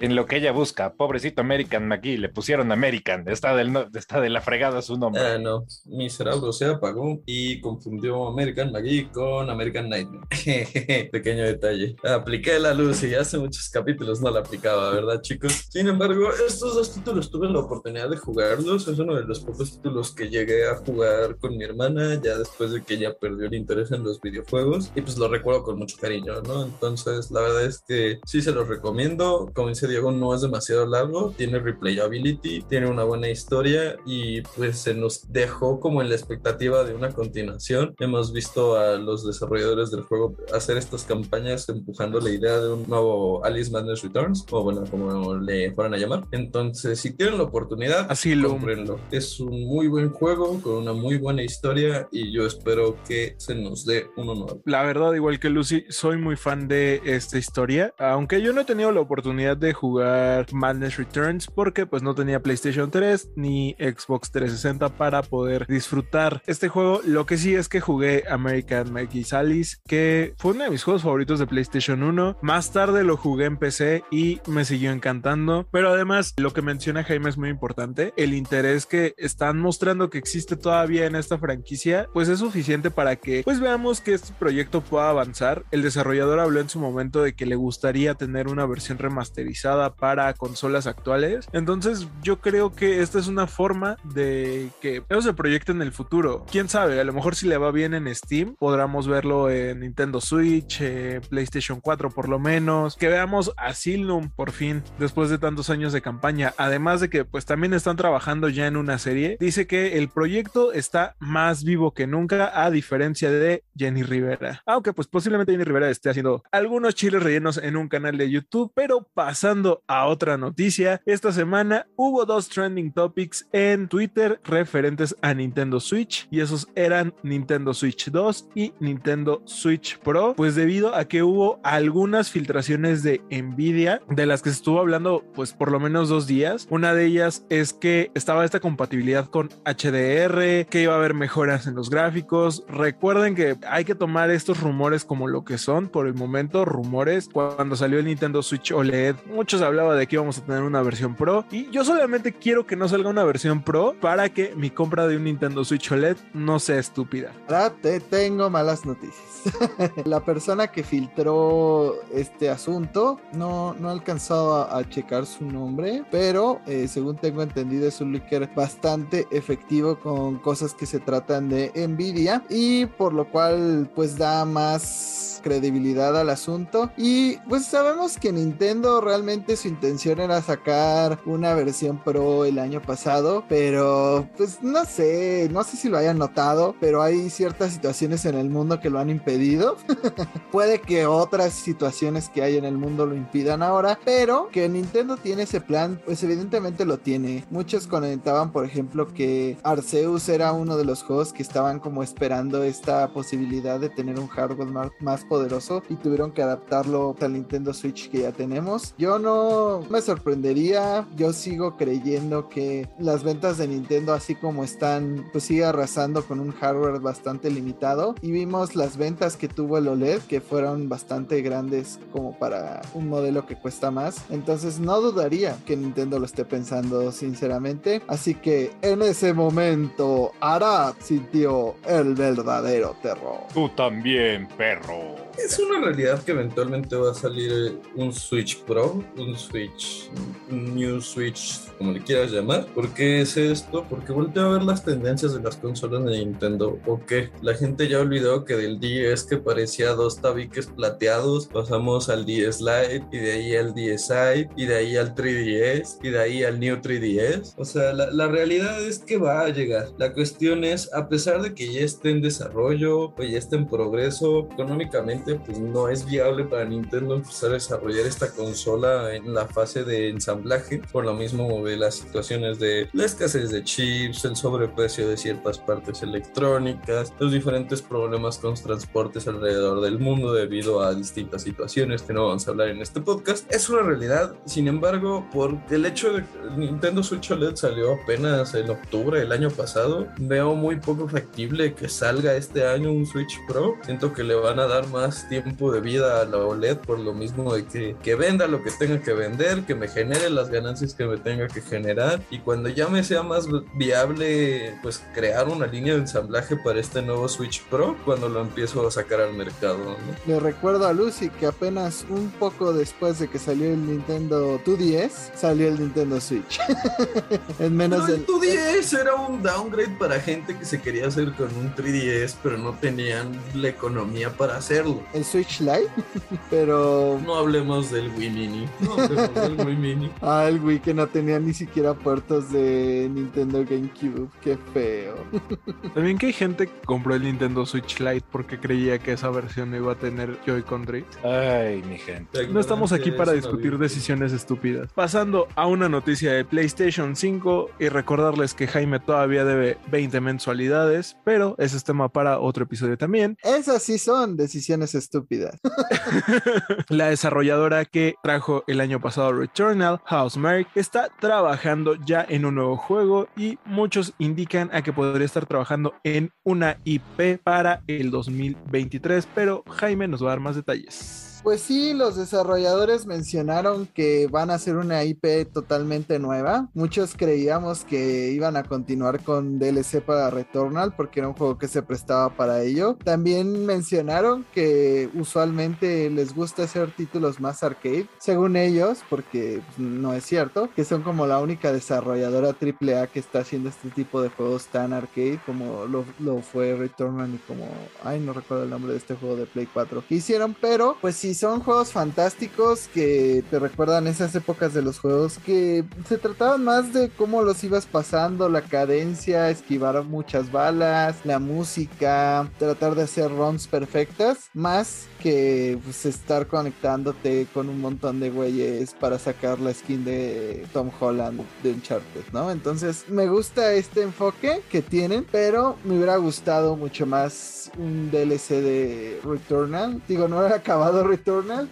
En 0.00 0.14
lo 0.16 0.26
que 0.26 0.36
ella 0.36 0.52
busca, 0.52 0.94
pobrecito 0.94 1.40
American 1.42 1.86
McGee, 1.86 2.18
le 2.18 2.28
pusieron 2.28 2.72
American, 2.72 3.28
está, 3.28 3.54
del 3.54 3.72
no- 3.72 3.88
está 3.94 4.20
de 4.22 4.30
la 4.30 4.40
fregada 4.40 4.80
su 4.82 4.96
nombre. 4.96 5.20
Ah, 5.20 5.38
no, 5.38 5.66
mi 5.84 6.08
cerebro 6.08 6.52
se 6.52 6.66
apagó 6.66 7.20
y 7.26 7.60
confundió 7.60 8.28
American 8.28 8.72
Maggie 8.72 9.10
con 9.10 9.50
American 9.50 9.88
Nightmare. 9.88 10.26
Pequeño 11.12 11.44
detalle. 11.44 11.96
Apliqué 12.04 12.58
la 12.58 12.74
luz 12.74 13.02
y 13.02 13.14
hace 13.14 13.38
muchos 13.38 13.68
capítulos 13.68 14.20
no 14.20 14.30
la 14.30 14.40
aplicaba, 14.40 14.90
¿verdad, 14.90 15.20
chicos? 15.20 15.66
Sin 15.68 15.88
embargo, 15.88 16.30
estos 16.46 16.74
dos 16.74 16.92
títulos 16.92 17.30
tuve 17.30 17.48
la 17.48 17.60
oportunidad 17.60 18.08
de 18.08 18.16
jugarlos. 18.16 18.88
Es 18.88 18.98
uno 18.98 19.16
de 19.16 19.24
los 19.24 19.40
pocos 19.40 19.72
títulos 19.72 20.14
que 20.14 20.28
llegué 20.28 20.68
a 20.68 20.76
jugar 20.76 21.36
con 21.38 21.56
mi 21.56 21.64
hermana 21.64 22.20
ya 22.22 22.38
después 22.38 22.72
de 22.72 22.82
que 22.82 22.94
ella 22.94 23.14
perdió 23.14 23.46
el 23.46 23.54
interés 23.54 23.90
en 23.92 24.04
los 24.04 24.20
videojuegos. 24.20 24.92
Y 24.94 25.02
pues 25.02 25.18
lo 25.18 25.28
recuerdo 25.28 25.62
con 25.64 25.78
mucho 25.78 25.96
cariño, 26.00 26.40
¿no? 26.42 26.64
Entonces, 26.64 27.30
la 27.30 27.40
verdad 27.40 27.64
es 27.64 27.82
que 27.86 28.20
sí 28.24 28.42
se 28.42 28.52
los 28.52 28.68
recomiendo. 28.68 29.50
Como 29.54 29.68
dice 29.68 29.88
Diego, 29.88 30.12
no 30.12 30.34
es 30.34 30.42
demasiado 30.42 30.86
largo. 30.86 31.32
Tiene 31.36 31.58
replayability, 31.58 32.62
tiene 32.62 32.88
una 32.88 33.04
buena 33.04 33.28
historia 33.28 33.96
y 34.06 34.11
pues 34.56 34.78
se 34.78 34.94
nos 34.94 35.32
dejó 35.32 35.80
como 35.80 36.02
en 36.02 36.08
la 36.08 36.14
expectativa 36.14 36.84
de 36.84 36.94
una 36.94 37.10
continuación. 37.10 37.94
Hemos 37.98 38.32
visto 38.32 38.76
a 38.76 38.96
los 38.96 39.26
desarrolladores 39.26 39.90
del 39.90 40.02
juego 40.02 40.36
hacer 40.52 40.76
estas 40.76 41.04
campañas 41.04 41.68
empujando 41.68 42.20
la 42.20 42.30
idea 42.30 42.58
de 42.58 42.72
un 42.72 42.88
nuevo 42.88 43.44
Alice 43.44 43.70
Madness 43.70 44.02
Returns, 44.02 44.44
o 44.50 44.62
bueno, 44.62 44.84
como 44.90 45.34
le 45.36 45.72
fueran 45.72 45.94
a 45.94 45.98
llamar. 45.98 46.24
Entonces, 46.32 47.00
si 47.00 47.12
tienen 47.12 47.38
la 47.38 47.44
oportunidad, 47.44 48.10
Asylum. 48.10 48.52
cómprenlo. 48.52 49.00
Es 49.10 49.40
un 49.40 49.64
muy 49.66 49.88
buen 49.88 50.10
juego 50.10 50.60
con 50.60 50.74
una 50.74 50.92
muy 50.92 51.18
buena 51.18 51.42
historia 51.42 52.08
y 52.10 52.32
yo 52.32 52.46
espero 52.46 52.96
que 53.06 53.34
se 53.38 53.54
nos 53.54 53.84
dé 53.84 54.06
uno 54.16 54.34
nuevo. 54.34 54.62
La 54.66 54.82
verdad, 54.82 55.12
igual 55.14 55.40
que 55.40 55.50
Lucy, 55.50 55.84
soy 55.88 56.18
muy 56.18 56.36
fan 56.36 56.68
de 56.68 57.00
esta 57.04 57.38
historia. 57.38 57.94
Aunque 57.98 58.42
yo 58.42 58.52
no 58.52 58.62
he 58.62 58.64
tenido 58.64 58.92
la 58.92 59.00
oportunidad 59.00 59.56
de 59.56 59.72
jugar 59.72 60.46
Madness 60.52 60.96
Returns 60.96 61.46
porque 61.46 61.86
pues 61.86 62.02
no 62.02 62.14
tenía 62.14 62.42
PlayStation 62.42 62.90
3 62.90 63.30
ni 63.36 63.74
Xbox 63.78 64.01
360 64.06 64.90
para 64.90 65.22
poder 65.22 65.66
disfrutar 65.66 66.42
este 66.46 66.68
juego. 66.68 67.00
Lo 67.04 67.26
que 67.26 67.38
sí 67.38 67.54
es 67.54 67.68
que 67.68 67.80
jugué 67.80 68.24
American 68.28 68.92
Maggie 68.92 69.24
Alice, 69.32 69.76
que 69.86 70.34
fue 70.38 70.52
uno 70.52 70.64
de 70.64 70.70
mis 70.70 70.84
juegos 70.84 71.02
favoritos 71.02 71.38
de 71.38 71.46
PlayStation 71.46 72.02
1. 72.02 72.38
Más 72.42 72.72
tarde 72.72 73.04
lo 73.04 73.16
jugué 73.16 73.46
en 73.46 73.56
PC 73.56 74.04
y 74.10 74.40
me 74.46 74.64
siguió 74.64 74.92
encantando. 74.92 75.66
Pero 75.70 75.90
además, 75.90 76.34
lo 76.36 76.52
que 76.52 76.62
menciona 76.62 77.04
Jaime 77.04 77.30
es 77.30 77.38
muy 77.38 77.48
importante. 77.48 78.12
El 78.16 78.34
interés 78.34 78.86
que 78.86 79.14
están 79.16 79.58
mostrando 79.58 80.10
que 80.10 80.18
existe 80.18 80.56
todavía 80.56 81.06
en 81.06 81.16
esta 81.16 81.38
franquicia, 81.38 82.08
pues 82.12 82.28
es 82.28 82.40
suficiente 82.40 82.90
para 82.90 83.16
que 83.16 83.42
pues 83.44 83.60
veamos 83.60 84.00
que 84.00 84.14
este 84.14 84.32
proyecto 84.34 84.80
pueda 84.80 85.08
avanzar. 85.08 85.64
El 85.70 85.82
desarrollador 85.82 86.40
habló 86.40 86.60
en 86.60 86.68
su 86.68 86.78
momento 86.78 87.22
de 87.22 87.34
que 87.34 87.46
le 87.46 87.56
gustaría 87.56 88.14
tener 88.14 88.48
una 88.48 88.66
versión 88.66 88.98
remasterizada 88.98 89.94
para 89.94 90.32
consolas 90.34 90.86
actuales. 90.86 91.46
Entonces 91.52 92.08
yo 92.22 92.40
creo 92.40 92.72
que 92.72 93.00
esta 93.02 93.18
es 93.18 93.26
una 93.26 93.46
forma 93.46 93.81
de 94.04 94.70
que 94.80 95.02
eso 95.08 95.22
se 95.22 95.34
proyecte 95.34 95.72
en 95.72 95.82
el 95.82 95.92
futuro. 95.92 96.44
Quién 96.50 96.68
sabe, 96.68 97.00
a 97.00 97.04
lo 97.04 97.12
mejor 97.12 97.34
si 97.34 97.46
le 97.46 97.56
va 97.58 97.70
bien 97.70 97.94
en 97.94 98.12
Steam, 98.14 98.56
podremos 98.58 99.08
verlo 99.08 99.50
en 99.50 99.80
Nintendo 99.80 100.20
Switch, 100.20 100.78
eh, 100.80 101.20
PlayStation 101.28 101.80
4 101.80 102.10
por 102.10 102.28
lo 102.28 102.38
menos, 102.38 102.96
que 102.96 103.08
veamos 103.08 103.52
Asylum 103.56 104.30
por 104.30 104.52
fin 104.52 104.82
después 104.98 105.30
de 105.30 105.38
tantos 105.38 105.70
años 105.70 105.92
de 105.92 106.02
campaña. 106.02 106.54
Además 106.56 107.00
de 107.00 107.10
que 107.10 107.24
pues 107.24 107.44
también 107.44 107.74
están 107.74 107.96
trabajando 107.96 108.48
ya 108.48 108.66
en 108.66 108.76
una 108.76 108.98
serie. 108.98 109.36
Dice 109.40 109.66
que 109.66 109.98
el 109.98 110.08
proyecto 110.08 110.72
está 110.72 111.16
más 111.18 111.64
vivo 111.64 111.94
que 111.94 112.06
nunca 112.06 112.62
a 112.64 112.70
diferencia 112.70 113.30
de 113.30 113.64
Jenny 113.76 114.02
Rivera. 114.02 114.62
Aunque 114.66 114.92
pues 114.92 115.08
posiblemente 115.08 115.52
Jenny 115.52 115.64
Rivera 115.64 115.90
esté 115.90 116.10
haciendo 116.10 116.42
algunos 116.52 116.94
chiles 116.94 117.22
rellenos 117.22 117.58
en 117.58 117.76
un 117.76 117.88
canal 117.88 118.16
de 118.16 118.30
YouTube, 118.30 118.72
pero 118.74 119.08
pasando 119.14 119.82
a 119.86 120.06
otra 120.06 120.36
noticia, 120.36 121.00
esta 121.06 121.32
semana 121.32 121.86
hubo 121.96 122.24
dos 122.24 122.48
trending 122.48 122.92
topics 122.92 123.48
en 123.52 123.71
Twitter 123.88 124.40
referentes 124.44 125.16
a 125.22 125.34
Nintendo 125.34 125.80
Switch 125.80 126.28
y 126.30 126.40
esos 126.40 126.68
eran 126.74 127.14
Nintendo 127.22 127.74
Switch 127.74 128.10
2 128.10 128.48
y 128.54 128.72
Nintendo 128.80 129.42
Switch 129.44 129.98
Pro, 129.98 130.34
pues 130.36 130.54
debido 130.54 130.94
a 130.94 131.06
que 131.06 131.22
hubo 131.22 131.60
algunas 131.62 132.30
filtraciones 132.30 133.02
de 133.02 133.20
Nvidia 133.30 134.02
de 134.08 134.26
las 134.26 134.42
que 134.42 134.50
se 134.50 134.56
estuvo 134.56 134.80
hablando 134.80 135.24
pues 135.34 135.52
por 135.52 135.70
lo 135.70 135.80
menos 135.80 136.08
dos 136.08 136.26
días. 136.26 136.66
Una 136.70 136.94
de 136.94 137.06
ellas 137.06 137.44
es 137.48 137.72
que 137.72 138.10
estaba 138.14 138.44
esta 138.44 138.60
compatibilidad 138.60 139.26
con 139.26 139.48
HDR, 139.64 140.66
que 140.66 140.82
iba 140.82 140.94
a 140.94 140.98
haber 140.98 141.14
mejoras 141.14 141.66
en 141.66 141.74
los 141.74 141.90
gráficos. 141.90 142.64
Recuerden 142.68 143.34
que 143.34 143.56
hay 143.68 143.84
que 143.84 143.94
tomar 143.94 144.30
estos 144.30 144.60
rumores 144.60 145.04
como 145.04 145.28
lo 145.28 145.44
que 145.44 145.58
son 145.58 145.88
por 145.88 146.06
el 146.06 146.14
momento, 146.14 146.64
rumores. 146.64 147.28
Cuando 147.32 147.76
salió 147.76 147.98
el 147.98 148.06
Nintendo 148.06 148.42
Switch 148.42 148.72
OLED, 148.72 149.16
muchos 149.26 149.62
hablaban 149.62 149.98
de 149.98 150.06
que 150.06 150.16
íbamos 150.16 150.38
a 150.38 150.44
tener 150.44 150.62
una 150.62 150.82
versión 150.82 151.14
Pro 151.14 151.44
y 151.50 151.70
yo 151.70 151.84
solamente 151.84 152.32
quiero 152.32 152.66
que 152.66 152.76
no 152.76 152.88
salga 152.88 153.10
una 153.10 153.24
versión 153.24 153.61
Para 154.00 154.28
que 154.28 154.54
mi 154.56 154.70
compra 154.70 155.06
de 155.06 155.16
un 155.16 155.24
Nintendo 155.24 155.64
Switch 155.64 155.90
OLED 155.92 156.16
no 156.34 156.58
sea 156.58 156.78
estúpida. 156.78 157.32
Ahora 157.48 157.70
te 157.70 158.00
tengo 158.00 158.50
malas 158.50 158.84
noticias. 158.84 159.22
la 160.04 160.20
persona 160.24 160.68
que 160.68 160.82
filtró 160.82 161.94
este 162.12 162.50
asunto 162.50 163.20
no, 163.32 163.74
no 163.74 163.90
alcanzó 163.90 164.54
a, 164.54 164.78
a 164.78 164.88
checar 164.88 165.26
su 165.26 165.44
nombre, 165.44 166.04
pero 166.10 166.60
eh, 166.66 166.88
según 166.88 167.16
tengo 167.16 167.42
entendido 167.42 167.88
es 167.88 168.00
un 168.00 168.12
leaker 168.12 168.50
bastante 168.54 169.26
efectivo 169.30 169.98
con 169.98 170.38
cosas 170.38 170.74
que 170.74 170.86
se 170.86 171.00
tratan 171.00 171.48
de 171.48 171.72
Nvidia 171.88 172.44
y 172.48 172.86
por 172.86 173.12
lo 173.12 173.28
cual 173.30 173.90
pues 173.94 174.16
da 174.16 174.44
más 174.44 175.31
credibilidad 175.42 176.16
al 176.16 176.30
asunto 176.30 176.90
y 176.96 177.36
pues 177.48 177.66
sabemos 177.66 178.16
que 178.18 178.32
Nintendo 178.32 179.00
realmente 179.00 179.56
su 179.56 179.68
intención 179.68 180.20
era 180.20 180.40
sacar 180.42 181.18
una 181.26 181.54
versión 181.54 182.02
Pro 182.02 182.44
el 182.44 182.58
año 182.58 182.80
pasado, 182.80 183.44
pero 183.48 184.28
pues 184.36 184.62
no 184.62 184.84
sé, 184.84 185.48
no 185.52 185.64
sé 185.64 185.76
si 185.76 185.88
lo 185.88 185.98
hayan 185.98 186.18
notado, 186.18 186.74
pero 186.80 187.02
hay 187.02 187.30
ciertas 187.30 187.72
situaciones 187.72 188.24
en 188.24 188.36
el 188.36 188.50
mundo 188.50 188.80
que 188.80 188.90
lo 188.90 188.98
han 188.98 189.10
impedido. 189.10 189.76
Puede 190.52 190.80
que 190.80 191.06
otras 191.06 191.52
situaciones 191.52 192.28
que 192.28 192.42
hay 192.42 192.56
en 192.56 192.64
el 192.64 192.78
mundo 192.78 193.06
lo 193.06 193.14
impidan 193.14 193.62
ahora, 193.62 193.98
pero 194.04 194.48
que 194.52 194.68
Nintendo 194.68 195.16
tiene 195.16 195.42
ese 195.42 195.60
plan, 195.60 196.00
pues 196.04 196.22
evidentemente 196.22 196.84
lo 196.84 196.98
tiene. 196.98 197.44
Muchos 197.50 197.86
comentaban, 197.86 198.52
por 198.52 198.64
ejemplo, 198.64 199.08
que 199.12 199.56
Arceus 199.62 200.28
era 200.28 200.52
uno 200.52 200.76
de 200.76 200.84
los 200.84 201.02
juegos 201.02 201.32
que 201.32 201.42
estaban 201.42 201.80
como 201.80 202.02
esperando 202.02 202.62
esta 202.62 203.12
posibilidad 203.12 203.80
de 203.80 203.90
tener 203.90 204.18
un 204.18 204.28
hardware 204.28 204.92
más, 205.00 205.24
poderoso 205.32 205.82
y 205.88 205.94
tuvieron 205.94 206.30
que 206.32 206.42
adaptarlo 206.42 207.16
al 207.18 207.32
Nintendo 207.32 207.72
Switch 207.72 208.10
que 208.10 208.20
ya 208.20 208.32
tenemos. 208.32 208.94
Yo 208.98 209.18
no 209.18 209.80
me 209.88 210.02
sorprendería, 210.02 211.06
yo 211.16 211.32
sigo 211.32 211.78
creyendo 211.78 212.50
que 212.50 212.86
las 212.98 213.24
ventas 213.24 213.56
de 213.56 213.66
Nintendo 213.66 214.12
así 214.12 214.34
como 214.34 214.62
están, 214.62 215.24
pues 215.32 215.44
sigue 215.44 215.64
arrasando 215.64 216.26
con 216.26 216.38
un 216.38 216.52
hardware 216.52 217.00
bastante 217.00 217.50
limitado 217.50 218.14
y 218.20 218.30
vimos 218.30 218.76
las 218.76 218.98
ventas 218.98 219.38
que 219.38 219.48
tuvo 219.48 219.78
el 219.78 219.88
OLED 219.88 220.20
que 220.28 220.42
fueron 220.42 220.90
bastante 220.90 221.40
grandes 221.40 221.98
como 222.12 222.38
para 222.38 222.82
un 222.92 223.08
modelo 223.08 223.46
que 223.46 223.56
cuesta 223.56 223.90
más. 223.90 224.26
Entonces 224.28 224.80
no 224.80 225.00
dudaría 225.00 225.56
que 225.64 225.78
Nintendo 225.78 226.18
lo 226.18 226.26
esté 226.26 226.44
pensando 226.44 227.10
sinceramente. 227.10 228.02
Así 228.06 228.34
que 228.34 228.70
en 228.82 229.00
ese 229.00 229.32
momento 229.32 230.32
Arad 230.40 230.92
sintió 231.00 231.76
el 231.86 232.14
verdadero 232.14 232.96
terror. 233.00 233.44
Tú 233.54 233.70
también, 233.70 234.46
perro. 234.58 235.21
Es 235.38 235.58
una 235.58 235.80
realidad 235.80 236.22
que 236.22 236.32
eventualmente 236.32 236.94
va 236.94 237.10
a 237.10 237.14
salir 237.14 237.78
un 237.96 238.12
Switch 238.12 238.62
Pro, 238.64 239.02
un 239.16 239.36
Switch, 239.36 240.10
un 240.50 240.74
New 240.74 241.00
Switch, 241.00 241.60
como 241.78 241.92
le 241.92 242.02
quieras 242.02 242.30
llamar. 242.30 242.66
¿Por 242.74 242.92
qué 242.92 243.22
es 243.22 243.36
esto? 243.36 243.86
Porque 243.88 244.12
volteo 244.12 244.44
a 244.44 244.52
ver 244.54 244.62
las 244.62 244.84
tendencias 244.84 245.34
de 245.34 245.40
las 245.40 245.56
consolas 245.56 246.04
de 246.04 246.18
Nintendo. 246.18 246.78
Ok, 246.86 247.12
la 247.40 247.54
gente 247.54 247.88
ya 247.88 248.00
olvidó 248.00 248.44
que 248.44 248.56
del 248.56 248.78
10 248.78 249.24
que 249.24 249.38
parecía 249.38 249.92
dos 249.92 250.20
tabiques 250.20 250.66
plateados, 250.66 251.46
pasamos 251.46 252.08
al 252.10 252.26
10 252.26 252.60
Lite 252.60 253.04
y 253.10 253.18
de 253.18 253.32
ahí 253.32 253.56
al 253.56 253.74
10i 253.74 254.50
y 254.54 254.66
de 254.66 254.76
ahí 254.76 254.96
al 254.96 255.14
3DS 255.14 255.98
y 256.02 256.10
de 256.10 256.20
ahí 256.20 256.44
al 256.44 256.60
New 256.60 256.76
3DS. 256.76 257.54
O 257.56 257.64
sea, 257.64 257.92
la, 257.94 258.10
la 258.10 258.28
realidad 258.28 258.80
es 258.84 258.98
que 258.98 259.16
va 259.16 259.42
a 259.42 259.48
llegar. 259.48 259.88
La 259.96 260.12
cuestión 260.12 260.64
es, 260.64 260.92
a 260.92 261.08
pesar 261.08 261.40
de 261.40 261.54
que 261.54 261.72
ya 261.72 261.80
esté 261.80 262.10
en 262.10 262.20
desarrollo 262.20 263.14
o 263.16 263.22
ya 263.22 263.38
esté 263.38 263.56
en 263.56 263.66
progreso, 263.66 264.48
económicamente 264.52 265.21
pues 265.44 265.58
no 265.58 265.88
es 265.88 266.04
viable 266.04 266.44
para 266.44 266.64
Nintendo 266.64 267.14
empezar 267.14 267.50
a 267.50 267.54
desarrollar 267.54 268.06
esta 268.06 268.30
consola 268.30 269.14
en 269.14 269.32
la 269.32 269.46
fase 269.46 269.84
de 269.84 270.08
ensamblaje. 270.08 270.82
Por 270.90 271.04
lo 271.04 271.14
mismo 271.14 271.64
de 271.64 271.76
las 271.76 271.96
situaciones 271.96 272.58
de 272.58 272.88
la 272.92 273.04
escasez 273.04 273.50
de 273.50 273.64
chips, 273.64 274.24
el 274.24 274.36
sobreprecio 274.36 275.08
de 275.08 275.16
ciertas 275.16 275.58
partes 275.58 276.02
electrónicas, 276.02 277.12
los 277.18 277.32
diferentes 277.32 277.82
problemas 277.82 278.38
con 278.38 278.54
transportes 278.54 279.26
alrededor 279.28 279.80
del 279.80 279.98
mundo 279.98 280.32
debido 280.32 280.82
a 280.82 280.94
distintas 280.94 281.42
situaciones 281.42 282.02
que 282.02 282.12
no 282.12 282.28
vamos 282.28 282.46
a 282.46 282.50
hablar 282.50 282.68
en 282.68 282.80
este 282.80 283.00
podcast. 283.00 283.50
Es 283.52 283.68
una 283.68 283.82
realidad, 283.82 284.34
sin 284.44 284.68
embargo, 284.68 285.26
por 285.32 285.58
el 285.70 285.86
hecho 285.86 286.12
de 286.12 286.22
que 286.22 286.56
Nintendo 286.56 287.02
Switch 287.02 287.30
OLED 287.30 287.56
salió 287.56 287.94
apenas 287.94 288.54
en 288.54 288.70
octubre 288.70 289.20
del 289.20 289.32
año 289.32 289.50
pasado, 289.50 290.06
veo 290.18 290.54
muy 290.54 290.76
poco 290.76 291.08
factible 291.08 291.74
que 291.74 291.88
salga 291.88 292.34
este 292.34 292.66
año 292.66 292.92
un 292.92 293.06
Switch 293.06 293.38
Pro. 293.46 293.76
Siento 293.84 294.12
que 294.12 294.24
le 294.24 294.34
van 294.34 294.58
a 294.58 294.66
dar 294.66 294.86
más 294.88 295.11
tiempo 295.28 295.72
de 295.72 295.80
vida 295.80 296.20
a 296.20 296.24
la 296.24 296.38
OLED 296.38 296.78
por 296.78 296.98
lo 296.98 297.12
mismo 297.12 297.54
de 297.54 297.64
que, 297.64 297.96
que 298.02 298.14
venda 298.14 298.46
lo 298.46 298.62
que 298.62 298.70
tenga 298.70 299.00
que 299.00 299.12
vender, 299.12 299.64
que 299.64 299.74
me 299.74 299.88
genere 299.88 300.30
las 300.30 300.50
ganancias 300.50 300.94
que 300.94 301.04
me 301.04 301.16
tenga 301.16 301.48
que 301.48 301.60
generar 301.60 302.20
y 302.30 302.38
cuando 302.38 302.68
ya 302.68 302.88
me 302.88 303.04
sea 303.04 303.22
más 303.22 303.46
viable 303.74 304.78
pues 304.82 305.02
crear 305.14 305.48
una 305.48 305.66
línea 305.66 305.94
de 305.94 306.00
ensamblaje 306.00 306.56
para 306.56 306.80
este 306.80 307.02
nuevo 307.02 307.28
Switch 307.28 307.62
Pro 307.64 307.96
cuando 308.04 308.28
lo 308.28 308.40
empiezo 308.40 308.86
a 308.86 308.90
sacar 308.90 309.20
al 309.20 309.34
mercado. 309.34 309.78
¿no? 309.78 309.96
Le 310.26 310.40
recuerdo 310.40 310.86
a 310.86 310.92
Lucy 310.92 311.28
que 311.30 311.46
apenas 311.46 312.04
un 312.08 312.30
poco 312.30 312.72
después 312.72 313.18
de 313.18 313.28
que 313.28 313.38
salió 313.38 313.72
el 313.72 313.86
Nintendo 313.86 314.60
2DS 314.64 315.34
salió 315.34 315.68
el 315.68 315.78
Nintendo 315.78 316.20
Switch. 316.20 316.60
en 317.58 317.76
menos 317.76 318.08
el 318.08 318.26
2DS 318.26 319.00
era 319.00 319.14
un 319.14 319.42
downgrade 319.42 319.96
para 319.98 320.20
gente 320.20 320.56
que 320.56 320.64
se 320.64 320.80
quería 320.80 321.06
hacer 321.08 321.32
con 321.32 321.54
un 321.56 321.74
3DS 321.74 322.36
pero 322.42 322.58
no 322.58 322.72
tenían 322.80 323.32
la 323.54 323.68
economía 323.68 324.30
para 324.30 324.56
hacerlo. 324.56 325.01
El 325.12 325.24
Switch 325.24 325.60
Lite, 325.60 325.90
pero... 326.50 327.20
No 327.24 327.36
hablemos 327.36 327.90
del 327.90 328.10
Wii 328.16 328.30
Mini. 328.30 328.68
No 328.80 328.92
hablemos 328.94 329.34
del 329.34 329.66
Wii 329.66 329.76
Mini. 329.76 330.10
Ah, 330.22 330.46
el 330.48 330.60
Wii 330.60 330.80
que 330.80 330.94
no 330.94 331.06
tenía 331.06 331.38
ni 331.38 331.52
siquiera 331.52 331.94
puertos 331.94 332.52
de 332.52 333.10
Nintendo 333.12 333.64
GameCube. 333.64 334.28
Qué 334.40 334.56
feo. 334.72 335.16
También 335.94 336.18
que 336.18 336.26
hay 336.26 336.32
gente 336.32 336.66
que 336.66 336.72
compró 336.84 337.14
el 337.14 337.22
Nintendo 337.22 337.66
Switch 337.66 337.98
Lite 337.98 338.24
porque 338.30 338.58
creía 338.58 338.98
que 338.98 339.12
esa 339.12 339.30
versión 339.30 339.74
iba 339.74 339.92
a 339.92 339.94
tener 339.96 340.38
Joy-Con 340.46 340.84
Drift. 340.84 341.24
Ay, 341.24 341.82
mi 341.82 341.98
gente. 341.98 342.46
No 342.48 342.60
estamos 342.60 342.92
aquí 342.92 343.10
para 343.10 343.32
discutir 343.32 343.78
decisiones 343.78 344.32
estúpidas. 344.32 344.92
Pasando 344.92 345.48
a 345.56 345.66
una 345.66 345.88
noticia 345.88 346.32
de 346.32 346.44
PlayStation 346.44 347.16
5 347.16 347.70
y 347.78 347.88
recordarles 347.88 348.54
que 348.54 348.66
Jaime 348.66 349.00
todavía 349.00 349.44
debe 349.44 349.78
20 349.90 350.20
mensualidades, 350.20 351.16
pero 351.24 351.56
ese 351.58 351.76
es 351.76 351.84
tema 351.84 352.08
para 352.08 352.38
otro 352.38 352.64
episodio 352.64 352.96
también. 352.96 353.36
Esas 353.42 353.82
sí 353.82 353.98
son 353.98 354.36
decisiones 354.36 354.91
estúpidas. 354.94 355.58
La 356.88 357.08
desarrolladora 357.08 357.84
que 357.84 358.14
trajo 358.22 358.64
el 358.66 358.80
año 358.80 359.00
pasado 359.00 359.32
Returnal, 359.32 360.00
Housemarque, 360.04 360.80
está 360.80 361.08
trabajando 361.20 361.96
ya 362.04 362.24
en 362.28 362.44
un 362.44 362.56
nuevo 362.56 362.76
juego 362.76 363.28
y 363.36 363.58
muchos 363.64 364.14
indican 364.18 364.70
a 364.72 364.82
que 364.82 364.92
podría 364.92 365.26
estar 365.26 365.46
trabajando 365.46 365.94
en 366.04 366.32
una 366.44 366.78
IP 366.84 367.40
para 367.42 367.82
el 367.86 368.10
2023, 368.10 369.28
pero 369.34 369.64
Jaime 369.68 370.08
nos 370.08 370.22
va 370.22 370.28
a 370.28 370.30
dar 370.30 370.40
más 370.40 370.56
detalles. 370.56 371.31
Pues 371.42 371.60
sí, 371.60 371.92
los 371.92 372.14
desarrolladores 372.14 373.04
mencionaron 373.04 373.86
que 373.86 374.28
van 374.28 374.50
a 374.50 374.54
hacer 374.54 374.76
una 374.76 375.02
IP 375.02 375.52
totalmente 375.52 376.20
nueva. 376.20 376.68
Muchos 376.72 377.16
creíamos 377.16 377.84
que 377.84 378.30
iban 378.30 378.56
a 378.56 378.62
continuar 378.62 379.24
con 379.24 379.58
DLC 379.58 380.02
para 380.02 380.30
Returnal 380.30 380.94
porque 380.94 381.18
era 381.18 381.28
un 381.28 381.34
juego 381.34 381.58
que 381.58 381.66
se 381.66 381.82
prestaba 381.82 382.30
para 382.36 382.62
ello. 382.62 382.96
También 383.02 383.66
mencionaron 383.66 384.46
que 384.54 385.10
usualmente 385.14 386.08
les 386.10 386.32
gusta 386.32 386.62
hacer 386.62 386.92
títulos 386.92 387.40
más 387.40 387.64
arcade, 387.64 388.06
según 388.18 388.56
ellos, 388.56 389.00
porque 389.10 389.62
no 389.78 390.14
es 390.14 390.24
cierto, 390.24 390.70
que 390.76 390.84
son 390.84 391.02
como 391.02 391.26
la 391.26 391.40
única 391.40 391.72
desarrolladora 391.72 392.50
AAA 392.50 393.08
que 393.08 393.18
está 393.18 393.40
haciendo 393.40 393.68
este 393.68 393.90
tipo 393.90 394.22
de 394.22 394.28
juegos 394.28 394.66
tan 394.66 394.92
arcade 394.92 395.40
como 395.44 395.86
lo, 395.86 396.04
lo 396.20 396.40
fue 396.40 396.76
Returnal 396.76 397.34
y 397.34 397.38
como, 397.38 397.68
ay, 398.04 398.20
no 398.20 398.32
recuerdo 398.32 398.62
el 398.62 398.70
nombre 398.70 398.92
de 398.92 398.98
este 398.98 399.16
juego 399.16 399.34
de 399.34 399.46
Play 399.46 399.66
4 399.72 400.04
que 400.08 400.14
hicieron, 400.14 400.54
pero 400.60 400.96
pues 401.00 401.16
sí 401.16 401.31
son 401.34 401.60
juegos 401.60 401.92
fantásticos 401.92 402.88
que 402.92 403.44
te 403.50 403.58
recuerdan 403.58 404.06
esas 404.06 404.34
épocas 404.34 404.74
de 404.74 404.82
los 404.82 404.98
juegos 404.98 405.38
que 405.38 405.84
se 406.08 406.18
trataban 406.18 406.64
más 406.64 406.92
de 406.92 407.10
cómo 407.10 407.42
los 407.42 407.62
ibas 407.64 407.86
pasando, 407.86 408.48
la 408.48 408.62
cadencia, 408.62 409.50
esquivar 409.50 410.02
muchas 410.04 410.50
balas, 410.50 411.16
la 411.24 411.38
música, 411.38 412.50
tratar 412.58 412.94
de 412.94 413.02
hacer 413.02 413.30
runs 413.30 413.66
perfectas, 413.66 414.50
más 414.54 415.06
que 415.20 415.78
pues, 415.84 416.06
estar 416.06 416.46
conectándote 416.46 417.46
con 417.52 417.68
un 417.68 417.80
montón 417.80 418.20
de 418.20 418.30
güeyes 418.30 418.94
para 418.94 419.18
sacar 419.18 419.60
la 419.60 419.72
skin 419.72 420.04
de 420.04 420.66
Tom 420.72 420.90
Holland 420.98 421.40
de 421.62 421.72
Uncharted, 421.72 422.24
¿no? 422.32 422.50
Entonces 422.50 423.04
me 423.08 423.28
gusta 423.28 423.72
este 423.74 424.02
enfoque 424.02 424.62
que 424.70 424.82
tienen, 424.82 425.26
pero 425.30 425.76
me 425.84 425.96
hubiera 425.96 426.16
gustado 426.16 426.76
mucho 426.76 427.06
más 427.06 427.70
un 427.78 428.10
DLC 428.10 428.60
de 428.60 429.20
Returnal. 429.24 430.02
Digo, 430.08 430.28
no 430.28 430.46
he 430.46 430.52
acabado 430.52 431.04
Returnal, 431.04 431.21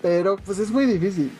pero 0.02 0.36
pues 0.36 0.58
es 0.58 0.70
muy 0.70 0.86
difícil. 0.86 1.30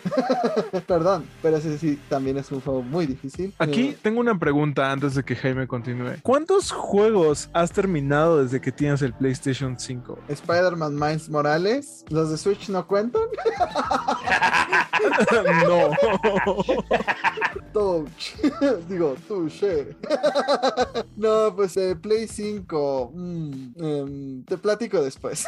Perdón, 0.86 1.24
pero 1.42 1.56
ese 1.56 1.78
sí 1.78 1.98
también 2.08 2.36
es 2.38 2.50
un 2.52 2.60
juego 2.60 2.82
muy 2.82 3.06
difícil. 3.06 3.54
Aquí 3.58 3.88
Eh, 3.88 3.98
tengo 4.02 4.20
una 4.20 4.38
pregunta 4.38 4.90
antes 4.90 5.14
de 5.14 5.22
que 5.22 5.36
Jaime 5.36 5.66
continúe. 5.66 6.16
¿Cuántos 6.22 6.70
juegos 6.70 7.50
has 7.52 7.72
terminado 7.72 8.42
desde 8.42 8.60
que 8.60 8.72
tienes 8.72 9.02
el 9.02 9.12
PlayStation 9.14 9.78
5? 9.78 10.18
Spider-Man 10.28 10.94
Miles 10.94 11.28
Morales, 11.28 12.04
los 12.08 12.30
de 12.30 12.38
Switch 12.38 12.68
no 12.68 12.86
cuentan. 12.86 13.22
no. 15.66 15.90
Touch. 17.72 18.34
Digo, 18.88 19.16
touche. 19.28 19.96
no, 21.16 21.54
pues 21.54 21.76
eh, 21.76 21.96
Play 21.96 22.26
5. 22.26 23.12
mm, 23.14 23.52
em, 23.76 24.44
te 24.44 24.58
platico 24.58 25.02
después. 25.02 25.44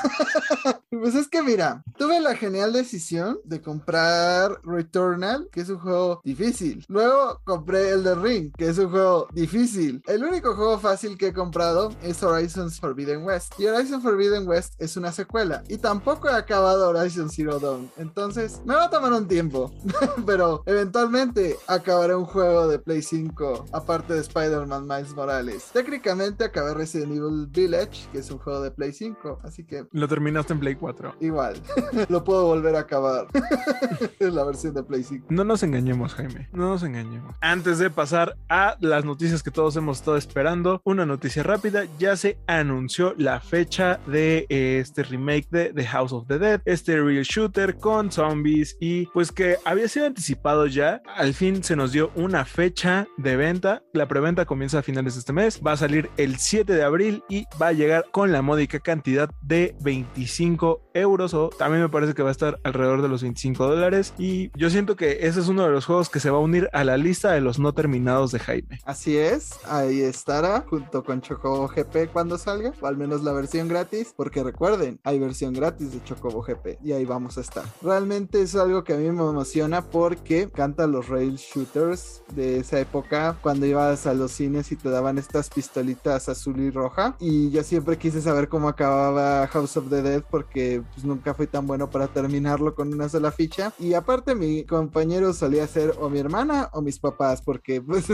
pues 0.90 1.14
es 1.14 1.28
que 1.28 1.42
mira, 1.42 1.82
tuve 1.98 2.20
la 2.20 2.34
genial 2.52 2.74
decisión 2.74 3.38
de 3.44 3.62
comprar 3.62 4.60
Returnal, 4.62 5.48
que 5.50 5.62
es 5.62 5.70
un 5.70 5.78
juego 5.78 6.20
difícil. 6.22 6.84
Luego 6.86 7.40
compré 7.44 7.88
el 7.88 8.02
The 8.04 8.14
Ring, 8.16 8.52
que 8.52 8.68
es 8.68 8.76
un 8.76 8.90
juego 8.90 9.26
difícil. 9.32 10.02
El 10.06 10.22
único 10.22 10.54
juego 10.54 10.78
fácil 10.78 11.16
que 11.16 11.28
he 11.28 11.32
comprado 11.32 11.94
es 12.02 12.22
Horizon 12.22 12.70
Forbidden 12.70 13.24
West. 13.24 13.54
Y 13.58 13.64
Horizon 13.64 14.02
Forbidden 14.02 14.46
West 14.46 14.74
es 14.78 14.98
una 14.98 15.12
secuela. 15.12 15.64
Y 15.68 15.78
tampoco 15.78 16.28
he 16.28 16.34
acabado 16.34 16.90
Horizon 16.90 17.30
Zero 17.30 17.58
Dawn. 17.58 17.90
Entonces, 17.96 18.60
me 18.66 18.74
va 18.74 18.84
a 18.84 18.90
tomar 18.90 19.14
un 19.14 19.26
tiempo. 19.26 19.72
Pero 20.26 20.62
eventualmente 20.66 21.56
acabaré 21.66 22.14
un 22.14 22.26
juego 22.26 22.68
de 22.68 22.78
Play 22.78 23.00
5, 23.00 23.64
aparte 23.72 24.12
de 24.12 24.20
Spider-Man 24.20 24.86
Miles 24.86 25.14
Morales. 25.14 25.70
Técnicamente 25.72 26.44
acabé 26.44 26.74
Resident 26.74 27.12
Evil 27.12 27.46
Village, 27.46 28.10
que 28.12 28.18
es 28.18 28.30
un 28.30 28.36
juego 28.36 28.60
de 28.60 28.70
Play 28.70 28.92
5, 28.92 29.38
así 29.42 29.64
que 29.64 29.86
Lo 29.92 30.06
terminaste 30.06 30.52
en 30.52 30.60
Play 30.60 30.74
4. 30.74 31.14
igual, 31.20 31.54
lo 32.10 32.22
puedo 32.24 32.41
volver 32.44 32.76
a 32.76 32.80
acabar. 32.80 33.26
la 34.18 34.44
versión 34.44 34.74
de 34.74 34.82
Play 34.82 35.02
5. 35.02 35.26
No 35.30 35.44
nos 35.44 35.62
engañemos, 35.62 36.14
Jaime. 36.14 36.48
No 36.52 36.70
nos 36.70 36.82
engañemos. 36.82 37.34
Antes 37.40 37.78
de 37.78 37.90
pasar 37.90 38.36
a 38.48 38.76
las 38.80 39.04
noticias 39.04 39.42
que 39.42 39.50
todos 39.50 39.76
hemos 39.76 39.98
estado 39.98 40.16
esperando, 40.16 40.80
una 40.84 41.06
noticia 41.06 41.42
rápida. 41.42 41.84
Ya 41.98 42.16
se 42.16 42.38
anunció 42.46 43.14
la 43.18 43.40
fecha 43.40 44.00
de 44.06 44.46
eh, 44.48 44.78
este 44.80 45.02
remake 45.02 45.48
de 45.50 45.72
The 45.72 45.86
House 45.86 46.12
of 46.12 46.26
the 46.26 46.38
Dead, 46.38 46.60
este 46.64 47.00
real 47.00 47.24
shooter 47.24 47.76
con 47.76 48.10
zombies 48.10 48.76
y 48.80 49.06
pues 49.06 49.32
que 49.32 49.56
había 49.64 49.88
sido 49.88 50.06
anticipado 50.06 50.66
ya. 50.66 51.02
Al 51.16 51.34
fin 51.34 51.62
se 51.62 51.76
nos 51.76 51.92
dio 51.92 52.10
una 52.14 52.44
fecha 52.44 53.06
de 53.16 53.36
venta. 53.36 53.82
La 53.92 54.08
preventa 54.08 54.44
comienza 54.44 54.78
a 54.78 54.82
finales 54.82 55.14
de 55.14 55.20
este 55.20 55.32
mes. 55.32 55.60
Va 55.64 55.72
a 55.72 55.76
salir 55.76 56.10
el 56.16 56.38
7 56.38 56.72
de 56.72 56.82
abril 56.82 57.24
y 57.28 57.46
va 57.60 57.68
a 57.68 57.72
llegar 57.72 58.06
con 58.10 58.32
la 58.32 58.42
módica 58.42 58.80
cantidad 58.80 59.30
de 59.42 59.74
25 59.80 60.90
euros 60.94 61.34
o 61.34 61.50
también 61.50 61.82
me 61.82 61.88
parece 61.88 62.14
que 62.14 62.22
va 62.22 62.28
a 62.28 62.31
estar 62.32 62.58
alrededor 62.64 63.02
de 63.02 63.08
los 63.08 63.22
25 63.22 63.66
dólares 63.66 64.14
y 64.18 64.50
yo 64.56 64.70
siento 64.70 64.96
que 64.96 65.26
ese 65.26 65.40
es 65.40 65.48
uno 65.48 65.64
de 65.64 65.70
los 65.70 65.86
juegos 65.86 66.08
que 66.08 66.20
se 66.20 66.30
va 66.30 66.38
a 66.38 66.40
unir 66.40 66.68
a 66.72 66.84
la 66.84 66.96
lista 66.96 67.32
de 67.32 67.40
los 67.40 67.58
no 67.58 67.72
terminados 67.72 68.32
de 68.32 68.38
Jaime. 68.38 68.80
Así 68.84 69.16
es, 69.16 69.52
ahí 69.66 70.00
estará 70.00 70.64
junto 70.68 71.04
con 71.04 71.20
Chocobo 71.20 71.68
GP 71.68 72.12
cuando 72.12 72.38
salga, 72.38 72.72
o 72.80 72.86
al 72.86 72.96
menos 72.96 73.22
la 73.22 73.32
versión 73.32 73.68
gratis, 73.68 74.12
porque 74.16 74.42
recuerden, 74.42 75.00
hay 75.04 75.18
versión 75.18 75.52
gratis 75.52 75.92
de 75.92 76.02
Chocobo 76.04 76.42
GP 76.42 76.78
y 76.82 76.92
ahí 76.92 77.04
vamos 77.04 77.38
a 77.38 77.40
estar. 77.40 77.64
Realmente 77.82 78.42
es 78.42 78.54
algo 78.54 78.84
que 78.84 78.94
a 78.94 78.96
mí 78.96 79.04
me 79.04 79.22
emociona 79.22 79.82
porque 79.82 80.48
canta 80.50 80.86
los 80.86 81.08
rail 81.08 81.36
shooters 81.36 82.22
de 82.34 82.58
esa 82.58 82.80
época 82.80 83.36
cuando 83.42 83.66
ibas 83.66 84.06
a 84.06 84.14
los 84.14 84.32
cines 84.32 84.72
y 84.72 84.76
te 84.76 84.88
daban 84.88 85.18
estas 85.18 85.50
pistolitas 85.50 86.28
azul 86.28 86.60
y 86.60 86.70
roja 86.70 87.16
y 87.20 87.50
yo 87.50 87.62
siempre 87.62 87.98
quise 87.98 88.20
saber 88.20 88.48
cómo 88.48 88.68
acababa 88.68 89.46
House 89.48 89.76
of 89.76 89.88
the 89.88 90.02
Dead 90.02 90.22
porque 90.30 90.82
pues, 90.92 91.04
nunca 91.04 91.34
fui 91.34 91.46
tan 91.46 91.66
bueno 91.66 91.90
para 91.90 92.08
terminarlo 92.12 92.74
con 92.74 92.92
una 92.92 93.08
sola 93.08 93.32
ficha 93.32 93.72
y 93.78 93.94
aparte 93.94 94.34
mi 94.34 94.64
compañero 94.64 95.32
solía 95.32 95.66
ser 95.66 95.94
o 96.00 96.08
mi 96.08 96.18
hermana 96.18 96.70
o 96.72 96.82
mis 96.82 96.98
papás 96.98 97.42
porque 97.42 97.80
pues 97.80 98.06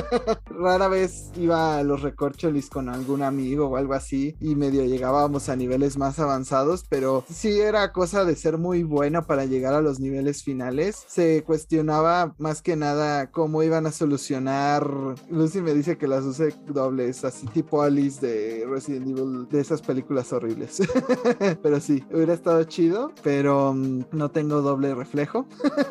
rara 0.46 0.88
vez 0.88 1.30
iba 1.36 1.78
a 1.78 1.82
los 1.82 2.02
recorcholis 2.02 2.68
con 2.68 2.88
algún 2.88 3.22
amigo 3.22 3.66
o 3.66 3.76
algo 3.76 3.94
así 3.94 4.36
y 4.40 4.54
medio 4.54 4.84
llegábamos 4.84 5.48
a 5.48 5.56
niveles 5.56 5.96
más 5.96 6.18
avanzados, 6.18 6.84
pero 6.88 7.24
sí 7.28 7.60
era 7.60 7.92
cosa 7.92 8.24
de 8.24 8.36
ser 8.36 8.58
muy 8.58 8.82
bueno 8.82 9.26
para 9.26 9.44
llegar 9.44 9.74
a 9.74 9.80
los 9.80 10.00
niveles 10.00 10.42
finales. 10.42 11.04
Se 11.06 11.42
cuestionaba 11.44 12.34
más 12.38 12.62
que 12.62 12.76
nada 12.76 13.30
cómo 13.30 13.62
iban 13.62 13.86
a 13.86 13.92
solucionar. 13.92 14.88
Lucy 15.30 15.60
me 15.60 15.74
dice 15.74 15.96
que 15.96 16.08
las 16.08 16.24
use 16.24 16.54
dobles, 16.66 17.24
así 17.24 17.46
tipo 17.48 17.82
Alice 17.82 18.24
de 18.24 18.66
Resident 18.66 19.08
Evil, 19.08 19.48
de 19.48 19.60
esas 19.60 19.82
películas 19.82 20.32
horribles. 20.32 20.82
pero 21.62 21.80
sí, 21.80 22.04
hubiera 22.12 22.34
estado 22.34 22.62
chido, 22.64 23.12
pero 23.22 23.43
mm, 23.44 24.04
no 24.12 24.30
tengo 24.30 24.62
doble 24.62 24.94
reflejo. 24.94 25.46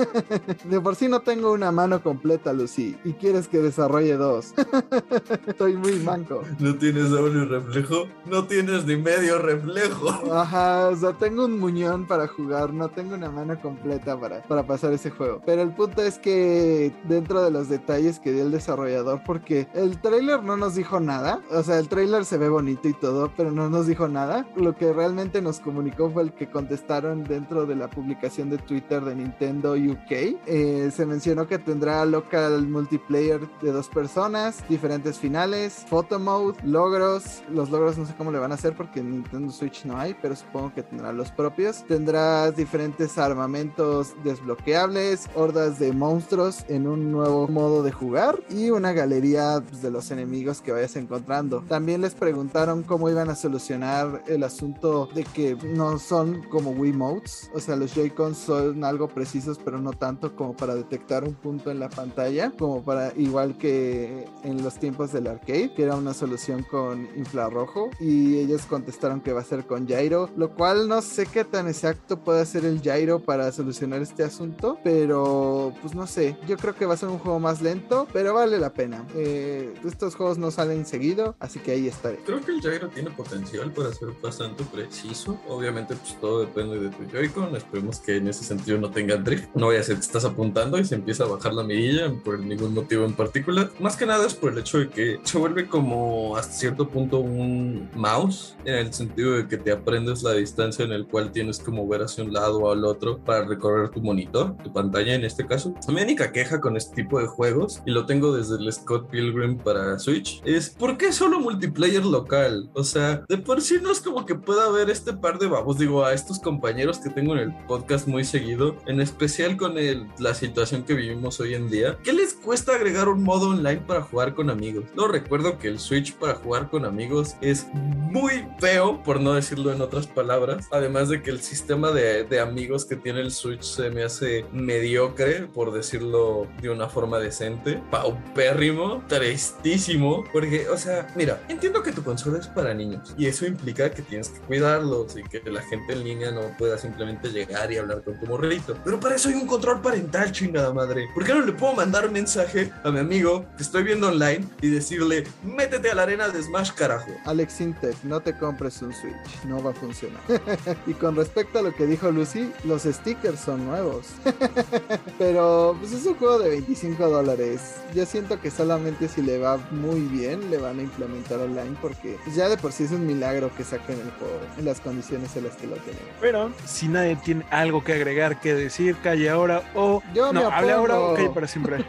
de 0.70 0.80
por 0.80 0.96
sí 0.96 1.08
no 1.08 1.22
tengo 1.22 1.52
una 1.52 1.72
mano 1.72 2.02
completa, 2.02 2.54
Lucy, 2.54 2.96
y 3.04 3.14
quieres 3.14 3.48
que 3.48 3.60
desarrolle 3.60 4.16
dos. 4.18 4.54
Estoy 5.48 5.76
muy 5.76 5.94
manco. 6.00 6.44
No 6.60 6.76
tienes 6.76 7.10
doble 7.10 7.46
reflejo, 7.46 8.08
no 8.26 8.46
tienes 8.46 8.86
ni 8.86 8.98
medio 8.98 9.40
reflejo. 9.40 10.10
Ajá, 10.32 10.90
o 10.90 10.96
sea, 10.96 11.14
tengo 11.14 11.46
un 11.46 11.60
muñón 11.60 12.08
para 12.08 12.28
jugar, 12.28 12.74
no 12.74 12.90
tengo 12.90 13.16
una 13.16 13.30
mano 13.30 13.60
completa 13.62 14.20
para, 14.20 14.44
para 14.44 14.64
pasar 14.64 14.94
ese 14.94 15.10
juego. 15.10 15.42
Pero 15.46 15.62
el 15.62 15.74
punto 15.74 16.02
es 16.02 16.18
que 16.18 16.94
dentro 17.08 17.42
de 17.42 17.52
los 17.52 17.70
detalles 17.70 18.20
que 18.20 18.32
dio 18.32 18.44
el 18.44 18.52
desarrollador, 18.52 19.22
porque 19.26 19.68
el 19.74 20.00
trailer 20.00 20.44
no 20.44 20.58
nos 20.58 20.76
dijo 20.76 21.00
nada, 21.00 21.42
o 21.52 21.64
sea, 21.64 21.80
el 21.80 21.88
trailer 21.88 22.26
se 22.26 22.38
ve 22.38 22.50
bonito 22.50 22.88
y 22.88 22.94
todo, 22.94 23.32
pero 23.36 23.52
no 23.52 23.70
nos 23.70 23.88
dijo 23.88 24.08
nada. 24.08 24.48
Lo 24.56 24.76
que 24.76 24.94
realmente 24.94 25.42
nos 25.42 25.60
comunicó 25.60 26.10
fue 26.10 26.24
el 26.24 26.34
que 26.34 26.50
contestaba 26.50 26.94
comentaron 26.94 27.24
dentro 27.44 27.66
de 27.66 27.76
la 27.76 27.90
publicación 27.90 28.50
de 28.50 28.58
Twitter 28.58 29.04
de 29.04 29.16
Nintendo 29.16 29.74
UK. 29.74 30.12
Eh, 30.46 30.90
se 30.96 31.06
mencionó 31.06 31.46
que 31.46 31.60
tendrá 31.60 32.06
local 32.06 32.66
multiplayer 32.68 33.42
de 33.62 33.74
dos 33.74 33.90
personas, 33.90 34.64
diferentes 34.70 35.20
finales, 35.20 35.86
photo 35.90 36.20
mode, 36.20 36.58
logros. 36.64 37.44
Los 37.50 37.70
logros 37.70 37.98
no 37.98 38.06
sé 38.06 38.16
cómo 38.18 38.32
le 38.32 38.40
van 38.40 38.54
a 38.54 38.56
hacer 38.56 38.78
porque 38.78 39.02
en 39.02 39.12
Nintendo 39.12 39.52
Switch 39.52 39.84
no 39.84 39.98
hay, 39.98 40.16
pero 40.22 40.38
supongo 40.38 40.74
que 40.74 40.84
tendrá 40.84 41.12
los 41.12 41.32
propios. 41.32 41.84
Tendrás 41.86 42.56
diferentes 42.56 43.18
armamentos 43.18 44.14
desbloqueables, 44.24 45.30
hordas 45.36 45.80
de 45.80 45.92
monstruos 45.92 46.64
en 46.70 46.88
un 46.88 47.12
nuevo 47.12 47.50
modo 47.50 47.84
de 47.84 47.92
jugar 47.92 48.40
y 48.50 48.70
una 48.70 48.94
galería 48.94 49.62
pues, 49.70 49.82
de 49.82 49.92
los 49.92 50.12
enemigos 50.12 50.62
que 50.62 50.72
vayas 50.72 50.96
encontrando. 50.96 51.62
También 51.68 52.00
les 52.00 52.14
preguntaron 52.14 52.84
cómo 52.84 53.10
iban 53.10 53.30
a 53.30 53.36
solucionar 53.36 54.24
el 54.28 54.44
asunto 54.44 55.10
de 55.14 55.26
que 55.26 55.58
no 55.58 56.00
son 56.00 56.42
como 56.44 56.72
Wiimotes, 56.72 57.33
o 57.54 57.60
sea, 57.60 57.76
los 57.76 57.94
Joy-Cons 57.94 58.38
son 58.38 58.84
algo 58.84 59.08
precisos, 59.08 59.60
pero 59.64 59.80
no 59.80 59.94
tanto 59.94 60.36
como 60.36 60.56
para 60.56 60.76
detectar 60.76 61.24
un 61.24 61.34
punto 61.34 61.72
en 61.72 61.80
la 61.80 61.90
pantalla, 61.90 62.52
como 62.58 62.84
para 62.84 63.14
igual 63.18 63.58
que 63.58 64.28
en 64.44 64.64
los 64.64 64.76
tiempos 64.76 65.12
del 65.12 65.28
arcade, 65.28 65.74
que 65.74 65.84
era 65.84 65.96
una 65.96 66.14
solución 66.14 66.64
con 66.64 67.08
infrarrojo 67.16 67.90
y 68.00 68.38
ellos 68.38 68.64
contestaron 68.64 69.22
que 69.22 69.34
va 69.34 69.42
a 69.42 69.46
ser 69.46 69.66
con 69.66 69.88
gyro, 69.88 70.30
lo 70.36 70.54
cual 70.54 70.88
no 70.88 71.02
sé 71.02 71.26
qué 71.26 71.44
tan 71.44 71.68
exacto 71.68 72.18
puede 72.18 72.46
ser 72.46 72.66
el 72.66 72.82
gyro 72.82 73.20
para 73.20 73.52
solucionar 73.52 74.02
este 74.02 74.24
asunto, 74.24 74.78
pero 74.84 75.74
pues 75.82 75.96
no 75.96 76.08
sé, 76.08 76.38
yo 76.48 76.58
creo 76.58 76.76
que 76.76 76.86
va 76.86 76.94
a 76.94 76.98
ser 76.98 77.10
un 77.10 77.20
juego 77.20 77.40
más 77.40 77.62
lento, 77.62 78.08
pero 78.14 78.34
vale 78.34 78.60
la 78.60 78.74
pena. 78.74 79.06
Eh, 79.16 79.74
estos 79.86 80.16
juegos 80.16 80.38
no 80.38 80.52
salen 80.52 80.86
seguido, 80.86 81.36
así 81.40 81.60
que 81.60 81.72
ahí 81.72 81.88
estaré. 81.88 82.18
Creo 82.26 82.42
que 82.42 82.52
el 82.52 82.62
gyro 82.62 82.90
tiene 82.90 83.10
potencial 83.12 83.72
para 83.72 83.94
ser 83.94 84.10
bastante 84.22 84.64
preciso. 84.64 85.40
Obviamente, 85.48 85.96
pues 85.96 86.20
todo 86.20 86.42
depende 86.42 86.80
de 86.80 86.90
tu 86.90 87.04
Joy-Con. 87.24 87.56
Esperemos 87.56 88.00
que 88.00 88.18
en 88.18 88.28
ese 88.28 88.44
sentido 88.44 88.78
no 88.78 88.92
tenga 88.92 89.18
drift. 89.18 89.50
No 89.56 89.68
vaya 89.68 89.80
a 89.80 89.84
ser 89.84 89.96
que 89.96 90.02
estás 90.02 90.26
apuntando 90.26 90.78
y 90.78 90.86
se 90.86 90.96
empieza 90.96 91.24
a 91.24 91.28
bajar 91.28 91.54
la 91.54 91.64
mirilla 91.64 92.14
por 92.24 92.40
ningún 92.40 92.74
motivo 92.74 93.06
en 93.06 93.14
particular. 93.14 93.70
Más 93.80 93.96
que 93.96 94.06
nada 94.06 94.26
es 94.26 94.34
por 94.34 94.52
el 94.52 94.60
hecho 94.60 94.80
de 94.80 94.90
que 94.90 95.20
se 95.24 95.38
vuelve 95.38 95.68
como 95.68 96.36
hasta 96.36 96.54
cierto 96.54 96.88
punto 96.90 97.20
un 97.20 97.90
mouse, 97.96 98.56
en 98.66 98.76
el 98.76 98.94
sentido 98.94 99.34
de 99.34 99.48
que 99.48 99.58
te 99.58 99.72
aprendes 99.72 100.24
la 100.24 100.34
distancia 100.34 100.86
en 100.86 100.92
el 100.92 101.08
cual 101.08 101.32
tienes 101.32 101.60
que 101.60 101.72
mover 101.72 102.02
hacia 102.02 102.24
un 102.24 102.34
lado 102.34 102.60
o 102.60 102.72
al 102.72 102.84
otro 102.86 103.20
para 103.20 103.46
recorrer 103.46 103.90
tu 103.90 104.02
monitor, 104.02 104.56
tu 104.64 104.72
pantalla 104.74 105.14
en 105.14 105.24
este 105.24 105.46
caso. 105.46 105.74
Mi 105.88 106.02
única 106.02 106.32
queja 106.32 106.60
con 106.60 106.76
este 106.76 106.96
tipo 106.96 107.20
de 107.20 107.28
juegos, 107.28 107.82
y 107.86 107.92
lo 107.92 108.06
tengo 108.06 108.36
desde 108.36 108.56
el 108.56 108.72
Scott 108.72 109.10
Pilgrim 109.10 109.58
para 109.58 110.00
Switch, 110.00 110.42
es 110.46 110.70
¿por 110.72 110.98
qué 110.98 111.12
solo 111.12 111.40
multiplayer 111.40 112.06
local? 112.06 112.70
O 112.74 112.84
sea, 112.84 113.24
de 113.30 113.38
por 113.38 113.62
sí 113.62 113.78
no 113.82 113.92
es 113.92 114.00
como 114.02 114.26
que 114.26 114.36
pueda 114.36 114.66
haber 114.66 114.90
este 114.90 115.14
par 115.14 115.40
de 115.40 115.48
babos, 115.48 115.78
digo, 115.78 116.04
a 116.04 116.14
estos 116.14 116.40
compañeros 116.40 117.00
que 117.00 117.10
tengo 117.14 117.34
en 117.34 117.40
el 117.40 117.54
podcast 117.68 118.08
muy 118.08 118.24
seguido, 118.24 118.76
en 118.86 119.00
especial 119.02 119.58
con 119.58 119.78
el, 119.78 120.08
la 120.20 120.34
situación 120.34 120.84
que 120.84 120.94
vivimos 120.94 121.40
hoy 121.40 121.54
en 121.54 121.70
día. 121.70 121.98
¿Qué 122.04 122.14
les 122.14 122.34
cuesta 122.34 122.74
agregar 122.74 123.08
un 123.08 123.24
modo 123.24 123.50
online 123.50 123.82
para 123.88 124.02
jugar 124.02 124.34
con 124.34 124.50
amigos? 124.50 124.86
No 124.96 125.08
recuerdo 125.08 125.58
que 125.58 125.68
el 125.68 125.80
Switch 125.80 126.14
para 126.16 126.36
jugar 126.36 126.70
con 126.70 126.86
amigos 126.86 127.36
es 127.42 127.68
muy 127.74 128.46
feo, 128.60 129.02
por 129.04 129.22
no 129.22 129.34
decirlo 129.34 129.72
en 129.72 129.82
otras 129.82 130.08
palabras. 130.08 130.68
Además 130.72 131.10
de 131.10 131.22
que 131.22 131.30
el 131.30 131.42
sistema 131.42 131.92
de, 131.92 132.24
de 132.24 132.40
amigos 132.40 132.86
que 132.86 132.96
tiene 132.96 133.22
el 133.22 133.32
Switch 133.32 133.64
se 133.64 133.90
me 133.90 134.04
hace 134.04 134.46
mediocre, 134.52 135.48
por 135.54 135.74
decirlo 135.74 136.48
de 136.62 136.70
una 136.70 136.90
forma 136.90 137.20
decente. 137.20 137.82
Paupérrimo, 137.92 139.04
tristísimo. 139.08 140.24
Porque, 140.32 140.68
o 140.70 140.78
sea, 140.78 141.08
mira, 141.16 141.44
entiendo 141.50 141.84
que 141.84 141.92
tu 141.92 142.04
consola 142.04 142.40
es 142.40 142.48
para 142.48 142.74
niños 142.74 143.14
y 143.18 143.28
eso 143.28 143.46
implica 143.46 143.92
que 143.92 144.02
tienes 144.02 144.30
que 144.30 144.40
cuidarlos 144.42 145.16
y 145.18 145.24
que 145.24 145.42
la 145.50 145.62
gente 145.62 145.94
en 145.94 146.04
línea 146.04 146.32
no 146.32 146.42
pueda 146.58 146.78
simplemente 146.78 147.03
llegar 147.32 147.72
y 147.72 147.78
hablar 147.78 148.04
con 148.04 148.20
tu 148.20 148.26
morrito. 148.26 148.78
Pero 148.84 149.00
para 149.00 149.16
eso 149.16 149.30
hay 149.30 149.36
un 149.36 149.48
control 149.48 149.82
parental, 149.82 150.32
chingada 150.32 150.74
madre. 150.74 151.08
¿Por 151.14 151.26
qué 151.26 151.34
no 151.34 151.42
le 151.42 151.52
puedo 151.54 151.74
mandar 151.74 152.08
un 152.08 152.14
mensaje 152.14 152.72
a 152.84 152.92
mi 152.92 153.00
amigo 153.00 153.46
que 153.58 153.64
estoy 153.64 153.84
viendo 153.84 154.08
online 154.08 154.46
y 154.62 154.70
decirle, 154.70 155.24
métete 155.44 155.92
a 155.92 155.96
la 155.96 156.04
arena 156.04 156.30
de 156.30 156.42
Smash, 156.42 156.72
carajo? 156.72 157.12
Alex 157.26 157.62
Intec, 157.62 157.96
no 158.04 158.20
te 158.20 158.38
compres 158.38 158.82
un 158.82 158.94
Switch, 158.94 159.44
no 159.46 159.62
va 159.62 159.72
a 159.72 159.74
funcionar. 159.74 160.22
y 160.88 160.94
con 160.94 161.16
respecto 161.16 161.60
a 161.60 161.62
lo 161.62 161.74
que 161.74 161.86
dijo 161.86 162.12
Lucy, 162.12 162.52
los 162.64 162.84
stickers 162.84 163.40
son 163.40 163.66
nuevos. 163.66 164.08
Pero 165.18 165.76
pues 165.80 165.94
es 165.94 166.06
un 166.06 166.16
juego 166.16 166.40
de 166.40 166.50
25 166.50 167.10
dólares. 167.10 167.76
Yo 167.94 168.06
siento 168.06 168.40
que 168.40 168.52
solamente 168.52 169.08
si 169.08 169.22
le 169.22 169.38
va 169.38 169.58
muy 169.72 170.02
bien 170.02 170.50
le 170.50 170.58
van 170.58 170.80
a 170.80 170.82
implementar 170.82 171.40
online 171.40 171.76
porque 171.82 172.18
ya 172.36 172.50
de 172.50 172.58
por 172.58 172.72
sí 172.72 172.84
es 172.84 172.92
un 172.92 173.06
milagro 173.06 173.52
que 173.56 173.64
saquen 173.64 174.00
el 174.00 174.12
juego 174.12 174.40
en 174.58 174.66
las 174.66 174.80
condiciones 174.80 175.36
en 175.36 175.46
las 175.46 175.56
que 175.56 175.68
lo 175.68 175.76
tienen. 175.78 176.04
Pero 176.20 176.52
si 176.66 176.88
nadie 176.94 177.16
tiene 177.18 177.44
algo 177.50 177.84
que 177.84 177.94
agregar, 177.94 178.40
que 178.40 178.54
decir, 178.54 178.96
calle 179.04 179.30
ahora 179.30 179.64
o 179.76 180.02
Yo 180.14 180.32
me 180.32 180.42
no, 180.42 180.50
hable 180.50 180.72
ahora 180.72 181.00
o 181.00 181.16
calle 181.16 181.30
para 181.30 181.48
siempre. 181.48 181.84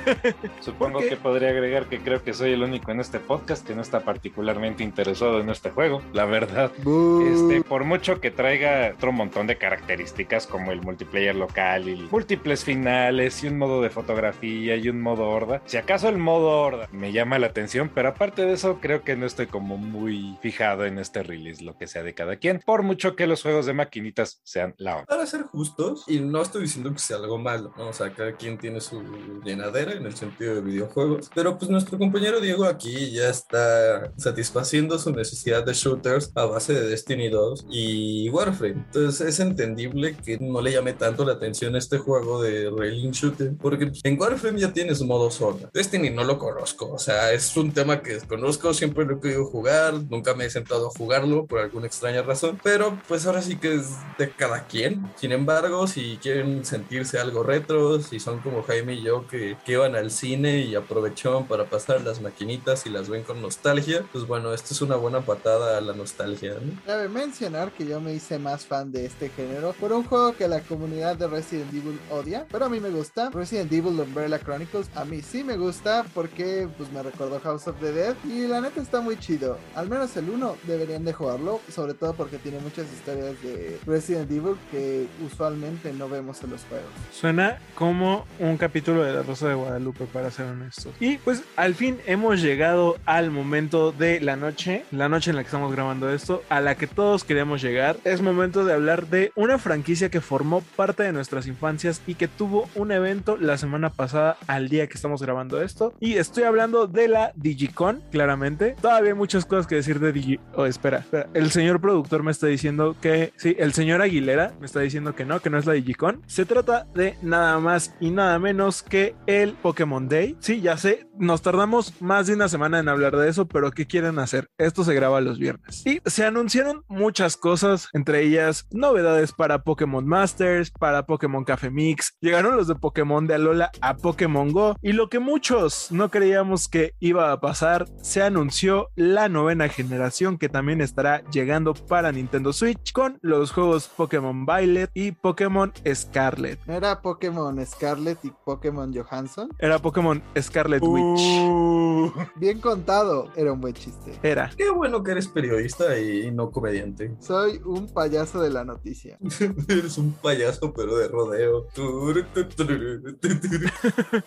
Supongo 0.60 1.00
que 1.00 1.16
podría 1.16 1.50
agregar 1.50 1.86
que 1.86 2.00
creo 2.00 2.22
que 2.22 2.34
soy 2.34 2.52
el 2.52 2.62
único 2.62 2.90
en 2.90 3.00
este 3.00 3.18
podcast 3.20 3.66
que 3.66 3.74
no 3.74 3.82
está 3.82 4.00
particularmente 4.00 4.84
interesado 4.84 5.40
en 5.40 5.50
este 5.50 5.70
juego, 5.70 6.02
la 6.12 6.24
verdad. 6.24 6.70
Boo. 6.82 7.26
Este, 7.26 7.62
por 7.62 7.84
mucho 7.84 8.20
que 8.20 8.30
traiga 8.30 8.92
otro 8.94 9.12
montón 9.12 9.46
de 9.46 9.56
características 9.56 10.46
como 10.46 10.72
el 10.72 10.82
multiplayer 10.82 11.34
local 11.34 11.88
y 11.88 12.08
múltiples 12.10 12.64
finales 12.64 13.42
y 13.44 13.48
un 13.48 13.58
modo 13.58 13.80
de 13.82 13.90
fotografía 13.90 14.76
y 14.76 14.88
un 14.88 15.00
modo 15.00 15.28
horda. 15.28 15.62
Si 15.66 15.76
acaso 15.76 16.08
el 16.08 16.18
modo 16.18 16.60
horda 16.60 16.88
me 16.92 17.12
llama 17.12 17.38
la 17.38 17.46
atención, 17.48 17.90
pero 17.94 18.08
aparte 18.08 18.44
de 18.44 18.54
eso 18.54 18.78
creo 18.80 19.02
que 19.02 19.16
no 19.16 19.26
estoy 19.26 19.46
como 19.46 19.76
muy 19.76 20.36
fijado 20.40 20.84
en 20.84 20.98
este 20.98 21.22
release, 21.22 21.64
lo 21.64 21.76
que 21.76 21.86
sea 21.86 22.02
de 22.02 22.14
cada 22.14 22.36
quien, 22.36 22.60
por 22.64 22.82
mucho 22.82 23.16
que 23.16 23.26
los 23.26 23.42
juegos 23.42 23.66
de 23.66 23.72
maquinitas 23.72 24.29
sean 24.44 24.74
la 24.78 24.96
onda. 24.96 25.06
Para 25.06 25.26
ser 25.26 25.42
justos, 25.42 26.04
y 26.06 26.20
no 26.20 26.42
estoy 26.42 26.62
diciendo 26.62 26.92
que 26.92 26.98
sea 26.98 27.16
algo 27.16 27.38
malo, 27.38 27.72
¿no? 27.76 27.88
O 27.88 27.92
sea, 27.92 28.12
cada 28.14 28.36
quien 28.36 28.58
tiene 28.58 28.80
su 28.80 29.02
llenadera 29.44 29.92
en 29.92 30.06
el 30.06 30.16
sentido 30.16 30.54
de 30.54 30.60
videojuegos, 30.60 31.30
pero 31.34 31.58
pues 31.58 31.70
nuestro 31.70 31.98
compañero 31.98 32.40
Diego 32.40 32.64
aquí 32.64 33.10
ya 33.10 33.28
está 33.28 34.12
satisfaciendo 34.16 34.98
su 34.98 35.10
necesidad 35.12 35.64
de 35.64 35.72
shooters 35.72 36.32
a 36.34 36.44
base 36.44 36.74
de 36.74 36.88
Destiny 36.88 37.28
2 37.28 37.66
y 37.70 38.28
Warframe. 38.30 38.84
Entonces 38.86 39.26
es 39.26 39.40
entendible 39.40 40.16
que 40.16 40.38
no 40.38 40.60
le 40.60 40.72
llame 40.72 40.92
tanto 40.92 41.24
la 41.24 41.32
atención 41.32 41.76
este 41.76 41.98
juego 41.98 42.42
de 42.42 42.70
Railing 42.70 43.12
Shooter, 43.12 43.56
porque 43.60 43.86
pues, 43.86 44.00
en 44.04 44.20
Warframe 44.20 44.60
ya 44.60 44.72
tienes 44.72 45.02
modo 45.02 45.30
sorda. 45.30 45.70
Destiny 45.72 46.10
no 46.10 46.24
lo 46.24 46.38
conozco, 46.38 46.90
o 46.92 46.98
sea, 46.98 47.32
es 47.32 47.56
un 47.56 47.72
tema 47.72 48.02
que 48.02 48.14
desconozco, 48.14 48.74
siempre 48.74 49.04
lo 49.04 49.16
he 49.16 49.20
querido 49.20 49.46
jugar, 49.46 49.94
nunca 50.08 50.34
me 50.34 50.46
he 50.46 50.50
sentado 50.50 50.88
a 50.88 50.90
jugarlo 50.90 51.46
por 51.46 51.60
alguna 51.60 51.86
extraña 51.86 52.22
razón, 52.22 52.60
pero 52.62 52.98
pues 53.08 53.26
ahora 53.26 53.42
sí 53.42 53.56
que 53.56 53.74
es 53.74 53.88
cada 54.28 54.66
quien. 54.66 55.10
Sin 55.16 55.32
embargo, 55.32 55.86
si 55.86 56.18
quieren 56.20 56.64
sentirse 56.64 57.18
algo 57.18 57.42
retro, 57.42 58.00
si 58.00 58.20
son 58.20 58.40
como 58.40 58.62
Jaime 58.62 58.94
y 58.94 59.02
yo 59.02 59.26
que, 59.26 59.56
que 59.64 59.72
iban 59.72 59.94
al 59.96 60.10
cine 60.10 60.58
y 60.58 60.74
aprovechaban 60.74 61.46
para 61.46 61.64
pasar 61.64 62.02
las 62.02 62.20
maquinitas 62.20 62.86
y 62.86 62.90
las 62.90 63.08
ven 63.08 63.22
con 63.22 63.40
nostalgia, 63.40 64.04
pues 64.12 64.26
bueno, 64.26 64.52
esto 64.52 64.74
es 64.74 64.82
una 64.82 64.96
buena 64.96 65.20
patada 65.20 65.78
a 65.78 65.80
la 65.80 65.92
nostalgia, 65.92 66.54
¿no? 66.54 66.80
Cabe 66.84 67.08
mencionar 67.08 67.72
que 67.72 67.86
yo 67.86 68.00
me 68.00 68.12
hice 68.12 68.38
más 68.38 68.66
fan 68.66 68.92
de 68.92 69.06
este 69.06 69.30
género 69.30 69.74
por 69.78 69.92
un 69.92 70.04
juego 70.04 70.34
que 70.34 70.48
la 70.48 70.60
comunidad 70.60 71.16
de 71.16 71.26
Resident 71.26 71.72
Evil 71.72 71.98
odia, 72.10 72.46
pero 72.50 72.66
a 72.66 72.68
mí 72.68 72.80
me 72.80 72.90
gusta. 72.90 73.30
Resident 73.30 73.72
Evil 73.72 73.98
Umbrella 74.00 74.38
Chronicles 74.38 74.90
a 74.94 75.04
mí 75.04 75.22
sí 75.22 75.44
me 75.44 75.56
gusta 75.56 76.04
porque 76.14 76.68
pues 76.76 76.90
me 76.92 77.02
recordó 77.02 77.40
House 77.40 77.68
of 77.68 77.78
the 77.80 77.92
Dead 77.92 78.14
y 78.24 78.46
la 78.46 78.60
neta 78.60 78.80
está 78.80 79.00
muy 79.00 79.18
chido. 79.18 79.58
Al 79.74 79.88
menos 79.88 80.16
el 80.16 80.28
1 80.28 80.56
deberían 80.64 81.04
de 81.04 81.12
jugarlo, 81.12 81.60
sobre 81.72 81.94
todo 81.94 82.14
porque 82.14 82.38
tiene 82.38 82.58
muchas 82.60 82.86
historias 82.92 83.40
de 83.42 83.78
Resident 83.86 84.09
Evil 84.18 84.56
que 84.70 85.06
usualmente 85.24 85.92
no 85.92 86.08
vemos 86.08 86.42
en 86.42 86.50
los 86.50 86.64
juegos. 86.64 86.88
Suena 87.12 87.58
como 87.74 88.26
un 88.38 88.56
capítulo 88.56 89.02
de 89.02 89.12
La 89.12 89.22
Rosa 89.22 89.48
de 89.48 89.54
Guadalupe, 89.54 90.04
para 90.06 90.30
ser 90.30 90.46
honestos. 90.46 90.92
Y 91.00 91.18
pues 91.18 91.42
al 91.56 91.74
fin 91.74 91.98
hemos 92.06 92.40
llegado 92.42 92.98
al 93.06 93.30
momento 93.30 93.92
de 93.92 94.20
la 94.20 94.36
noche, 94.36 94.84
la 94.90 95.08
noche 95.08 95.30
en 95.30 95.36
la 95.36 95.42
que 95.42 95.48
estamos 95.48 95.72
grabando 95.72 96.12
esto, 96.12 96.42
a 96.48 96.60
la 96.60 96.74
que 96.74 96.86
todos 96.86 97.24
queríamos 97.24 97.62
llegar. 97.62 97.96
Es 98.04 98.22
momento 98.22 98.64
de 98.64 98.72
hablar 98.72 99.06
de 99.08 99.32
una 99.36 99.58
franquicia 99.58 100.10
que 100.10 100.20
formó 100.20 100.62
parte 100.76 101.02
de 101.02 101.12
nuestras 101.12 101.46
infancias 101.46 102.02
y 102.06 102.14
que 102.14 102.28
tuvo 102.28 102.68
un 102.74 102.92
evento 102.92 103.36
la 103.36 103.58
semana 103.58 103.90
pasada 103.90 104.36
al 104.46 104.68
día 104.68 104.86
que 104.86 104.94
estamos 104.94 105.22
grabando 105.22 105.62
esto. 105.62 105.94
Y 106.00 106.14
estoy 106.14 106.44
hablando 106.44 106.86
de 106.86 107.08
la 107.08 107.32
Digicon, 107.36 108.02
claramente. 108.10 108.76
Todavía 108.80 109.10
hay 109.10 109.16
muchas 109.16 109.44
cosas 109.44 109.66
que 109.66 109.76
decir 109.76 110.00
de 110.00 110.12
Digi... 110.12 110.40
Oh, 110.54 110.66
espera, 110.66 110.98
espera. 110.98 111.28
El 111.34 111.50
señor 111.50 111.80
productor 111.80 112.22
me 112.22 112.30
está 112.30 112.46
diciendo 112.46 112.96
que... 113.00 113.32
Sí, 113.36 113.56
el 113.58 113.72
señor 113.72 113.99
Aguilera 114.04 114.54
me 114.60 114.66
está 114.66 114.78
diciendo 114.78 115.14
que 115.14 115.24
no, 115.24 115.40
que 115.40 115.50
no 115.50 115.58
es 115.58 115.66
la 115.66 115.72
Digicon. 115.72 116.22
Se 116.26 116.44
trata 116.44 116.86
de 116.94 117.16
nada 117.22 117.58
más 117.58 117.94
y 117.98 118.10
nada 118.10 118.38
menos 118.38 118.82
que 118.82 119.16
el 119.26 119.54
Pokémon 119.54 120.08
Day. 120.08 120.36
Sí, 120.38 120.60
ya 120.60 120.76
sé, 120.76 121.08
nos 121.18 121.42
tardamos 121.42 122.00
más 122.00 122.28
de 122.28 122.34
una 122.34 122.48
semana 122.48 122.78
en 122.78 122.88
hablar 122.88 123.16
de 123.16 123.28
eso, 123.28 123.48
pero 123.48 123.70
¿qué 123.72 123.86
quieren 123.86 124.18
hacer? 124.18 124.48
Esto 124.58 124.84
se 124.84 124.94
graba 124.94 125.20
los 125.20 125.38
viernes. 125.38 125.84
Y 125.84 126.00
se 126.06 126.24
anunciaron 126.24 126.84
muchas 126.88 127.36
cosas, 127.36 127.88
entre 127.92 128.22
ellas 128.22 128.66
novedades 128.70 129.32
para 129.32 129.62
Pokémon 129.62 130.06
Masters, 130.06 130.70
para 130.70 131.06
Pokémon 131.06 131.44
Café 131.44 131.70
Mix. 131.70 132.14
Llegaron 132.20 132.56
los 132.56 132.68
de 132.68 132.76
Pokémon 132.76 133.26
de 133.26 133.34
Alola 133.34 133.72
a 133.80 133.96
Pokémon 133.96 134.52
Go. 134.52 134.76
Y 134.80 134.92
lo 134.92 135.08
que 135.08 135.18
muchos 135.18 135.90
no 135.90 136.08
creíamos 136.08 136.68
que 136.68 136.94
iba 137.00 137.32
a 137.32 137.40
pasar, 137.40 137.86
se 138.00 138.22
anunció 138.22 138.90
la 138.94 139.28
novena 139.28 139.68
generación 139.68 140.38
que 140.38 140.48
también 140.48 140.80
estará 140.80 141.22
llegando 141.30 141.74
para 141.74 142.12
Nintendo 142.12 142.52
Switch 142.52 142.92
con 142.92 143.18
los 143.22 143.40
los 143.40 143.52
juegos 143.52 143.89
Pokémon 143.96 144.46
Violet 144.46 144.90
y 144.94 145.12
Pokémon 145.12 145.72
Scarlet. 145.94 146.58
¿No 146.66 146.74
era 146.74 147.00
Pokémon 147.00 147.64
Scarlet 147.66 148.18
y 148.24 148.32
Pokémon 148.44 148.92
Johansson? 148.94 149.50
Era 149.58 149.78
Pokémon 149.78 150.22
Scarlet 150.40 150.82
Witch. 150.82 151.20
Uh, 151.20 152.12
Bien 152.36 152.60
contado, 152.60 153.28
era 153.36 153.52
un 153.52 153.60
buen 153.60 153.74
chiste. 153.74 154.18
Era. 154.22 154.50
Qué 154.56 154.70
bueno 154.70 155.02
que 155.02 155.12
eres 155.12 155.28
periodista 155.28 155.98
y 155.98 156.30
no 156.30 156.50
comediante. 156.50 157.14
Soy 157.20 157.60
un 157.64 157.88
payaso 157.92 158.40
de 158.40 158.50
la 158.50 158.64
noticia. 158.64 159.18
eres 159.68 159.98
un 159.98 160.12
payaso, 160.12 160.72
pero 160.72 160.96
de 160.96 161.08
rodeo. 161.08 161.66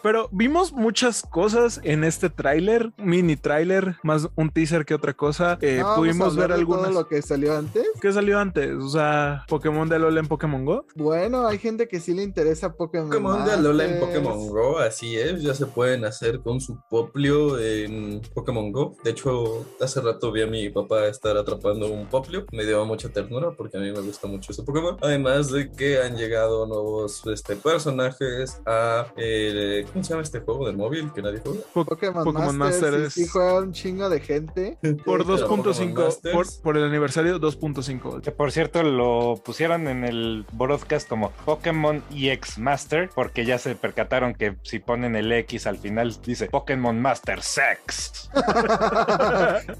Pero 0.01 0.29
vimos 0.31 0.73
muchas 0.73 1.23
cosas 1.23 1.79
en 1.83 2.03
este 2.03 2.29
tráiler, 2.29 2.91
mini 2.97 3.35
tráiler, 3.35 3.97
más 4.03 4.29
un 4.35 4.49
teaser 4.49 4.85
que 4.85 4.93
otra 4.93 5.13
cosa. 5.13 5.57
Eh, 5.61 5.77
¿No 5.79 5.83
vamos 5.85 5.97
a 5.97 5.99
pudimos 5.99 6.35
ver 6.35 6.51
algunas. 6.51 6.83
todo 6.89 6.93
lo 7.01 7.07
que 7.07 7.21
salió 7.21 7.57
antes? 7.57 7.87
¿Qué 8.01 8.11
salió 8.11 8.39
antes? 8.39 8.71
O 8.75 8.89
sea, 8.89 9.45
Pokémon 9.53 9.87
de 9.87 9.99
LOL 9.99 10.17
en 10.17 10.27
Pokémon 10.27 10.65
Go. 10.65 10.87
Bueno, 10.95 11.45
hay 11.45 11.59
gente 11.59 11.87
que 11.87 11.99
sí 11.99 12.11
le 12.15 12.23
interesa 12.23 12.73
Pokémon. 12.73 13.09
Pokémon 13.09 13.45
de 13.45 13.51
Alola 13.51 13.85
en. 13.85 13.99
Pokémon 13.99 14.47
Go, 14.49 14.79
así 14.79 15.15
es, 15.15 15.43
ya 15.43 15.53
se 15.53 15.67
pueden 15.67 16.05
hacer 16.05 16.39
con 16.39 16.59
su 16.59 16.79
Poplio 16.89 17.59
en 17.59 18.19
Pokémon 18.33 18.71
Go. 18.71 18.95
De 19.03 19.11
hecho, 19.11 19.63
hace 19.79 20.01
rato 20.01 20.31
vi 20.31 20.41
a 20.41 20.47
mi 20.47 20.69
papá 20.69 21.05
estar 21.05 21.37
atrapando 21.37 21.85
un 21.87 22.07
Poplio, 22.07 22.47
me 22.51 22.65
dio 22.65 22.83
mucha 22.85 23.09
ternura 23.09 23.51
porque 23.51 23.77
a 23.77 23.79
mí 23.79 23.91
me 23.91 24.01
gusta 24.01 24.25
mucho 24.25 24.51
ese 24.51 24.63
Pokémon. 24.63 24.97
Además 25.01 25.51
de 25.51 25.71
que 25.71 26.01
han 26.01 26.17
llegado 26.17 26.65
nuevos 26.65 27.21
este, 27.27 27.55
personajes 27.55 28.59
a... 28.65 29.05
eh, 29.17 29.85
¿Cómo 29.93 30.03
se 30.03 30.09
llama 30.09 30.23
este 30.23 30.39
juego 30.39 30.65
de 30.65 30.73
móvil 30.73 31.11
que 31.13 31.21
nadie 31.21 31.41
juega? 31.45 31.59
Pokémon, 31.75 32.23
Pokémon 32.23 32.57
Masters, 32.57 32.91
Masters. 32.91 33.17
y 33.17 33.25
sí 33.25 33.27
juega 33.29 33.59
un 33.59 33.71
chingo 33.71 34.09
de 34.09 34.19
gente. 34.19 34.79
Por 35.05 35.23
pero 35.27 35.37
2.5, 35.37 35.47
Pokémon 35.47 36.13
por, 36.33 36.61
por 36.63 36.77
el 36.77 36.85
aniversario 36.85 37.39
2.5. 37.39 38.21
que 38.21 38.31
por 38.31 38.51
cierto 38.51 38.81
lo 38.81 39.35
pusieron 39.43 39.87
en 39.87 40.03
el 40.03 40.45
broadcast 40.53 41.07
como 41.07 41.31
Pokémon 41.45 42.03
EX 42.15 42.57
Master 42.57 43.09
porque 43.13 43.45
ya 43.45 43.57
se 43.57 43.75
percataron 43.75 44.33
que 44.33 44.55
si 44.63 44.79
ponen 44.79 45.15
el 45.15 45.31
X 45.31 45.67
al 45.67 45.77
final 45.77 46.15
dice 46.25 46.47
Pokémon 46.47 46.99
Master 46.99 47.41
Sex. 47.41 48.29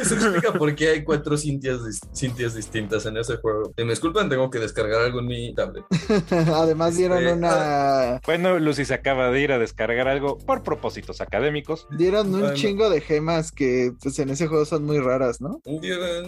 Eso 0.00 0.14
explica 0.14 0.52
por 0.52 0.74
qué 0.74 0.88
hay 0.90 1.04
cuatro 1.04 1.36
Cintias, 1.36 1.80
dis- 1.80 2.00
Cintias 2.14 2.54
distintas 2.54 3.06
en 3.06 3.16
ese 3.16 3.36
juego. 3.36 3.72
Y 3.76 3.84
me 3.84 3.90
disculpan, 3.90 4.28
tengo 4.28 4.50
que 4.50 4.58
descargar 4.58 5.02
algo 5.02 5.20
en 5.20 5.26
mi 5.26 5.54
tablet. 5.54 5.84
Además 6.54 6.96
dieron 6.96 7.18
Este, 7.18 7.32
una... 7.32 8.20
Bueno, 8.24 8.58
Lucy 8.58 8.84
se 8.84 8.94
acaba 8.94 9.30
de 9.30 9.40
ir 9.40 9.52
a 9.52 9.58
descargar 9.58 10.08
algo 10.08 10.38
por 10.38 10.62
propósitos 10.62 11.20
académicos. 11.20 11.86
Dieron 11.90 12.34
un 12.34 12.40
Bueno. 12.40 12.54
chingo 12.54 12.90
de 12.90 13.00
gemas 13.00 13.52
que 13.52 13.92
pues 14.02 14.18
en 14.18 14.30
ese 14.30 14.46
juego 14.46 14.64
son 14.64 14.84
muy 14.84 14.98
raras, 14.98 15.40
¿no? 15.40 15.60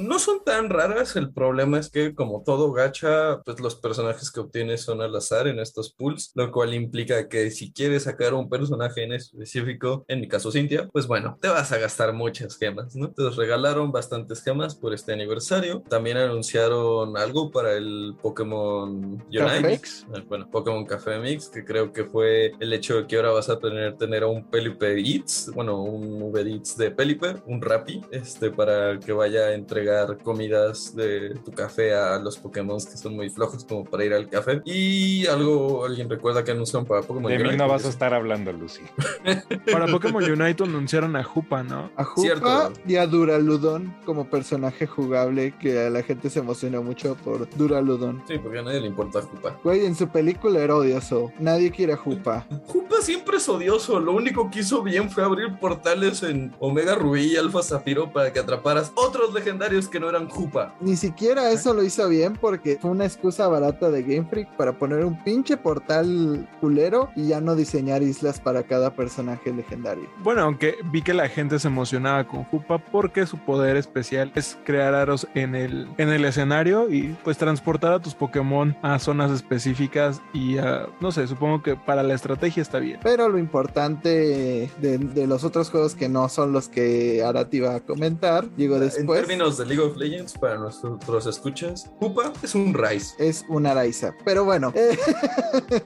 No 0.01 0.19
son 0.19 0.43
tan 0.45 0.71
raras, 0.71 1.17
el 1.17 1.33
problema 1.33 1.79
es 1.79 1.84
que 1.91 2.15
como 2.15 2.43
todo 2.43 2.73
gacha, 2.73 3.41
pues 3.45 3.61
los 3.61 3.77
personajes 3.77 4.31
que 4.31 4.41
obtienes 4.41 4.83
son 4.83 5.03
al 5.03 5.15
azar 5.15 5.47
en 5.47 5.59
estos 5.59 5.93
pools, 5.93 6.33
lo 6.35 6.51
cual 6.51 6.75
implica 6.75 7.29
que 7.29 7.51
si 7.51 7.73
quieres 7.73 8.05
sacar 8.05 8.35
un 8.35 8.49
personaje 8.49 9.05
en 9.05 9.13
específico, 9.13 10.05
en 10.09 10.21
mi 10.21 10.29
caso 10.29 10.51
Cintia, 10.51 10.89
pues 10.93 11.07
bueno, 11.07 11.39
te 11.41 11.49
vas 11.49 11.73
a 11.73 11.79
gastar 11.79 12.13
muchas 12.13 12.57
gemas, 12.57 12.95
¿no? 12.97 13.11
Te 13.11 13.29
regalaron 13.31 13.93
bastantes 13.93 14.43
gemas 14.43 14.75
por 14.75 14.95
este 14.95 15.13
aniversario, 15.13 15.83
también 15.89 16.17
anunciaron 16.17 17.17
algo 17.17 17.51
para 17.51 17.73
el 17.73 18.15
Pokémon 18.23 19.23
Unite, 19.29 19.69
Mix. 19.69 20.07
bueno, 20.29 20.51
Pokémon 20.51 20.85
Café 20.85 21.19
Mix, 21.19 21.49
que 21.49 21.65
creo 21.65 21.93
que 21.93 22.05
fue 22.05 22.53
el 22.61 22.73
hecho 22.73 22.97
de 22.97 23.07
que 23.07 23.17
ahora 23.17 23.31
vas 23.33 23.49
a 23.49 23.59
tener, 23.59 23.97
tener 23.97 24.23
a 24.23 24.27
un 24.27 24.49
Pelipper 24.49 24.99
Eats, 24.99 25.51
bueno, 25.55 25.83
un 25.83 26.23
Uber 26.23 26.47
Eats 26.47 26.77
de 26.77 26.91
Pelipper, 26.91 27.43
un 27.47 27.61
Rappi, 27.61 28.01
este, 28.11 28.51
para 28.51 28.99
que 28.99 29.13
vaya 29.13 29.47
a 29.47 29.55
entregar 29.55 30.19
comidas 30.19 30.95
de 30.95 31.35
tu 31.45 31.53
café 31.53 31.74
a 31.79 32.19
los 32.19 32.39
Pokémon 32.39 32.79
que 32.79 32.97
son 32.97 33.15
muy 33.17 33.29
flojos 33.31 33.65
como 33.65 33.85
para 33.85 34.05
ir 34.05 34.15
al 34.15 34.29
café. 34.29 34.63
Y 34.65 35.27
algo, 35.27 35.85
alguien 35.85 36.09
recuerda 36.09 36.45
que 36.45 36.53
anunciaron 36.53 36.87
para 36.87 37.03
Pokémon 37.03 37.31
De 37.31 37.39
mí 37.39 37.45
Unite? 37.45 37.57
no 37.57 37.69
vas 37.69 37.85
a 37.85 37.89
estar 37.89 38.15
hablando, 38.15 38.53
Lucy. 38.53 38.83
Para 39.71 39.87
Pokémon 39.87 40.23
Unite 40.23 40.63
anunciaron 40.65 41.17
a 41.17 41.25
Jupa, 41.25 41.63
¿no? 41.63 41.91
A 41.97 42.05
Jupa 42.05 42.23
Cierto. 42.23 42.73
y 42.87 42.97
a 42.97 43.07
Duraludon 43.07 43.95
como 44.05 44.29
personaje 44.29 44.87
jugable 44.87 45.55
que 45.59 45.87
a 45.87 45.91
la 45.91 46.03
gente 46.03 46.31
se 46.31 46.41
emocionó 46.41 46.83
mucho 46.83 47.17
por 47.25 47.49
Duraludon. 47.57 48.23
Sí, 48.29 48.39
porque 48.39 48.59
a 48.59 48.63
nadie 48.63 48.81
le 48.81 48.87
importa 48.89 49.23
Jupa. 49.23 49.59
Güey, 49.63 49.87
en 49.87 49.95
su 49.95 50.09
película 50.09 50.61
era 50.61 50.77
odioso. 50.77 51.33
Nadie 51.39 51.71
quiere 51.71 51.95
a 51.95 51.97
Jupa. 51.97 52.47
Jupa 52.67 52.97
siempre 53.01 53.37
es 53.39 53.49
odioso. 53.49 53.99
Lo 54.01 54.13
único 54.13 54.51
que 54.51 54.61
hizo 54.61 54.83
bien 54.83 55.11
fue 55.11 55.25
abrir 55.25 55.59
portales 55.59 56.23
en 56.23 56.55
Omega 56.61 56.95
Rubí 56.95 57.33
y 57.33 57.37
Alfa 57.37 57.63
Zafiro 57.63 58.13
para 58.13 58.33
que 58.33 58.39
atraparas 58.41 58.93
otros 58.95 59.33
legendarios 59.35 59.89
que 59.89 60.01
no 60.01 60.09
eran 60.09 60.29
Jupa. 60.29 60.75
Ni 60.81 60.97
siquiera 60.97 61.51
eso 61.55 61.75
lo 61.75 61.83
hizo 61.83 62.09
bien 62.09 62.35
porque 62.35 62.79
fue 62.81 62.91
una 62.91 63.05
excusa 63.05 63.49
barata 63.49 63.91
de 63.91 64.03
Game 64.03 64.27
Freak 64.29 64.57
para 64.57 64.79
poner 64.79 65.05
un 65.05 65.23
pinche 65.23 65.57
portal 65.57 66.49
culero 66.61 67.11
y 67.17 67.29
ya 67.29 67.41
no 67.41 67.55
diseñar 67.55 68.03
islas 68.03 68.41
para 68.41 68.65
cada 68.65 68.95
personaje 68.95 69.53
legendario. 69.53 70.09
Bueno, 70.23 70.43
aunque 70.43 70.77
vi 70.91 71.03
que 71.03 71.15
la 71.15 71.29
gente 71.29 71.59
se 71.59 71.69
emocionaba 71.69 72.27
con 72.27 72.45
Jupa 72.45 72.79
porque 72.79 73.27
su 73.27 73.39
poder 73.39 73.77
especial 73.77 74.33
es 74.35 74.59
crear 74.65 74.95
aros 74.95 75.27
en 75.35 75.55
el, 75.55 75.89
en 75.99 76.09
el 76.11 76.25
escenario 76.25 76.91
y 76.91 77.17
pues 77.25 77.39
transportar 77.39 77.93
a 77.93 78.01
tus 78.01 78.15
Pokémon 78.15 78.77
a 78.83 78.99
zonas 78.99 79.31
específicas 79.31 80.21
y 80.33 80.59
a, 80.59 80.89
no 81.01 81.13
sé, 81.13 81.27
supongo 81.27 81.63
que 81.63 81.77
para 81.77 82.03
la 82.03 82.15
estrategia 82.15 82.63
está 82.63 82.79
bien. 82.79 83.01
Pero 83.03 83.29
lo 83.29 83.39
importante 83.39 84.71
de, 84.81 84.99
de 84.99 85.27
los 85.27 85.45
otros 85.45 85.71
juegos 85.71 85.95
que 85.95 86.09
no 86.09 86.29
son 86.29 86.53
los 86.53 86.69
que 86.69 87.23
Arati 87.23 87.59
iba 87.59 87.75
a 87.75 87.81
comentar, 87.81 88.45
En 88.57 88.81
después, 88.81 89.21
términos 89.21 89.59
de 89.59 89.67
League 89.67 89.83
of 89.83 89.97
Legends, 89.97 90.37
para 90.39 90.57
nuestros 90.59 91.27
escuchas, 91.45 91.91
Jupa 92.01 92.33
es 92.43 92.55
un 92.55 92.73
Rice. 92.73 93.15
es 93.19 93.45
una 93.49 93.73
Araiza. 93.73 94.15
Pero 94.25 94.47
bueno, 94.47 94.73
eh, 94.75 94.97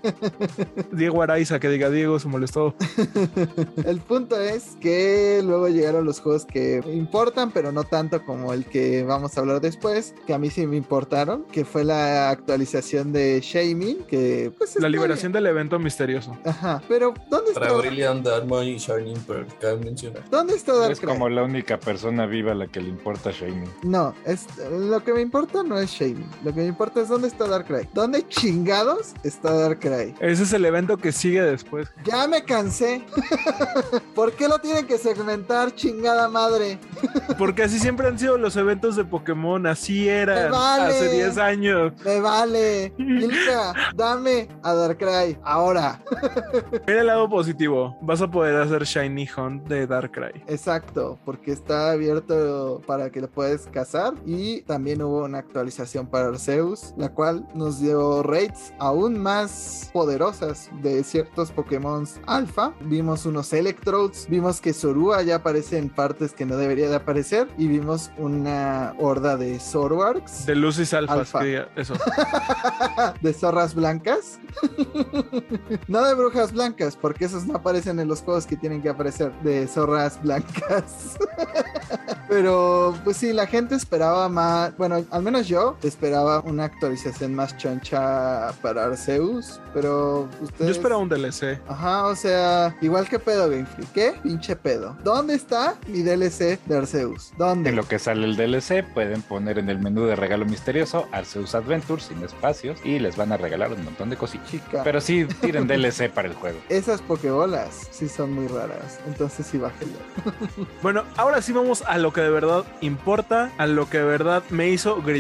Diego 0.93 1.21
Araiza, 1.21 1.59
que 1.59 1.69
diga 1.69 1.91
Diego, 1.91 2.21
se 2.21 2.29
molestó. 2.29 2.77
el 3.85 3.99
punto 4.01 4.41
es 4.41 4.77
que 4.81 5.41
luego 5.45 5.69
llegaron 5.69 6.05
los 6.05 6.21
juegos 6.21 6.45
que 6.45 6.81
importan, 6.87 7.51
pero 7.51 7.73
no 7.73 7.83
tanto 7.83 8.25
como 8.25 8.53
el 8.53 8.67
que 8.67 9.03
vamos 9.03 9.37
a 9.37 9.41
hablar 9.41 9.61
después, 9.61 10.15
que 10.29 10.35
a 10.35 10.39
mí 10.39 10.49
sí 10.49 10.65
me 10.65 10.77
importaron, 10.77 11.45
que 11.51 11.65
fue 11.65 11.83
la 11.83 12.31
actualización 12.31 13.13
de 13.13 13.41
Shaming, 13.43 14.05
que 14.05 14.53
pues 14.57 14.77
La 14.77 14.89
liberación 14.89 15.33
del 15.33 15.47
evento 15.47 15.81
misterioso. 15.81 16.39
Ajá, 16.45 16.81
pero 16.89 17.15
¿dónde 17.29 17.53
Para 17.53 17.67
está? 17.67 17.79
Brilliant 17.79 18.25
Dharma 18.25 18.63
y 18.63 18.79
Shining 18.79 19.19
Pearl, 19.23 19.47
cabe 19.61 19.79
mencionar. 19.79 20.23
¿Dónde 20.31 20.55
está 20.55 20.73
Es 20.73 21.01
Darkrai? 21.01 21.15
como 21.15 21.29
la 21.29 21.43
única 21.43 21.81
persona 21.81 22.27
viva 22.27 22.53
a 22.53 22.55
la 22.55 22.69
que 22.69 22.81
le 22.81 22.91
importa 22.91 23.33
Shaming. 23.33 23.69
No, 23.83 24.15
es, 24.25 24.47
lo 24.71 25.03
que 25.03 25.13
me 25.13 25.21
importa 25.49 25.69
no 25.69 25.79
es 25.81 25.91
Shaming. 25.91 26.29
Lo 26.45 26.53
que 26.53 26.61
me 26.61 26.67
importa 26.67 27.01
es 27.01 27.09
dónde 27.09 27.29
está 27.29 27.47
Darkrai. 27.49 27.89
¿Dónde 27.95 28.27
chingados 28.29 29.15
está 29.23 29.53
Darkrai? 29.53 30.15
Ese 30.21 30.43
es 30.43 30.53
el 30.53 30.65
evento 30.67 30.99
que 30.99 31.11
sigue 31.11 31.41
después. 31.43 31.89
Ya 32.05 32.27
me 32.29 32.45
cansé. 32.45 33.03
¿Por 34.15 34.33
qué 34.33 34.47
lo 34.47 34.59
tienen 34.59 34.87
que 34.87 34.99
segmentar, 34.99 35.75
chingada 35.75 36.29
madre? 36.29 36.79
Porque 37.39 37.63
así 37.63 37.79
siempre 37.79 38.09
han 38.09 38.19
sido 38.19 38.37
los 38.37 38.57
eventos 38.57 38.95
de 38.97 39.05
Pokémon, 39.05 39.67
así 39.67 40.09
eran 40.09 40.45
Me 40.45 40.51
vale. 40.51 40.85
hace 40.97 41.09
10 41.09 41.39
años. 41.39 41.93
Me 42.05 42.21
vale. 42.21 42.93
Ilka, 42.99 43.73
dame 43.95 44.49
a 44.63 44.75
Darkrai. 44.75 45.39
Ahora. 45.43 46.03
Mira 46.87 47.01
el 47.01 47.07
lado 47.07 47.29
positivo, 47.29 47.97
vas 48.03 48.21
a 48.21 48.31
poder 48.31 48.57
hacer 48.57 48.85
Shiny 48.85 49.27
Hunt 49.35 49.67
de 49.67 49.87
Darkrai. 49.87 50.45
Exacto, 50.47 51.19
porque 51.25 51.53
está 51.53 51.93
abierto 51.93 52.83
para 52.87 53.09
que 53.11 53.23
lo 53.23 53.29
puedes 53.31 53.67
cazar. 53.69 54.13
Y 54.27 54.61
también 54.63 55.01
hubo 55.01 55.25
una 55.25 55.38
actualización 55.39 56.07
para 56.07 56.29
Arceus, 56.29 56.95
la 56.97 57.11
cual 57.11 57.47
nos 57.55 57.81
dio 57.81 58.23
raids 58.23 58.73
aún 58.79 59.19
más 59.19 59.91
poderosas 59.93 60.71
de 60.83 61.03
ciertos 61.05 61.51
Pokémon 61.51 62.07
alfa. 62.27 62.75
Vimos 62.81 63.27
unos 63.27 63.53
Electrodes, 63.53 64.27
vimos 64.29 64.61
que 64.61 64.73
Zorua 64.73 65.23
ya 65.23 65.37
aparece 65.37 65.79
en 65.79 65.89
partes 65.89 66.33
que 66.33 66.47
no 66.47 66.57
debería 66.57 66.89
de 66.89 66.97
aparecer. 66.97 67.49
Y 67.57 67.67
vimos 67.67 68.11
una 68.19 68.95
horda 68.99 69.37
de 69.37 69.59
Zorwarks. 69.59 70.47
De 70.47 70.55
Lucis 70.55 70.93
Alphas, 70.95 71.19
Alpha. 71.19 71.41
que 71.41 71.67
eso. 71.77 71.95
de 73.21 73.33
zorras 73.33 73.75
blancas. 73.75 74.39
no 75.89 76.05
de 76.05 76.15
brujas 76.15 76.53
blancas, 76.53 76.97
porque 76.97 77.25
esos 77.27 77.47
no 77.47 77.57
aparecen 77.57 77.99
en 77.99 78.09
los 78.09 78.23
juegos 78.23 78.47
que 78.47 78.57
tienen 78.57 78.83
que 78.83 78.89
aparecer 78.89 79.33
de 79.43 79.67
zorras 79.67 80.21
blancas. 80.23 81.17
Pero 82.29 82.95
pues 83.05 83.17
sí, 83.17 83.33
la 83.33 83.47
gente 83.47 83.75
esperaba 83.75 84.29
más, 84.29 84.77
bueno, 84.77 85.03
al 85.11 85.23
menos 85.23 85.28
yo 85.45 85.77
esperaba 85.83 86.41
una 86.41 86.65
actualización 86.65 87.35
más 87.35 87.57
choncha 87.59 88.53
para 88.63 88.87
Arceus, 88.87 89.61
pero 89.75 90.29
ustedes... 90.41 90.69
Yo 90.69 90.73
esperaba 90.73 91.01
un 91.01 91.09
DLC. 91.09 91.61
Ajá, 91.69 92.07
o 92.07 92.17
sea, 92.17 92.77
igual 92.81 93.09
que 93.09 93.19
pedo 93.19 93.51
Game 93.51 93.67
Freak. 93.67 93.93
¿Qué? 93.93 94.15
Pinche 94.23 94.57
pedo. 94.57 94.97
¿Dónde 95.05 95.35
está 95.35 95.77
mi 95.87 96.03
DLC 96.03 96.59
de 96.65 96.79
Arceus? 96.79 97.33
¿Dónde? 97.37 97.71
En 97.71 97.77
lo 97.77 97.87
que 97.87 97.99
sale 97.99 98.25
el 98.25 98.37
DLC, 98.37 98.85
pueden 98.95 99.23
poner 99.23 99.59
en 99.59 99.69
el 99.69 99.79
menú 99.79 100.05
de 100.05 100.17
regalo 100.17 100.47
misterioso 100.47 101.09
Arceus 101.13 101.55
Adventures 101.55 102.05
sin 102.05 102.23
espacios 102.23 102.79
y 102.85 102.99
les 102.99 103.17
van 103.17 103.33
a 103.33 103.37
regalar 103.37 103.73
un 103.73 103.85
montón 103.85 104.09
de 104.09 104.17
cositas. 104.17 104.49
Chica. 104.49 104.83
Pero 104.83 105.01
sí, 105.01 105.27
tiren 105.41 105.67
DLC 105.69 106.11
para 106.11 106.29
el 106.29 106.35
juego. 106.35 106.59
Esas 106.69 107.03
pokebolas 107.03 107.89
sí 107.91 108.09
son 108.09 108.33
muy 108.33 108.47
raras. 108.47 108.99
Entonces 109.07 109.47
sí 109.47 109.59
bájenlo. 109.59 109.99
Bueno, 110.83 111.05
ahora 111.17 111.43
sí 111.43 111.53
vamos 111.53 111.83
a 111.83 111.99
a 111.99 112.01
lo 112.01 112.13
que 112.13 112.21
de 112.21 112.31
verdad 112.31 112.65
importa, 112.81 113.51
a 113.59 113.67
lo 113.67 113.89
que 113.89 113.99
de 113.99 114.05
verdad 114.05 114.43
me 114.51 114.69
hizo 114.69 115.03
gritar 115.03 115.18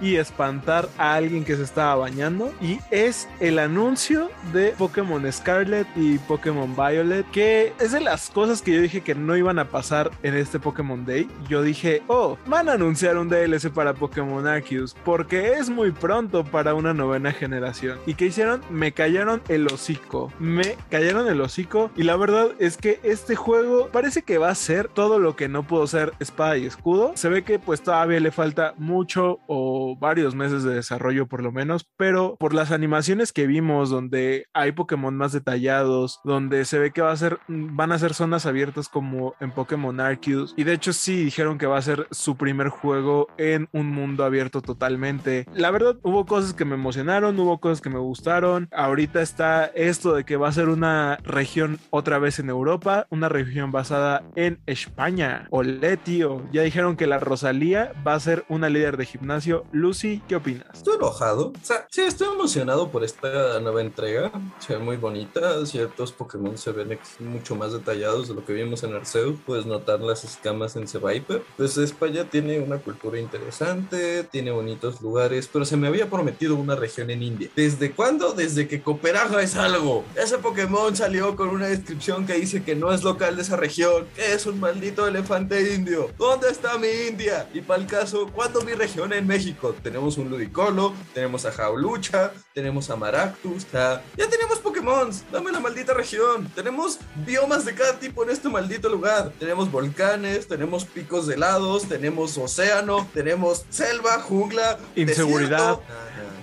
y 0.00 0.16
espantar 0.16 0.88
a 0.98 1.14
alguien 1.14 1.44
que 1.44 1.56
se 1.56 1.62
estaba 1.62 1.94
bañando. 1.96 2.52
Y 2.60 2.78
es 2.90 3.28
el 3.40 3.58
anuncio 3.58 4.30
de 4.52 4.74
Pokémon 4.78 5.30
Scarlet 5.32 5.86
y 5.96 6.18
Pokémon 6.18 6.74
Violet, 6.74 7.28
que 7.30 7.72
es 7.80 7.92
de 7.92 8.00
las 8.00 8.30
cosas 8.30 8.62
que 8.62 8.74
yo 8.74 8.80
dije 8.80 9.00
que 9.00 9.14
no 9.14 9.36
iban 9.36 9.58
a 9.58 9.66
pasar 9.66 10.10
en 10.22 10.34
este 10.34 10.58
Pokémon 10.58 11.04
Day. 11.04 11.28
Yo 11.48 11.62
dije, 11.62 12.02
oh, 12.08 12.36
van 12.46 12.68
a 12.68 12.72
anunciar 12.72 13.16
un 13.16 13.28
DLC 13.28 13.70
para 13.70 13.94
Pokémon 13.94 14.46
Arceus, 14.46 14.94
porque 15.04 15.52
es 15.52 15.70
muy 15.70 15.90
pronto 15.90 16.44
para 16.44 16.74
una 16.74 16.94
novena 16.94 17.32
generación. 17.32 17.98
¿Y 18.06 18.14
qué 18.14 18.26
hicieron? 18.26 18.60
Me 18.70 18.92
callaron 18.92 19.42
el 19.48 19.66
hocico. 19.66 20.32
Me 20.38 20.76
callaron 20.90 21.28
el 21.28 21.40
hocico. 21.40 21.90
Y 21.96 22.02
la 22.02 22.16
verdad 22.16 22.48
es 22.58 22.76
que 22.76 23.00
este 23.02 23.36
juego 23.36 23.88
parece 23.88 24.22
que 24.22 24.38
va 24.38 24.50
a 24.50 24.54
ser 24.54 24.88
todo 24.88 25.18
lo 25.18 25.36
que 25.36 25.48
no 25.48 25.62
pudo 25.62 25.86
ser 25.86 26.12
espada 26.20 26.56
y 26.56 26.66
escudo. 26.66 27.12
Se 27.14 27.28
ve 27.28 27.44
que 27.44 27.58
pues 27.58 27.82
todavía 27.82 28.20
le 28.20 28.30
falta 28.30 28.74
mucho 28.76 29.37
o 29.46 29.96
varios 29.98 30.34
meses 30.34 30.62
de 30.62 30.74
desarrollo 30.74 31.26
por 31.26 31.42
lo 31.42 31.52
menos, 31.52 31.86
pero 31.96 32.36
por 32.38 32.54
las 32.54 32.70
animaciones 32.70 33.32
que 33.32 33.46
vimos 33.46 33.90
donde 33.90 34.46
hay 34.52 34.72
Pokémon 34.72 35.16
más 35.16 35.32
detallados, 35.32 36.20
donde 36.24 36.64
se 36.64 36.78
ve 36.78 36.92
que 36.92 37.02
va 37.02 37.12
a 37.12 37.16
ser, 37.16 37.38
van 37.48 37.92
a 37.92 37.98
ser 37.98 38.14
zonas 38.14 38.46
abiertas 38.46 38.88
como 38.88 39.34
en 39.40 39.50
Pokémon 39.50 40.00
Arceus. 40.00 40.54
Y 40.56 40.64
de 40.64 40.74
hecho 40.74 40.92
sí 40.92 41.24
dijeron 41.24 41.58
que 41.58 41.66
va 41.66 41.78
a 41.78 41.82
ser 41.82 42.06
su 42.10 42.36
primer 42.36 42.68
juego 42.68 43.28
en 43.38 43.68
un 43.72 43.88
mundo 43.90 44.24
abierto 44.24 44.62
totalmente. 44.62 45.46
La 45.54 45.70
verdad 45.70 45.96
hubo 46.02 46.26
cosas 46.26 46.54
que 46.54 46.64
me 46.64 46.74
emocionaron, 46.74 47.38
hubo 47.38 47.58
cosas 47.58 47.80
que 47.80 47.90
me 47.90 47.98
gustaron. 47.98 48.68
Ahorita 48.72 49.22
está 49.22 49.66
esto 49.66 50.14
de 50.14 50.24
que 50.24 50.36
va 50.36 50.48
a 50.48 50.52
ser 50.52 50.68
una 50.68 51.18
región 51.24 51.78
otra 51.90 52.18
vez 52.18 52.38
en 52.38 52.48
Europa, 52.48 53.06
una 53.10 53.28
región 53.28 53.72
basada 53.72 54.24
en 54.36 54.60
España. 54.66 55.46
Olé, 55.50 55.96
tío. 55.96 56.42
Ya 56.52 56.62
dijeron 56.62 56.96
que 56.96 57.06
la 57.06 57.18
Rosalía 57.18 57.92
va 58.06 58.14
a 58.14 58.20
ser 58.20 58.44
una 58.48 58.68
líder 58.68 58.96
de 58.96 59.06
gimnasio. 59.28 59.66
Lucy, 59.72 60.22
¿qué 60.26 60.36
opinas? 60.36 60.68
Estoy 60.72 60.96
enojado. 60.96 61.48
O 61.48 61.64
sea, 61.64 61.86
sí, 61.90 62.00
estoy 62.00 62.28
emocionado 62.28 62.90
por 62.90 63.04
esta 63.04 63.60
nueva 63.60 63.82
entrega. 63.82 64.32
Se 64.58 64.74
ve 64.74 64.78
muy 64.78 64.96
bonita. 64.96 65.66
Ciertos 65.66 66.12
Pokémon 66.12 66.56
se 66.56 66.72
ven 66.72 66.98
mucho 67.20 67.54
más 67.54 67.74
detallados 67.74 68.28
de 68.28 68.34
lo 68.34 68.42
que 68.42 68.54
vimos 68.54 68.84
en 68.84 68.94
Arceus. 68.94 69.38
Puedes 69.44 69.66
notar 69.66 70.00
las 70.00 70.24
escamas 70.24 70.76
en 70.76 70.88
Seviper. 70.88 71.42
Pues 71.58 71.76
España 71.76 72.24
tiene 72.24 72.58
una 72.60 72.78
cultura 72.78 73.18
interesante, 73.18 74.24
tiene 74.24 74.50
bonitos 74.50 75.02
lugares, 75.02 75.46
pero 75.52 75.66
se 75.66 75.76
me 75.76 75.88
había 75.88 76.08
prometido 76.08 76.54
una 76.54 76.74
región 76.74 77.10
en 77.10 77.22
India. 77.22 77.50
¿Desde 77.54 77.92
cuándo? 77.92 78.32
Desde 78.32 78.66
que 78.66 78.80
Cooperaja 78.80 79.42
es 79.42 79.56
algo. 79.56 80.04
Ese 80.16 80.38
Pokémon 80.38 80.96
salió 80.96 81.36
con 81.36 81.50
una 81.50 81.66
descripción 81.66 82.26
que 82.26 82.32
dice 82.32 82.62
que 82.62 82.74
no 82.74 82.94
es 82.94 83.02
local 83.02 83.36
de 83.36 83.42
esa 83.42 83.56
región, 83.56 84.06
es 84.16 84.46
un 84.46 84.58
maldito 84.58 85.06
elefante 85.06 85.74
indio. 85.74 86.10
¿Dónde 86.16 86.48
está 86.48 86.78
mi 86.78 86.88
India? 87.08 87.46
Y 87.52 87.60
para 87.60 87.82
el 87.82 87.86
caso, 87.86 88.30
¿cuándo 88.32 88.62
mi 88.62 88.72
región 88.72 89.07
en 89.16 89.26
México? 89.26 89.74
Tenemos 89.82 90.18
un 90.18 90.28
Ludicolo, 90.28 90.92
tenemos 91.14 91.44
a 91.46 91.52
Jaulucha, 91.52 92.32
tenemos 92.54 92.90
a 92.90 92.96
Maractus, 92.96 93.66
ya 93.72 94.02
tenemos 94.28 94.58
Pokémon. 94.58 95.10
Dame 95.32 95.52
la 95.52 95.60
maldita 95.60 95.94
región. 95.94 96.48
Tenemos 96.54 96.98
biomas 97.26 97.64
de 97.64 97.74
cada 97.74 97.98
tipo 97.98 98.22
en 98.24 98.30
este 98.30 98.48
maldito 98.48 98.88
lugar. 98.88 99.32
Tenemos 99.38 99.70
volcanes, 99.70 100.46
tenemos 100.48 100.84
picos 100.84 101.26
de 101.26 101.34
helados, 101.34 101.88
tenemos 101.88 102.36
océano, 102.36 103.08
tenemos 103.14 103.64
selva, 103.70 104.20
jungla, 104.20 104.78
Inseguridad. 104.96 105.78
desierto. 105.78 105.82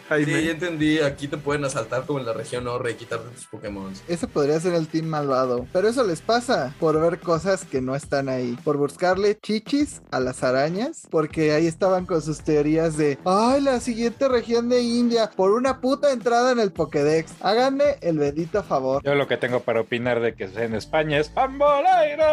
Jaime. 0.09 0.39
Sí, 0.39 0.45
ya 0.45 0.51
entendí. 0.51 0.99
Aquí 0.99 1.27
te 1.27 1.37
pueden 1.37 1.65
asaltar 1.65 2.05
como 2.05 2.19
en 2.19 2.25
la 2.25 2.33
región 2.33 2.67
Orre 2.67 2.91
y 2.91 2.95
quitarte 2.95 3.29
tus 3.29 3.45
Pokémon. 3.45 3.93
Ese 4.07 4.27
podría 4.27 4.59
ser 4.59 4.73
el 4.73 4.87
team 4.87 5.05
malvado. 5.05 5.67
Pero 5.73 5.87
eso 5.87 6.03
les 6.03 6.21
pasa 6.21 6.73
por 6.79 6.99
ver 6.99 7.19
cosas 7.19 7.65
que 7.65 7.81
no 7.81 7.95
están 7.95 8.29
ahí. 8.29 8.57
Por 8.63 8.77
buscarle 8.77 9.37
chichis 9.39 10.01
a 10.11 10.19
las 10.19 10.43
arañas. 10.43 11.07
Porque 11.09 11.53
ahí 11.53 11.67
estaban 11.67 12.05
con 12.05 12.21
sus 12.21 12.41
teorías 12.41 12.97
de. 12.97 13.17
¡Ay, 13.25 13.61
la 13.61 13.79
siguiente 13.79 14.27
región 14.27 14.69
de 14.69 14.81
India! 14.81 15.31
Por 15.35 15.51
una 15.51 15.81
puta 15.81 16.11
entrada 16.11 16.51
en 16.51 16.59
el 16.59 16.71
Pokédex. 16.71 17.33
Háganme 17.41 17.95
el 18.01 18.17
bendito 18.17 18.63
favor. 18.63 19.03
Yo 19.03 19.15
lo 19.15 19.27
que 19.27 19.37
tengo 19.37 19.61
para 19.61 19.81
opinar 19.81 20.19
de 20.19 20.35
que 20.35 20.47
sea 20.47 20.65
en 20.65 20.75
España 20.75 21.19
es 21.19 21.33
Bamboleiro, 21.33 22.25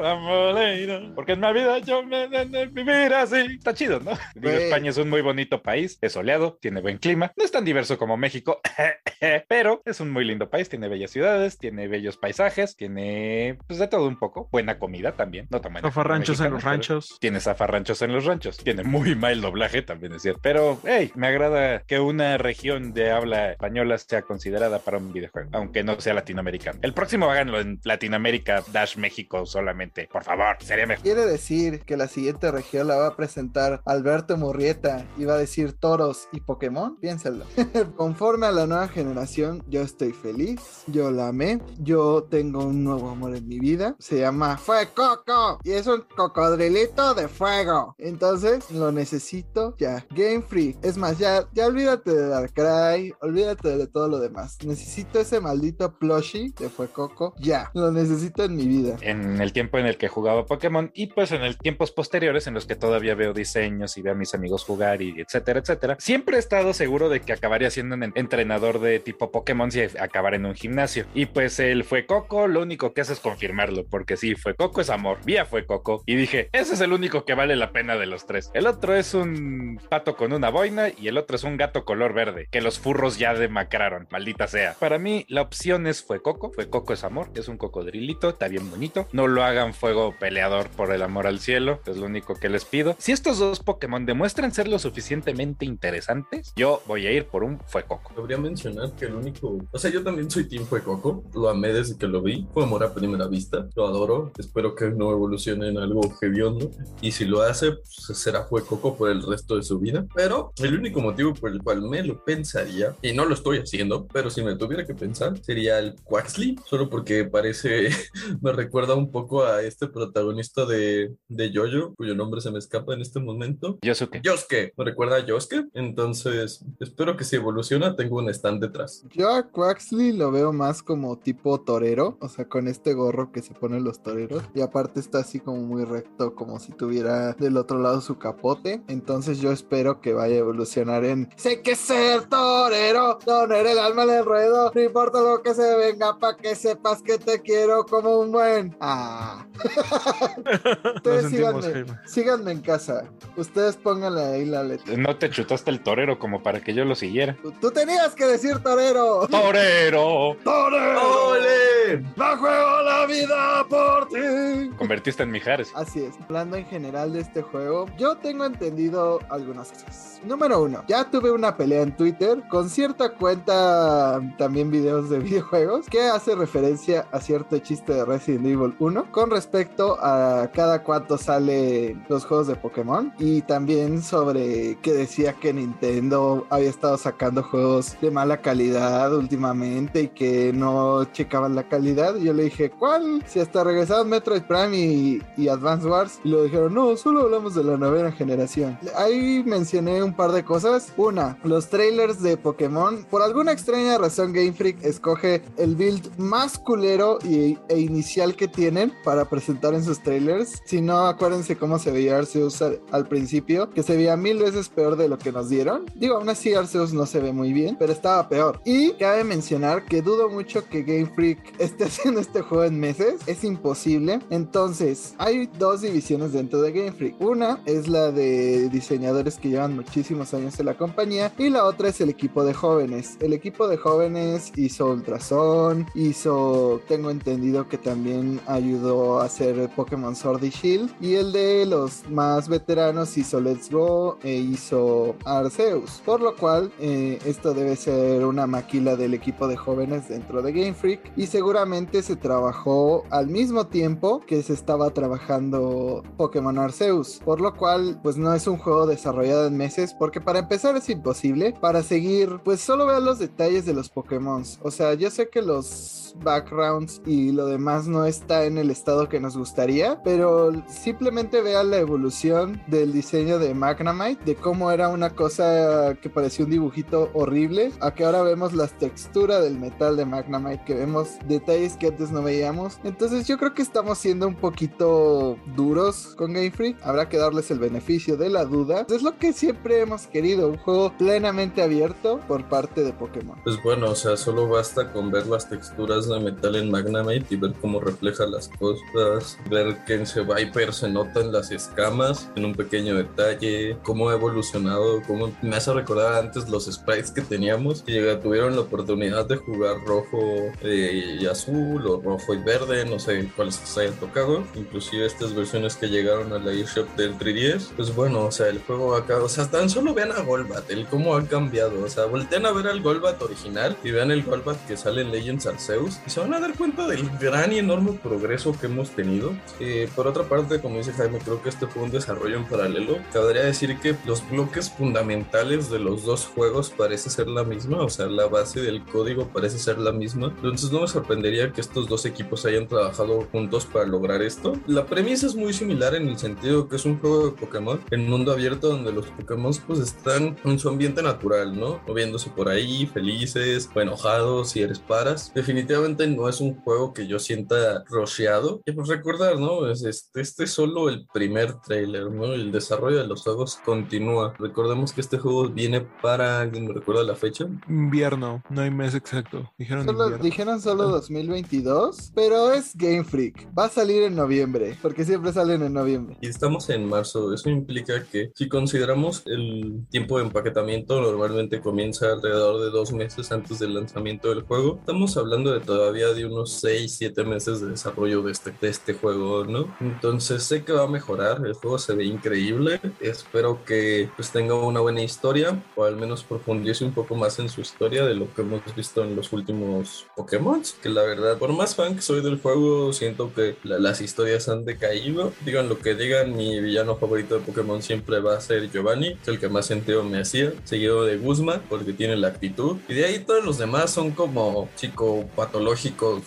Bamboleiro. 0.00 1.14
Porque 1.14 1.32
en 1.32 1.40
mi 1.40 1.52
vida 1.52 1.78
yo 1.78 2.02
me 2.02 2.28
de, 2.28 2.66
vivir 2.66 3.14
así. 3.14 3.56
Está 3.58 3.74
chido, 3.74 4.00
¿no? 4.00 4.12
Digo. 4.34 4.48
España 4.48 4.90
es 4.90 4.96
un 4.96 5.10
muy 5.10 5.20
bonito 5.20 5.62
país, 5.62 5.98
es 6.00 6.12
soleado, 6.12 6.58
tiene 6.60 6.80
buen 6.84 6.98
clima, 6.98 7.32
no 7.34 7.44
es 7.44 7.50
tan 7.50 7.64
diverso 7.64 7.96
como 7.96 8.18
México, 8.18 8.60
pero 9.48 9.80
es 9.86 10.00
un 10.00 10.10
muy 10.10 10.24
lindo 10.26 10.50
país, 10.50 10.68
tiene 10.68 10.86
bellas 10.88 11.10
ciudades, 11.10 11.56
tiene 11.56 11.88
bellos 11.88 12.18
paisajes, 12.18 12.76
tiene 12.76 13.56
pues 13.66 13.78
de 13.78 13.88
todo 13.88 14.06
un 14.06 14.18
poco, 14.18 14.50
buena 14.52 14.78
comida 14.78 15.12
también, 15.12 15.48
no 15.50 15.62
tan 15.62 15.72
buena 15.72 15.88
Zafarranchos 15.88 16.40
en 16.40 16.52
los 16.52 16.62
ranchos. 16.62 17.16
tiene 17.20 17.40
zafarranchos 17.40 18.02
en 18.02 18.12
los 18.12 18.26
ranchos. 18.26 18.58
Tiene 18.58 18.84
muy 18.84 19.14
mal 19.14 19.40
doblaje, 19.40 19.80
también 19.80 20.12
es 20.12 20.22
cierto. 20.22 20.40
Pero, 20.42 20.78
hey, 20.84 21.10
me 21.14 21.26
agrada 21.26 21.80
que 21.84 22.00
una 22.00 22.36
región 22.36 22.92
de 22.92 23.10
habla 23.10 23.52
española 23.52 23.96
sea 23.96 24.20
considerada 24.20 24.78
para 24.80 24.98
un 24.98 25.10
videojuego, 25.10 25.48
aunque 25.52 25.84
no 25.84 25.98
sea 26.00 26.12
latinoamericano. 26.12 26.80
El 26.82 26.92
próximo 26.92 27.30
háganlo 27.30 27.60
en 27.60 27.80
Latinoamérica, 27.84 28.62
Dash 28.72 28.98
México 28.98 29.46
solamente. 29.46 30.06
Por 30.12 30.22
favor, 30.22 30.58
sería 30.60 30.86
mejor. 30.86 31.02
Quiere 31.02 31.24
decir 31.24 31.80
que 31.80 31.96
la 31.96 32.08
siguiente 32.08 32.50
región 32.50 32.88
la 32.88 32.96
va 32.96 33.06
a 33.06 33.16
presentar 33.16 33.80
Alberto 33.86 34.36
Murrieta 34.36 35.06
y 35.16 35.24
va 35.24 35.34
a 35.34 35.38
decir 35.38 35.72
toros 35.72 36.28
y 36.30 36.40
Pokémon. 36.40 36.73
Piénsalo. 37.00 37.44
Conforme 37.96 38.46
a 38.46 38.50
la 38.50 38.66
nueva 38.66 38.88
generación, 38.88 39.62
yo 39.68 39.82
estoy 39.82 40.12
feliz. 40.12 40.84
Yo 40.86 41.10
la 41.10 41.28
amé. 41.28 41.60
Yo 41.78 42.24
tengo 42.24 42.64
un 42.64 42.84
nuevo 42.84 43.10
amor 43.10 43.36
en 43.36 43.46
mi 43.46 43.58
vida. 43.58 43.96
Se 43.98 44.18
llama 44.18 44.56
Fue 44.58 44.88
Coco. 44.94 45.60
Y 45.64 45.72
es 45.72 45.86
un 45.86 46.04
cocodrilito 46.16 47.14
de 47.14 47.28
fuego. 47.28 47.94
Entonces 47.98 48.70
lo 48.70 48.92
necesito 48.92 49.74
ya. 49.78 50.06
Game 50.10 50.42
Free. 50.42 50.76
Es 50.82 50.96
más, 50.96 51.18
ya, 51.18 51.48
ya 51.52 51.66
olvídate 51.66 52.14
de 52.14 52.28
Darkrai. 52.28 53.14
Olvídate 53.20 53.76
de 53.76 53.86
todo 53.86 54.08
lo 54.08 54.18
demás. 54.18 54.58
Necesito 54.64 55.20
ese 55.20 55.40
maldito 55.40 55.98
plushie 55.98 56.52
de 56.58 56.68
Fue 56.68 56.88
Coco. 56.88 57.34
Ya. 57.38 57.70
Lo 57.74 57.90
necesito 57.90 58.44
en 58.44 58.56
mi 58.56 58.66
vida. 58.66 58.96
En 59.00 59.40
el 59.40 59.52
tiempo 59.52 59.78
en 59.78 59.86
el 59.86 59.96
que 59.96 60.08
jugaba 60.08 60.46
Pokémon 60.46 60.90
y 60.94 61.08
pues 61.08 61.32
en 61.32 61.42
el 61.42 61.56
tiempos 61.58 61.92
posteriores 61.92 62.46
en 62.46 62.54
los 62.54 62.66
que 62.66 62.76
todavía 62.76 63.14
veo 63.14 63.32
diseños 63.32 63.96
y 63.96 64.02
veo 64.02 64.12
a 64.12 64.16
mis 64.16 64.34
amigos 64.34 64.64
jugar 64.64 65.02
y 65.02 65.20
etcétera, 65.20 65.60
etcétera, 65.60 65.96
siempre 65.98 66.36
he 66.36 66.40
estado 66.40 66.63
seguro 66.72 67.08
de 67.08 67.20
que 67.20 67.32
acabaría 67.32 67.70
siendo 67.70 67.94
un 67.96 68.02
en- 68.04 68.12
entrenador 68.14 68.80
de 68.80 68.98
tipo 69.00 69.30
Pokémon 69.30 69.70
si 69.70 69.80
acabar 69.82 70.34
en 70.34 70.46
un 70.46 70.54
gimnasio. 70.54 71.04
Y 71.14 71.26
pues 71.26 71.58
él 71.60 71.84
fue 71.84 72.06
Coco, 72.06 72.46
lo 72.46 72.62
único 72.62 72.94
que 72.94 73.00
hace 73.00 73.12
es 73.12 73.20
confirmarlo, 73.20 73.84
porque 73.86 74.16
sí, 74.16 74.34
fue 74.34 74.54
Coco 74.54 74.80
es 74.80 74.90
amor, 74.90 75.18
Vía 75.24 75.44
fue 75.44 75.66
Coco. 75.66 76.02
Y 76.06 76.14
dije, 76.16 76.48
ese 76.52 76.74
es 76.74 76.80
el 76.80 76.92
único 76.92 77.24
que 77.24 77.34
vale 77.34 77.56
la 77.56 77.72
pena 77.72 77.96
de 77.96 78.06
los 78.06 78.26
tres. 78.26 78.50
El 78.54 78.66
otro 78.66 78.94
es 78.94 79.14
un 79.14 79.80
pato 79.88 80.16
con 80.16 80.32
una 80.32 80.50
boina 80.50 80.88
y 80.88 81.08
el 81.08 81.18
otro 81.18 81.36
es 81.36 81.44
un 81.44 81.56
gato 81.56 81.84
color 81.84 82.12
verde, 82.14 82.48
que 82.50 82.60
los 82.60 82.78
furros 82.78 83.18
ya 83.18 83.34
demacraron, 83.34 84.06
maldita 84.10 84.46
sea. 84.46 84.74
Para 84.78 84.98
mí, 84.98 85.26
la 85.28 85.42
opción 85.42 85.86
es 85.86 86.02
fue 86.02 86.22
Coco, 86.22 86.50
fue 86.52 86.70
Coco 86.70 86.92
es 86.92 87.04
amor, 87.04 87.30
es 87.34 87.48
un 87.48 87.58
cocodrilito, 87.58 88.30
está 88.30 88.48
bien 88.48 88.70
bonito. 88.70 89.08
No 89.12 89.26
lo 89.26 89.42
hagan 89.44 89.74
fuego 89.74 90.14
peleador 90.18 90.68
por 90.68 90.92
el 90.92 91.02
amor 91.02 91.26
al 91.26 91.40
cielo, 91.40 91.80
es 91.86 91.96
lo 91.96 92.06
único 92.06 92.34
que 92.36 92.48
les 92.48 92.64
pido. 92.64 92.94
Si 92.98 93.12
estos 93.12 93.38
dos 93.38 93.60
Pokémon 93.60 94.06
demuestran 94.06 94.52
ser 94.52 94.68
lo 94.68 94.78
suficientemente 94.78 95.64
interesantes, 95.64 96.52
yo 96.56 96.82
voy 96.86 97.06
a 97.06 97.12
ir 97.12 97.26
por 97.26 97.42
un 97.42 97.58
fue 97.66 97.82
Coco. 97.84 98.12
Debería 98.14 98.38
mencionar 98.38 98.92
que 98.92 99.06
el 99.06 99.14
único. 99.14 99.58
O 99.72 99.78
sea, 99.78 99.90
yo 99.90 100.02
también 100.04 100.30
soy 100.30 100.48
Team 100.48 100.64
Fue 100.66 100.82
Coco. 100.82 101.24
Lo 101.34 101.48
amé 101.48 101.72
desde 101.72 101.98
que 101.98 102.06
lo 102.06 102.22
vi. 102.22 102.46
Fue 102.52 102.62
amor 102.62 102.84
a 102.84 102.94
primera 102.94 103.26
vista. 103.26 103.68
Lo 103.74 103.86
adoro. 103.86 104.32
Espero 104.38 104.74
que 104.74 104.90
no 104.90 105.10
evolucione 105.10 105.68
en 105.68 105.78
algo 105.78 106.00
hediondo. 106.20 106.70
Y 107.00 107.10
si 107.10 107.24
lo 107.24 107.42
hace, 107.42 107.72
pues 107.72 108.18
será 108.18 108.44
Fue 108.44 108.64
Coco 108.64 108.96
por 108.96 109.10
el 109.10 109.22
resto 109.26 109.56
de 109.56 109.62
su 109.62 109.80
vida. 109.80 110.06
Pero 110.14 110.52
el 110.58 110.78
único 110.78 111.00
motivo 111.00 111.34
por 111.34 111.50
el 111.50 111.62
cual 111.62 111.82
me 111.82 112.04
lo 112.04 112.24
pensaría, 112.24 112.94
y 113.02 113.12
no 113.12 113.24
lo 113.24 113.34
estoy 113.34 113.58
haciendo, 113.58 114.06
pero 114.06 114.30
si 114.30 114.42
me 114.42 114.54
tuviera 114.56 114.86
que 114.86 114.94
pensar, 114.94 115.36
sería 115.42 115.78
el 115.78 115.96
Quaxley. 116.04 116.56
Solo 116.66 116.88
porque 116.88 117.24
parece. 117.24 117.88
me 118.40 118.52
recuerda 118.52 118.94
un 118.94 119.10
poco 119.10 119.44
a 119.44 119.62
este 119.62 119.88
protagonista 119.88 120.64
de, 120.66 121.14
de 121.28 121.52
Jojo, 121.52 121.94
cuyo 121.96 122.14
nombre 122.14 122.40
se 122.40 122.50
me 122.50 122.58
escapa 122.58 122.94
en 122.94 123.00
este 123.00 123.18
momento. 123.18 123.78
Yosuke. 123.82 124.20
Yosuke, 124.22 124.72
me 124.76 124.84
recuerda 124.84 125.16
a 125.16 125.26
Yosuke, 125.26 125.66
entonces 125.74 126.43
espero 126.80 127.16
que 127.16 127.24
si 127.24 127.36
evoluciona 127.36 127.96
tengo 127.96 128.18
un 128.18 128.28
stand 128.28 128.60
detrás. 128.60 129.04
Yo 129.10 129.30
a 129.30 129.42
Quaxley 129.42 130.12
lo 130.12 130.30
veo 130.30 130.52
más 130.52 130.82
como 130.82 131.18
tipo 131.18 131.60
torero, 131.60 132.16
o 132.20 132.28
sea, 132.28 132.48
con 132.48 132.68
este 132.68 132.94
gorro 132.94 133.32
que 133.32 133.42
se 133.42 133.54
ponen 133.54 133.84
los 133.84 134.02
toreros. 134.02 134.42
Y 134.54 134.60
aparte 134.60 135.00
está 135.00 135.18
así 135.18 135.40
como 135.40 135.58
muy 135.58 135.84
recto, 135.84 136.34
como 136.34 136.58
si 136.58 136.72
tuviera 136.72 137.32
del 137.34 137.56
otro 137.56 137.78
lado 137.78 138.00
su 138.00 138.18
capote. 138.18 138.82
Entonces 138.88 139.40
yo 139.40 139.52
espero 139.52 140.00
que 140.00 140.12
vaya 140.12 140.36
a 140.36 140.38
evolucionar 140.38 141.04
en 141.04 141.28
Sé 141.36 141.62
que 141.62 141.74
ser 141.74 142.22
torero, 142.26 143.18
poner 143.24 143.66
el 143.66 143.78
alma 143.78 144.04
el 144.04 144.24
ruedo, 144.24 144.70
no 144.74 144.80
importa 144.80 145.20
lo 145.20 145.42
que 145.42 145.54
se 145.54 145.76
venga, 145.76 146.18
para 146.18 146.36
que 146.36 146.54
sepas 146.54 147.02
que 147.02 147.18
te 147.18 147.40
quiero 147.40 147.84
como 147.84 148.20
un 148.20 148.32
buen. 148.32 148.76
Ah. 148.80 149.46
Sentimos, 151.04 151.64
síganme, 151.64 151.98
síganme 152.06 152.52
en 152.52 152.60
casa. 152.60 153.10
Ustedes 153.36 153.76
pónganle 153.76 154.22
ahí 154.22 154.44
la 154.44 154.62
letra. 154.62 154.96
¿No 154.96 155.16
te 155.16 155.30
chutaste 155.30 155.70
el 155.70 155.82
torero 155.82 156.18
como 156.18 156.33
como 156.34 156.42
para 156.42 156.60
que 156.60 156.74
yo 156.74 156.84
lo 156.84 156.94
siguiera. 156.96 157.36
Tú- 157.40 157.52
Tú 157.60 157.70
tenías 157.70 158.12
que 158.14 158.26
decir 158.26 158.58
torero. 158.58 159.26
¡Torero! 159.28 160.36
¡Torero! 160.42 161.28
¡Ole! 161.28 162.04
¡La 162.16 162.36
juego 162.36 162.82
la 162.82 163.06
vida 163.06 163.64
por 163.68 164.08
ti! 164.08 164.70
Convertiste 164.76 165.22
en 165.22 165.30
Mijares. 165.30 165.70
Así 165.76 166.02
es, 166.02 166.14
hablando 166.24 166.56
en 166.56 166.66
general 166.66 167.12
de 167.12 167.20
este 167.20 167.42
juego, 167.42 167.86
yo 167.96 168.16
tengo 168.16 168.44
entendido 168.44 169.20
algunas 169.30 169.70
cosas. 169.70 170.20
Número 170.24 170.62
uno, 170.62 170.82
ya 170.88 171.04
tuve 171.10 171.30
una 171.30 171.54
pelea 171.56 171.82
en 171.82 171.94
Twitter 171.94 172.42
con 172.48 172.68
cierta 172.70 173.10
cuenta, 173.10 174.20
también 174.38 174.70
videos 174.70 175.10
de 175.10 175.18
videojuegos, 175.20 175.86
que 175.88 176.00
hace 176.02 176.34
referencia 176.34 177.06
a 177.12 177.20
cierto 177.20 177.58
chiste 177.58 177.92
de 177.92 178.04
Resident 178.04 178.46
Evil 178.46 178.74
1 178.78 179.12
con 179.12 179.30
respecto 179.30 179.98
a 180.00 180.50
cada 180.52 180.82
cuánto 180.82 181.16
sale 181.18 181.96
los 182.08 182.24
juegos 182.24 182.46
de 182.48 182.56
Pokémon 182.56 183.12
y 183.18 183.42
también 183.42 184.02
sobre 184.02 184.76
que 184.82 184.92
decía 184.94 185.34
que 185.34 185.52
Nintendo 185.52 186.23
había 186.50 186.70
estado 186.70 186.96
sacando 186.96 187.42
juegos 187.42 187.96
de 188.00 188.10
mala 188.10 188.40
calidad 188.40 189.14
últimamente 189.14 190.02
y 190.02 190.08
que 190.08 190.52
no 190.52 191.04
checaban 191.12 191.54
la 191.54 191.68
calidad. 191.68 192.16
Y 192.16 192.24
yo 192.24 192.32
le 192.32 192.44
dije, 192.44 192.70
¿cuál? 192.70 193.22
Si 193.26 193.40
hasta 193.40 193.64
regresaron 193.64 194.08
Metroid 194.08 194.42
Prime 194.42 194.76
y, 194.76 195.22
y 195.36 195.48
Advance 195.48 195.86
Wars. 195.86 196.20
Y 196.24 196.28
lo 196.28 196.42
dijeron, 196.44 196.74
no, 196.74 196.96
solo 196.96 197.22
hablamos 197.22 197.54
de 197.54 197.64
la 197.64 197.76
novena 197.76 198.12
generación. 198.12 198.78
Ahí 198.96 199.42
mencioné 199.44 200.02
un 200.02 200.14
par 200.14 200.32
de 200.32 200.44
cosas. 200.44 200.92
Una, 200.96 201.38
los 201.44 201.68
trailers 201.68 202.22
de 202.22 202.36
Pokémon. 202.36 203.04
Por 203.10 203.22
alguna 203.22 203.52
extraña 203.52 203.98
razón, 203.98 204.32
Game 204.32 204.52
Freak 204.52 204.82
escoge 204.82 205.42
el 205.56 205.76
build 205.76 206.16
más 206.18 206.58
culero 206.58 207.18
y, 207.24 207.58
e 207.68 207.78
inicial 207.78 208.34
que 208.36 208.48
tienen 208.48 208.92
para 209.04 209.24
presentar 209.24 209.74
en 209.74 209.84
sus 209.84 210.02
trailers. 210.02 210.60
Si 210.64 210.80
no, 210.80 211.06
acuérdense 211.06 211.56
cómo 211.56 211.78
se 211.78 211.90
veía 211.90 212.18
Arceus 212.18 212.62
al, 212.62 212.80
al 212.90 213.06
principio, 213.06 213.70
que 213.70 213.82
se 213.82 213.96
veía 213.96 214.16
mil 214.16 214.38
veces 214.38 214.68
peor 214.68 214.96
de 214.96 215.08
lo 215.08 215.18
que 215.18 215.32
nos 215.32 215.48
dieron. 215.48 215.84
Digo, 215.94 216.13
aún 216.16 216.28
así 216.28 216.54
Arceus 216.54 216.92
no 216.92 217.06
se 217.06 217.20
ve 217.20 217.32
muy 217.32 217.52
bien, 217.52 217.76
pero 217.78 217.92
estaba 217.92 218.28
peor. 218.28 218.60
Y 218.64 218.92
cabe 218.92 219.24
mencionar 219.24 219.84
que 219.84 220.02
dudo 220.02 220.28
mucho 220.28 220.64
que 220.68 220.82
Game 220.82 221.06
Freak 221.06 221.38
esté 221.58 221.84
haciendo 221.84 222.20
este 222.20 222.42
juego 222.42 222.64
en 222.64 222.80
meses. 222.80 223.20
Es 223.26 223.44
imposible. 223.44 224.20
Entonces, 224.30 225.14
hay 225.18 225.46
dos 225.58 225.82
divisiones 225.82 226.32
dentro 226.32 226.60
de 226.62 226.72
Game 226.72 226.92
Freak. 226.92 227.20
Una 227.20 227.60
es 227.66 227.88
la 227.88 228.10
de 228.12 228.68
diseñadores 228.68 229.36
que 229.36 229.48
llevan 229.48 229.74
muchísimos 229.74 230.34
años 230.34 230.58
en 230.58 230.66
la 230.66 230.76
compañía 230.76 231.32
y 231.38 231.50
la 231.50 231.64
otra 231.64 231.88
es 231.88 232.00
el 232.00 232.10
equipo 232.10 232.44
de 232.44 232.54
jóvenes. 232.54 233.16
El 233.20 233.32
equipo 233.32 233.68
de 233.68 233.76
jóvenes 233.76 234.52
hizo 234.56 234.86
Ultrason, 234.86 235.86
hizo, 235.94 236.80
tengo 236.88 237.10
entendido 237.10 237.68
que 237.68 237.78
también 237.78 238.40
ayudó 238.46 239.20
a 239.20 239.26
hacer 239.26 239.70
Pokémon 239.74 240.14
Sword 240.14 240.42
y 240.44 240.50
Shield 240.50 240.90
y 241.00 241.14
el 241.14 241.32
de 241.32 241.66
los 241.66 242.08
más 242.08 242.48
veteranos 242.48 243.16
hizo 243.16 243.40
Let's 243.40 243.70
Go 243.70 244.18
e 244.22 244.34
hizo 244.34 245.16
Arceus. 245.24 245.93
Por 246.04 246.20
lo 246.20 246.36
cual, 246.36 246.72
eh, 246.80 247.18
esto 247.24 247.54
debe 247.54 247.76
ser 247.76 248.24
una 248.24 248.46
maquila 248.46 248.96
del 248.96 249.14
equipo 249.14 249.48
de 249.48 249.56
jóvenes 249.56 250.08
dentro 250.08 250.42
de 250.42 250.52
Game 250.52 250.74
Freak. 250.74 251.12
Y 251.16 251.26
seguramente 251.26 252.02
se 252.02 252.16
trabajó 252.16 253.04
al 253.10 253.28
mismo 253.28 253.66
tiempo 253.66 254.20
que 254.26 254.42
se 254.42 254.52
estaba 254.52 254.90
trabajando 254.90 256.02
Pokémon 256.16 256.58
Arceus, 256.58 257.20
por 257.24 257.40
lo 257.40 257.54
cual 257.56 257.98
pues 258.02 258.16
no 258.16 258.34
es 258.34 258.46
un 258.46 258.58
juego 258.58 258.86
desarrollado 258.86 259.46
en 259.46 259.56
meses 259.56 259.94
porque 259.98 260.20
para 260.20 260.40
empezar 260.40 260.76
es 260.76 260.88
imposible, 260.88 261.54
para 261.60 261.82
seguir 261.82 262.40
pues 262.44 262.60
solo 262.60 262.86
vean 262.86 263.04
los 263.04 263.18
detalles 263.18 263.66
de 263.66 263.74
los 263.74 263.88
Pokémon, 263.88 264.44
o 264.62 264.70
sea 264.70 264.94
yo 264.94 265.10
sé 265.10 265.28
que 265.28 265.42
los 265.42 266.14
backgrounds 266.22 267.02
y 267.04 267.32
lo 267.32 267.46
demás 267.46 267.86
no 267.86 268.06
está 268.06 268.44
en 268.44 268.58
el 268.58 268.70
estado 268.70 269.08
que 269.08 269.20
nos 269.20 269.36
gustaría, 269.36 270.00
pero 270.02 270.52
simplemente 270.68 271.40
vean 271.40 271.70
la 271.70 271.78
evolución 271.78 272.62
del 272.68 272.92
diseño 272.92 273.38
de 273.38 273.54
Magnemite, 273.54 274.24
de 274.24 274.36
cómo 274.36 274.70
era 274.70 274.88
una 274.88 275.10
cosa 275.10 275.83
que 276.00 276.08
parecía 276.08 276.44
un 276.44 276.50
dibujito 276.50 277.10
horrible, 277.12 277.72
a 277.80 277.94
que 277.94 278.04
ahora 278.04 278.22
vemos 278.22 278.54
las 278.54 278.76
texturas 278.78 279.42
del 279.42 279.58
metal 279.58 279.96
de 279.96 280.06
Magnemite, 280.06 280.64
que 280.64 280.74
vemos 280.74 281.10
detalles 281.26 281.76
que 281.76 281.88
antes 281.88 282.10
no 282.10 282.22
veíamos. 282.22 282.78
Entonces 282.84 283.26
yo 283.26 283.38
creo 283.38 283.54
que 283.54 283.62
estamos 283.62 283.98
siendo 283.98 284.26
un 284.26 284.34
poquito 284.34 285.36
duros 285.56 286.14
con 286.16 286.32
Game 286.32 286.50
Freak. 286.50 286.78
Habrá 286.82 287.08
que 287.08 287.18
darles 287.18 287.50
el 287.50 287.58
beneficio 287.58 288.16
de 288.16 288.30
la 288.30 288.44
duda. 288.44 288.86
Es 288.88 289.02
lo 289.02 289.18
que 289.18 289.32
siempre 289.32 289.80
hemos 289.80 290.06
querido, 290.06 290.48
un 290.48 290.58
juego 290.58 290.92
plenamente 290.96 291.62
abierto 291.62 292.20
por 292.26 292.48
parte 292.48 292.82
de 292.82 292.92
Pokémon. 292.92 293.38
Pues 293.44 293.62
bueno, 293.62 293.90
o 293.90 293.94
sea, 293.94 294.16
solo 294.16 294.48
basta 294.48 294.92
con 294.92 295.10
ver 295.10 295.26
las 295.26 295.48
texturas 295.48 296.08
de 296.08 296.20
metal 296.20 296.56
en 296.56 296.70
Magnemite 296.70 297.34
y 297.34 297.36
ver 297.36 297.52
cómo 297.60 297.80
refleja 297.80 298.26
las 298.26 298.48
cosas, 298.48 299.38
ver 299.50 299.84
que 299.84 299.94
en 299.94 300.04
Viper 300.04 300.72
se 300.72 300.88
notan 300.88 301.32
las 301.32 301.50
escamas 301.50 302.30
en 302.36 302.44
un 302.44 302.54
pequeño 302.54 302.94
detalle, 302.94 303.76
cómo 303.82 304.08
ha 304.08 304.14
evolucionado, 304.14 305.02
cómo 305.06 305.32
me 305.42 305.56
hace 305.56 305.73
recordar 305.74 306.14
antes 306.14 306.48
los 306.48 306.66
sprites 306.66 307.10
que 307.10 307.22
teníamos, 307.22 307.82
que 307.82 308.18
tuvieron 308.22 308.54
la 308.54 308.62
oportunidad 308.62 309.26
de 309.26 309.36
jugar 309.36 309.76
rojo 309.84 310.18
eh, 310.62 311.18
y 311.20 311.26
azul 311.26 311.86
o 311.86 312.00
rojo 312.00 312.34
y 312.34 312.38
verde, 312.38 312.84
no 312.84 312.98
sé 312.98 313.28
cuáles 313.36 313.56
se 313.56 313.80
hayan 313.82 313.94
tocado, 313.94 314.44
inclusive 314.54 315.06
estas 315.06 315.34
versiones 315.34 315.76
que 315.76 315.88
llegaron 315.88 316.32
a 316.32 316.38
la 316.38 316.52
eShop 316.52 316.88
del 316.96 317.18
3DS, 317.18 317.70
pues 317.76 317.94
bueno, 317.94 318.26
o 318.26 318.32
sea, 318.32 318.48
el 318.48 318.60
juego 318.60 318.94
acá, 318.94 319.18
o 319.18 319.28
sea, 319.28 319.50
tan 319.50 319.68
solo 319.68 319.94
vean 319.94 320.12
a 320.12 320.20
Golbat, 320.20 320.70
el 320.70 320.86
cómo 320.86 321.14
ha 321.14 321.24
cambiado, 321.26 321.84
o 321.84 321.88
sea, 321.88 322.06
voltean 322.06 322.46
a 322.46 322.52
ver 322.52 322.68
al 322.68 322.80
Golbat 322.80 323.20
original 323.22 323.76
y 323.82 323.90
vean 323.90 324.10
el 324.10 324.22
Golbat 324.22 324.56
que 324.66 324.76
sale 324.76 325.02
en 325.02 325.10
Legends 325.10 325.46
Arceus 325.46 325.98
y 326.06 326.10
se 326.10 326.20
van 326.20 326.34
a 326.34 326.40
dar 326.40 326.56
cuenta 326.56 326.86
del 326.86 327.08
gran 327.18 327.52
y 327.52 327.58
enorme 327.58 327.92
progreso 327.92 328.56
que 328.58 328.66
hemos 328.66 328.90
tenido. 328.90 329.34
Eh, 329.60 329.88
por 329.94 330.06
otra 330.06 330.24
parte, 330.24 330.60
como 330.60 330.78
dice 330.78 330.92
Jaime, 330.92 331.18
creo 331.18 331.42
que 331.42 331.48
este 331.48 331.66
fue 331.66 331.82
un 331.82 331.90
desarrollo 331.90 332.36
en 332.36 332.44
paralelo. 332.44 332.98
Cabría 333.12 333.42
decir 333.42 333.78
que 333.80 333.96
los 334.04 334.28
bloques 334.28 334.70
fundamentales 334.70 335.63
de 335.70 335.78
los 335.78 336.04
dos 336.04 336.26
juegos 336.26 336.70
parece 336.70 337.10
ser 337.10 337.28
la 337.28 337.44
misma, 337.44 337.82
o 337.82 337.88
sea, 337.88 338.06
la 338.06 338.26
base 338.26 338.60
del 338.60 338.84
código 338.84 339.28
parece 339.28 339.58
ser 339.58 339.78
la 339.78 339.92
misma. 339.92 340.32
Entonces 340.36 340.72
no 340.72 340.80
me 340.80 340.88
sorprendería 340.88 341.52
que 341.52 341.60
estos 341.60 341.88
dos 341.88 342.06
equipos 342.06 342.44
hayan 342.46 342.68
trabajado 342.68 343.26
juntos 343.32 343.66
para 343.66 343.86
lograr 343.86 344.22
esto. 344.22 344.52
La 344.66 344.86
premisa 344.86 345.26
es 345.26 345.34
muy 345.34 345.52
similar 345.52 345.94
en 345.94 346.08
el 346.08 346.18
sentido 346.18 346.68
que 346.68 346.76
es 346.76 346.84
un 346.84 346.98
juego 346.98 347.26
de 347.26 347.32
Pokémon 347.32 347.80
en 347.90 348.08
mundo 348.08 348.32
abierto 348.32 348.68
donde 348.68 348.92
los 348.92 349.06
Pokémon 349.06 349.52
pues 349.66 349.78
están 349.78 350.36
en 350.44 350.58
su 350.58 350.68
ambiente 350.68 351.02
natural, 351.02 351.58
¿no? 351.58 351.80
Moviéndose 351.86 352.30
por 352.30 352.48
ahí, 352.48 352.86
felices 352.86 353.68
o 353.74 353.80
enojados 353.80 354.50
si 354.50 354.62
eres 354.62 354.78
paras. 354.78 355.32
Definitivamente 355.34 356.06
no 356.06 356.28
es 356.28 356.40
un 356.40 356.54
juego 356.62 356.92
que 356.92 357.06
yo 357.06 357.18
sienta 357.18 357.84
rocheado. 357.88 358.62
Y 358.64 358.72
pues 358.72 358.88
recordar, 358.88 359.38
¿no? 359.38 359.68
Es 359.68 359.84
este, 359.84 360.20
este 360.20 360.44
es 360.44 360.50
solo 360.50 360.88
el 360.88 361.06
primer 361.12 361.60
trailer, 361.60 362.10
¿no? 362.10 362.32
El 362.32 362.52
desarrollo 362.52 362.98
de 362.98 363.06
los 363.06 363.22
juegos 363.22 363.58
continúa. 363.64 364.34
Recordemos 364.38 364.92
que 364.92 365.00
este 365.00 365.18
juego 365.18 365.48
viene 365.54 365.80
para, 366.02 366.40
¿alguien 366.40 366.66
me 366.66 366.74
recuerda 366.74 367.02
la 367.02 367.14
fecha? 367.14 367.46
Invierno, 367.68 368.42
no 368.50 368.60
hay 368.60 368.70
mes 368.70 368.94
exacto. 368.94 369.50
Dijeron 369.58 369.84
Solo, 369.84 370.04
invierno. 370.04 370.24
dijeron 370.24 370.60
solo 370.60 370.88
2022, 370.88 372.12
pero 372.14 372.52
es 372.52 372.76
Game 372.76 373.04
Freak. 373.04 373.48
Va 373.56 373.66
a 373.66 373.68
salir 373.68 374.02
en 374.02 374.16
noviembre, 374.16 374.76
porque 374.82 375.04
siempre 375.04 375.32
salen 375.32 375.62
en 375.62 375.72
noviembre. 375.72 376.16
Y 376.20 376.28
estamos 376.28 376.68
en 376.70 376.88
marzo, 376.88 377.32
eso 377.32 377.48
implica 377.50 378.04
que 378.04 378.30
si 378.34 378.48
consideramos 378.48 379.22
el 379.26 379.86
tiempo 379.90 380.18
de 380.18 380.24
empaquetamiento 380.24 381.00
normalmente 381.00 381.60
comienza 381.60 382.12
alrededor 382.12 382.60
de 382.60 382.70
dos 382.70 382.92
meses 382.92 383.30
antes 383.32 383.58
del 383.58 383.74
lanzamiento 383.74 384.28
del 384.30 384.42
juego, 384.42 384.76
estamos 384.80 385.16
hablando 385.16 385.52
de 385.52 385.60
todavía 385.60 386.08
de 386.08 386.26
unos 386.26 386.52
6, 386.60 386.96
7 386.98 387.24
meses 387.24 387.60
de 387.60 387.68
desarrollo 387.68 388.22
de 388.22 388.32
este, 388.32 388.52
de 388.60 388.68
este 388.68 388.94
juego, 388.94 389.44
¿no? 389.44 389.74
Entonces 389.80 390.42
sé 390.42 390.64
que 390.64 390.72
va 390.72 390.84
a 390.84 390.88
mejorar, 390.88 391.42
el 391.46 391.54
juego 391.54 391.78
se 391.78 391.94
ve 391.94 392.04
increíble, 392.04 392.80
espero 393.00 393.64
que 393.64 394.10
pues 394.16 394.30
tenga 394.30 394.54
una 394.54 394.80
buena 394.80 395.02
historia 395.02 395.43
o 395.76 395.84
al 395.84 395.96
menos 395.96 396.22
profundice 396.24 396.84
un 396.84 396.92
poco 396.92 397.14
más 397.14 397.38
en 397.38 397.48
su 397.48 397.60
historia 397.60 398.04
de 398.04 398.14
lo 398.14 398.32
que 398.34 398.42
hemos 398.42 398.62
visto 398.74 399.02
en 399.02 399.16
los 399.16 399.32
últimos 399.32 400.06
Pokémon, 400.16 400.62
que 400.82 400.88
la 400.88 401.02
verdad, 401.02 401.38
por 401.38 401.52
más 401.52 401.74
fan 401.74 401.96
que 401.96 402.02
soy 402.02 402.22
del 402.22 402.40
juego, 402.40 402.92
siento 402.92 403.32
que 403.34 403.56
la- 403.64 403.78
las 403.78 404.00
historias 404.00 404.48
han 404.48 404.64
decaído. 404.64 405.32
Digan 405.44 405.68
lo 405.68 405.78
que 405.78 405.94
digan, 405.94 406.36
mi 406.36 406.60
villano 406.60 406.96
favorito 406.96 407.34
de 407.38 407.40
Pokémon 407.44 407.82
siempre 407.82 408.20
va 408.20 408.36
a 408.36 408.40
ser 408.40 408.70
Giovanni, 408.70 409.16
es 409.20 409.28
el 409.28 409.38
que 409.38 409.48
más 409.48 409.66
sentido 409.66 410.02
me 410.04 410.20
hacía, 410.20 410.52
seguido 410.64 411.04
de 411.04 411.16
Guzma, 411.18 411.62
porque 411.68 411.92
tiene 411.92 412.16
la 412.16 412.28
actitud. 412.28 412.76
Y 412.88 412.94
de 412.94 413.04
ahí 413.04 413.18
todos 413.18 413.44
los 413.44 413.58
demás 413.58 413.90
son 413.90 414.10
como 414.12 414.68
psicopatológicos 414.76 416.22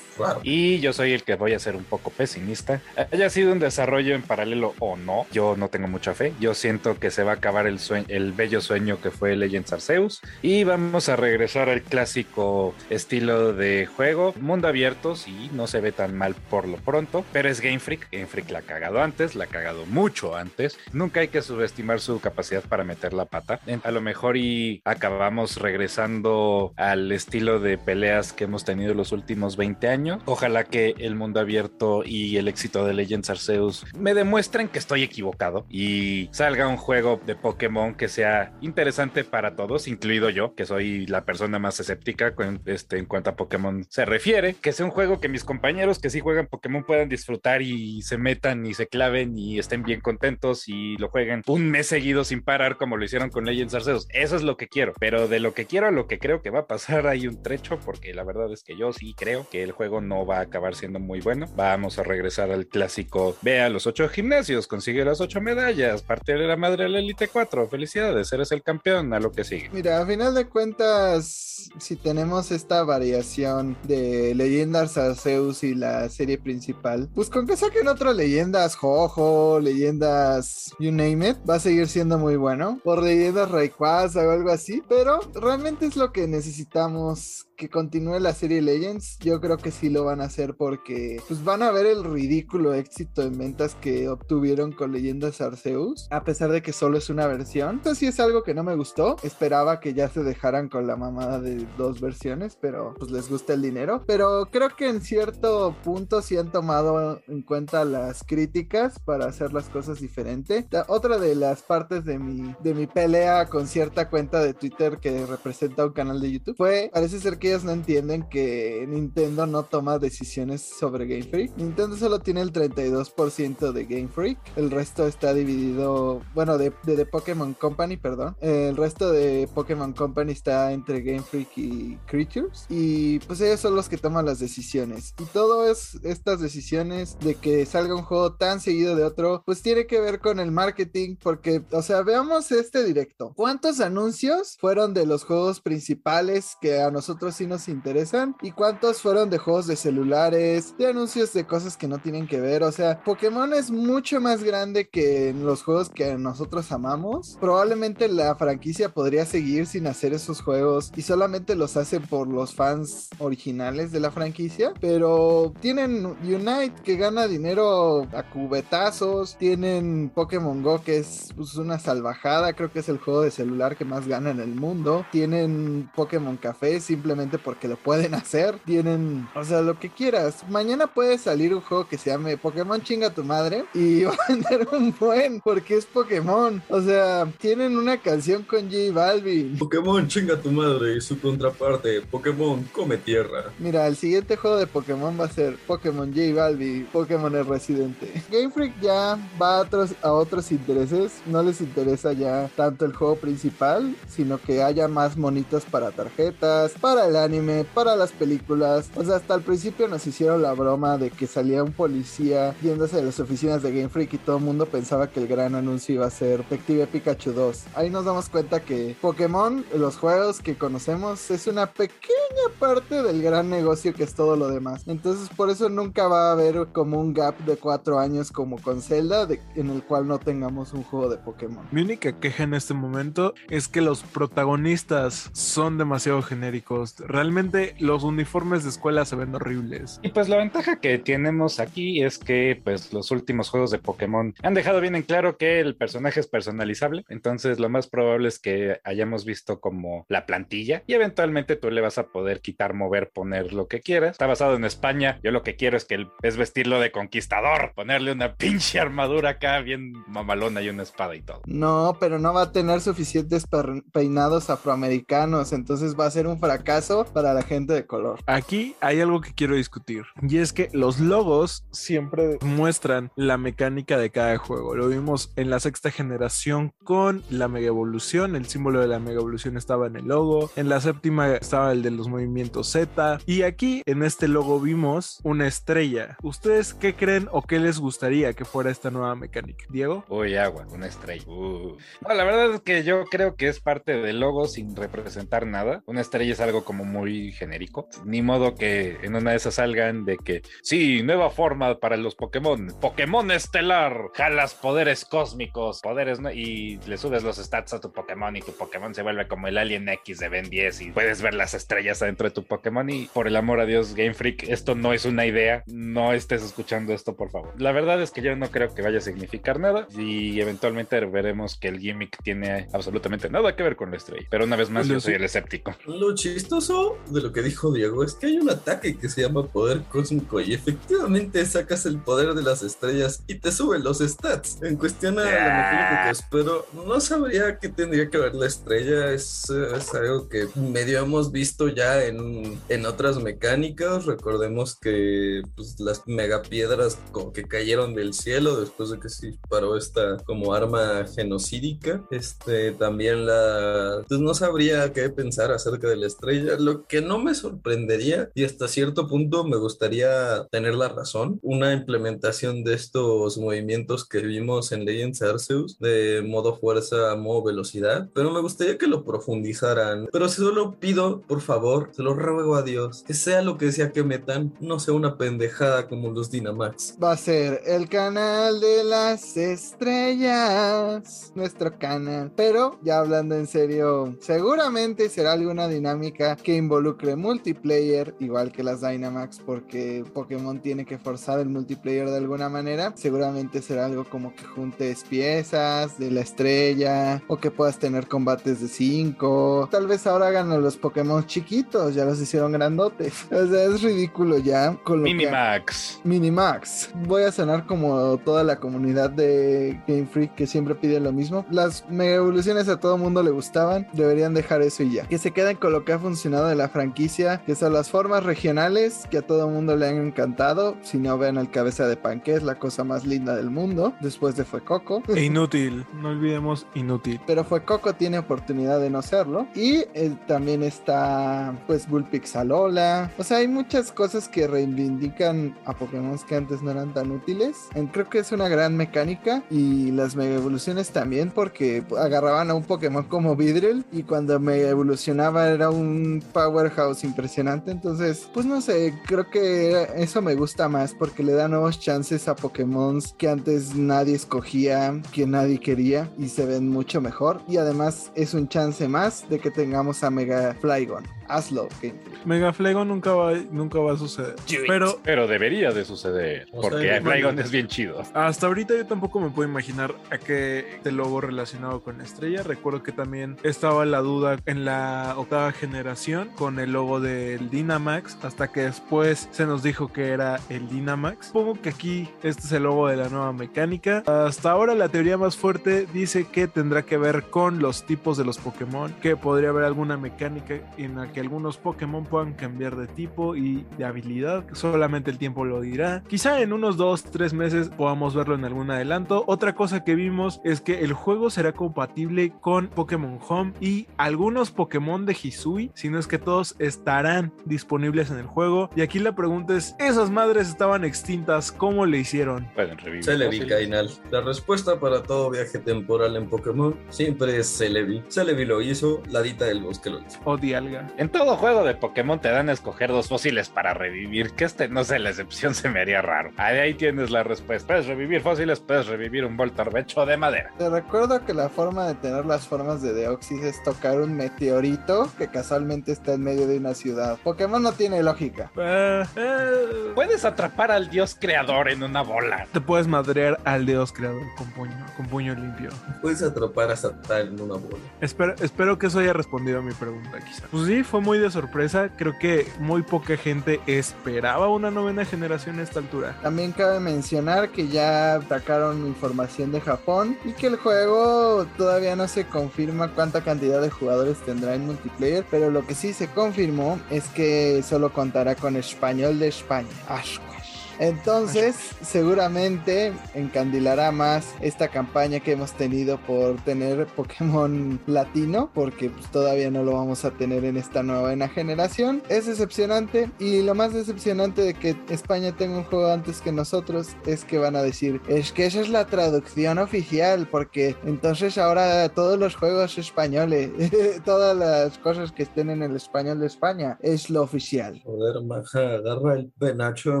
Y 0.42 0.80
yo 0.80 0.92
soy 0.92 1.12
el 1.12 1.22
que 1.22 1.34
voy 1.34 1.52
a 1.52 1.58
ser 1.58 1.76
un 1.76 1.84
poco 1.84 2.10
pesimista. 2.10 2.80
Haya 3.12 3.30
sido 3.30 3.52
un 3.52 3.58
desarrollo 3.58 4.14
en 4.14 4.22
paralelo 4.22 4.74
o 4.78 4.96
no, 4.96 5.26
yo 5.32 5.56
no 5.56 5.68
tengo 5.68 5.88
mucha 5.88 6.14
fe. 6.14 6.32
Yo 6.40 6.54
siento 6.54 6.98
que 6.98 7.10
se 7.10 7.22
va 7.22 7.32
a 7.32 7.34
acabar 7.36 7.66
el, 7.66 7.78
sueño, 7.78 8.06
el 8.08 8.32
bello 8.32 8.60
sueño 8.60 9.00
que 9.00 9.10
fue 9.10 9.36
Legends 9.36 9.72
Arceus 9.72 10.20
y 10.42 10.64
vamos 10.64 11.08
a 11.08 11.16
regresar 11.16 11.68
al 11.68 11.82
clásico 11.82 12.74
estilo 12.90 13.52
de 13.52 13.86
juego. 13.86 14.34
Mundo 14.40 14.68
abierto, 14.68 15.16
sí, 15.16 15.50
no 15.52 15.66
se 15.66 15.80
ve 15.80 15.92
tan 15.92 16.16
mal 16.16 16.34
por 16.50 16.66
lo 16.66 16.76
pronto, 16.78 17.24
pero 17.32 17.48
es 17.48 17.60
Game 17.60 17.80
Freak. 17.80 18.08
Game 18.10 18.26
Freak 18.26 18.50
la 18.50 18.60
ha 18.60 18.62
cagado 18.62 19.02
antes, 19.02 19.34
la 19.34 19.44
ha 19.44 19.48
cagado 19.48 19.86
mucho 19.86 20.36
antes. 20.36 20.78
Nunca 20.92 21.20
hay 21.20 21.28
que 21.28 21.42
subestimar 21.42 22.00
su 22.00 22.20
capacidad 22.20 22.62
para 22.62 22.84
meter 22.84 23.12
la 23.12 23.24
pata. 23.24 23.60
A 23.82 23.90
lo 23.90 24.00
mejor 24.00 24.36
y 24.36 24.82
acabamos 24.84 25.56
regresando 25.56 26.72
al 26.76 27.12
estilo 27.12 27.60
de 27.60 27.78
peleas 27.78 28.32
que 28.32 28.44
hemos 28.44 28.64
tenido 28.64 28.94
los 28.94 29.12
últimos 29.12 29.56
20 29.56 29.88
años. 29.88 30.03
Ojalá 30.26 30.64
que 30.64 30.94
el 30.98 31.14
mundo 31.14 31.40
abierto 31.40 32.02
y 32.04 32.36
el 32.36 32.48
éxito 32.48 32.84
de 32.84 32.94
Legends 32.94 33.30
Arceus 33.30 33.86
me 33.96 34.14
demuestren 34.14 34.68
que 34.68 34.78
estoy 34.78 35.02
equivocado 35.02 35.66
y 35.68 36.28
salga 36.32 36.68
un 36.68 36.76
juego 36.76 37.20
de 37.24 37.34
Pokémon 37.34 37.94
que 37.94 38.08
sea 38.08 38.52
interesante 38.60 39.24
para 39.24 39.56
todos, 39.56 39.88
incluido 39.88 40.30
yo, 40.30 40.54
que 40.54 40.66
soy 40.66 41.06
la 41.06 41.24
persona 41.24 41.58
más 41.58 41.80
escéptica 41.80 42.34
con, 42.34 42.60
este, 42.66 42.98
en 42.98 43.06
cuanto 43.06 43.30
a 43.30 43.36
Pokémon 43.36 43.84
se 43.88 44.04
refiere, 44.04 44.54
que 44.54 44.72
sea 44.72 44.86
un 44.86 44.92
juego 44.92 45.20
que 45.20 45.28
mis 45.28 45.44
compañeros 45.44 45.98
que 45.98 46.10
sí 46.10 46.20
juegan 46.20 46.46
Pokémon 46.46 46.84
puedan 46.84 47.08
disfrutar 47.08 47.62
y 47.62 48.02
se 48.02 48.18
metan 48.18 48.66
y 48.66 48.74
se 48.74 48.86
claven 48.86 49.38
y 49.38 49.58
estén 49.58 49.82
bien 49.82 50.00
contentos 50.00 50.68
y 50.68 50.96
lo 50.98 51.08
jueguen 51.08 51.42
un 51.46 51.70
mes 51.70 51.86
seguido 51.86 52.24
sin 52.24 52.42
parar 52.42 52.76
como 52.76 52.96
lo 52.96 53.04
hicieron 53.04 53.30
con 53.30 53.44
Legends 53.44 53.74
Arceus. 53.74 54.06
Eso 54.10 54.36
es 54.36 54.42
lo 54.42 54.56
que 54.56 54.68
quiero, 54.68 54.92
pero 54.98 55.28
de 55.28 55.40
lo 55.40 55.54
que 55.54 55.66
quiero 55.66 55.88
a 55.88 55.90
lo 55.90 56.06
que 56.06 56.18
creo 56.18 56.42
que 56.42 56.50
va 56.50 56.60
a 56.60 56.66
pasar 56.66 57.06
hay 57.06 57.26
un 57.26 57.42
trecho 57.42 57.78
porque 57.84 58.14
la 58.14 58.24
verdad 58.24 58.52
es 58.52 58.62
que 58.62 58.76
yo 58.76 58.92
sí 58.92 59.14
creo 59.14 59.46
que 59.50 59.62
el 59.62 59.72
juego 59.72 59.93
no 60.00 60.26
va 60.26 60.38
a 60.38 60.42
acabar 60.42 60.74
siendo 60.74 60.98
muy 60.98 61.20
bueno. 61.20 61.46
Vamos 61.56 61.98
a 61.98 62.02
regresar 62.02 62.50
al 62.50 62.66
clásico, 62.66 63.36
ve 63.42 63.60
a 63.60 63.68
los 63.68 63.86
ocho 63.86 64.08
gimnasios, 64.08 64.66
consigue 64.66 65.04
las 65.04 65.20
ocho 65.20 65.40
medallas, 65.40 66.02
parte 66.02 66.34
de 66.34 66.46
la 66.46 66.56
madre 66.56 66.84
de 66.84 66.90
la 66.90 66.98
Elite 66.98 67.28
4, 67.28 67.68
felicidades, 67.68 68.32
eres 68.32 68.52
el 68.52 68.62
campeón, 68.62 69.12
a 69.12 69.20
lo 69.20 69.32
que 69.32 69.44
sigue. 69.44 69.70
Mira, 69.72 70.00
a 70.00 70.06
final 70.06 70.34
de 70.34 70.46
cuentas, 70.46 71.70
si 71.78 71.96
tenemos 71.96 72.50
esta 72.50 72.82
variación 72.84 73.76
de 73.84 74.34
leyendas 74.34 74.96
Arceus 74.96 75.64
y 75.64 75.74
la 75.74 76.08
serie 76.08 76.38
principal, 76.38 77.08
pues 77.14 77.30
con 77.30 77.46
que 77.46 77.56
saquen 77.56 77.88
otras 77.88 78.14
leyendas, 78.16 78.76
Jojo, 78.76 79.60
leyendas, 79.60 80.74
you 80.78 80.90
name 80.90 81.28
it, 81.28 81.36
va 81.48 81.56
a 81.56 81.60
seguir 81.60 81.88
siendo 81.88 82.18
muy 82.18 82.36
bueno. 82.36 82.80
Por 82.82 83.02
leyendas 83.02 83.50
Rayquaza 83.50 84.26
o 84.26 84.30
algo 84.30 84.50
así, 84.50 84.82
pero 84.88 85.20
realmente 85.34 85.86
es 85.86 85.96
lo 85.96 86.12
que 86.12 86.26
necesitamos 86.26 87.46
que 87.56 87.68
continúe 87.68 88.18
la 88.18 88.34
serie 88.34 88.62
Legends, 88.62 89.18
yo 89.20 89.40
creo 89.40 89.56
que 89.56 89.70
sí 89.70 89.90
lo 89.90 90.04
van 90.04 90.20
a 90.20 90.24
hacer 90.24 90.54
porque 90.54 91.20
pues 91.28 91.44
van 91.44 91.62
a 91.62 91.70
ver 91.70 91.86
el 91.86 92.04
ridículo 92.04 92.74
éxito 92.74 93.22
en 93.22 93.38
ventas 93.38 93.74
que 93.76 94.08
obtuvieron 94.08 94.72
con 94.72 94.92
Leyendas 94.92 95.40
Arceus, 95.40 96.08
a 96.10 96.24
pesar 96.24 96.50
de 96.50 96.62
que 96.62 96.72
solo 96.72 96.98
es 96.98 97.10
una 97.10 97.26
versión. 97.26 97.76
Esto 97.76 97.94
sí 97.94 98.06
es 98.06 98.20
algo 98.20 98.42
que 98.42 98.54
no 98.54 98.62
me 98.62 98.74
gustó. 98.74 99.16
Esperaba 99.22 99.80
que 99.80 99.94
ya 99.94 100.08
se 100.08 100.22
dejaran 100.22 100.68
con 100.68 100.86
la 100.86 100.96
mamada 100.96 101.40
de 101.40 101.66
dos 101.76 102.00
versiones, 102.00 102.56
pero 102.60 102.94
pues 102.98 103.10
les 103.10 103.28
gusta 103.28 103.54
el 103.54 103.62
dinero. 103.62 104.04
Pero 104.06 104.48
creo 104.50 104.70
que 104.76 104.88
en 104.88 105.00
cierto 105.00 105.76
punto 105.82 106.22
sí 106.22 106.36
han 106.36 106.50
tomado 106.50 107.20
en 107.28 107.42
cuenta 107.42 107.84
las 107.84 108.24
críticas 108.24 108.98
para 108.98 109.26
hacer 109.26 109.52
las 109.52 109.68
cosas 109.68 110.00
diferente. 110.00 110.66
Otra 110.88 111.18
de 111.18 111.34
las 111.34 111.62
partes 111.62 112.04
de 112.04 112.18
mi, 112.18 112.54
de 112.62 112.74
mi 112.74 112.86
pelea 112.86 113.46
con 113.46 113.66
cierta 113.66 114.08
cuenta 114.08 114.40
de 114.40 114.54
Twitter 114.54 114.98
que 114.98 115.26
representa 115.26 115.86
un 115.86 115.92
canal 115.92 116.20
de 116.20 116.32
YouTube 116.32 116.56
fue, 116.56 116.90
parece 116.92 117.20
ser 117.20 117.38
que 117.38 117.53
ellos 117.54 117.64
no 117.64 117.70
entienden 117.70 118.28
que 118.28 118.84
Nintendo 118.88 119.46
no 119.46 119.62
toma 119.62 120.00
decisiones 120.00 120.60
sobre 120.60 121.06
Game 121.06 121.22
Freak. 121.22 121.56
Nintendo 121.56 121.96
solo 121.96 122.18
tiene 122.18 122.40
el 122.40 122.52
32% 122.52 123.70
de 123.70 123.84
Game 123.84 124.08
Freak. 124.08 124.38
El 124.56 124.72
resto 124.72 125.06
está 125.06 125.32
dividido, 125.32 126.20
bueno, 126.34 126.58
de, 126.58 126.72
de, 126.82 126.96
de 126.96 127.06
Pokémon 127.06 127.54
Company, 127.54 127.96
perdón. 127.96 128.36
El 128.40 128.76
resto 128.76 129.12
de 129.12 129.48
Pokémon 129.54 129.92
Company 129.92 130.32
está 130.32 130.72
entre 130.72 131.00
Game 131.02 131.22
Freak 131.22 131.56
y 131.56 131.96
Creatures. 132.06 132.66
Y 132.68 133.20
pues 133.20 133.40
ellos 133.40 133.60
son 133.60 133.76
los 133.76 133.88
que 133.88 133.98
toman 133.98 134.26
las 134.26 134.40
decisiones. 134.40 135.14
Y 135.20 135.24
todas 135.26 135.94
estas 136.02 136.40
decisiones 136.40 137.16
de 137.20 137.36
que 137.36 137.66
salga 137.66 137.94
un 137.94 138.02
juego 138.02 138.34
tan 138.34 138.60
seguido 138.60 138.96
de 138.96 139.04
otro, 139.04 139.44
pues 139.46 139.62
tiene 139.62 139.86
que 139.86 140.00
ver 140.00 140.18
con 140.18 140.40
el 140.40 140.50
marketing. 140.50 141.14
Porque, 141.22 141.62
o 141.70 141.82
sea, 141.82 142.02
veamos 142.02 142.50
este 142.50 142.82
directo. 142.82 143.32
¿Cuántos 143.36 143.78
anuncios 143.78 144.56
fueron 144.58 144.92
de 144.92 145.06
los 145.06 145.22
juegos 145.22 145.60
principales 145.60 146.56
que 146.60 146.82
a 146.82 146.90
nosotros 146.90 147.33
sí 147.34 147.46
nos 147.46 147.68
interesan? 147.68 148.36
¿Y 148.42 148.52
cuántos 148.52 149.00
fueron 149.00 149.30
de 149.30 149.38
juegos 149.38 149.66
de 149.66 149.76
celulares? 149.76 150.74
De 150.78 150.86
anuncios 150.86 151.32
de 151.32 151.44
cosas 151.44 151.76
que 151.76 151.88
no 151.88 151.98
tienen 151.98 152.26
que 152.26 152.40
ver. 152.40 152.62
O 152.62 152.72
sea, 152.72 153.02
Pokémon 153.02 153.52
es 153.54 153.70
mucho 153.70 154.20
más 154.20 154.42
grande 154.42 154.88
que 154.88 155.30
en 155.30 155.44
los 155.44 155.62
juegos 155.62 155.90
que 155.90 156.16
nosotros 156.16 156.70
amamos. 156.72 157.36
Probablemente 157.40 158.08
la 158.08 158.34
franquicia 158.36 158.88
podría 158.88 159.26
seguir 159.26 159.66
sin 159.66 159.86
hacer 159.86 160.12
esos 160.12 160.40
juegos 160.40 160.92
y 160.96 161.02
solamente 161.02 161.54
los 161.54 161.76
hace 161.76 162.00
por 162.00 162.28
los 162.28 162.54
fans 162.54 163.10
originales 163.18 163.92
de 163.92 164.00
la 164.00 164.10
franquicia. 164.10 164.72
Pero 164.80 165.52
tienen 165.60 166.06
Unite 166.06 166.82
que 166.82 166.96
gana 166.96 167.26
dinero 167.26 168.06
a 168.12 168.22
cubetazos. 168.30 169.36
Tienen 169.36 170.10
Pokémon 170.14 170.62
Go 170.62 170.82
que 170.82 170.98
es 170.98 171.30
pues, 171.36 171.56
una 171.56 171.78
salvajada. 171.78 172.52
Creo 172.52 172.72
que 172.72 172.80
es 172.80 172.88
el 172.88 172.98
juego 172.98 173.22
de 173.22 173.30
celular 173.30 173.76
que 173.76 173.84
más 173.84 174.06
gana 174.06 174.30
en 174.30 174.40
el 174.40 174.54
mundo. 174.54 175.04
Tienen 175.10 175.90
Pokémon 175.94 176.36
Café 176.36 176.80
simplemente 176.80 177.23
porque 177.32 177.68
lo 177.68 177.76
pueden 177.76 178.14
hacer. 178.14 178.58
Tienen, 178.64 179.28
o 179.34 179.44
sea, 179.44 179.62
lo 179.62 179.78
que 179.78 179.90
quieras. 179.90 180.44
Mañana 180.48 180.86
puede 180.86 181.18
salir 181.18 181.54
un 181.54 181.60
juego 181.60 181.88
que 181.88 181.98
se 181.98 182.10
llame 182.10 182.36
Pokémon 182.36 182.82
chinga 182.82 183.10
tu 183.10 183.24
madre 183.24 183.64
y 183.74 184.04
va 184.04 184.12
a 184.12 184.32
vender 184.32 184.68
un 184.72 184.94
buen 184.98 185.40
porque 185.40 185.76
es 185.76 185.86
Pokémon. 185.86 186.62
O 186.68 186.80
sea, 186.80 187.26
tienen 187.38 187.76
una 187.76 187.98
canción 187.98 188.42
con 188.42 188.70
J 188.70 188.92
Balvin. 188.92 189.56
Pokémon 189.58 190.06
chinga 190.08 190.40
tu 190.40 190.50
madre 190.50 190.96
y 190.96 191.00
su 191.00 191.18
contraparte, 191.20 192.02
Pokémon 192.02 192.62
come 192.72 192.98
tierra. 192.98 193.52
Mira, 193.58 193.86
el 193.86 193.96
siguiente 193.96 194.36
juego 194.36 194.56
de 194.56 194.66
Pokémon 194.66 195.18
va 195.18 195.26
a 195.26 195.28
ser 195.28 195.56
Pokémon 195.66 196.12
J 196.12 196.34
Balvin, 196.34 196.86
Pokémon 196.92 197.34
el 197.34 197.46
Residente. 197.46 198.22
Game 198.30 198.50
Freak 198.50 198.80
ya 198.80 199.18
va 199.40 199.58
a 199.58 199.60
otros, 199.60 199.94
a 200.02 200.12
otros 200.12 200.50
intereses, 200.52 201.20
no 201.26 201.42
les 201.42 201.60
interesa 201.60 202.12
ya 202.12 202.50
tanto 202.56 202.84
el 202.84 202.94
juego 202.94 203.16
principal, 203.16 203.94
sino 204.08 204.38
que 204.38 204.62
haya 204.62 204.88
más 204.88 205.16
monitos 205.16 205.64
para 205.64 205.90
tarjetas, 205.90 206.72
para 206.80 207.06
el 207.06 207.13
anime, 207.16 207.64
para 207.74 207.96
las 207.96 208.12
películas. 208.12 208.90
O 208.94 209.04
sea, 209.04 209.16
hasta 209.16 209.34
el 209.34 209.42
principio 209.42 209.88
nos 209.88 210.06
hicieron 210.06 210.42
la 210.42 210.52
broma 210.52 210.98
de 210.98 211.10
que 211.10 211.26
salía 211.26 211.62
un 211.62 211.72
policía 211.72 212.54
yéndose 212.62 212.96
de 212.96 213.04
las 213.04 213.20
oficinas 213.20 213.62
de 213.62 213.72
Game 213.72 213.88
Freak 213.88 214.14
y 214.14 214.18
todo 214.18 214.38
el 214.38 214.44
mundo 214.44 214.66
pensaba 214.66 215.08
que 215.08 215.20
el 215.20 215.28
gran 215.28 215.54
anuncio 215.54 215.94
iba 215.94 216.06
a 216.06 216.10
ser 216.10 216.38
Detective 216.38 216.86
Pikachu 216.86 217.32
2. 217.32 217.64
Ahí 217.74 217.90
nos 217.90 218.04
damos 218.04 218.28
cuenta 218.28 218.60
que 218.60 218.96
Pokémon, 219.00 219.64
los 219.76 219.96
juegos 219.96 220.40
que 220.40 220.56
conocemos, 220.56 221.30
es 221.30 221.46
una 221.46 221.66
pequeña 221.66 222.14
parte 222.58 223.02
del 223.02 223.22
gran 223.22 223.50
negocio 223.50 223.94
que 223.94 224.04
es 224.04 224.14
todo 224.14 224.36
lo 224.36 224.48
demás. 224.48 224.82
Entonces 224.86 225.28
por 225.28 225.50
eso 225.50 225.68
nunca 225.68 226.08
va 226.08 226.28
a 226.28 226.32
haber 226.32 226.68
como 226.72 227.00
un 227.00 227.14
gap 227.14 227.38
de 227.40 227.56
cuatro 227.56 227.98
años 227.98 228.30
como 228.30 228.60
con 228.60 228.82
Zelda 228.82 229.28
en 229.54 229.70
el 229.70 229.82
cual 229.82 230.06
no 230.06 230.18
tengamos 230.18 230.72
un 230.72 230.82
juego 230.82 231.08
de 231.08 231.18
Pokémon. 231.18 231.66
Mi 231.70 231.82
única 231.82 232.18
queja 232.18 232.44
en 232.44 232.54
este 232.54 232.74
momento 232.74 233.34
es 233.48 233.68
que 233.68 233.80
los 233.80 234.02
protagonistas 234.02 235.30
son 235.32 235.78
demasiado 235.78 236.22
genéricos. 236.22 236.96
Realmente 237.06 237.74
los 237.78 238.02
uniformes 238.04 238.64
de 238.64 238.70
escuela 238.70 239.04
se 239.04 239.16
ven 239.16 239.34
horribles. 239.34 240.00
Y 240.02 240.08
pues 240.08 240.28
la 240.28 240.36
ventaja 240.36 240.80
que 240.80 240.98
tenemos 240.98 241.60
aquí 241.60 242.02
es 242.02 242.18
que 242.18 242.60
pues 242.62 242.92
los 242.92 243.10
últimos 243.10 243.50
juegos 243.50 243.70
de 243.70 243.78
Pokémon 243.78 244.34
han 244.42 244.54
dejado 244.54 244.80
bien 244.80 244.94
en 244.96 245.02
claro 245.02 245.36
que 245.36 245.60
el 245.60 245.76
personaje 245.76 246.20
es 246.20 246.26
personalizable, 246.26 247.04
entonces 247.08 247.58
lo 247.58 247.68
más 247.68 247.86
probable 247.86 248.28
es 248.28 248.38
que 248.38 248.80
hayamos 248.84 249.24
visto 249.24 249.60
como 249.60 250.06
la 250.08 250.26
plantilla 250.26 250.82
y 250.86 250.94
eventualmente 250.94 251.56
tú 251.56 251.70
le 251.70 251.80
vas 251.80 251.98
a 251.98 252.06
poder 252.08 252.40
quitar, 252.40 252.74
mover, 252.74 253.10
poner 253.12 253.52
lo 253.52 253.68
que 253.68 253.80
quieras. 253.80 254.12
Está 254.12 254.26
basado 254.26 254.54
en 254.56 254.64
España, 254.64 255.20
yo 255.22 255.30
lo 255.30 255.42
que 255.42 255.56
quiero 255.56 255.76
es 255.76 255.84
que 255.84 255.94
el- 255.96 256.08
es 256.22 256.36
vestirlo 256.36 256.80
de 256.80 256.90
conquistador, 256.92 257.72
ponerle 257.74 258.12
una 258.12 258.34
pinche 258.36 258.80
armadura 258.80 259.30
acá 259.30 259.60
bien 259.60 259.92
mamalona 260.06 260.62
y 260.62 260.68
una 260.68 260.82
espada 260.82 261.14
y 261.16 261.22
todo. 261.22 261.42
No, 261.46 261.96
pero 262.00 262.18
no 262.18 262.32
va 262.32 262.42
a 262.42 262.52
tener 262.52 262.80
suficientes 262.80 263.46
peinados 263.92 264.50
afroamericanos, 264.50 265.52
entonces 265.52 265.98
va 265.98 266.06
a 266.06 266.10
ser 266.10 266.26
un 266.26 266.38
fracaso 266.38 266.93
para 267.02 267.34
la 267.34 267.42
gente 267.42 267.72
de 267.72 267.86
color. 267.86 268.20
Aquí 268.26 268.76
hay 268.80 269.00
algo 269.00 269.20
que 269.20 269.34
quiero 269.34 269.56
discutir 269.56 270.04
y 270.22 270.38
es 270.38 270.52
que 270.52 270.68
los 270.72 271.00
logos 271.00 271.66
siempre 271.72 272.38
muestran 272.42 273.10
la 273.16 273.36
mecánica 273.36 273.98
de 273.98 274.10
cada 274.10 274.36
juego. 274.36 274.76
Lo 274.76 274.88
vimos 274.88 275.32
en 275.36 275.50
la 275.50 275.58
sexta 275.60 275.90
generación 275.90 276.72
con 276.84 277.22
la 277.30 277.48
mega 277.48 277.66
evolución, 277.66 278.36
el 278.36 278.46
símbolo 278.46 278.80
de 278.80 278.88
la 278.88 278.98
mega 278.98 279.20
evolución 279.20 279.56
estaba 279.56 279.86
en 279.86 279.96
el 279.96 280.06
logo, 280.06 280.50
en 280.56 280.68
la 280.68 280.80
séptima 280.80 281.34
estaba 281.34 281.72
el 281.72 281.82
de 281.82 281.90
los 281.90 282.08
movimientos 282.08 282.68
Z 282.68 283.18
y 283.26 283.42
aquí 283.42 283.82
en 283.86 284.02
este 284.02 284.28
logo 284.28 284.60
vimos 284.60 285.20
una 285.24 285.46
estrella. 285.46 286.16
¿Ustedes 286.22 286.74
qué 286.74 286.94
creen 286.94 287.28
o 287.32 287.42
qué 287.42 287.58
les 287.58 287.78
gustaría 287.78 288.32
que 288.32 288.44
fuera 288.44 288.70
esta 288.70 288.90
nueva 288.90 289.14
mecánica? 289.14 289.64
Diego? 289.68 290.04
Uy, 290.08 290.36
agua, 290.36 290.66
una 290.70 290.86
estrella. 290.86 291.24
Uh. 291.26 291.76
No, 292.06 292.14
la 292.14 292.24
verdad 292.24 292.54
es 292.54 292.60
que 292.60 292.84
yo 292.84 293.04
creo 293.06 293.36
que 293.36 293.48
es 293.48 293.60
parte 293.60 293.92
del 294.00 294.20
logo 294.20 294.46
sin 294.46 294.76
representar 294.76 295.46
nada. 295.46 295.82
Una 295.86 296.00
estrella 296.00 296.32
es 296.32 296.40
algo 296.40 296.64
como 296.64 296.83
muy 296.84 297.32
genérico. 297.32 297.88
Ni 298.04 298.22
modo 298.22 298.54
que 298.54 298.98
en 299.02 299.16
una 299.16 299.30
de 299.30 299.36
esas 299.36 299.54
salgan 299.54 300.04
de 300.04 300.16
que, 300.16 300.42
sí, 300.62 301.02
nueva 301.02 301.30
forma 301.30 301.78
para 301.80 301.96
los 301.96 302.14
Pokémon. 302.14 302.74
Pokémon 302.80 303.30
estelar. 303.30 304.10
Jalas 304.14 304.54
poderes 304.54 305.04
cósmicos, 305.04 305.80
poderes, 305.80 306.20
¿no? 306.20 306.30
Y 306.30 306.78
le 306.86 306.98
subes 306.98 307.22
los 307.22 307.36
stats 307.36 307.74
a 307.74 307.80
tu 307.80 307.92
Pokémon 307.92 308.36
y 308.36 308.40
tu 308.40 308.52
Pokémon 308.52 308.94
se 308.94 309.02
vuelve 309.02 309.28
como 309.28 309.48
el 309.48 309.58
Alien 309.58 309.88
X 309.88 310.18
de 310.18 310.28
Ben 310.28 310.48
10 310.48 310.80
y 310.80 310.90
puedes 310.90 311.22
ver 311.22 311.34
las 311.34 311.54
estrellas 311.54 312.02
adentro 312.02 312.28
de 312.28 312.34
tu 312.34 312.44
Pokémon. 312.44 312.88
Y 312.90 313.06
por 313.12 313.26
el 313.26 313.36
amor 313.36 313.60
a 313.60 313.66
Dios, 313.66 313.94
Game 313.94 314.14
Freak, 314.14 314.44
esto 314.44 314.74
no 314.74 314.92
es 314.92 315.04
una 315.04 315.26
idea. 315.26 315.64
No 315.66 316.12
estés 316.12 316.42
escuchando 316.42 316.92
esto, 316.92 317.16
por 317.16 317.30
favor. 317.30 317.54
La 317.60 317.72
verdad 317.72 318.00
es 318.02 318.10
que 318.10 318.22
yo 318.22 318.34
no 318.36 318.50
creo 318.50 318.74
que 318.74 318.82
vaya 318.82 318.98
a 318.98 319.02
significar 319.02 319.60
nada 319.60 319.86
y 319.96 320.40
eventualmente 320.40 321.00
veremos 321.06 321.58
que 321.58 321.68
el 321.68 321.78
gimmick 321.78 322.22
tiene 322.22 322.68
absolutamente 322.72 323.28
nada 323.30 323.54
que 323.56 323.62
ver 323.62 323.76
con 323.76 323.90
la 323.90 323.96
estrella. 323.96 324.26
Pero 324.30 324.44
una 324.44 324.56
vez 324.56 324.70
más, 324.70 324.88
yo 324.88 325.00
soy 325.00 325.14
el 325.14 325.24
escéptico. 325.24 325.74
Lo 325.86 326.14
chistoso 326.14 326.73
curioso 326.74 326.98
de 327.08 327.20
lo 327.20 327.32
que 327.32 327.42
dijo 327.42 327.72
Diego 327.72 328.02
es 328.02 328.14
que 328.14 328.26
hay 328.26 328.38
un 328.38 328.50
ataque 328.50 328.96
que 328.96 329.08
se 329.08 329.22
llama 329.22 329.46
poder 329.46 329.82
cósmico 329.90 330.40
y 330.40 330.54
efectivamente 330.54 331.44
sacas 331.44 331.86
el 331.86 331.98
poder 331.98 332.34
de 332.34 332.42
las 332.42 332.62
estrellas 332.62 333.22
y 333.26 333.36
te 333.36 333.52
suben 333.52 333.84
los 333.84 333.98
stats. 333.98 334.58
En 334.62 334.76
cuestión 334.76 335.18
a 335.18 335.24
la 335.24 335.30
mecánica 335.30 336.04
que 336.04 336.10
espero, 336.10 336.66
no 336.72 337.00
sabría 337.00 337.58
qué 337.58 337.68
tendría 337.68 338.08
que 338.10 338.18
ver 338.18 338.34
la 338.34 338.46
estrella. 338.46 339.12
Es, 339.12 339.50
es 339.50 339.94
algo 339.94 340.28
que 340.28 340.48
medio 340.56 341.00
hemos 341.00 341.30
visto 341.30 341.68
ya 341.68 342.04
en, 342.04 342.58
en 342.68 342.86
otras 342.86 343.22
mecánicas. 343.22 344.06
Recordemos 344.06 344.76
que 344.76 345.42
pues, 345.54 345.78
las 345.78 346.02
megapiedras 346.06 346.98
como 347.12 347.32
que 347.32 347.44
cayeron 347.44 347.94
del 347.94 348.14
cielo 348.14 348.60
después 348.60 348.90
de 348.90 348.98
que 348.98 349.08
se 349.08 349.28
disparó 349.28 349.76
esta 349.76 350.16
como 350.24 350.54
arma 350.54 351.06
genocídica. 351.14 352.02
Este 352.10 352.72
también 352.72 353.26
la 353.26 354.02
pues 354.08 354.20
no 354.20 354.34
sabría 354.34 354.92
qué 354.92 355.10
pensar 355.10 355.52
acerca 355.52 355.88
de 355.88 355.96
la 355.96 356.06
estrella. 356.06 356.56
Lo 356.64 356.86
que 356.86 357.02
no 357.02 357.18
me 357.18 357.34
sorprendería 357.34 358.30
y 358.34 358.44
hasta 358.44 358.68
cierto 358.68 359.06
punto 359.06 359.44
me 359.44 359.58
gustaría 359.58 360.46
tener 360.50 360.74
la 360.74 360.88
razón, 360.88 361.38
una 361.42 361.74
implementación 361.74 362.64
de 362.64 362.72
estos 362.72 363.36
movimientos 363.36 364.08
que 364.08 364.20
vimos 364.20 364.72
en 364.72 364.86
Legends 364.86 365.20
Arceus 365.20 365.78
de 365.78 366.22
modo 366.26 366.56
fuerza, 366.56 367.14
modo 367.16 367.42
velocidad, 367.42 368.08
pero 368.14 368.30
me 368.30 368.40
gustaría 368.40 368.78
que 368.78 368.86
lo 368.86 369.04
profundizaran. 369.04 370.08
Pero 370.10 370.26
si 370.30 370.36
solo 370.36 370.78
pido, 370.80 371.20
por 371.20 371.42
favor, 371.42 371.90
se 371.92 372.02
lo 372.02 372.14
ruego 372.14 372.56
a 372.56 372.62
Dios, 372.62 373.04
que 373.06 373.12
sea 373.12 373.42
lo 373.42 373.58
que 373.58 373.70
sea 373.70 373.92
que 373.92 374.02
metan, 374.02 374.54
no 374.58 374.78
sea 374.78 374.94
una 374.94 375.18
pendejada 375.18 375.86
como 375.86 376.12
los 376.12 376.30
Dynamax. 376.30 376.96
Va 377.02 377.12
a 377.12 377.18
ser 377.18 377.60
el 377.66 377.90
canal 377.90 378.58
de 378.58 378.84
las 378.84 379.36
estrellas, 379.36 381.30
nuestro 381.34 381.78
canal. 381.78 382.32
Pero 382.34 382.78
ya 382.82 383.00
hablando 383.00 383.34
en 383.34 383.46
serio, 383.46 384.16
seguramente 384.20 385.10
será 385.10 385.32
alguna 385.32 385.68
dinámica 385.68 386.36
que 386.44 386.54
involucre 386.54 387.16
multiplayer, 387.16 388.14
igual 388.20 388.52
que 388.52 388.62
las 388.62 388.80
Dynamax, 388.80 389.40
porque 389.40 390.04
Pokémon 390.12 390.60
tiene 390.60 390.84
que 390.84 390.98
forzar 390.98 391.40
el 391.40 391.48
multiplayer 391.48 392.08
de 392.08 392.18
alguna 392.18 392.48
manera. 392.48 392.92
Seguramente 392.94 393.62
será 393.62 393.86
algo 393.86 394.04
como 394.04 394.32
que 394.36 394.44
juntes 394.44 395.02
piezas 395.02 395.98
de 395.98 396.12
la 396.12 396.20
estrella 396.20 397.22
o 397.26 397.38
que 397.38 397.50
puedas 397.50 397.78
tener 397.78 398.06
combates 398.06 398.60
de 398.60 398.68
5. 398.68 399.68
Tal 399.72 399.88
vez 399.88 400.06
ahora 400.06 400.28
hagan 400.28 400.52
a 400.52 400.58
los 400.58 400.76
Pokémon 400.76 401.26
chiquitos, 401.26 401.94
ya 401.94 402.04
los 402.04 402.20
hicieron 402.20 402.52
grandotes. 402.52 403.26
O 403.34 403.46
sea, 403.46 403.64
es 403.64 403.82
ridículo 403.82 404.38
ya 404.38 404.76
con 404.84 405.00
lo 405.00 405.04
que 405.06 405.14
Minimax. 405.14 406.00
Minimax. 406.04 406.90
Voy 407.06 407.22
a 407.24 407.32
sonar 407.32 407.66
como 407.66 408.18
toda 408.18 408.44
la 408.44 408.60
comunidad 408.60 409.10
de 409.10 409.80
Game 409.88 410.06
Freak 410.06 410.34
que 410.34 410.46
siempre 410.46 410.74
pide 410.74 411.00
lo 411.00 411.12
mismo. 411.12 411.44
Las 411.50 411.88
mega 411.88 412.16
evoluciones 412.16 412.68
a 412.68 412.78
todo 412.78 412.98
mundo 412.98 413.22
le 413.22 413.30
gustaban. 413.30 413.88
Deberían 413.92 414.34
dejar 414.34 414.62
eso 414.62 414.82
y 414.82 414.92
ya. 414.92 415.06
Que 415.06 415.18
se 415.18 415.30
queden 415.30 415.56
con 415.56 415.72
lo 415.72 415.84
que 415.84 415.92
ha 415.92 415.98
funcionado 415.98 416.33
de 416.42 416.54
la 416.54 416.68
franquicia, 416.68 417.42
que 417.44 417.54
son 417.54 417.72
las 417.72 417.90
formas 417.90 418.22
regionales 418.24 419.06
que 419.10 419.18
a 419.18 419.22
todo 419.22 419.48
mundo 419.48 419.76
le 419.76 419.88
han 419.88 419.96
encantado. 420.06 420.76
Si 420.82 420.98
no 420.98 421.16
vean 421.18 421.38
al 421.38 421.50
cabeza 421.50 421.86
de 421.86 421.96
pan, 421.96 422.20
que 422.20 422.34
es 422.34 422.42
la 422.42 422.58
cosa 422.58 422.84
más 422.84 423.06
linda 423.06 423.36
del 423.36 423.50
mundo. 423.50 423.94
Después 424.00 424.36
de 424.36 424.44
Fue 424.44 424.62
Coco. 424.62 425.02
E 425.08 425.22
inútil, 425.24 425.84
no 426.00 426.08
olvidemos 426.10 426.66
inútil. 426.74 427.20
Pero 427.26 427.44
Fue 427.44 427.64
Coco 427.64 427.94
tiene 427.94 428.18
oportunidad 428.18 428.80
de 428.80 428.90
no 428.90 429.02
serlo. 429.02 429.46
Y 429.54 429.84
eh, 429.94 430.16
también 430.26 430.62
está, 430.62 431.54
pues, 431.66 431.88
Bullpix 431.88 432.34
Alola. 432.36 433.10
O 433.18 433.24
sea, 433.24 433.38
hay 433.38 433.48
muchas 433.48 433.92
cosas 433.92 434.28
que 434.28 434.46
reivindican 434.46 435.56
a 435.64 435.72
Pokémon 435.74 436.18
que 436.28 436.36
antes 436.36 436.62
no 436.62 436.70
eran 436.70 436.92
tan 436.92 437.10
útiles. 437.10 437.68
En- 437.74 437.86
Creo 437.88 438.08
que 438.08 438.18
es 438.18 438.32
una 438.32 438.48
gran 438.48 438.76
mecánica. 438.76 439.42
Y 439.50 439.92
las 439.92 440.16
mega 440.16 440.34
evoluciones 440.36 440.90
también, 440.90 441.30
porque 441.30 441.84
agarraban 441.98 442.50
a 442.50 442.54
un 442.54 442.64
Pokémon 442.64 443.04
como 443.04 443.36
Vidril. 443.36 443.84
Y 443.92 444.02
cuando 444.02 444.40
mega 444.40 444.68
evolucionaba 444.68 445.48
era 445.48 445.70
un 445.70 446.22
powerhouse 446.32 447.04
impresionante. 447.04 447.70
Entonces, 447.70 448.28
pues 448.32 448.46
no 448.46 448.60
sé, 448.60 448.94
creo 449.06 449.28
que 449.30 449.86
eso 449.96 450.22
me 450.22 450.34
gusta 450.34 450.68
más 450.68 450.94
porque 450.94 451.22
le 451.22 451.32
da 451.32 451.48
nuevos 451.48 451.80
chances 451.80 452.28
a 452.28 452.36
Pokémon 452.36 452.84
que 453.18 453.28
antes 453.28 453.74
nadie 453.74 454.14
escogía, 454.14 455.00
que 455.12 455.26
nadie 455.26 455.58
quería 455.58 456.08
y 456.18 456.28
se 456.28 456.46
ven 456.46 456.68
mucho 456.68 457.00
mejor. 457.00 457.40
Y 457.48 457.56
además 457.56 458.12
es 458.14 458.34
un 458.34 458.48
chance 458.48 458.86
más 458.88 459.28
de 459.28 459.38
que 459.38 459.50
tengamos 459.50 460.04
a 460.04 460.10
Mega 460.10 460.54
Flygon. 460.60 461.04
Hazlo, 461.26 461.68
Game. 461.80 461.98
Mega 462.26 462.52
Flygon 462.52 462.86
nunca 462.86 463.12
va, 463.14 463.32
nunca 463.50 463.78
va 463.78 463.94
a 463.94 463.96
suceder. 463.96 464.34
Pero 464.66 465.00
Pero 465.02 465.26
debería 465.26 465.70
de 465.70 465.84
suceder, 465.84 466.46
O 466.52 466.60
porque. 466.60 467.00
Flygon 467.02 467.38
es 467.38 467.50
bien 467.50 467.66
chido. 467.66 468.02
Hasta 468.12 468.46
ahorita 468.46 468.74
yo 468.74 468.86
tampoco 468.86 469.20
me 469.20 469.30
puedo 469.30 469.48
imaginar 469.48 469.94
a 470.10 470.18
qué 470.18 470.76
este 470.76 470.92
logo 470.92 471.20
relacionado 471.20 471.82
con 471.82 471.98
la 471.98 472.04
estrella. 472.04 472.42
Recuerdo 472.42 472.82
que 472.82 472.92
también 472.92 473.36
estaba 473.42 473.86
la 473.86 474.00
duda 474.00 474.38
en 474.46 474.64
la 474.64 475.14
octava 475.16 475.52
generación 475.52 476.13
con 476.36 476.58
el 476.58 476.72
logo 476.72 477.00
del 477.00 477.50
Dynamax, 477.50 478.18
hasta 478.22 478.48
que 478.48 478.62
después 478.62 479.28
se 479.32 479.46
nos 479.46 479.62
dijo 479.62 479.92
que 479.92 480.08
era 480.10 480.38
el 480.48 480.68
Dynamax. 480.68 481.28
Supongo 481.28 481.60
que 481.60 481.70
aquí 481.70 482.08
este 482.22 482.42
es 482.42 482.52
el 482.52 482.64
logo 482.64 482.88
de 482.88 482.96
la 482.96 483.08
nueva 483.08 483.32
mecánica. 483.32 484.02
Hasta 484.06 484.50
ahora 484.50 484.74
la 484.74 484.88
teoría 484.88 485.18
más 485.18 485.36
fuerte 485.36 485.86
dice 485.92 486.26
que 486.26 486.46
tendrá 486.46 486.82
que 486.82 486.96
ver 486.96 487.24
con 487.30 487.58
los 487.58 487.84
tipos 487.84 488.16
de 488.16 488.24
los 488.24 488.38
Pokémon, 488.38 488.92
que 489.02 489.16
podría 489.16 489.50
haber 489.50 489.64
alguna 489.64 489.96
mecánica 489.96 490.60
en 490.76 490.96
la 490.96 491.12
que 491.12 491.20
algunos 491.20 491.56
Pokémon 491.56 492.04
puedan 492.04 492.34
cambiar 492.34 492.76
de 492.76 492.86
tipo 492.86 493.36
y 493.36 493.66
de 493.76 493.84
habilidad, 493.84 494.44
solamente 494.52 495.10
el 495.10 495.18
tiempo 495.18 495.44
lo 495.44 495.60
dirá. 495.60 496.02
Quizá 496.08 496.40
en 496.40 496.52
unos 496.52 496.76
2, 496.76 497.04
3 497.04 497.32
meses 497.34 497.68
podamos 497.70 498.14
verlo 498.14 498.34
en 498.34 498.44
algún 498.44 498.70
adelanto. 498.70 499.24
Otra 499.26 499.54
cosa 499.54 499.84
que 499.84 499.94
vimos 499.94 500.40
es 500.44 500.60
que 500.60 500.84
el 500.84 500.92
juego 500.92 501.30
será 501.30 501.52
compatible 501.52 502.32
con 502.40 502.68
Pokémon 502.68 503.18
Home 503.28 503.52
y 503.60 503.86
algunos 503.96 504.50
Pokémon 504.50 505.06
de 505.06 505.16
Hisui, 505.20 505.70
si 505.74 505.88
no 505.88 505.98
es 506.04 506.08
que 506.08 506.18
todos 506.18 506.54
estarán 506.58 507.32
disponibles 507.46 508.10
en 508.10 508.18
el 508.18 508.26
juego. 508.26 508.68
Y 508.76 508.82
aquí 508.82 508.98
la 508.98 509.14
pregunta 509.14 509.56
es, 509.56 509.74
esas 509.78 510.10
madres 510.10 510.48
estaban 510.48 510.84
extintas, 510.84 511.50
¿cómo 511.50 511.86
le 511.86 511.98
hicieron? 511.98 512.46
Pueden 512.54 512.76
revivir. 512.76 513.04
Celebi. 513.04 513.46
Kainal. 513.46 513.90
La 514.10 514.20
respuesta 514.20 514.78
para 514.78 515.02
todo 515.02 515.30
viaje 515.30 515.58
temporal 515.58 516.16
en 516.16 516.28
Pokémon 516.28 516.78
siempre 516.90 517.38
es 517.38 517.56
Celebi. 517.56 518.02
Celebi 518.08 518.44
lo 518.44 518.60
hizo, 518.60 519.02
la 519.08 519.22
Dita 519.22 519.46
del 519.46 519.62
Bosque 519.62 519.88
lo 519.88 520.00
hizo. 520.00 520.18
O 520.24 520.36
Dialga. 520.36 520.88
En 520.98 521.08
todo 521.08 521.36
juego 521.36 521.64
de 521.64 521.74
Pokémon 521.74 522.20
te 522.20 522.28
dan 522.28 522.50
a 522.50 522.52
escoger 522.52 522.90
dos 522.90 523.08
fósiles 523.08 523.48
para 523.48 523.72
revivir, 523.72 524.32
que 524.32 524.44
este 524.44 524.68
no 524.68 524.84
sé, 524.84 524.98
la 524.98 525.08
excepción 525.08 525.54
se 525.54 525.70
me 525.70 525.80
haría 525.80 526.02
raro. 526.02 526.32
Ahí, 526.36 526.58
ahí 526.58 526.74
tienes 526.74 527.10
la 527.10 527.22
respuesta. 527.22 527.68
Puedes 527.68 527.86
revivir 527.86 528.20
fósiles, 528.20 528.60
puedes 528.60 528.88
revivir 528.88 529.24
un 529.24 529.38
Voltorb 529.38 529.74
hecho 529.78 530.04
de 530.04 530.18
madera. 530.18 530.52
Te 530.58 530.68
recuerdo 530.68 531.24
que 531.24 531.32
la 531.32 531.48
forma 531.48 531.86
de 531.86 531.94
tener 531.94 532.26
las 532.26 532.46
formas 532.46 532.82
de 532.82 532.92
Deoxys 532.92 533.42
es 533.42 533.62
tocar 533.62 534.00
un 534.00 534.14
meteorito 534.14 535.10
que 535.16 535.28
casualmente 535.28 535.93
está 535.94 536.12
en 536.12 536.22
medio 536.22 536.46
de 536.46 536.58
una 536.58 536.74
ciudad. 536.74 537.18
Pokémon 537.24 537.62
no 537.62 537.72
tiene 537.72 538.02
lógica. 538.02 538.50
Eh, 538.56 539.04
eh, 539.16 539.92
Puedes 539.94 540.24
atrapar 540.24 540.70
al 540.70 540.90
dios 540.90 541.16
creador 541.18 541.68
en 541.68 541.82
una 541.82 542.02
bola. 542.02 542.46
te 542.52 542.60
puedes 542.60 542.86
madrear 542.86 543.40
al 543.44 543.64
dios 543.66 543.92
creador 543.92 544.22
con 544.36 544.50
puño, 544.50 544.86
con 544.96 545.06
puño 545.06 545.34
limpio. 545.34 545.70
Puedes 546.02 546.22
atrapar 546.22 546.70
a 546.70 546.76
Satán 546.76 547.28
en 547.28 547.40
una 547.40 547.54
bola. 547.54 547.78
Espero, 548.00 548.34
espero 548.40 548.78
que 548.78 548.86
eso 548.88 548.98
haya 548.98 549.12
respondido 549.12 549.60
a 549.60 549.62
mi 549.62 549.72
pregunta, 549.72 550.18
quizá. 550.20 550.44
Pues 550.50 550.66
sí, 550.66 550.82
fue 550.82 551.00
muy 551.00 551.18
de 551.18 551.30
sorpresa. 551.30 551.90
Creo 551.96 552.14
que 552.18 552.46
muy 552.58 552.82
poca 552.82 553.16
gente 553.16 553.60
esperaba 553.66 554.48
una 554.48 554.70
novena 554.70 555.04
generación 555.04 555.58
a 555.60 555.62
esta 555.62 555.78
altura. 555.80 556.16
También 556.22 556.52
cabe 556.52 556.80
mencionar 556.80 557.48
que 557.50 557.68
ya 557.68 558.20
sacaron 558.28 558.86
información 558.86 559.52
de 559.52 559.60
Japón 559.60 560.16
y 560.24 560.32
que 560.32 560.48
el 560.48 560.56
juego 560.56 561.46
todavía 561.56 561.96
no 561.96 562.08
se 562.08 562.24
confirma 562.26 562.88
cuánta 562.92 563.22
cantidad 563.22 563.60
de 563.62 563.70
jugadores 563.70 564.18
tendrá 564.18 564.54
en 564.54 564.66
multiplayer, 564.66 565.24
pero 565.30 565.50
lo 565.50 565.66
que 565.66 565.74
sí 565.74 565.83
se 565.92 566.08
confirmó 566.08 566.78
es 566.90 567.04
que 567.08 567.62
solo 567.62 567.92
contará 567.92 568.34
con 568.34 568.56
español 568.56 569.18
de 569.18 569.28
España. 569.28 569.68
Ashwash. 569.88 570.33
Entonces, 570.78 571.54
seguramente 571.82 572.92
encandilará 573.14 573.92
más 573.92 574.34
esta 574.40 574.68
campaña 574.68 575.20
que 575.20 575.32
hemos 575.32 575.52
tenido 575.52 575.98
por 575.98 576.36
tener 576.42 576.86
Pokémon 576.86 577.80
latino, 577.86 578.50
porque 578.54 578.90
pues, 578.90 579.10
todavía 579.10 579.50
no 579.50 579.62
lo 579.62 579.72
vamos 579.72 580.04
a 580.04 580.10
tener 580.10 580.44
en 580.44 580.56
esta 580.56 580.82
novena 580.82 581.28
generación. 581.28 582.02
Es 582.08 582.26
decepcionante 582.26 583.10
y 583.18 583.42
lo 583.42 583.54
más 583.54 583.72
decepcionante 583.72 584.42
de 584.42 584.54
que 584.54 584.76
España 584.88 585.32
tenga 585.36 585.58
un 585.58 585.64
juego 585.64 585.92
antes 585.92 586.20
que 586.20 586.32
nosotros 586.32 586.88
es 587.06 587.24
que 587.24 587.38
van 587.38 587.56
a 587.56 587.62
decir, 587.62 588.00
es 588.08 588.32
que 588.32 588.46
esa 588.46 588.60
es 588.60 588.68
la 588.68 588.86
traducción 588.86 589.58
oficial, 589.58 590.28
porque 590.30 590.76
entonces 590.84 591.38
ahora 591.38 591.88
todos 591.88 592.18
los 592.18 592.34
juegos 592.34 592.78
españoles, 592.78 593.50
todas 594.04 594.36
las 594.36 594.78
cosas 594.78 595.12
que 595.12 595.22
estén 595.22 595.50
en 595.50 595.62
el 595.62 595.76
español 595.76 596.20
de 596.20 596.26
España, 596.26 596.78
es 596.82 597.10
lo 597.10 597.22
oficial. 597.22 597.80
Joder, 597.84 598.22
maja, 598.24 598.74
agarra 598.74 599.14
el 599.14 599.30
penacho 599.38 599.92
de 599.92 600.00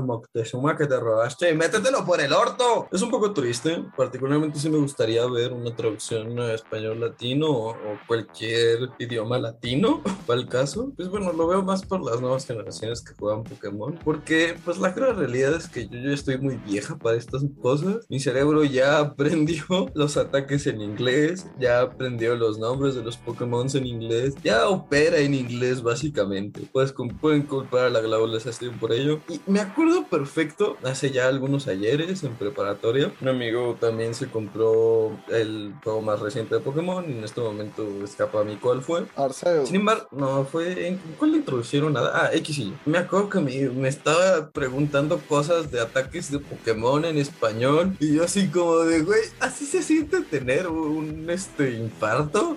Moctezuma 0.00 0.63
Kuma 0.64 0.78
que 0.78 0.86
te 0.86 0.98
robaste, 0.98 1.52
métetelo 1.52 2.06
por 2.06 2.22
el 2.22 2.32
orto. 2.32 2.88
Es 2.90 3.02
un 3.02 3.10
poco 3.10 3.34
triste, 3.34 3.84
particularmente 3.94 4.58
si 4.58 4.70
me 4.70 4.78
gustaría 4.78 5.26
ver 5.26 5.52
una 5.52 5.76
traducción 5.76 6.40
a 6.40 6.54
español 6.54 7.00
latino 7.00 7.50
o, 7.50 7.76
cualquier 8.06 8.88
idioma 8.98 9.38
latino, 9.38 10.02
para 10.26 10.40
el 10.40 10.48
caso. 10.48 10.90
Pues 10.96 11.10
bueno, 11.10 11.34
lo 11.34 11.46
veo 11.48 11.62
más 11.62 11.84
por 11.84 12.02
las 12.02 12.18
nuevas 12.22 12.46
generaciones 12.46 13.02
que 13.02 13.12
juegan 13.12 13.44
Pokémon, 13.44 13.98
porque 14.02 14.56
pues 14.64 14.78
la 14.78 14.94
cruda 14.94 15.12
realidad 15.12 15.54
es 15.54 15.68
que 15.68 15.86
yo 15.86 15.98
ya 15.98 16.14
estoy 16.14 16.38
muy 16.38 16.56
vieja 16.56 16.96
para 16.96 17.18
estas 17.18 17.42
cosas. 17.60 18.06
Mi 18.08 18.18
cerebro 18.18 18.64
ya 18.64 19.00
aprendió 19.00 19.64
los 19.94 20.16
ataques 20.16 20.66
en 20.66 20.80
inglés, 20.80 21.46
ya 21.60 21.82
aprendió 21.82 22.36
los 22.36 22.58
nombres 22.58 22.94
de 22.94 23.02
los 23.02 23.18
Pokémon 23.18 23.66
en 23.74 23.86
inglés, 23.86 24.34
ya 24.42 24.66
opera 24.66 25.18
en 25.18 25.34
inglés 25.34 25.82
básicamente. 25.82 26.66
Pues 26.72 26.94
pueden 27.20 27.42
culpar 27.42 27.84
a 27.84 27.90
la 27.90 28.00
globalización 28.00 28.78
por 28.78 28.94
ello. 28.94 29.20
Y 29.28 29.38
me 29.46 29.60
acuerdo 29.60 30.06
perfecto, 30.08 30.53
hace 30.84 31.10
ya 31.10 31.28
algunos 31.28 31.66
ayeres 31.66 32.22
en 32.24 32.34
preparatoria, 32.34 33.12
un 33.20 33.28
amigo 33.28 33.76
también 33.80 34.14
se 34.14 34.28
compró 34.28 35.16
el 35.28 35.74
juego 35.82 36.02
más 36.02 36.20
reciente 36.20 36.54
de 36.54 36.60
Pokémon. 36.60 37.04
En 37.04 37.24
este 37.24 37.40
momento 37.40 37.86
escapa 38.04 38.40
a 38.40 38.44
mí 38.44 38.58
cuál 38.60 38.82
fue. 38.82 39.06
Arceus. 39.16 39.68
Sin 39.68 39.76
embargo, 39.76 40.08
no 40.12 40.44
fue. 40.44 40.88
¿En 40.88 40.98
cuál 41.18 41.32
le 41.32 41.38
introducieron 41.38 41.92
nada? 41.92 42.12
Ah, 42.14 42.30
X 42.32 42.58
y. 42.58 42.74
Me 42.84 42.98
acuerdo 42.98 43.28
que 43.28 43.40
me, 43.40 43.68
me 43.70 43.88
estaba 43.88 44.50
preguntando 44.50 45.18
cosas 45.28 45.70
de 45.70 45.80
ataques 45.80 46.30
de 46.30 46.38
Pokémon 46.38 47.04
en 47.04 47.18
español. 47.18 47.96
Y 48.00 48.16
yo 48.16 48.24
así 48.24 48.48
como 48.48 48.78
de, 48.80 49.02
güey, 49.02 49.20
así 49.40 49.66
se 49.66 49.82
siente 49.82 50.20
tener 50.20 50.68
un 50.68 51.28
este 51.30 51.72
infarto. 51.72 52.56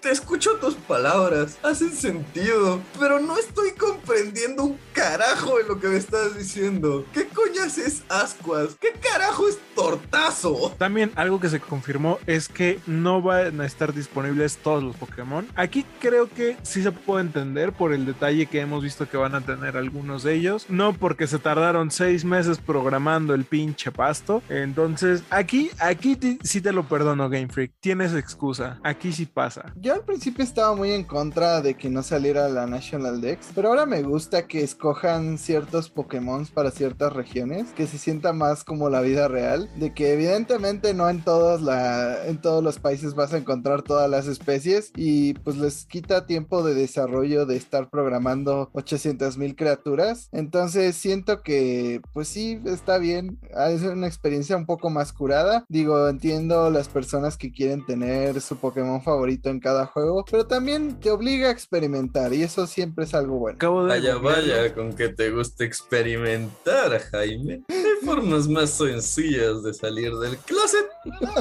Te 0.00 0.10
escucho 0.10 0.56
tus 0.56 0.74
palabras, 0.74 1.58
hacen 1.62 1.92
sentido, 1.92 2.80
pero 2.98 3.20
no 3.20 3.36
estoy 3.38 3.72
comprendiendo 3.72 4.64
un 4.64 4.78
carajo 4.92 5.58
de 5.58 5.64
lo 5.64 5.80
que 5.80 5.88
me 5.88 5.96
estás 5.96 6.36
diciendo. 6.36 7.04
¿Qué 7.12 7.26
coñas 7.38 7.78
es 7.78 8.02
ascuas? 8.08 8.76
¿Qué 8.80 8.88
carajo 9.00 9.46
es 9.48 9.58
tortazo? 9.76 10.74
También 10.76 11.12
algo 11.14 11.38
que 11.38 11.48
se 11.48 11.60
confirmó 11.60 12.18
es 12.26 12.48
que 12.48 12.80
no 12.86 13.22
van 13.22 13.60
a 13.60 13.66
estar 13.66 13.94
disponibles 13.94 14.56
todos 14.56 14.82
los 14.82 14.96
Pokémon. 14.96 15.46
Aquí 15.54 15.84
creo 16.00 16.28
que 16.28 16.56
sí 16.62 16.82
se 16.82 16.90
puede 16.90 17.22
entender 17.22 17.72
por 17.72 17.92
el 17.92 18.06
detalle 18.06 18.46
que 18.46 18.60
hemos 18.60 18.82
visto 18.82 19.08
que 19.08 19.16
van 19.16 19.36
a 19.36 19.40
tener 19.40 19.76
algunos 19.76 20.24
de 20.24 20.34
ellos. 20.34 20.66
No 20.68 20.94
porque 20.94 21.28
se 21.28 21.38
tardaron 21.38 21.92
seis 21.92 22.24
meses 22.24 22.58
programando 22.58 23.34
el 23.34 23.44
pinche 23.44 23.92
pasto. 23.92 24.42
Entonces 24.48 25.22
aquí, 25.30 25.70
aquí 25.78 26.18
sí 26.42 26.60
te 26.60 26.72
lo 26.72 26.88
perdono 26.88 27.28
Game 27.28 27.48
Freak. 27.48 27.72
Tienes 27.78 28.14
excusa. 28.14 28.80
Aquí 28.82 29.12
sí 29.12 29.26
pasa. 29.26 29.72
Yo 29.76 29.94
al 29.94 30.04
principio 30.04 30.42
estaba 30.42 30.74
muy 30.74 30.90
en 30.90 31.04
contra 31.04 31.60
de 31.60 31.74
que 31.74 31.88
no 31.88 32.02
saliera 32.02 32.48
la 32.48 32.66
National 32.66 33.20
Dex, 33.20 33.50
pero 33.54 33.68
ahora 33.68 33.86
me 33.86 34.02
gusta 34.02 34.48
que 34.48 34.64
escojan 34.64 35.38
ciertos 35.38 35.88
Pokémon 35.88 36.44
para 36.46 36.72
ciertas 36.72 37.12
regiones, 37.12 37.27
que 37.76 37.86
se 37.86 37.98
sienta 37.98 38.32
más 38.32 38.64
como 38.64 38.90
la 38.90 39.00
vida 39.00 39.28
real, 39.28 39.70
de 39.76 39.92
que 39.92 40.12
evidentemente 40.12 40.94
no 40.94 41.08
en 41.08 41.22
todos 41.22 41.60
la 41.60 42.26
en 42.26 42.40
todos 42.40 42.62
los 42.62 42.78
países 42.78 43.14
vas 43.14 43.32
a 43.32 43.38
encontrar 43.38 43.82
todas 43.82 44.08
las 44.10 44.26
especies 44.26 44.92
y 44.96 45.34
pues 45.34 45.56
les 45.56 45.86
quita 45.86 46.26
tiempo 46.26 46.62
de 46.62 46.74
desarrollo 46.74 47.46
de 47.46 47.56
estar 47.56 47.90
programando 47.90 48.70
800 48.72 49.36
mil 49.36 49.56
criaturas. 49.56 50.28
Entonces 50.32 50.96
siento 50.96 51.42
que 51.42 52.00
pues 52.12 52.28
sí 52.28 52.60
está 52.64 52.98
bien, 52.98 53.38
es 53.70 53.82
una 53.82 54.06
experiencia 54.06 54.56
un 54.56 54.66
poco 54.66 54.90
más 54.90 55.12
curada. 55.12 55.64
Digo, 55.68 56.08
entiendo 56.08 56.70
las 56.70 56.88
personas 56.88 57.36
que 57.36 57.52
quieren 57.52 57.84
tener 57.84 58.40
su 58.40 58.56
Pokémon 58.56 59.02
favorito 59.02 59.50
en 59.50 59.60
cada 59.60 59.86
juego, 59.86 60.24
pero 60.30 60.46
también 60.46 60.98
te 61.00 61.10
obliga 61.10 61.48
a 61.48 61.52
experimentar 61.52 62.32
y 62.32 62.42
eso 62.42 62.66
siempre 62.66 63.04
es 63.04 63.14
algo 63.14 63.38
bueno. 63.38 63.56
Acabo 63.56 63.84
de 63.84 63.88
Vaya, 63.88 64.16
vaya, 64.16 64.74
con 64.74 64.94
que 64.94 65.08
te 65.08 65.30
gusta 65.30 65.64
experimentar, 65.64 67.00
Jaime. 67.18 67.64
Hay 67.68 68.06
formas 68.06 68.48
más 68.48 68.70
sencillas 68.70 69.62
de 69.62 69.74
salir 69.74 70.14
del 70.16 70.38
closet, 70.38 70.86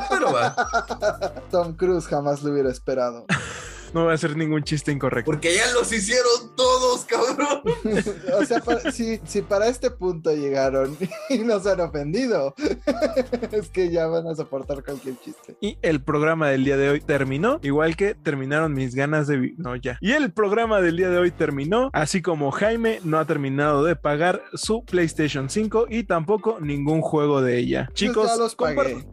pero 0.09 0.33
va. 0.33 0.55
Tom 1.51 1.75
Cruise 1.75 2.07
jamás 2.07 2.41
lo 2.43 2.51
hubiera 2.51 2.71
esperado. 2.71 3.25
No 3.93 4.03
voy 4.03 4.11
a 4.11 4.15
hacer 4.15 4.35
ningún 4.35 4.63
chiste 4.63 4.91
incorrecto. 4.91 5.31
Porque 5.31 5.55
ya 5.55 5.71
los 5.73 5.91
hicieron 5.91 6.55
todos, 6.55 7.05
cabrón. 7.05 7.61
o 8.41 8.45
sea, 8.45 8.59
para- 8.59 8.91
si, 8.91 9.19
si 9.25 9.41
para 9.41 9.67
este 9.67 9.91
punto 9.91 10.31
llegaron 10.33 10.97
y 11.29 11.39
nos 11.39 11.65
han 11.65 11.79
ofendido, 11.81 12.53
es 13.51 13.69
que 13.69 13.89
ya 13.91 14.07
van 14.07 14.27
a 14.27 14.35
soportar 14.35 14.83
cualquier 14.83 15.15
chiste. 15.19 15.55
Y 15.61 15.77
el 15.81 16.01
programa 16.03 16.49
del 16.49 16.63
día 16.65 16.77
de 16.77 16.89
hoy 16.89 17.01
terminó, 17.01 17.59
igual 17.63 17.95
que 17.95 18.15
terminaron 18.15 18.73
mis 18.73 18.95
ganas 18.95 19.27
de... 19.27 19.53
No, 19.57 19.75
ya. 19.75 19.97
Y 20.01 20.11
el 20.13 20.31
programa 20.31 20.81
del 20.81 20.97
día 20.97 21.09
de 21.09 21.17
hoy 21.17 21.31
terminó, 21.31 21.89
así 21.93 22.21
como 22.21 22.51
Jaime 22.51 22.99
no 23.03 23.19
ha 23.19 23.25
terminado 23.25 23.83
de 23.83 23.95
pagar 23.95 24.41
su 24.53 24.83
PlayStation 24.83 25.49
5 25.49 25.87
y 25.89 26.03
tampoco 26.03 26.59
ningún 26.59 27.01
juego 27.01 27.41
de 27.41 27.57
ella. 27.57 27.89
Chicos, 27.93 28.15
Pues 28.27 28.31
ya 28.31 28.37
los 28.37 28.55
pagué. 28.55 29.05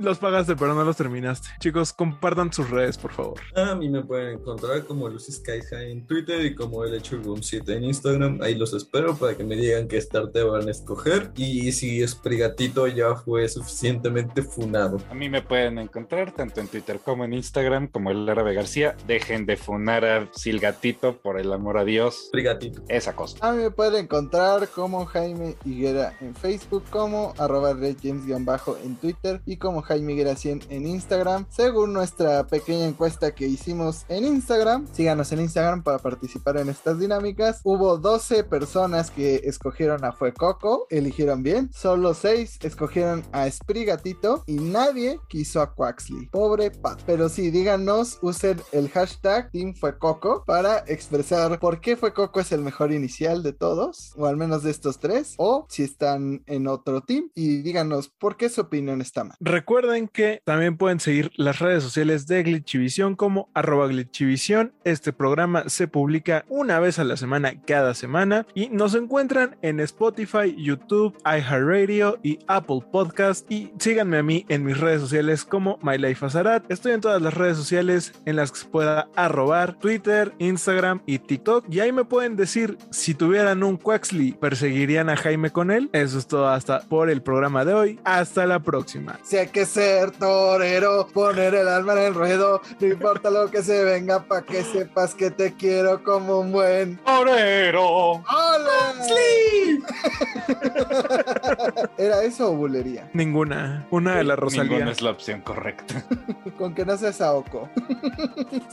los 0.00 0.18
pagaste, 0.18 0.56
pero 0.56 0.74
no 0.74 0.84
los 0.84 0.96
terminaste. 0.96 1.48
Chicos, 1.60 1.92
compartan 1.92 2.52
sus 2.52 2.70
redes, 2.70 2.96
por 2.98 3.12
favor. 3.12 3.40
A 3.68 3.74
mí 3.74 3.88
me 3.88 4.02
pueden 4.02 4.38
encontrar 4.38 4.84
como 4.84 5.08
Lucy 5.08 5.32
Sky 5.32 5.60
High 5.70 5.92
en 5.92 6.06
Twitter 6.06 6.44
y 6.44 6.54
como 6.54 6.84
el 6.84 6.94
hecho 6.94 7.16
Room 7.18 7.42
7 7.42 7.74
en 7.74 7.84
Instagram. 7.84 8.40
Ahí 8.42 8.54
los 8.54 8.72
espero 8.72 9.14
para 9.14 9.36
que 9.36 9.44
me 9.44 9.54
digan 9.54 9.86
qué 9.86 10.00
starter 10.00 10.46
van 10.46 10.66
a 10.66 10.70
escoger. 10.70 11.30
Y 11.36 11.70
si 11.72 12.06
Sprigatito 12.06 12.86
ya 12.86 13.14
fue 13.14 13.48
suficientemente 13.48 14.42
funado. 14.42 14.98
A 15.10 15.14
mí 15.14 15.28
me 15.28 15.42
pueden 15.42 15.78
encontrar 15.78 16.32
tanto 16.32 16.60
en 16.60 16.68
Twitter 16.68 17.00
como 17.04 17.24
en 17.24 17.34
Instagram 17.34 17.88
como 17.88 18.10
el 18.10 18.26
RB 18.26 18.54
García. 18.54 18.96
Dejen 19.06 19.46
de 19.46 19.56
funar 19.56 20.04
a 20.04 20.28
Silgatito, 20.32 21.18
por 21.18 21.38
el 21.38 21.52
amor 21.52 21.78
a 21.78 21.84
Dios. 21.84 22.26
Sprigatito. 22.28 22.82
Esa 22.88 23.14
cosa. 23.14 23.36
A 23.40 23.52
mí 23.52 23.62
me 23.62 23.70
pueden 23.70 24.04
encontrar 24.04 24.68
como 24.68 25.04
Jaime 25.06 25.56
Higuera 25.64 26.16
en 26.20 26.34
Facebook, 26.34 26.84
como 26.90 27.34
arroba 27.38 27.72
redjames-bajo 27.72 28.78
en 28.84 28.96
Twitter 28.96 29.40
y 29.46 29.56
como 29.56 29.82
Jaime 29.82 30.14
Higuera 30.14 30.36
100 30.36 30.62
en 30.70 30.86
Instagram. 30.86 31.46
Según 31.50 31.92
nuestra 31.92 32.46
pequeña 32.46 32.86
encuesta 32.86 33.34
que 33.34 33.39
hicimos 33.46 34.04
en 34.08 34.24
Instagram, 34.24 34.86
síganos 34.92 35.32
en 35.32 35.40
Instagram 35.40 35.82
para 35.82 35.98
participar 35.98 36.58
en 36.58 36.68
estas 36.68 36.98
dinámicas. 36.98 37.60
Hubo 37.64 37.98
12 37.98 38.44
personas 38.44 39.10
que 39.10 39.42
escogieron 39.44 40.04
a 40.04 40.12
Fue 40.12 40.32
Coco, 40.32 40.86
eligieron 40.90 41.42
bien. 41.42 41.70
Solo 41.72 42.14
6 42.14 42.58
escogieron 42.62 43.22
a 43.32 43.50
Sprigatito 43.50 44.44
y 44.46 44.54
nadie 44.54 45.18
quiso 45.28 45.60
a 45.60 45.74
Quaxley. 45.74 46.26
Pobre 46.26 46.70
Pat. 46.70 47.00
Pero 47.06 47.28
sí, 47.28 47.50
díganos, 47.50 48.18
usen 48.22 48.60
el 48.72 48.88
hashtag 48.88 49.50
Team 49.50 49.74
Fue 49.74 49.98
Coco 49.98 50.44
para 50.46 50.84
expresar 50.86 51.58
por 51.58 51.80
qué 51.80 51.96
Fue 51.96 52.12
Coco 52.12 52.40
es 52.40 52.52
el 52.52 52.60
mejor 52.60 52.92
inicial 52.92 53.42
de 53.42 53.52
todos, 53.52 54.12
o 54.16 54.26
al 54.26 54.36
menos 54.36 54.62
de 54.62 54.70
estos 54.70 54.98
tres, 54.98 55.34
o 55.38 55.66
si 55.68 55.82
están 55.82 56.42
en 56.46 56.66
otro 56.66 57.00
team 57.02 57.30
y 57.34 57.62
díganos 57.62 58.08
por 58.08 58.36
qué 58.36 58.48
su 58.48 58.60
opinión 58.60 59.00
está 59.00 59.24
mal. 59.24 59.36
Recuerden 59.40 60.08
que 60.08 60.42
también 60.44 60.76
pueden 60.76 61.00
seguir 61.00 61.30
las 61.36 61.58
redes 61.58 61.82
sociales 61.82 62.26
de 62.26 62.42
Glitchivisión 62.42 63.16
como 63.16 63.29
arroba 63.54 63.86
Glitchivisión. 63.86 64.72
Este 64.84 65.12
programa 65.12 65.68
se 65.68 65.88
publica 65.88 66.44
una 66.48 66.80
vez 66.80 66.98
a 66.98 67.04
la 67.04 67.16
semana 67.16 67.54
cada 67.66 67.94
semana 67.94 68.46
y 68.54 68.68
nos 68.68 68.94
encuentran 68.94 69.56
en 69.62 69.80
Spotify, 69.80 70.54
YouTube, 70.56 71.16
iHeartRadio 71.24 72.18
y 72.22 72.38
Apple 72.46 72.80
Podcast. 72.90 73.50
Y 73.50 73.72
síganme 73.78 74.18
a 74.18 74.22
mí 74.22 74.46
en 74.48 74.64
mis 74.64 74.78
redes 74.78 75.00
sociales 75.00 75.44
como 75.44 75.78
MyLifeAzarat. 75.82 76.70
Estoy 76.70 76.92
en 76.92 77.00
todas 77.00 77.22
las 77.22 77.34
redes 77.34 77.56
sociales 77.56 78.12
en 78.24 78.36
las 78.36 78.52
que 78.52 78.58
se 78.58 78.66
pueda 78.66 79.08
arrobar, 79.16 79.78
Twitter, 79.78 80.32
Instagram 80.38 81.02
y 81.06 81.18
TikTok. 81.18 81.66
Y 81.70 81.80
ahí 81.80 81.92
me 81.92 82.04
pueden 82.04 82.36
decir 82.36 82.76
si 82.90 83.14
tuvieran 83.14 83.62
un 83.62 83.76
Quaxley, 83.76 84.32
¿perseguirían 84.32 85.10
a 85.10 85.16
Jaime 85.16 85.50
con 85.50 85.70
él? 85.70 85.90
Eso 85.92 86.18
es 86.18 86.26
todo 86.26 86.48
hasta 86.48 86.80
por 86.80 87.10
el 87.10 87.22
programa 87.22 87.64
de 87.64 87.74
hoy. 87.74 88.00
Hasta 88.04 88.46
la 88.46 88.60
próxima. 88.60 89.18
Si 89.22 89.36
hay 89.36 89.48
que 89.48 89.66
ser 89.66 90.10
torero, 90.12 91.06
poner 91.12 91.54
el 91.54 91.68
alma 91.68 91.92
en 91.92 91.98
el 91.98 92.14
ruedo, 92.14 92.60
no 92.80 92.86
importa 92.86 93.19
lo 93.28 93.50
que 93.50 93.62
se 93.62 93.84
venga, 93.84 94.22
pa' 94.22 94.42
que 94.42 94.62
sepas 94.62 95.14
que 95.14 95.30
te 95.30 95.52
quiero 95.54 96.02
como 96.02 96.40
un 96.40 96.52
buen. 96.52 96.96
¡Torero! 97.04 98.12
¡Ole! 98.12 99.80
¿Era 101.98 102.22
eso 102.22 102.52
o 102.52 102.56
bulería? 102.56 103.10
Ninguna. 103.12 103.86
Una 103.90 104.16
de 104.16 104.24
la 104.24 104.36
Ninguna 104.36 104.36
Rosalía. 104.36 104.90
es 104.90 105.02
la 105.02 105.10
opción 105.10 105.40
correcta. 105.42 106.04
Con 106.58 106.74
que 106.74 106.84
no 106.84 106.96
sea 106.96 107.12
Saoko. 107.12 107.68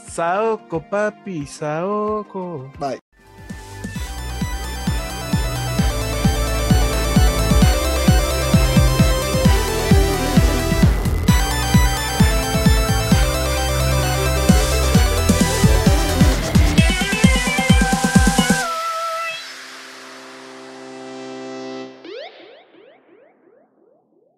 Saoko, 0.08 0.80
papi, 0.88 1.46
Saoko. 1.46 2.72
Bye. 2.78 2.98